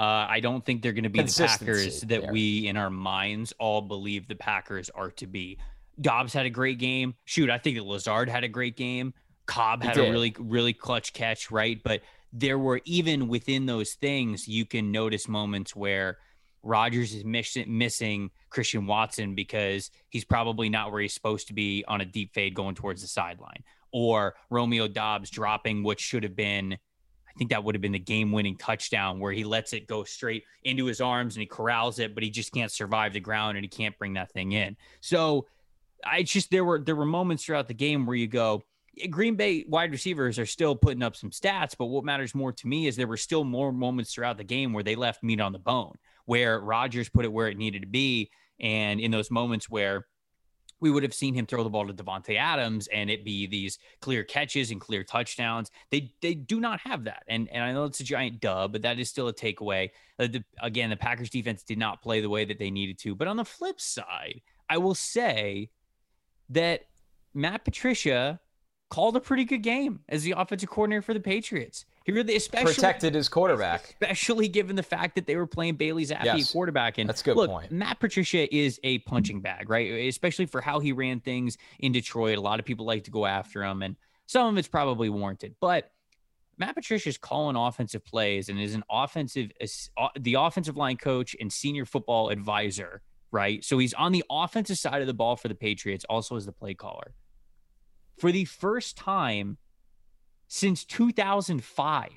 Uh, 0.00 0.26
I 0.28 0.40
don't 0.40 0.66
think 0.66 0.82
they're 0.82 0.92
going 0.92 1.04
to 1.04 1.10
be 1.10 1.22
the 1.22 1.46
Packers 1.46 2.00
that 2.00 2.22
there. 2.22 2.32
we, 2.32 2.66
in 2.66 2.76
our 2.76 2.90
minds, 2.90 3.52
all 3.60 3.80
believe 3.80 4.26
the 4.26 4.34
Packers 4.34 4.90
are 4.90 5.12
to 5.12 5.28
be. 5.28 5.58
Doubs 6.00 6.32
had 6.32 6.46
a 6.46 6.50
great 6.50 6.78
game. 6.78 7.14
Shoot, 7.24 7.50
I 7.50 7.58
think 7.58 7.76
that 7.76 7.84
Lazard 7.84 8.28
had 8.28 8.44
a 8.44 8.48
great 8.48 8.76
game. 8.76 9.14
Cobb 9.46 9.82
had 9.82 9.98
a 9.98 10.10
really, 10.10 10.34
really 10.38 10.72
clutch 10.72 11.12
catch, 11.12 11.50
right? 11.50 11.82
But 11.82 12.02
there 12.32 12.58
were 12.58 12.80
even 12.84 13.28
within 13.28 13.66
those 13.66 13.92
things, 13.94 14.48
you 14.48 14.64
can 14.64 14.90
notice 14.90 15.28
moments 15.28 15.76
where 15.76 16.18
Rodgers 16.62 17.12
is 17.12 17.24
miss- 17.24 17.58
missing 17.66 18.30
Christian 18.48 18.86
Watson 18.86 19.34
because 19.34 19.90
he's 20.08 20.24
probably 20.24 20.68
not 20.68 20.92
where 20.92 21.00
he's 21.00 21.12
supposed 21.12 21.48
to 21.48 21.54
be 21.54 21.84
on 21.88 22.00
a 22.00 22.04
deep 22.04 22.32
fade 22.32 22.54
going 22.54 22.74
towards 22.74 23.02
the 23.02 23.08
sideline, 23.08 23.64
or 23.92 24.34
Romeo 24.48 24.88
Doubs 24.88 25.28
dropping 25.28 25.82
what 25.82 26.00
should 26.00 26.22
have 26.22 26.36
been. 26.36 26.72
I 26.72 27.38
think 27.38 27.50
that 27.50 27.64
would 27.64 27.74
have 27.74 27.82
been 27.82 27.92
the 27.92 27.98
game 27.98 28.30
winning 28.30 28.56
touchdown 28.56 29.18
where 29.18 29.32
he 29.32 29.44
lets 29.44 29.72
it 29.72 29.86
go 29.86 30.04
straight 30.04 30.44
into 30.64 30.84
his 30.84 31.00
arms 31.00 31.34
and 31.34 31.40
he 31.40 31.46
corrals 31.46 31.98
it, 31.98 32.14
but 32.14 32.22
he 32.22 32.30
just 32.30 32.52
can't 32.52 32.70
survive 32.70 33.14
the 33.14 33.20
ground 33.20 33.56
and 33.56 33.64
he 33.64 33.68
can't 33.68 33.98
bring 33.98 34.14
that 34.14 34.30
thing 34.32 34.52
in. 34.52 34.76
So 35.00 35.46
I 36.04 36.22
just 36.22 36.50
there 36.50 36.64
were 36.64 36.78
there 36.78 36.96
were 36.96 37.06
moments 37.06 37.44
throughout 37.44 37.68
the 37.68 37.74
game 37.74 38.06
where 38.06 38.16
you 38.16 38.26
go, 38.26 38.62
Green 39.10 39.36
Bay 39.36 39.64
wide 39.68 39.90
receivers 39.90 40.38
are 40.38 40.46
still 40.46 40.76
putting 40.76 41.02
up 41.02 41.16
some 41.16 41.30
stats, 41.30 41.74
but 41.76 41.86
what 41.86 42.04
matters 42.04 42.34
more 42.34 42.52
to 42.52 42.66
me 42.66 42.86
is 42.86 42.96
there 42.96 43.06
were 43.06 43.16
still 43.16 43.44
more 43.44 43.72
moments 43.72 44.12
throughout 44.12 44.36
the 44.36 44.44
game 44.44 44.72
where 44.72 44.84
they 44.84 44.96
left 44.96 45.22
meat 45.22 45.40
on 45.40 45.52
the 45.52 45.58
bone, 45.58 45.96
where 46.26 46.60
Rodgers 46.60 47.08
put 47.08 47.24
it 47.24 47.32
where 47.32 47.48
it 47.48 47.56
needed 47.56 47.82
to 47.82 47.88
be. 47.88 48.30
And 48.60 49.00
in 49.00 49.10
those 49.10 49.30
moments 49.30 49.68
where 49.68 50.06
we 50.82 50.90
would 50.90 51.04
have 51.04 51.14
seen 51.14 51.32
him 51.32 51.46
throw 51.46 51.62
the 51.62 51.70
ball 51.70 51.86
to 51.86 51.94
Davante 51.94 52.36
Adams 52.36 52.88
and 52.88 53.08
it 53.08 53.24
be 53.24 53.46
these 53.46 53.78
clear 54.00 54.24
catches 54.24 54.72
and 54.72 54.80
clear 54.80 55.04
touchdowns. 55.04 55.70
They 55.90 56.12
they 56.20 56.34
do 56.34 56.60
not 56.60 56.80
have 56.80 57.04
that, 57.04 57.22
and 57.28 57.48
and 57.50 57.62
I 57.62 57.72
know 57.72 57.84
it's 57.84 58.00
a 58.00 58.04
giant 58.04 58.40
dub, 58.40 58.72
but 58.72 58.82
that 58.82 58.98
is 58.98 59.08
still 59.08 59.28
a 59.28 59.32
takeaway. 59.32 59.90
Uh, 60.18 60.26
the, 60.26 60.44
again, 60.60 60.90
the 60.90 60.96
Packers 60.96 61.30
defense 61.30 61.62
did 61.62 61.78
not 61.78 62.02
play 62.02 62.20
the 62.20 62.28
way 62.28 62.44
that 62.44 62.58
they 62.58 62.70
needed 62.70 62.98
to. 63.00 63.14
But 63.14 63.28
on 63.28 63.36
the 63.36 63.44
flip 63.44 63.80
side, 63.80 64.42
I 64.68 64.78
will 64.78 64.96
say 64.96 65.70
that 66.50 66.82
Matt 67.34 67.64
Patricia 67.64 68.40
called 68.90 69.16
a 69.16 69.20
pretty 69.20 69.44
good 69.44 69.62
game 69.62 70.00
as 70.08 70.22
the 70.22 70.34
offensive 70.36 70.68
coordinator 70.68 71.00
for 71.00 71.14
the 71.14 71.20
Patriots. 71.20 71.86
He 72.04 72.12
really, 72.12 72.36
especially 72.36 72.74
protected 72.74 73.14
his 73.14 73.28
quarterback, 73.28 73.84
especially 73.84 74.48
given 74.48 74.76
the 74.76 74.82
fact 74.82 75.14
that 75.14 75.26
they 75.26 75.36
were 75.36 75.46
playing 75.46 75.76
Bailey 75.76 76.04
Zappe 76.04 76.24
yes. 76.24 76.52
quarterback. 76.52 76.98
And 76.98 77.08
that's 77.08 77.20
a 77.22 77.24
good 77.24 77.36
look, 77.36 77.50
point. 77.50 77.72
Matt 77.72 78.00
Patricia 78.00 78.54
is 78.54 78.78
a 78.82 78.98
punching 78.98 79.40
bag, 79.40 79.70
right? 79.70 80.08
Especially 80.08 80.46
for 80.46 80.60
how 80.60 80.80
he 80.80 80.92
ran 80.92 81.20
things 81.20 81.56
in 81.78 81.92
Detroit. 81.92 82.36
A 82.36 82.40
lot 82.40 82.58
of 82.58 82.66
people 82.66 82.84
like 82.84 83.04
to 83.04 83.10
go 83.10 83.24
after 83.24 83.62
him, 83.62 83.82
and 83.82 83.96
some 84.26 84.48
of 84.48 84.58
it's 84.58 84.68
probably 84.68 85.08
warranted. 85.08 85.54
But 85.60 85.90
Matt 86.58 86.74
Patricia 86.74 87.08
is 87.08 87.16
calling 87.16 87.56
offensive 87.56 88.04
plays 88.04 88.48
and 88.48 88.60
is 88.60 88.74
an 88.74 88.84
offensive, 88.90 89.50
uh, 89.96 90.08
the 90.18 90.34
offensive 90.34 90.76
line 90.76 90.96
coach 90.96 91.34
and 91.40 91.52
senior 91.52 91.86
football 91.86 92.28
advisor, 92.28 93.00
right? 93.32 93.64
So 93.64 93.78
he's 93.78 93.94
on 93.94 94.12
the 94.12 94.24
offensive 94.30 94.78
side 94.78 95.00
of 95.00 95.08
the 95.08 95.14
ball 95.14 95.36
for 95.36 95.48
the 95.48 95.54
Patriots, 95.54 96.04
also 96.08 96.36
as 96.36 96.46
the 96.46 96.52
play 96.52 96.74
caller. 96.74 97.14
For 98.18 98.30
the 98.30 98.44
first 98.44 98.96
time 98.96 99.56
since 100.46 100.84
2005 100.84 102.10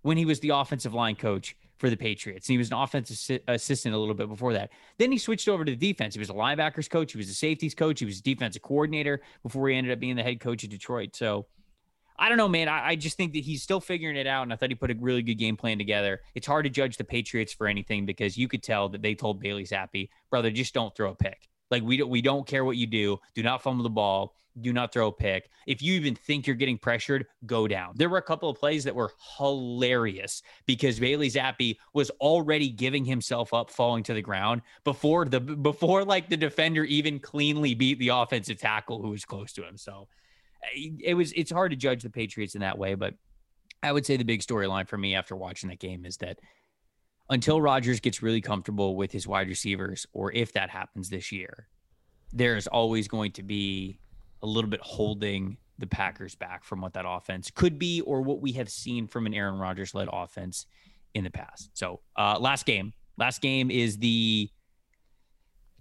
when 0.00 0.16
he 0.16 0.24
was 0.24 0.40
the 0.40 0.48
offensive 0.48 0.94
line 0.94 1.14
coach 1.14 1.54
for 1.76 1.90
the 1.90 1.96
Patriots. 1.96 2.48
And 2.48 2.54
he 2.54 2.58
was 2.58 2.70
an 2.70 2.78
offensive 2.78 3.40
assistant 3.48 3.94
a 3.94 3.98
little 3.98 4.14
bit 4.14 4.28
before 4.28 4.52
that. 4.54 4.70
Then 4.98 5.12
he 5.12 5.18
switched 5.18 5.48
over 5.48 5.64
to 5.64 5.72
the 5.72 5.76
defense. 5.76 6.14
He 6.14 6.20
was 6.20 6.30
a 6.30 6.34
linebackers 6.34 6.88
coach. 6.88 7.12
He 7.12 7.18
was 7.18 7.28
a 7.28 7.34
safeties 7.34 7.74
coach. 7.74 8.00
He 8.00 8.06
was 8.06 8.20
a 8.20 8.22
defensive 8.22 8.62
coordinator 8.62 9.20
before 9.42 9.68
he 9.68 9.76
ended 9.76 9.92
up 9.92 10.00
being 10.00 10.16
the 10.16 10.22
head 10.22 10.40
coach 10.40 10.64
of 10.64 10.70
Detroit. 10.70 11.14
So 11.14 11.46
I 12.18 12.28
don't 12.28 12.38
know, 12.38 12.48
man. 12.48 12.68
I, 12.68 12.88
I, 12.88 12.96
just 12.96 13.16
think 13.16 13.32
that 13.32 13.42
he's 13.42 13.62
still 13.62 13.80
figuring 13.80 14.16
it 14.16 14.26
out. 14.26 14.42
And 14.42 14.52
I 14.52 14.56
thought 14.56 14.70
he 14.70 14.74
put 14.74 14.90
a 14.90 14.96
really 14.98 15.22
good 15.22 15.34
game 15.34 15.56
plan 15.56 15.78
together. 15.78 16.20
It's 16.34 16.46
hard 16.46 16.64
to 16.64 16.70
judge 16.70 16.96
the 16.96 17.04
Patriots 17.04 17.52
for 17.52 17.66
anything 17.66 18.06
because 18.06 18.36
you 18.36 18.48
could 18.48 18.62
tell 18.62 18.88
that 18.90 19.02
they 19.02 19.14
told 19.14 19.40
Bailey 19.40 19.64
Zappe, 19.64 20.08
brother, 20.30 20.50
just 20.50 20.74
don't 20.74 20.94
throw 20.94 21.10
a 21.10 21.14
pick. 21.14 21.48
Like 21.70 21.82
we 21.82 21.96
don't 21.96 22.10
we 22.10 22.20
don't 22.20 22.46
care 22.46 22.66
what 22.66 22.76
you 22.76 22.86
do. 22.86 23.18
Do 23.34 23.42
not 23.42 23.62
fumble 23.62 23.82
the 23.82 23.90
ball. 23.90 24.36
Do 24.60 24.74
not 24.74 24.92
throw 24.92 25.06
a 25.06 25.12
pick. 25.12 25.48
If 25.66 25.80
you 25.80 25.94
even 25.94 26.14
think 26.14 26.46
you're 26.46 26.54
getting 26.54 26.76
pressured, 26.76 27.24
go 27.46 27.66
down. 27.66 27.94
There 27.96 28.10
were 28.10 28.18
a 28.18 28.22
couple 28.22 28.50
of 28.50 28.58
plays 28.58 28.84
that 28.84 28.94
were 28.94 29.10
hilarious 29.38 30.42
because 30.66 31.00
Bailey 31.00 31.30
Zappe 31.30 31.78
was 31.94 32.10
already 32.20 32.68
giving 32.68 33.06
himself 33.06 33.54
up, 33.54 33.70
falling 33.70 34.02
to 34.04 34.14
the 34.14 34.20
ground 34.20 34.60
before 34.84 35.24
the 35.24 35.40
before 35.40 36.04
like 36.04 36.28
the 36.28 36.36
defender 36.36 36.84
even 36.84 37.18
cleanly 37.18 37.74
beat 37.74 37.98
the 37.98 38.08
offensive 38.08 38.58
tackle 38.58 39.00
who 39.00 39.08
was 39.08 39.24
close 39.24 39.54
to 39.54 39.66
him. 39.66 39.78
So 39.78 40.08
it 40.74 41.14
was 41.14 41.32
it's 41.32 41.50
hard 41.50 41.70
to 41.70 41.76
judge 41.76 42.02
the 42.02 42.10
Patriots 42.10 42.54
in 42.54 42.60
that 42.60 42.78
way, 42.78 42.94
but 42.94 43.14
I 43.82 43.92
would 43.92 44.06
say 44.06 44.16
the 44.16 44.24
big 44.24 44.40
storyline 44.40 44.88
for 44.88 44.96
me 44.96 45.14
after 45.14 45.34
watching 45.34 45.68
that 45.70 45.80
game 45.80 46.04
is 46.04 46.16
that 46.18 46.38
until 47.30 47.60
Rodgers 47.60 48.00
gets 48.00 48.22
really 48.22 48.40
comfortable 48.40 48.96
with 48.96 49.10
his 49.10 49.26
wide 49.26 49.48
receivers, 49.48 50.06
or 50.12 50.32
if 50.32 50.52
that 50.52 50.70
happens 50.70 51.08
this 51.08 51.32
year, 51.32 51.68
there's 52.32 52.66
always 52.66 53.08
going 53.08 53.32
to 53.32 53.42
be 53.42 53.98
a 54.42 54.46
little 54.46 54.70
bit 54.70 54.80
holding 54.80 55.56
the 55.78 55.86
Packers 55.86 56.34
back 56.34 56.64
from 56.64 56.80
what 56.80 56.92
that 56.92 57.04
offense 57.08 57.50
could 57.50 57.78
be 57.78 58.00
or 58.02 58.20
what 58.20 58.40
we 58.40 58.52
have 58.52 58.68
seen 58.68 59.06
from 59.06 59.26
an 59.26 59.34
Aaron 59.34 59.58
Rodgers 59.58 59.94
led 59.94 60.08
offense 60.12 60.66
in 61.14 61.24
the 61.24 61.30
past. 61.30 61.70
So, 61.74 62.00
uh, 62.16 62.38
last 62.38 62.66
game. 62.66 62.92
Last 63.18 63.40
game 63.40 63.70
is 63.70 63.98
the 63.98 64.48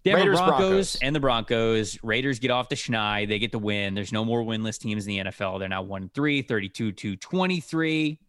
Denver 0.03 0.19
Raiders, 0.19 0.37
Broncos, 0.39 0.57
Broncos, 0.57 0.95
and 0.95 1.15
the 1.15 1.19
Broncos. 1.19 2.03
Raiders 2.03 2.39
get 2.39 2.49
off 2.51 2.69
the 2.69 2.75
schneid. 2.75 3.27
They 3.27 3.39
get 3.39 3.51
the 3.51 3.59
win. 3.59 3.93
There's 3.93 4.11
no 4.11 4.25
more 4.25 4.43
winless 4.43 4.79
teams 4.79 5.05
in 5.05 5.09
the 5.15 5.31
NFL. 5.31 5.59
They're 5.59 5.69
now 5.69 5.83
1 5.83 6.09
3, 6.13 6.41
32 6.41 6.91
to 6.91 7.15
23. 7.15 8.19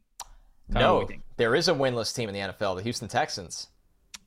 No, 0.69 1.09
there 1.37 1.55
is 1.55 1.69
a 1.69 1.73
winless 1.73 2.15
team 2.15 2.29
in 2.29 2.35
the 2.35 2.41
NFL, 2.41 2.77
the 2.77 2.83
Houston 2.83 3.09
Texans. 3.09 3.69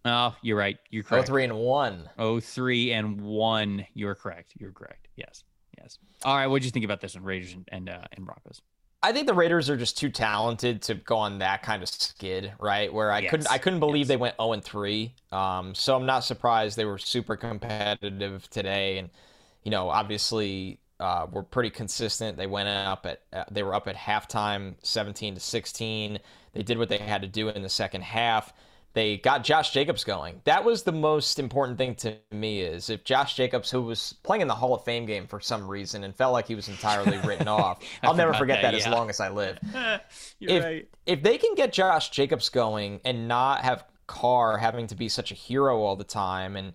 Oh, 0.05 0.35
you're 0.41 0.57
right. 0.57 0.77
You're 0.91 1.03
correct. 1.03 1.27
03 1.27 1.45
and 1.45 1.55
1. 1.55 2.09
03 2.41 2.91
and 2.91 3.21
1. 3.21 3.87
You're 3.93 4.15
correct. 4.15 4.53
You're 4.59 4.71
correct. 4.71 5.07
Yes. 5.15 5.43
Yes. 5.79 5.97
All 6.23 6.35
right. 6.35 6.47
What 6.47 6.61
did 6.61 6.65
you 6.65 6.71
think 6.71 6.85
about 6.85 7.01
this 7.01 7.15
one, 7.15 7.23
Raiders 7.23 7.53
and 7.53 7.67
and, 7.71 7.89
uh, 7.89 8.01
and 8.13 8.25
Broncos? 8.25 8.61
I 9.05 9.11
think 9.11 9.27
the 9.27 9.35
Raiders 9.35 9.69
are 9.69 9.77
just 9.77 9.99
too 9.99 10.09
talented 10.09 10.81
to 10.83 10.95
go 10.95 11.17
on 11.17 11.37
that 11.37 11.61
kind 11.61 11.83
of 11.83 11.89
skid, 11.89 12.53
right? 12.59 12.91
Where 12.91 13.11
I 13.11 13.19
yes. 13.19 13.29
couldn't 13.29 13.51
I 13.51 13.59
couldn't 13.59 13.79
believe 13.79 14.05
yes. 14.05 14.07
they 14.07 14.17
went 14.17 14.35
0 14.37 14.53
and 14.53 14.63
3. 14.63 15.13
Um, 15.31 15.75
so 15.75 15.95
I'm 15.95 16.07
not 16.07 16.23
surprised 16.23 16.75
they 16.75 16.85
were 16.85 16.97
super 16.97 17.35
competitive 17.35 18.49
today 18.49 18.97
and 18.97 19.11
you 19.63 19.69
know, 19.69 19.89
obviously 19.89 20.79
uh, 20.99 21.27
were 21.31 21.43
pretty 21.43 21.69
consistent. 21.69 22.35
They 22.35 22.47
went 22.47 22.67
up 22.67 23.05
at 23.05 23.21
uh, 23.31 23.43
they 23.51 23.61
were 23.61 23.75
up 23.75 23.87
at 23.87 23.95
halftime, 23.95 24.73
17 24.81 25.35
to 25.35 25.39
16. 25.39 26.19
They 26.53 26.63
did 26.63 26.79
what 26.79 26.89
they 26.89 26.97
had 26.97 27.21
to 27.21 27.27
do 27.27 27.49
in 27.49 27.61
the 27.61 27.69
second 27.69 28.01
half. 28.01 28.53
They 28.95 29.17
got 29.17 29.43
Josh 29.43 29.71
Jacobs 29.71 30.05
going. 30.05 30.39
That 30.45 30.63
was 30.63 30.83
the 30.83 30.93
most 30.93 31.37
important 31.37 31.77
thing 31.77 31.95
to 31.95 32.15
me 32.31 32.61
is 32.61 32.89
if 32.89 33.03
Josh 33.03 33.35
Jacobs, 33.35 33.69
who 33.69 33.81
was 33.81 34.13
playing 34.23 34.41
in 34.41 34.47
the 34.47 34.55
Hall 34.55 34.73
of 34.73 34.85
Fame 34.85 35.05
game 35.05 35.27
for 35.27 35.41
some 35.41 35.67
reason 35.67 36.05
and 36.05 36.15
felt 36.15 36.31
like 36.31 36.47
he 36.47 36.55
was 36.55 36.69
entirely 36.69 37.17
written 37.17 37.47
off, 37.49 37.83
I'll 38.03 38.15
never 38.15 38.33
forget 38.33 38.61
that, 38.61 38.71
that 38.71 38.79
yeah. 38.79 38.87
as 38.87 38.91
long 38.91 39.09
as 39.09 39.19
I 39.19 39.27
live. 39.27 39.59
if, 40.39 40.63
right. 40.63 40.87
if 41.05 41.21
they 41.21 41.37
can 41.37 41.55
get 41.55 41.73
Josh 41.73 42.09
Jacobs 42.09 42.47
going 42.47 43.01
and 43.03 43.27
not 43.27 43.65
have 43.65 43.83
Carr 44.07 44.57
having 44.57 44.87
to 44.87 44.95
be 44.95 45.09
such 45.09 45.29
a 45.29 45.35
hero 45.35 45.81
all 45.81 45.97
the 45.97 46.05
time 46.05 46.55
and 46.55 46.71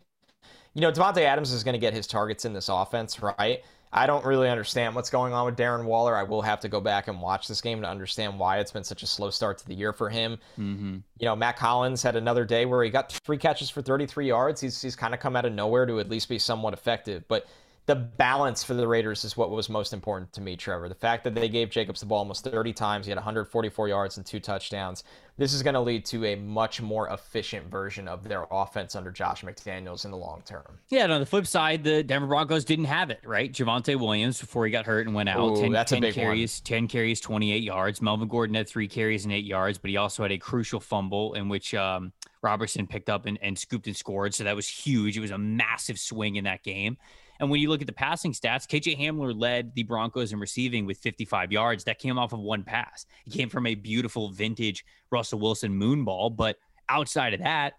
you 0.74 0.82
know, 0.82 0.92
Davante 0.92 1.22
Adams 1.22 1.52
is 1.52 1.64
going 1.64 1.72
to 1.72 1.80
get 1.80 1.94
his 1.94 2.06
targets 2.06 2.44
in 2.44 2.52
this 2.52 2.68
offense, 2.68 3.20
right? 3.20 3.64
I 3.92 4.06
don't 4.06 4.24
really 4.24 4.48
understand 4.48 4.94
what's 4.94 5.10
going 5.10 5.32
on 5.32 5.46
with 5.46 5.56
Darren 5.56 5.84
Waller. 5.84 6.16
I 6.16 6.22
will 6.22 6.42
have 6.42 6.60
to 6.60 6.68
go 6.68 6.80
back 6.80 7.08
and 7.08 7.20
watch 7.20 7.48
this 7.48 7.60
game 7.60 7.80
to 7.82 7.88
understand 7.88 8.38
why 8.38 8.58
it's 8.60 8.70
been 8.70 8.84
such 8.84 9.02
a 9.02 9.06
slow 9.06 9.30
start 9.30 9.58
to 9.58 9.66
the 9.66 9.74
year 9.74 9.92
for 9.92 10.08
him. 10.08 10.38
Mm-hmm. 10.58 10.98
You 11.18 11.24
know, 11.26 11.34
Mack 11.34 11.58
Hollins 11.58 12.02
had 12.02 12.14
another 12.14 12.44
day 12.44 12.66
where 12.66 12.84
he 12.84 12.90
got 12.90 13.12
three 13.24 13.38
catches 13.38 13.68
for 13.68 13.82
33 13.82 14.28
yards. 14.28 14.60
He's, 14.60 14.80
he's 14.80 14.94
kind 14.94 15.12
of 15.12 15.18
come 15.18 15.34
out 15.34 15.44
of 15.44 15.52
nowhere 15.52 15.86
to 15.86 15.98
at 15.98 16.08
least 16.08 16.28
be 16.28 16.38
somewhat 16.38 16.72
effective. 16.72 17.24
But 17.26 17.46
the 17.90 17.96
balance 17.96 18.62
for 18.62 18.74
the 18.74 18.86
Raiders 18.86 19.24
is 19.24 19.36
what 19.36 19.50
was 19.50 19.68
most 19.68 19.92
important 19.92 20.32
to 20.34 20.40
me, 20.40 20.54
Trevor. 20.54 20.88
The 20.88 20.94
fact 20.94 21.24
that 21.24 21.34
they 21.34 21.48
gave 21.48 21.70
Jacobs 21.70 21.98
the 21.98 22.06
ball 22.06 22.18
almost 22.18 22.44
30 22.44 22.72
times, 22.72 23.04
he 23.04 23.10
had 23.10 23.16
144 23.16 23.88
yards 23.88 24.16
and 24.16 24.24
two 24.24 24.38
touchdowns. 24.38 25.02
This 25.38 25.52
is 25.52 25.60
going 25.64 25.74
to 25.74 25.80
lead 25.80 26.04
to 26.04 26.24
a 26.24 26.36
much 26.36 26.80
more 26.80 27.08
efficient 27.08 27.68
version 27.68 28.06
of 28.06 28.22
their 28.22 28.46
offense 28.52 28.94
under 28.94 29.10
Josh 29.10 29.42
McDaniels 29.42 30.04
in 30.04 30.12
the 30.12 30.16
long 30.16 30.42
term. 30.46 30.78
Yeah, 30.88 31.02
and 31.02 31.12
on 31.12 31.18
the 31.18 31.26
flip 31.26 31.48
side, 31.48 31.82
the 31.82 32.04
Denver 32.04 32.28
Broncos 32.28 32.64
didn't 32.64 32.84
have 32.84 33.10
it, 33.10 33.22
right? 33.24 33.52
Javonte 33.52 33.98
Williams, 33.98 34.40
before 34.40 34.66
he 34.66 34.70
got 34.70 34.86
hurt 34.86 35.08
and 35.08 35.14
went 35.16 35.28
out, 35.28 35.58
Ooh, 35.58 35.60
10, 35.60 35.72
that's 35.72 35.90
10 35.90 35.98
a 35.98 36.00
big 36.02 36.14
carries, 36.14 36.60
one. 36.60 36.66
10 36.66 36.86
carries, 36.86 37.20
28 37.20 37.60
yards. 37.60 38.00
Melvin 38.00 38.28
Gordon 38.28 38.54
had 38.54 38.68
three 38.68 38.86
carries 38.86 39.24
and 39.24 39.34
eight 39.34 39.46
yards, 39.46 39.78
but 39.78 39.90
he 39.90 39.96
also 39.96 40.22
had 40.22 40.30
a 40.30 40.38
crucial 40.38 40.78
fumble 40.78 41.34
in 41.34 41.48
which 41.48 41.74
um, 41.74 42.12
Robertson 42.40 42.86
picked 42.86 43.10
up 43.10 43.26
and, 43.26 43.36
and 43.42 43.58
scooped 43.58 43.88
and 43.88 43.96
scored. 43.96 44.32
So 44.32 44.44
that 44.44 44.54
was 44.54 44.68
huge. 44.68 45.16
It 45.16 45.20
was 45.20 45.32
a 45.32 45.38
massive 45.38 45.98
swing 45.98 46.36
in 46.36 46.44
that 46.44 46.62
game. 46.62 46.96
And 47.40 47.50
when 47.50 47.60
you 47.60 47.70
look 47.70 47.80
at 47.80 47.86
the 47.86 47.92
passing 47.92 48.32
stats, 48.32 48.66
KJ 48.66 49.00
Hamler 49.00 49.38
led 49.38 49.74
the 49.74 49.82
Broncos 49.82 50.32
in 50.32 50.38
receiving 50.38 50.84
with 50.84 50.98
55 50.98 51.50
yards. 51.50 51.84
That 51.84 51.98
came 51.98 52.18
off 52.18 52.32
of 52.32 52.40
one 52.40 52.62
pass. 52.62 53.06
It 53.26 53.32
came 53.32 53.48
from 53.48 53.66
a 53.66 53.74
beautiful 53.74 54.28
vintage 54.30 54.84
Russell 55.10 55.40
Wilson 55.40 55.72
moonball. 55.72 56.36
But 56.36 56.58
outside 56.88 57.32
of 57.32 57.40
that, 57.40 57.74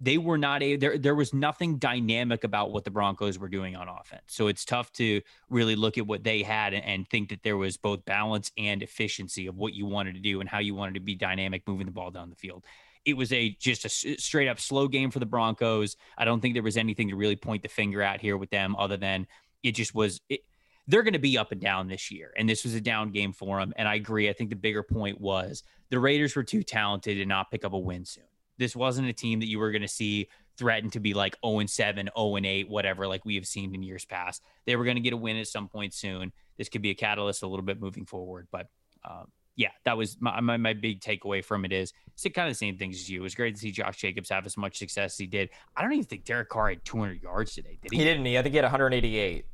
they 0.00 0.18
were 0.18 0.36
not 0.36 0.62
a 0.62 0.76
there 0.76 0.98
there 0.98 1.14
was 1.14 1.32
nothing 1.32 1.78
dynamic 1.78 2.44
about 2.44 2.70
what 2.70 2.84
the 2.84 2.90
Broncos 2.90 3.38
were 3.38 3.48
doing 3.48 3.76
on 3.76 3.88
offense. 3.88 4.24
So 4.26 4.48
it's 4.48 4.64
tough 4.64 4.92
to 4.94 5.22
really 5.48 5.74
look 5.74 5.96
at 5.96 6.06
what 6.06 6.22
they 6.22 6.42
had 6.42 6.74
and, 6.74 6.84
and, 6.84 7.08
think 7.08 7.30
that 7.30 7.42
there 7.42 7.56
was 7.56 7.78
both 7.78 8.04
balance 8.04 8.52
and 8.58 8.82
efficiency 8.82 9.46
of 9.46 9.56
what 9.56 9.72
you 9.72 9.86
wanted 9.86 10.14
to 10.14 10.20
do 10.20 10.40
and 10.40 10.48
how 10.50 10.58
you 10.58 10.74
wanted 10.74 10.94
to 10.94 11.00
be 11.00 11.14
dynamic 11.14 11.62
moving 11.66 11.86
the 11.86 11.92
ball 11.92 12.10
down 12.10 12.28
the 12.28 12.36
field 12.36 12.64
it 13.06 13.16
was 13.16 13.32
a 13.32 13.50
just 13.60 13.84
a 13.84 13.88
straight 13.88 14.48
up 14.48 14.60
slow 14.60 14.88
game 14.88 15.10
for 15.10 15.20
the 15.20 15.26
Broncos. 15.26 15.96
I 16.18 16.24
don't 16.24 16.40
think 16.40 16.54
there 16.54 16.62
was 16.62 16.76
anything 16.76 17.08
to 17.08 17.16
really 17.16 17.36
point 17.36 17.62
the 17.62 17.68
finger 17.68 18.02
at 18.02 18.20
here 18.20 18.36
with 18.36 18.50
them 18.50 18.74
other 18.76 18.96
than 18.96 19.28
it 19.62 19.72
just 19.72 19.94
was 19.94 20.20
it, 20.28 20.40
they're 20.88 21.04
going 21.04 21.14
to 21.14 21.18
be 21.18 21.38
up 21.38 21.52
and 21.52 21.60
down 21.60 21.88
this 21.88 22.10
year. 22.10 22.32
And 22.36 22.48
this 22.48 22.64
was 22.64 22.74
a 22.74 22.80
down 22.80 23.10
game 23.10 23.32
for 23.32 23.58
them. 23.58 23.72
And 23.76 23.88
I 23.88 23.94
agree. 23.94 24.28
I 24.28 24.32
think 24.32 24.50
the 24.50 24.56
bigger 24.56 24.82
point 24.82 25.20
was 25.20 25.62
the 25.90 25.98
Raiders 25.98 26.36
were 26.36 26.44
too 26.44 26.62
talented 26.62 27.16
to 27.16 27.26
not 27.26 27.50
pick 27.50 27.64
up 27.64 27.72
a 27.72 27.78
win 27.78 28.04
soon. 28.04 28.24
This 28.58 28.76
wasn't 28.76 29.08
a 29.08 29.12
team 29.12 29.40
that 29.40 29.48
you 29.48 29.58
were 29.58 29.70
going 29.70 29.82
to 29.82 29.88
see 29.88 30.28
threatened 30.56 30.92
to 30.92 31.00
be 31.00 31.12
like 31.12 31.36
0 31.44 31.58
and 31.58 31.70
7, 31.70 32.08
0 32.16 32.36
and 32.36 32.46
8, 32.46 32.68
whatever, 32.68 33.06
like 33.06 33.24
we 33.24 33.34
have 33.34 33.46
seen 33.46 33.74
in 33.74 33.82
years 33.82 34.04
past. 34.04 34.42
They 34.64 34.76
were 34.76 34.84
going 34.84 34.96
to 34.96 35.02
get 35.02 35.12
a 35.12 35.16
win 35.16 35.36
at 35.36 35.48
some 35.48 35.68
point 35.68 35.92
soon. 35.92 36.32
This 36.56 36.68
could 36.68 36.82
be 36.82 36.90
a 36.90 36.94
catalyst 36.94 37.42
a 37.42 37.46
little 37.46 37.64
bit 37.64 37.80
moving 37.80 38.06
forward. 38.06 38.48
But 38.50 38.68
um, 39.04 39.26
yeah, 39.56 39.70
that 39.84 39.96
was 39.96 40.18
my, 40.20 40.40
my, 40.40 40.56
my 40.58 40.74
big 40.74 41.00
takeaway 41.00 41.42
from 41.42 41.64
it 41.64 41.72
is 41.72 41.92
it's 42.12 42.22
kind 42.34 42.46
of 42.46 42.52
the 42.52 42.58
same 42.58 42.76
things 42.76 42.96
as 42.96 43.08
you. 43.08 43.20
It 43.20 43.22
was 43.22 43.34
great 43.34 43.54
to 43.54 43.60
see 43.60 43.70
Josh 43.70 43.96
Jacobs 43.96 44.28
have 44.28 44.44
as 44.46 44.56
much 44.56 44.78
success 44.78 45.14
as 45.14 45.18
he 45.18 45.26
did. 45.26 45.50
I 45.74 45.82
don't 45.82 45.92
even 45.92 46.04
think 46.04 46.24
Derek 46.24 46.50
Carr 46.50 46.68
had 46.70 46.84
200 46.84 47.22
yards 47.22 47.54
today. 47.54 47.78
Did 47.82 47.92
he? 47.92 47.98
He 47.98 48.04
didn't. 48.04 48.26
He, 48.26 48.38
I 48.38 48.42
think 48.42 48.52
he 48.52 48.56
had 48.56 48.64
188. 48.64 49.46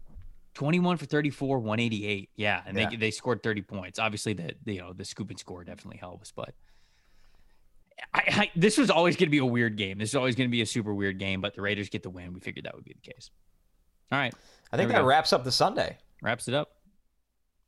21 0.55 0.97
for 0.97 1.07
34, 1.07 1.59
188. 1.61 2.31
Yeah, 2.37 2.63
and 2.67 2.77
yeah. 2.77 2.91
they 2.91 2.97
they 2.97 3.11
scored 3.11 3.43
30 3.43 3.63
points. 3.63 3.99
Obviously, 3.99 4.33
the, 4.35 4.55
the 4.65 4.75
you 4.75 4.81
know 4.81 4.93
the 4.93 5.05
scoop 5.05 5.31
and 5.31 5.39
score 5.39 5.65
definitely 5.65 5.99
helps, 5.99 6.33
but 6.33 6.53
I, 8.13 8.23
I, 8.27 8.51
this 8.57 8.77
was 8.77 8.91
always 8.91 9.17
going 9.17 9.29
to 9.29 9.31
be 9.31 9.39
a 9.39 9.47
weird 9.47 9.77
game. 9.77 9.99
This 9.99 10.11
is 10.11 10.17
always 10.17 10.35
going 10.35 10.49
to 10.49 10.53
be 10.53 10.63
a 10.63 10.67
super 10.67 10.93
weird 10.93 11.19
game, 11.19 11.41
but 11.41 11.55
the 11.55 11.63
Raiders 11.63 11.89
get 11.89 12.03
the 12.03 12.11
win. 12.11 12.35
We 12.35 12.41
figured 12.41 12.67
that 12.67 12.75
would 12.75 12.85
be 12.85 12.95
the 12.95 13.13
case. 13.13 13.31
All 14.11 14.19
right, 14.19 14.35
I 14.73 14.77
think 14.77 14.91
that 14.91 14.99
go. 14.99 15.05
wraps 15.05 15.33
up 15.33 15.45
the 15.45 15.53
Sunday. 15.53 15.97
Wraps 16.23 16.49
it 16.49 16.55
up 16.55 16.69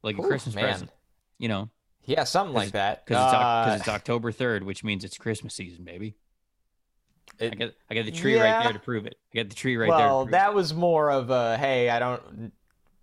like 0.03 0.19
Ooh, 0.19 0.25
a 0.25 0.27
Christmas 0.27 0.55
man. 0.55 0.65
present. 0.65 0.91
You 1.39 1.49
know, 1.49 1.71
Yeah, 2.07 2.25
something 2.25 2.55
like 2.55 2.73
that. 2.73 3.05
because 3.07 3.25
it's, 3.25 3.35
Uh, 3.35 3.77
it's 3.81 3.89
October 3.89 4.31
3rd, 4.33 4.65
which 4.65 4.85
means 4.85 5.05
it's 5.05 5.17
Christmas 5.19 5.55
season, 5.55 5.85
baby. 5.85 6.15
I 7.41 7.49
got 7.49 7.71
I 7.91 7.95
got 7.95 8.05
the 8.05 8.13
tree 8.13 8.39
right 8.39 8.63
there 8.63 8.73
to 8.73 8.79
prove 8.79 9.07
it. 9.07 9.17
I 9.33 9.39
got 9.39 9.49
the 9.49 9.57
tree 9.57 9.77
right 9.77 9.89
there. 9.89 10.07
well, 10.07 10.27
that 10.27 10.55
was 10.55 10.73
more 10.73 11.11
of 11.11 11.31
a 11.31 11.57
hey, 11.57 11.91
I 11.91 11.99
don't 11.99 12.53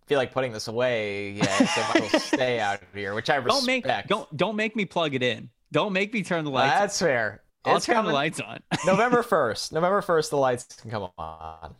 feel 0.06 0.18
like 0.18 0.32
putting 0.32 0.54
this 0.54 0.68
away 0.70 1.32
yet, 1.32 1.49
so 1.68 1.82
I 1.82 2.08
well 2.12 2.20
stay 2.22 2.60
out 2.60 2.82
of 2.82 2.88
here, 2.93 3.14
which 3.14 3.30
I 3.30 3.36
respect. 3.38 3.58
don't 3.58 3.66
make 3.68 4.08
don't 4.08 4.38
don't 4.38 4.56
make 4.56 4.76
me 4.76 4.86
plug 4.86 5.16
it 5.16 5.24
in. 5.24 5.49
Don't 5.74 5.91
make 5.91 6.14
me 6.14 6.24
turn 6.24 6.45
the 6.45 6.52
lights. 6.52 6.80
That's 6.80 6.99
fair. 6.99 7.41
I'll 7.66 7.78
It's 7.78 7.86
turn 7.86 7.95
coming. 7.95 8.10
the 8.10 8.14
lights 8.14 8.39
on. 8.39 8.60
November 8.86 9.22
first. 9.22 9.74
November 9.74 10.02
first, 10.02 10.30
the 10.32 10.38
lights 10.38 10.64
can 10.82 10.89
come 10.91 11.10
on. 11.18 11.76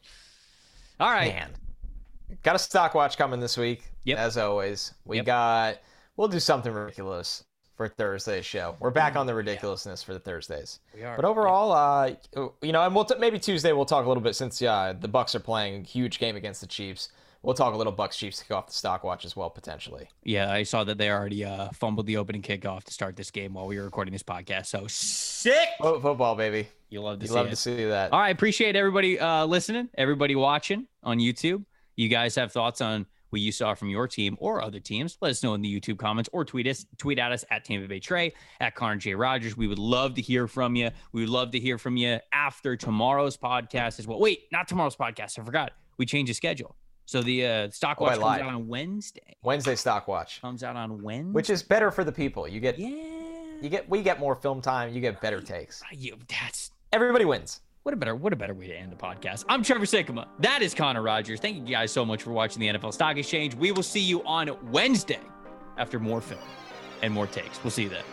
All 1.00 1.10
right. 1.12 1.34
Man, 1.34 1.52
got 2.44 2.56
a 2.56 2.60
stock 2.60 2.94
watch 2.96 3.18
coming 3.18 3.40
this 3.40 3.58
week. 3.58 3.84
Yep. 4.04 4.18
As 4.18 4.38
always, 4.38 4.94
we 5.06 5.18
Yep. 5.18 5.26
got. 5.26 5.78
We'll 6.18 6.28
do 6.28 6.40
something 6.40 6.72
ridiculous 6.72 7.44
for 7.76 7.88
Thursday's 7.88 8.46
show. 8.46 8.76
We're 8.80 8.92
back 8.92 9.16
on 9.16 9.26
the 9.26 9.34
ridiculousness 9.34 10.04
for 10.04 10.14
the 10.14 10.20
Thursdays. 10.20 10.80
We 10.94 11.04
are. 11.04 11.16
But 11.16 11.26
overall, 11.26 11.72
uh, 11.72 12.14
you 12.62 12.72
know, 12.72 12.84
and 12.84 12.94
we'll 12.94 13.06
t- 13.06 13.16
maybe 13.18 13.40
Tuesday 13.40 13.72
we'll 13.72 13.86
talk 13.86 14.06
a 14.06 14.08
little 14.08 14.22
bit 14.24 14.36
since 14.36 14.62
uh, 14.62 14.94
the 15.00 15.08
Bucks 15.08 15.34
are 15.36 15.40
playing 15.40 15.82
a 15.82 15.86
huge 15.88 16.20
game 16.20 16.36
against 16.36 16.62
the 16.62 16.68
Chiefs. 16.68 17.10
We'll 17.44 17.56
talk 17.56 17.74
a 17.74 17.78
little 17.78 17.94
Bucks 17.94 18.18
Chiefs 18.18 18.44
kick 18.44 18.52
off 18.52 18.68
the 18.68 18.74
stock 18.74 19.04
watch 19.04 19.26
as 19.26 19.36
well 19.36 19.50
potentially. 19.50 20.08
Yeah, 20.24 20.52
I 20.52 20.62
saw 20.62 20.84
that 20.84 21.00
they 21.00 21.10
already 21.10 21.44
uh, 21.44 21.70
fumbled 21.72 22.06
the 22.06 22.18
opening 22.18 22.44
kickoff 22.44 22.84
to 22.84 22.94
start 22.94 23.16
this 23.16 23.32
game 23.32 23.54
while 23.56 23.66
we 23.66 23.80
were 23.80 23.86
recording 23.86 24.12
this 24.12 24.22
podcast. 24.22 24.68
So 24.68 24.86
sick. 24.88 25.70
Fo- 25.82 26.00
football, 26.00 26.36
baby. 26.36 26.68
You 26.90 27.02
love 27.02 27.18
to 27.20 27.24
You 27.24 27.30
see 27.30 27.34
love 27.34 27.48
it. 27.48 27.52
to 27.52 27.56
see 27.56 27.86
that. 27.86 28.12
All 28.14 28.20
right, 28.20 28.30
appreciate 28.30 28.76
everybody 28.76 29.18
uh, 29.20 29.46
listening, 29.46 29.90
everybody 29.98 30.36
watching 30.36 30.86
on 31.04 31.18
YouTube. 31.18 31.64
You 31.96 32.10
guys 32.10 32.36
have 32.36 32.52
thoughts 32.52 32.80
on 32.80 33.08
what 33.32 33.42
you 33.42 33.52
saw 33.52 33.74
from 33.74 33.90
your 33.90 34.08
team 34.08 34.38
or 34.40 34.62
other 34.62 34.80
teams? 34.80 35.18
Let 35.22 35.32
us 35.32 35.42
know 35.44 35.54
in 35.56 35.62
the 35.62 35.80
YouTube 35.80 35.98
comments 35.98 36.30
or 36.32 36.46
tweet 36.46 36.68
us, 36.68 36.86
tweet 36.98 37.18
at 37.20 37.32
us 37.32 37.44
at 37.50 37.66
Tampa 37.66 37.88
Bay 37.88 38.00
Tre, 38.00 38.32
at 38.60 38.76
Connor 38.76 38.98
J. 38.98 39.16
Rogers. 39.16 39.58
We 39.58 39.68
would 39.68 39.80
love 39.80 40.14
to 40.16 40.22
hear 40.22 40.48
from 40.48 40.76
you. 40.76 40.92
We 41.12 41.22
would 41.22 41.30
love 41.30 41.52
to 41.52 41.60
hear 41.60 41.78
from 41.78 41.98
you 41.98 42.20
after 42.32 42.76
tomorrow's 42.78 43.36
podcast 43.38 44.00
as 44.00 44.06
well. 44.08 44.20
Wait, 44.20 44.44
not 44.52 44.68
tomorrow's 44.68 44.96
podcast. 44.96 45.40
I 45.40 45.44
forgot. 45.44 45.72
We 45.98 46.06
changed 46.06 46.30
the 46.30 46.34
schedule. 46.36 46.76
So 47.06 47.22
the 47.22 47.46
uh, 47.46 47.70
stock 47.72 47.98
Oh, 48.00 48.06
watch 48.06 48.20
comes 48.20 48.42
out 48.42 48.42
on 48.42 48.68
Wednesday. 48.68 49.36
Wednesday 49.44 49.76
stock 49.76 50.08
watch, 50.08 50.40
Comes 50.42 50.64
out 50.64 50.76
on 50.76 51.02
Wednesday. 51.02 51.32
which 51.34 51.50
is 51.50 51.64
better 51.64 51.92
for 51.92 52.04
the 52.04 52.12
people. 52.12 52.48
You 52.48 52.60
get 52.62 52.80
yeah. 52.80 52.90
you 53.62 53.70
get 53.70 53.90
we 53.90 54.02
get 54.02 54.20
more 54.20 54.36
film 54.36 54.62
time. 54.62 54.94
You 54.94 55.02
get 55.02 55.20
better 55.20 55.42
takes. 55.42 55.82
You, 55.92 56.18
that's 56.30 56.72
Everybody 56.94 57.26
wins. 57.26 57.62
What 57.84 57.94
a 57.94 57.98
better 57.98 58.16
what 58.16 58.32
a 58.32 58.36
better 58.36 58.54
way 58.54 58.68
to 58.68 58.76
end 58.76 58.92
the 58.92 58.96
podcast. 58.96 59.44
I'm 59.50 59.64
Trevor 59.64 59.86
Sikkema. 59.86 60.28
That 60.40 60.62
is 60.62 60.76
Connor 60.76 61.02
Rogers. 61.02 61.40
Thank 61.40 61.58
you 61.58 61.64
guys 61.64 61.92
so 61.92 62.06
much 62.06 62.22
for 62.22 62.32
watching 62.32 62.60
the 62.60 62.68
NFL 62.68 62.94
Stock 62.94 63.18
Exchange. 63.18 63.56
We 63.56 63.72
will 63.72 63.82
see 63.82 64.00
you 64.00 64.24
on 64.24 64.56
Wednesday 64.72 65.20
after 65.78 66.00
more 66.00 66.22
film 66.22 66.42
and 67.02 67.12
more 67.12 67.26
takes. 67.26 67.64
We'll 67.64 67.72
see 67.72 67.84
you 67.84 67.90
then. 67.90 68.04